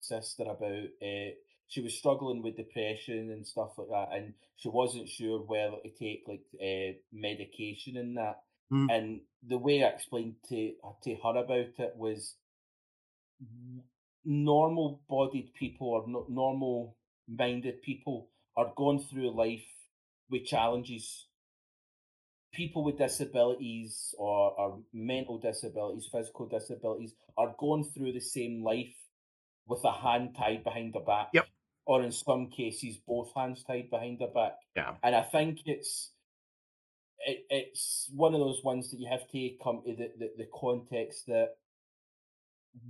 [0.00, 1.30] sister about uh,
[1.68, 5.90] she was struggling with depression and stuff like that, and she wasn't sure whether to
[5.98, 8.40] take like uh, medication and that.
[8.72, 8.86] Mm.
[8.90, 10.72] And the way I explained to
[11.04, 12.36] to her about it was
[14.24, 16.96] normal bodied people or no, normal
[17.28, 19.64] minded people are going through life
[20.30, 21.26] with challenges.
[22.52, 28.94] People with disabilities or, or mental disabilities, physical disabilities, are going through the same life
[29.66, 31.28] with a hand tied behind their back.
[31.32, 31.46] Yep.
[31.86, 34.52] Or in some cases, both hands tied behind their back.
[34.76, 36.12] yeah And I think it's
[37.26, 40.48] it, it's one of those ones that you have to come to the, the, the
[40.54, 41.56] context that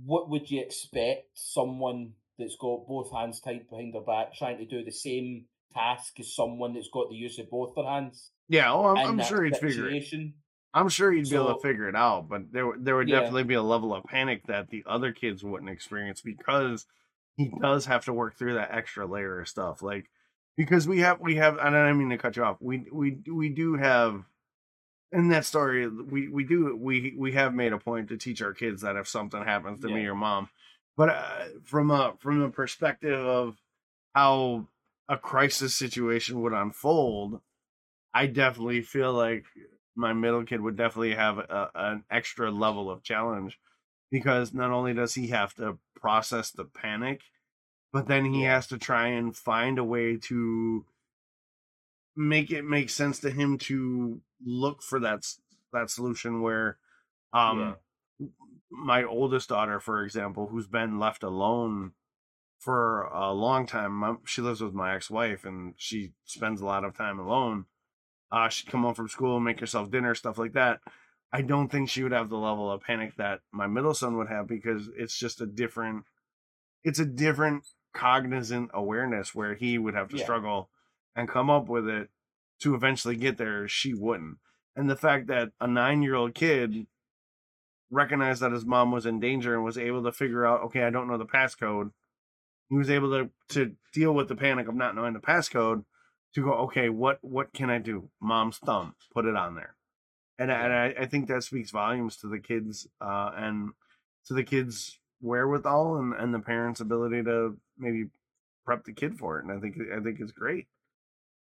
[0.05, 4.65] what would you expect someone that's got both hands tied behind their back trying to
[4.65, 8.31] do the same task as someone that's got the use of both their hands?
[8.49, 10.03] yeah oh i'm, I'm sure he'd figure it
[10.73, 13.19] i'm sure he'd be able to figure it out but there would- there would Yeah.
[13.21, 16.85] definitely be a level of panic that the other kids wouldn't experience because
[17.37, 20.09] he does have to work through that extra layer of stuff like
[20.57, 23.17] because we have we have and i don't mean to cut you off we we
[23.31, 24.23] we do have
[25.11, 28.53] in that story we we do we we have made a point to teach our
[28.53, 30.49] kids that if something happens to me or mom
[30.97, 33.57] but uh, from a from a perspective of
[34.13, 34.67] how
[35.09, 37.41] a crisis situation would unfold
[38.13, 39.45] i definitely feel like
[39.95, 43.59] my middle kid would definitely have a, an extra level of challenge
[44.11, 47.21] because not only does he have to process the panic
[47.91, 50.85] but then he has to try and find a way to
[52.15, 55.25] make it make sense to him to look for that
[55.71, 56.77] that solution where
[57.33, 57.75] um
[58.75, 61.93] my oldest daughter for example who's been left alone
[62.59, 66.83] for a long time my, she lives with my ex-wife and she spends a lot
[66.83, 67.65] of time alone.
[68.31, 70.79] Uh she'd come home from school make herself dinner stuff like that.
[71.31, 74.29] I don't think she would have the level of panic that my middle son would
[74.29, 76.05] have because it's just a different
[76.83, 80.23] it's a different cognizant awareness where he would have to Yeah.
[80.23, 80.69] struggle
[81.15, 82.09] and come up with it
[82.61, 84.37] to eventually get there she wouldn't.
[84.75, 86.87] And the fact that a nine year old kid
[87.93, 90.89] recognized that his mom was in danger and was able to figure out okay i
[90.89, 91.91] don't know the passcode.
[92.69, 95.85] He was able to to deal with the panic of not knowing the passcode
[96.33, 98.09] to go okay what what can i do?
[98.19, 99.75] Mom's thumb put it on there.
[100.39, 103.69] And, I and I, I think that speaks volumes to the kids uh and
[104.25, 108.05] to the kids wherewithal and, and the parents ability to maybe
[108.65, 110.67] prep the kid for it and i think i think it's great.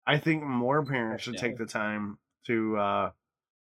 [0.08, 3.12] I think more parents should take the time to uh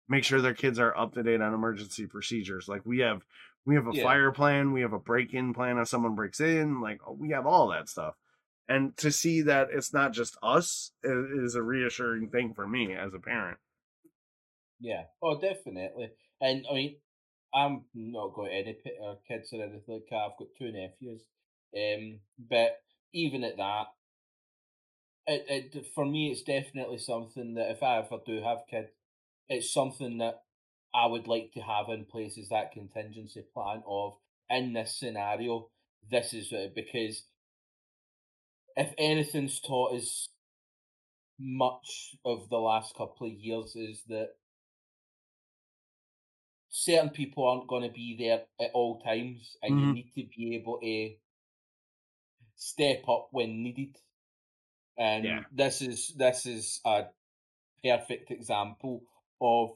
[0.07, 3.25] make sure their kids are up to date on emergency procedures like we have
[3.65, 4.03] we have a Yeah.
[4.03, 7.69] fire plan we have a break-in plan if someone breaks in like we have all
[7.69, 8.15] that stuff
[8.67, 13.13] and to see that it's not just us is a reassuring thing for me as
[13.13, 13.57] a parent
[14.79, 15.05] Yeah.
[15.21, 16.11] Oh, definitely.
[16.41, 16.97] And I mean,
[17.53, 20.15] I'm not got any p- uh, kids or anything like that.
[20.15, 21.23] I've got two nephews.
[21.75, 22.81] Um, but
[23.13, 23.87] even at that,
[25.27, 28.89] it, it for me, it's definitely something that if I ever do have kids,
[29.53, 30.43] it's something that
[30.93, 34.17] I would like to have in place is that contingency plan of
[34.49, 35.69] in this scenario,
[36.09, 37.23] this is it because
[38.75, 40.29] if anything's taught us
[41.39, 44.35] much of the last couple of years is that
[46.69, 49.79] certain people aren't going to be there at all times, and Mhm.
[49.79, 51.15] you need to be able to
[52.55, 53.97] step up when needed.
[54.97, 55.43] And Yeah.
[55.51, 57.05] this is this is a
[57.83, 59.03] perfect example
[59.41, 59.71] of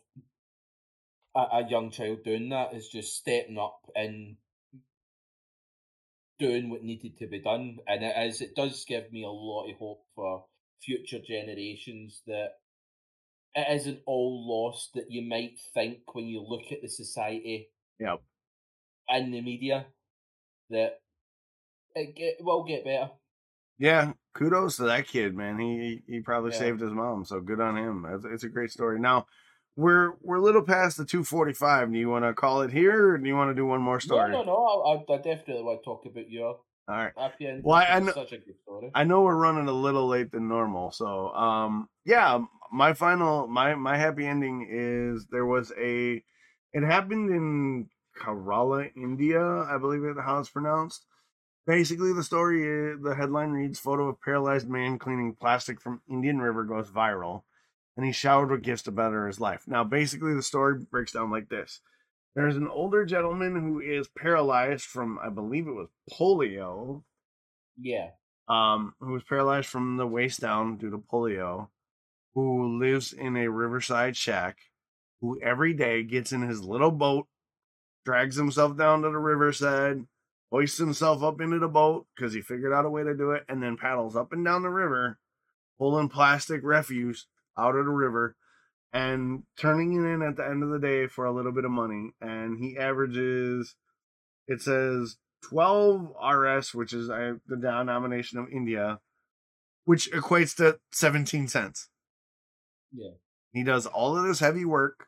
[1.35, 4.37] a, a young child doing that is just stepping up and
[6.39, 7.77] doing what needed to be done.
[7.87, 10.45] And it is it does give me a lot of hope for
[10.81, 12.49] future generations that
[13.55, 17.69] it isn't all lost that you might think when you look at the society
[17.99, 18.21] yep
[19.09, 19.87] and the media
[20.69, 20.99] that
[21.95, 23.09] it get, will get better.
[23.79, 26.59] yeah kudos to that kid man he he probably Yeah.
[26.59, 29.25] saved his mom so good on him it's, it's a great story now
[29.77, 33.17] we're we're a little past the 245 do you want to call it here or
[33.17, 35.05] do you want to do one more story No, no, no.
[35.09, 36.47] I, I definitely want to talk about your
[36.89, 37.63] all right happy ending.
[37.63, 38.91] Well, I- I It's kn- such a good story.
[38.95, 42.39] I know we're running a little late than normal, so um yeah,
[42.71, 46.23] my final my my happy ending is there was a
[46.73, 47.89] it happened in
[48.19, 51.05] Kerala, India, I believe that's how it's pronounced.
[51.67, 56.39] Basically the story is the headline reads photo of paralyzed man cleaning plastic from Indian
[56.39, 57.43] River goes viral
[57.97, 59.63] and he showered with gifts to better his life.
[59.67, 61.81] Now basically the story breaks down like this.
[62.35, 67.03] There's an older gentleman who is paralyzed from I believe it was polio
[67.79, 68.09] yeah,
[68.47, 71.67] um, who was paralyzed from the waist down due to polio,
[72.33, 74.57] who lives in a riverside shack,
[75.21, 77.27] who every day gets in his little boat,
[78.05, 80.05] drags himself down to the riverside,
[80.51, 83.43] hoists himself up into the boat because he figured out a way to do it,
[83.47, 85.19] and then paddles up and down the river,
[85.77, 88.35] pulling plastic refuse out of the river
[88.93, 91.71] and turning it in at the end of the day for a little bit of
[91.71, 92.11] money.
[92.21, 93.75] And he averages,
[94.47, 98.99] it says 12 RS, which is the denomination of India,
[99.85, 101.89] which equates to 17 cents.
[102.91, 103.11] yeah,
[103.53, 105.07] He does all of this heavy work,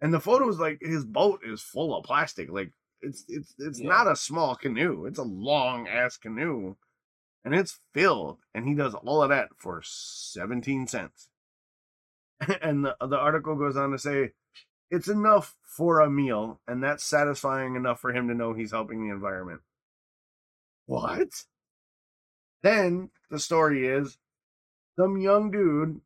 [0.00, 2.50] and the photos like his boat is full of plastic.
[2.50, 3.88] Like it's it's it's Yeah.
[3.88, 6.76] not a small canoe; it's a long ass canoe,
[7.44, 8.38] and it's filled.
[8.54, 11.28] And he does all of that for 17 cents.
[12.62, 14.32] and the the article goes on to say
[14.90, 19.02] it's enough for a meal, and that's satisfying enough for him to know he's helping
[19.02, 19.60] the environment.
[20.86, 21.44] What?
[22.62, 24.18] Then the story is
[24.98, 26.00] some young dude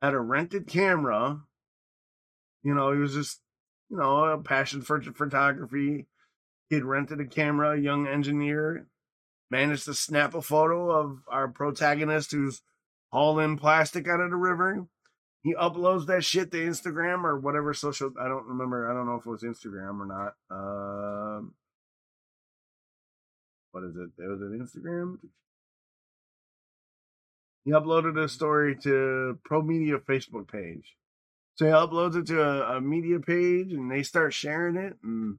[0.00, 1.40] had a rented camera.
[2.62, 3.40] You know, he was just,
[3.90, 6.06] you know, a passion for photography.
[6.70, 8.86] He'd rented a camera, a young engineer,
[9.50, 12.62] managed to snap a photo of our protagonist who's
[13.12, 14.86] hauling plastic out of the river.
[15.46, 18.12] He uploads that shit to Instagram or whatever social.
[18.20, 18.90] I don't remember.
[18.90, 20.34] I don't know if it was Instagram or not.
[20.50, 21.54] Um,
[23.70, 24.10] what is it?
[24.18, 25.18] There was it Instagram?
[27.64, 30.96] He uploaded a story to Pro Media Facebook page.
[31.54, 34.96] So he uploads it to a, a media page and they start sharing it.
[35.04, 35.38] And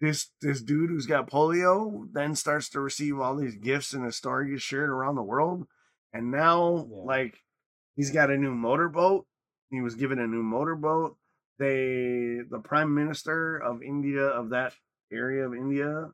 [0.00, 4.16] this this dude who's got polio then starts to receive all these gifts and his
[4.16, 5.66] story gets shared around the world.
[6.14, 6.96] And now Yeah.
[7.04, 7.42] like
[7.94, 9.26] he's got a new motorboat.
[9.74, 11.16] He was given a new motorboat.
[11.58, 14.74] they the prime minister of India of that
[15.12, 16.10] area of India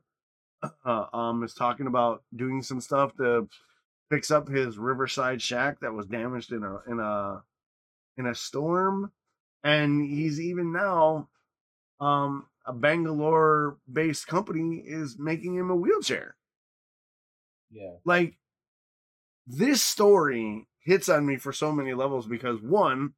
[0.85, 3.47] uh, um is talking about doing some stuff to
[4.09, 7.43] fix up his riverside shack that was damaged in a in a
[8.17, 9.11] in a storm
[9.63, 11.27] and he's even now
[11.99, 16.35] um a Bangalore based company is making him a wheelchair
[17.71, 17.95] Yeah.
[18.05, 18.37] like
[19.47, 23.13] this story hits on me for so many levels because one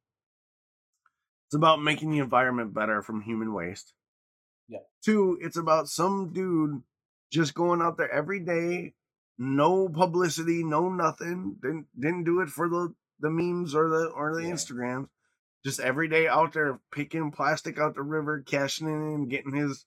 [1.54, 3.92] it's about making the environment better from human waste
[4.68, 4.80] Yeah.
[5.04, 6.82] two it's about some dude
[7.30, 8.94] just going out there every day
[9.38, 14.34] no publicity no nothing didn't didn't do it for the the memes or the or
[14.34, 14.54] the Yeah.
[14.54, 15.08] instagrams
[15.64, 19.86] just every day out there picking plastic out the river cashing it and getting his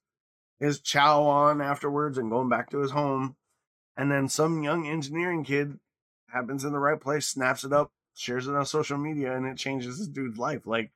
[0.59, 3.35] his chow on afterwards and going back to his home
[3.97, 5.79] and then some young engineering kid
[6.29, 9.57] happens in the right place, snaps it up, shares it on social media, and it
[9.57, 10.67] changes this dude's life.
[10.67, 10.91] Like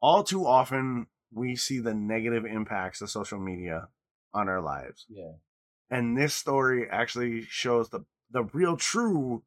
[0.00, 3.88] all too often, we see the negative impacts of social media
[4.32, 5.32] on our lives, Yeah.
[5.90, 9.42] and this story actually shows the the real true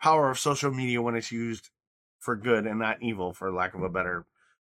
[0.00, 1.70] power of social media when it's used
[2.18, 3.94] for good and not evil, for lack of a mm-hmm.
[3.94, 4.26] better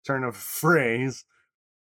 [0.05, 1.25] turn of phrase.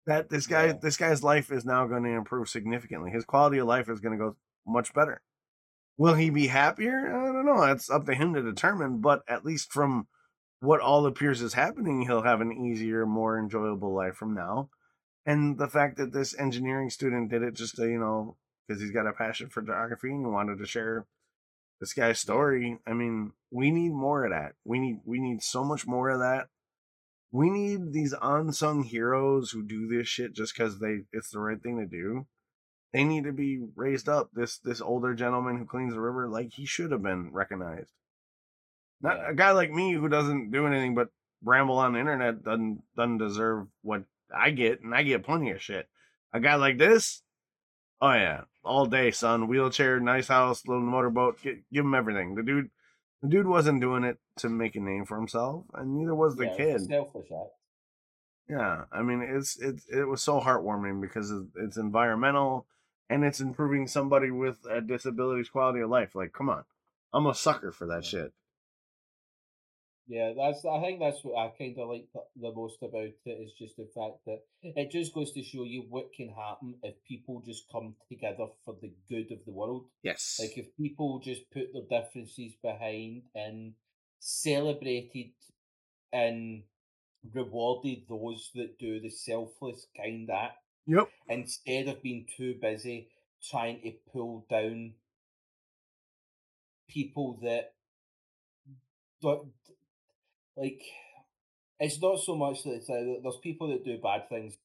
[0.07, 0.73] That this guy, Yeah.
[0.83, 3.11] this guy's life is now going to improve significantly.
[3.11, 4.37] His quality of life is going to go
[4.67, 5.23] much better.
[5.97, 7.07] Will he be happier?
[7.09, 7.63] I don't know.
[7.63, 9.01] It's up to him to determine.
[9.01, 10.09] But at least from
[10.65, 14.71] what all appears is happening, he'll have an easier, more enjoyable life from now.
[15.27, 18.37] And the fact that this engineering student did it just to, you know,
[18.67, 21.07] because he's got a passion for geography and he wanted to share
[21.81, 22.79] this guy's story.
[22.87, 24.53] I mean, we need more of that.
[24.65, 26.49] We need we need so much more of that.
[27.33, 31.63] We need these unsung heroes who do this shit just because they it's the right
[31.63, 32.27] thing to do
[32.95, 34.31] they need to be raised up.
[34.33, 37.91] This this older gentleman who cleans the river, like he should have been recognized.
[39.05, 39.31] Not Yeah.
[39.31, 41.11] a guy like me who doesn't do anything but
[41.43, 45.61] ramble on the internet doesn't doesn't deserve what I get, and I get plenty of
[45.63, 45.89] shit.
[46.33, 47.23] A guy like this,
[48.01, 49.47] oh yeah, all day, son.
[49.47, 51.41] Wheelchair, nice house, little motorboat.
[51.43, 52.35] Give, give him everything.
[52.35, 52.71] The dude,
[53.23, 56.47] the dude wasn't doing it to make a name for himself, and neither was the
[56.47, 56.81] yeah, kid.
[56.87, 57.51] Selfish act.
[58.49, 62.67] Yeah, I mean it's it's it was so heartwarming because it's environmental
[63.11, 66.15] and it's improving somebody with a disability's quality of life.
[66.15, 66.65] Like, come on,
[67.13, 68.09] I'm a sucker for that Yeah.
[68.23, 68.33] shit.
[70.07, 70.65] Yeah, that's.
[70.65, 73.89] I think that's what I kind of like the, most about it is just the
[73.95, 77.95] fact that it just goes to show you what can happen if people just come
[78.11, 79.87] together for the good of the world.
[80.03, 83.73] Yes, Like if people just put their differences behind and
[84.21, 85.33] celebrated
[86.13, 86.65] and
[87.33, 93.09] rewarded those that do the selfless kind act yep, instead of being too busy
[93.51, 94.93] trying to pull down
[96.89, 97.73] people that
[99.23, 99.53] don't
[100.57, 100.83] like
[101.81, 104.57] it's not so much that it's, uh, there's people that do bad things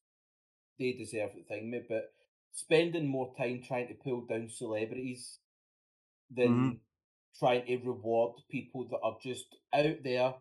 [0.78, 2.12] they deserve the thing but
[2.52, 5.38] spending more time trying to pull down celebrities
[6.30, 6.78] than
[7.38, 10.34] trying to reward people that are just out there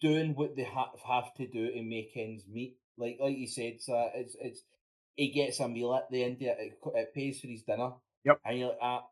[0.00, 3.80] doing what they ha- have to do to make ends meet like like you said
[3.80, 4.62] so it's it's
[5.16, 7.92] he gets a meal at the end it, it pays for his dinner
[8.24, 8.40] Yep.
[8.44, 9.04] and you're like ah,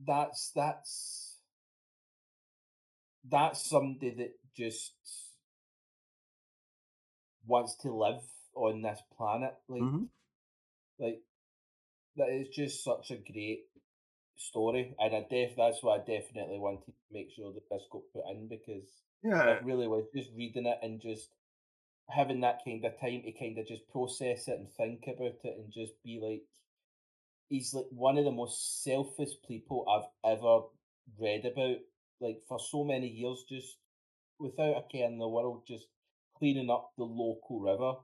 [0.00, 1.27] that's that's
[3.30, 4.92] that's somebody that just
[7.46, 8.22] wants to live
[8.54, 10.08] on this planet like Mhm.
[10.98, 11.22] like
[12.16, 13.64] that is just such a great
[14.36, 18.02] story and I def that's why I definitely wanted to make sure that this got
[18.12, 18.88] put in because
[19.22, 21.30] yeah, it really was just reading it and just
[22.08, 25.58] having that kind of time to kind of just process it and think about it
[25.58, 26.44] and just be like
[27.48, 30.60] he's like one of the most selfish people I've ever
[31.18, 31.78] read about
[32.20, 33.78] like for so many years just
[34.38, 35.86] without a care in the world just
[36.38, 37.94] cleaning up the local river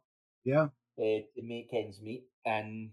[0.44, 0.68] yeah,
[0.98, 2.90] uh, to make ends meet and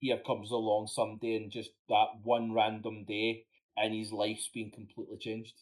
[0.00, 3.44] here comes along someday and just that one random day
[3.76, 5.54] and his life's been completely changed.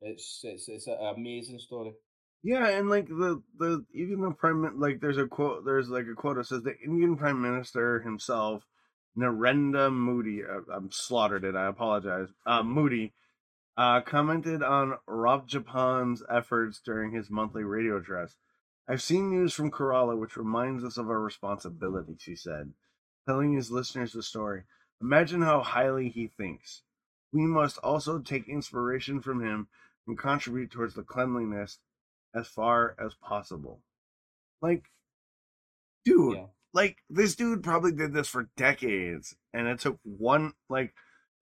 [0.00, 1.92] It's it's it's an amazing story.
[2.42, 6.14] Yeah, and like the the even the prime like there's a quote there's like a
[6.14, 8.64] quote that says the Indian Prime Minister himself,
[9.16, 11.54] Narendra Moody, uh, I'm slaughtered it.
[11.54, 12.28] I apologize.
[12.44, 13.12] Uh, Moody,
[13.76, 18.36] uh, commented on Rajappan's efforts during his monthly radio address.
[18.88, 22.72] I've seen news from Kerala which reminds us of our responsibilities, he said,
[23.26, 24.64] telling his listeners the story.
[25.00, 26.82] Imagine how highly he thinks.
[27.32, 29.68] We must also take inspiration from him
[30.06, 31.78] and contribute towards the cleanliness
[32.34, 33.80] as far as possible.
[34.60, 34.84] Like,
[36.04, 40.92] dude, yeah like this dude probably did this for decades and it took one like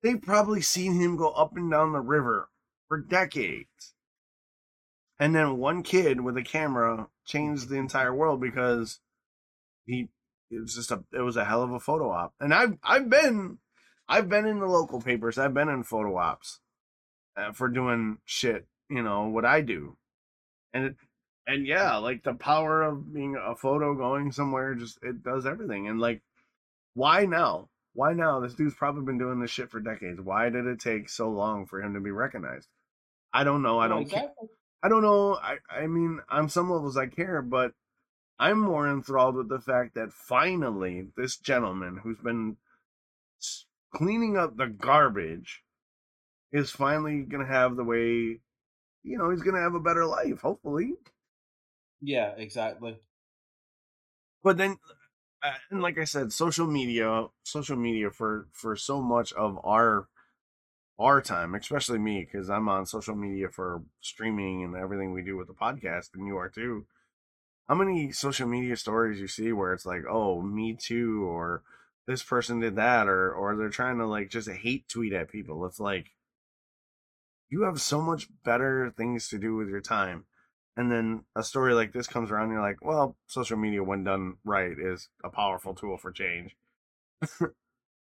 [0.03, 2.49] they've probably seen him go up and down the river
[2.87, 3.95] for decades
[5.19, 9.01] and then one kid with a camera changed the entire world because
[9.87, 10.09] he
[10.53, 12.35] it was just a it was a hell of a photo op.
[12.39, 13.59] And I've I've been
[14.09, 15.39] I've been in the local papers.
[15.39, 16.61] I've been in photo ops
[17.37, 18.67] uh, for doing shit.
[18.91, 19.97] You know what I do,
[20.75, 20.97] and it
[21.47, 25.89] and yeah, like the power of being a photo going somewhere just it does everything.
[25.89, 26.23] And like,
[26.95, 27.69] why now?
[27.95, 28.41] Why now?
[28.41, 30.21] This dude's probably been doing this shit for decades.
[30.21, 32.69] Why did it take so long for him to be recognized?
[33.33, 33.79] I don't know.
[33.79, 34.09] I don't.
[34.09, 34.49] ca- exactly.
[34.83, 35.37] I don't know.
[35.37, 37.73] I I mean, on some levels, I care, but
[38.39, 42.57] I'm more enthralled with the fact that finally, this gentleman who's been
[43.95, 45.63] cleaning up the garbage
[46.53, 48.41] is finally gonna have the way.
[49.05, 50.95] You know, he's gonna have a better life, hopefully.
[52.03, 53.01] Yeah, exactly.
[54.43, 54.77] but then
[55.43, 60.09] uh, and like i said social media social media for for so much of our
[60.99, 65.37] our time especially me because i'm on social media for streaming and everything we do
[65.37, 66.87] with the podcast and you are too.
[67.69, 71.63] How many social media stories you see where it's like oh me too or
[72.07, 75.65] this person did that or or they're trying to like just hate tweet at people.
[75.67, 76.13] It's like
[77.49, 80.25] you have so much better things to do with your time
[80.77, 84.05] and then a story like this comes around and you're like well social media when
[84.05, 86.57] done right is a powerful tool for change.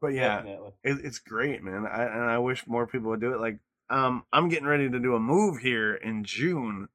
[0.01, 0.43] But yeah
[0.83, 3.57] it, it's great man I, and i wish more people would do it like
[3.89, 6.89] um i'm getting ready to do a move here in june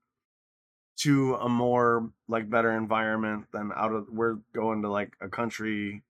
[0.99, 6.03] to a more like better environment than out of we're going to like a country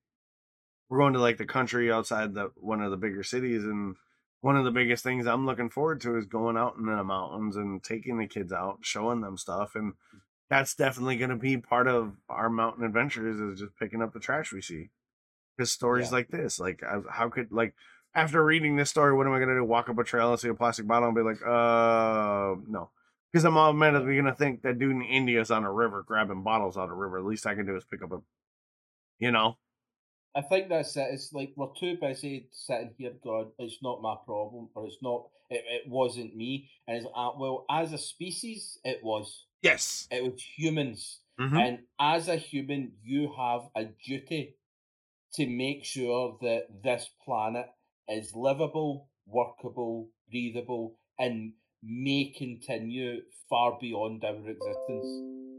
[0.88, 3.96] we're going to like the country outside the one of the bigger cities and
[4.40, 7.56] one of the biggest things i'm looking forward to is going out in the mountains
[7.56, 9.92] and taking the kids out showing them stuff and
[10.48, 14.18] that's definitely going to be part of our mountain adventures is just picking up the
[14.18, 14.90] trash we see.
[15.56, 16.16] Because stories Yeah.
[16.16, 17.74] like this like how could like
[18.16, 19.64] after reading this story what am i going to do?
[19.64, 22.90] Walk up a trail and see a plastic bottle and be like uh no.
[23.30, 26.42] Because i'm automatically going to think that dude in india is on a river grabbing
[26.42, 27.18] bottles out of a river.
[27.18, 28.20] At least i can do is pick up a
[29.20, 29.56] you know
[30.34, 31.08] I think that's it.
[31.12, 35.26] It's like we're too busy sitting here going, it's not my problem, or it's not,
[35.50, 36.70] it, it wasn't me.
[36.86, 39.46] And it's, uh, well, as a species, it was.
[39.62, 41.20] yes It was humans.
[41.38, 41.60] Mhm.
[41.60, 44.54] And as a human, you have a duty
[45.34, 47.66] to make sure that this planet
[48.08, 51.52] is livable, workable, breathable, and
[51.82, 55.08] may continue far beyond our existence.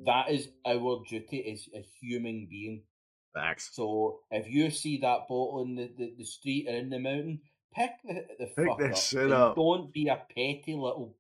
[0.06, 2.84] That is our duty as a human being.
[3.34, 7.00] Facts So if you see that bottle in the, the, the street or in the
[7.00, 7.42] mountain,
[7.74, 8.98] pick the, the Pick fuck that up.
[8.98, 9.56] shit up.
[9.56, 11.16] Don't be a petty little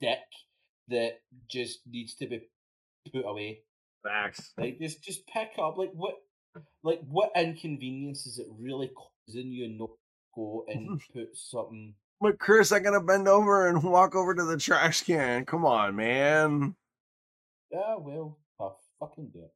[0.00, 0.18] dick
[0.88, 2.40] that just needs to be
[3.12, 3.60] put away.
[4.02, 6.16] facts Like just just pick up like what
[6.82, 9.90] like what inconvenience is it really causing you not
[10.34, 14.56] go and put something but chris i gotta bend over and walk over to the
[14.56, 16.74] trash can come on man
[17.70, 19.52] Yeah, well, uh, fucking do it.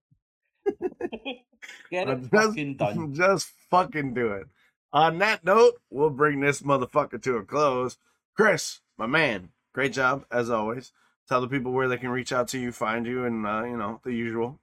[1.90, 3.14] Get it fucking done.
[3.14, 4.46] Just fucking do it.
[4.92, 7.98] On that note, we'll bring this motherfucker to a close.
[8.36, 10.92] Chris, my man, great job as always.
[11.28, 13.76] Tell the people where they can reach out to you, find you, and uh, you
[13.76, 14.60] know the usual.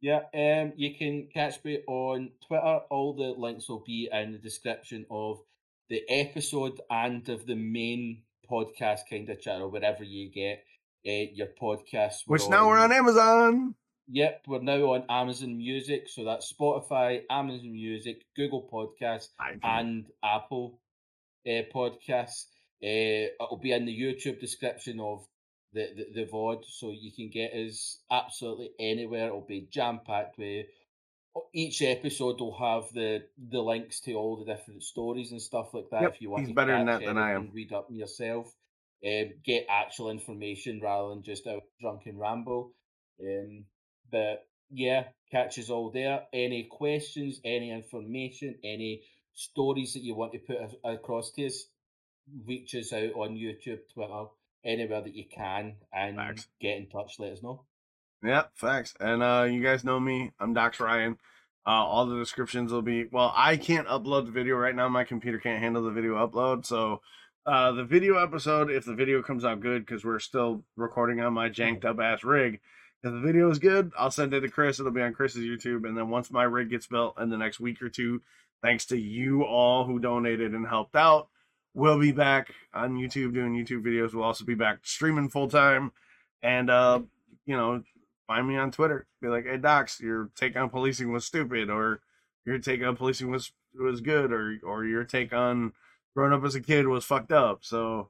[0.00, 2.80] Yeah, um, you can catch me on Twitter.
[2.90, 5.40] All the links will be in the description of
[5.88, 10.64] the episode and of the main podcast kind of channel, wherever you get
[11.06, 12.22] uh, your podcast.
[12.26, 13.74] Which now we're on Amazon.
[14.08, 19.28] Yep, we're now on Amazon Music, so that's Spotify, Amazon Music, Google Podcasts,
[19.62, 20.78] and Apple
[21.46, 22.44] uh, Podcasts.
[22.82, 25.26] Uh, it'll be in the YouTube description of
[25.72, 29.26] the, the, the VOD, so you can get us absolutely anywhere.
[29.26, 30.66] It'll be jam packed with
[31.52, 35.90] each episode will have the the links to all the different stories and stuff like
[35.90, 36.02] that.
[36.02, 37.50] Yep, if you want he's to better than that than I am.
[37.52, 38.46] read up yourself,
[39.04, 42.72] um, get actual information rather than just a drunken ramble.
[43.20, 43.64] Um,
[44.10, 46.22] but yeah, catch us all there.
[46.32, 49.02] Any questions, any information, any
[49.34, 51.64] stories that you want to put across to us,
[52.46, 54.24] reach us out on YouTube, Twitter,
[54.64, 56.48] anywhere that you can, and Facts.
[56.60, 57.16] get in touch.
[57.18, 57.62] Let us know.
[58.24, 58.94] Yeah, facts.
[58.98, 60.32] And uh you guys know me.
[60.40, 61.18] I'm Dox Ryan.
[61.66, 64.88] Uh all the descriptions will be well, I can't upload the video right now.
[64.88, 66.64] My computer can't handle the video upload.
[66.64, 67.02] So
[67.44, 71.34] uh the video episode, if the video comes out good, because we're still recording on
[71.34, 72.60] my janked up ass rig.
[73.02, 74.80] If the video is good, I'll send it to Chris.
[74.80, 75.86] It'll be on Chris's YouTube.
[75.86, 78.22] And then once my rig gets built in the next week or two,
[78.62, 81.28] thanks to you all who donated and helped out,
[81.74, 84.12] we'll be back on YouTube doing YouTube videos.
[84.12, 85.92] We'll also be back streaming full time.
[86.42, 87.00] And uh,
[87.44, 87.82] you know,
[88.26, 89.06] find me on Twitter.
[89.20, 92.00] Be like, hey Dox, your take on policing was stupid, or
[92.44, 95.72] your take on policing was was good, or or your take on
[96.14, 97.58] growing up as a kid was fucked up.
[97.62, 98.08] So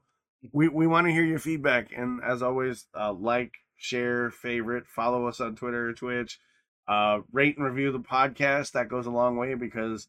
[0.51, 5.27] we we want to hear your feedback, and as always, uh, like, share, favorite, follow
[5.27, 6.39] us on Twitter, or Twitch,
[6.87, 8.71] uh, rate and review the podcast.
[8.73, 10.07] That goes a long way because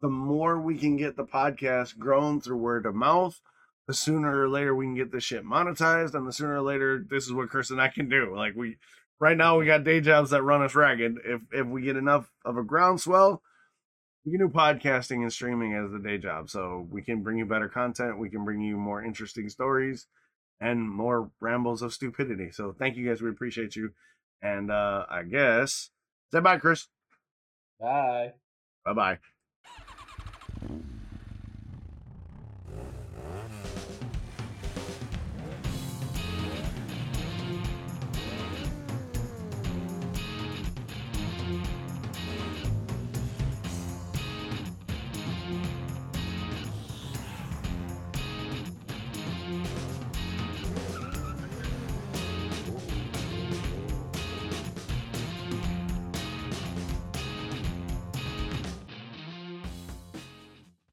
[0.00, 3.40] the more we can get the podcast grown through word of mouth,
[3.86, 7.04] the sooner or later we can get this shit monetized, and the sooner or later
[7.08, 8.34] this is what Chris and I can do.
[8.34, 8.76] Like we
[9.20, 11.18] right now we got day jobs that run us ragged.
[11.24, 13.42] If if we get enough of a groundswell,
[14.24, 16.48] we can do podcasting and streaming as the day job.
[16.48, 20.06] So we can bring you better content, we can bring you more interesting stories
[20.64, 22.50] and more rambles of stupidity.
[22.50, 23.90] So thank you guys, we appreciate you.
[24.42, 25.90] And uh I guess
[26.32, 26.88] say bye, Chris.
[27.80, 28.32] Bye.
[28.84, 29.18] Bye bye.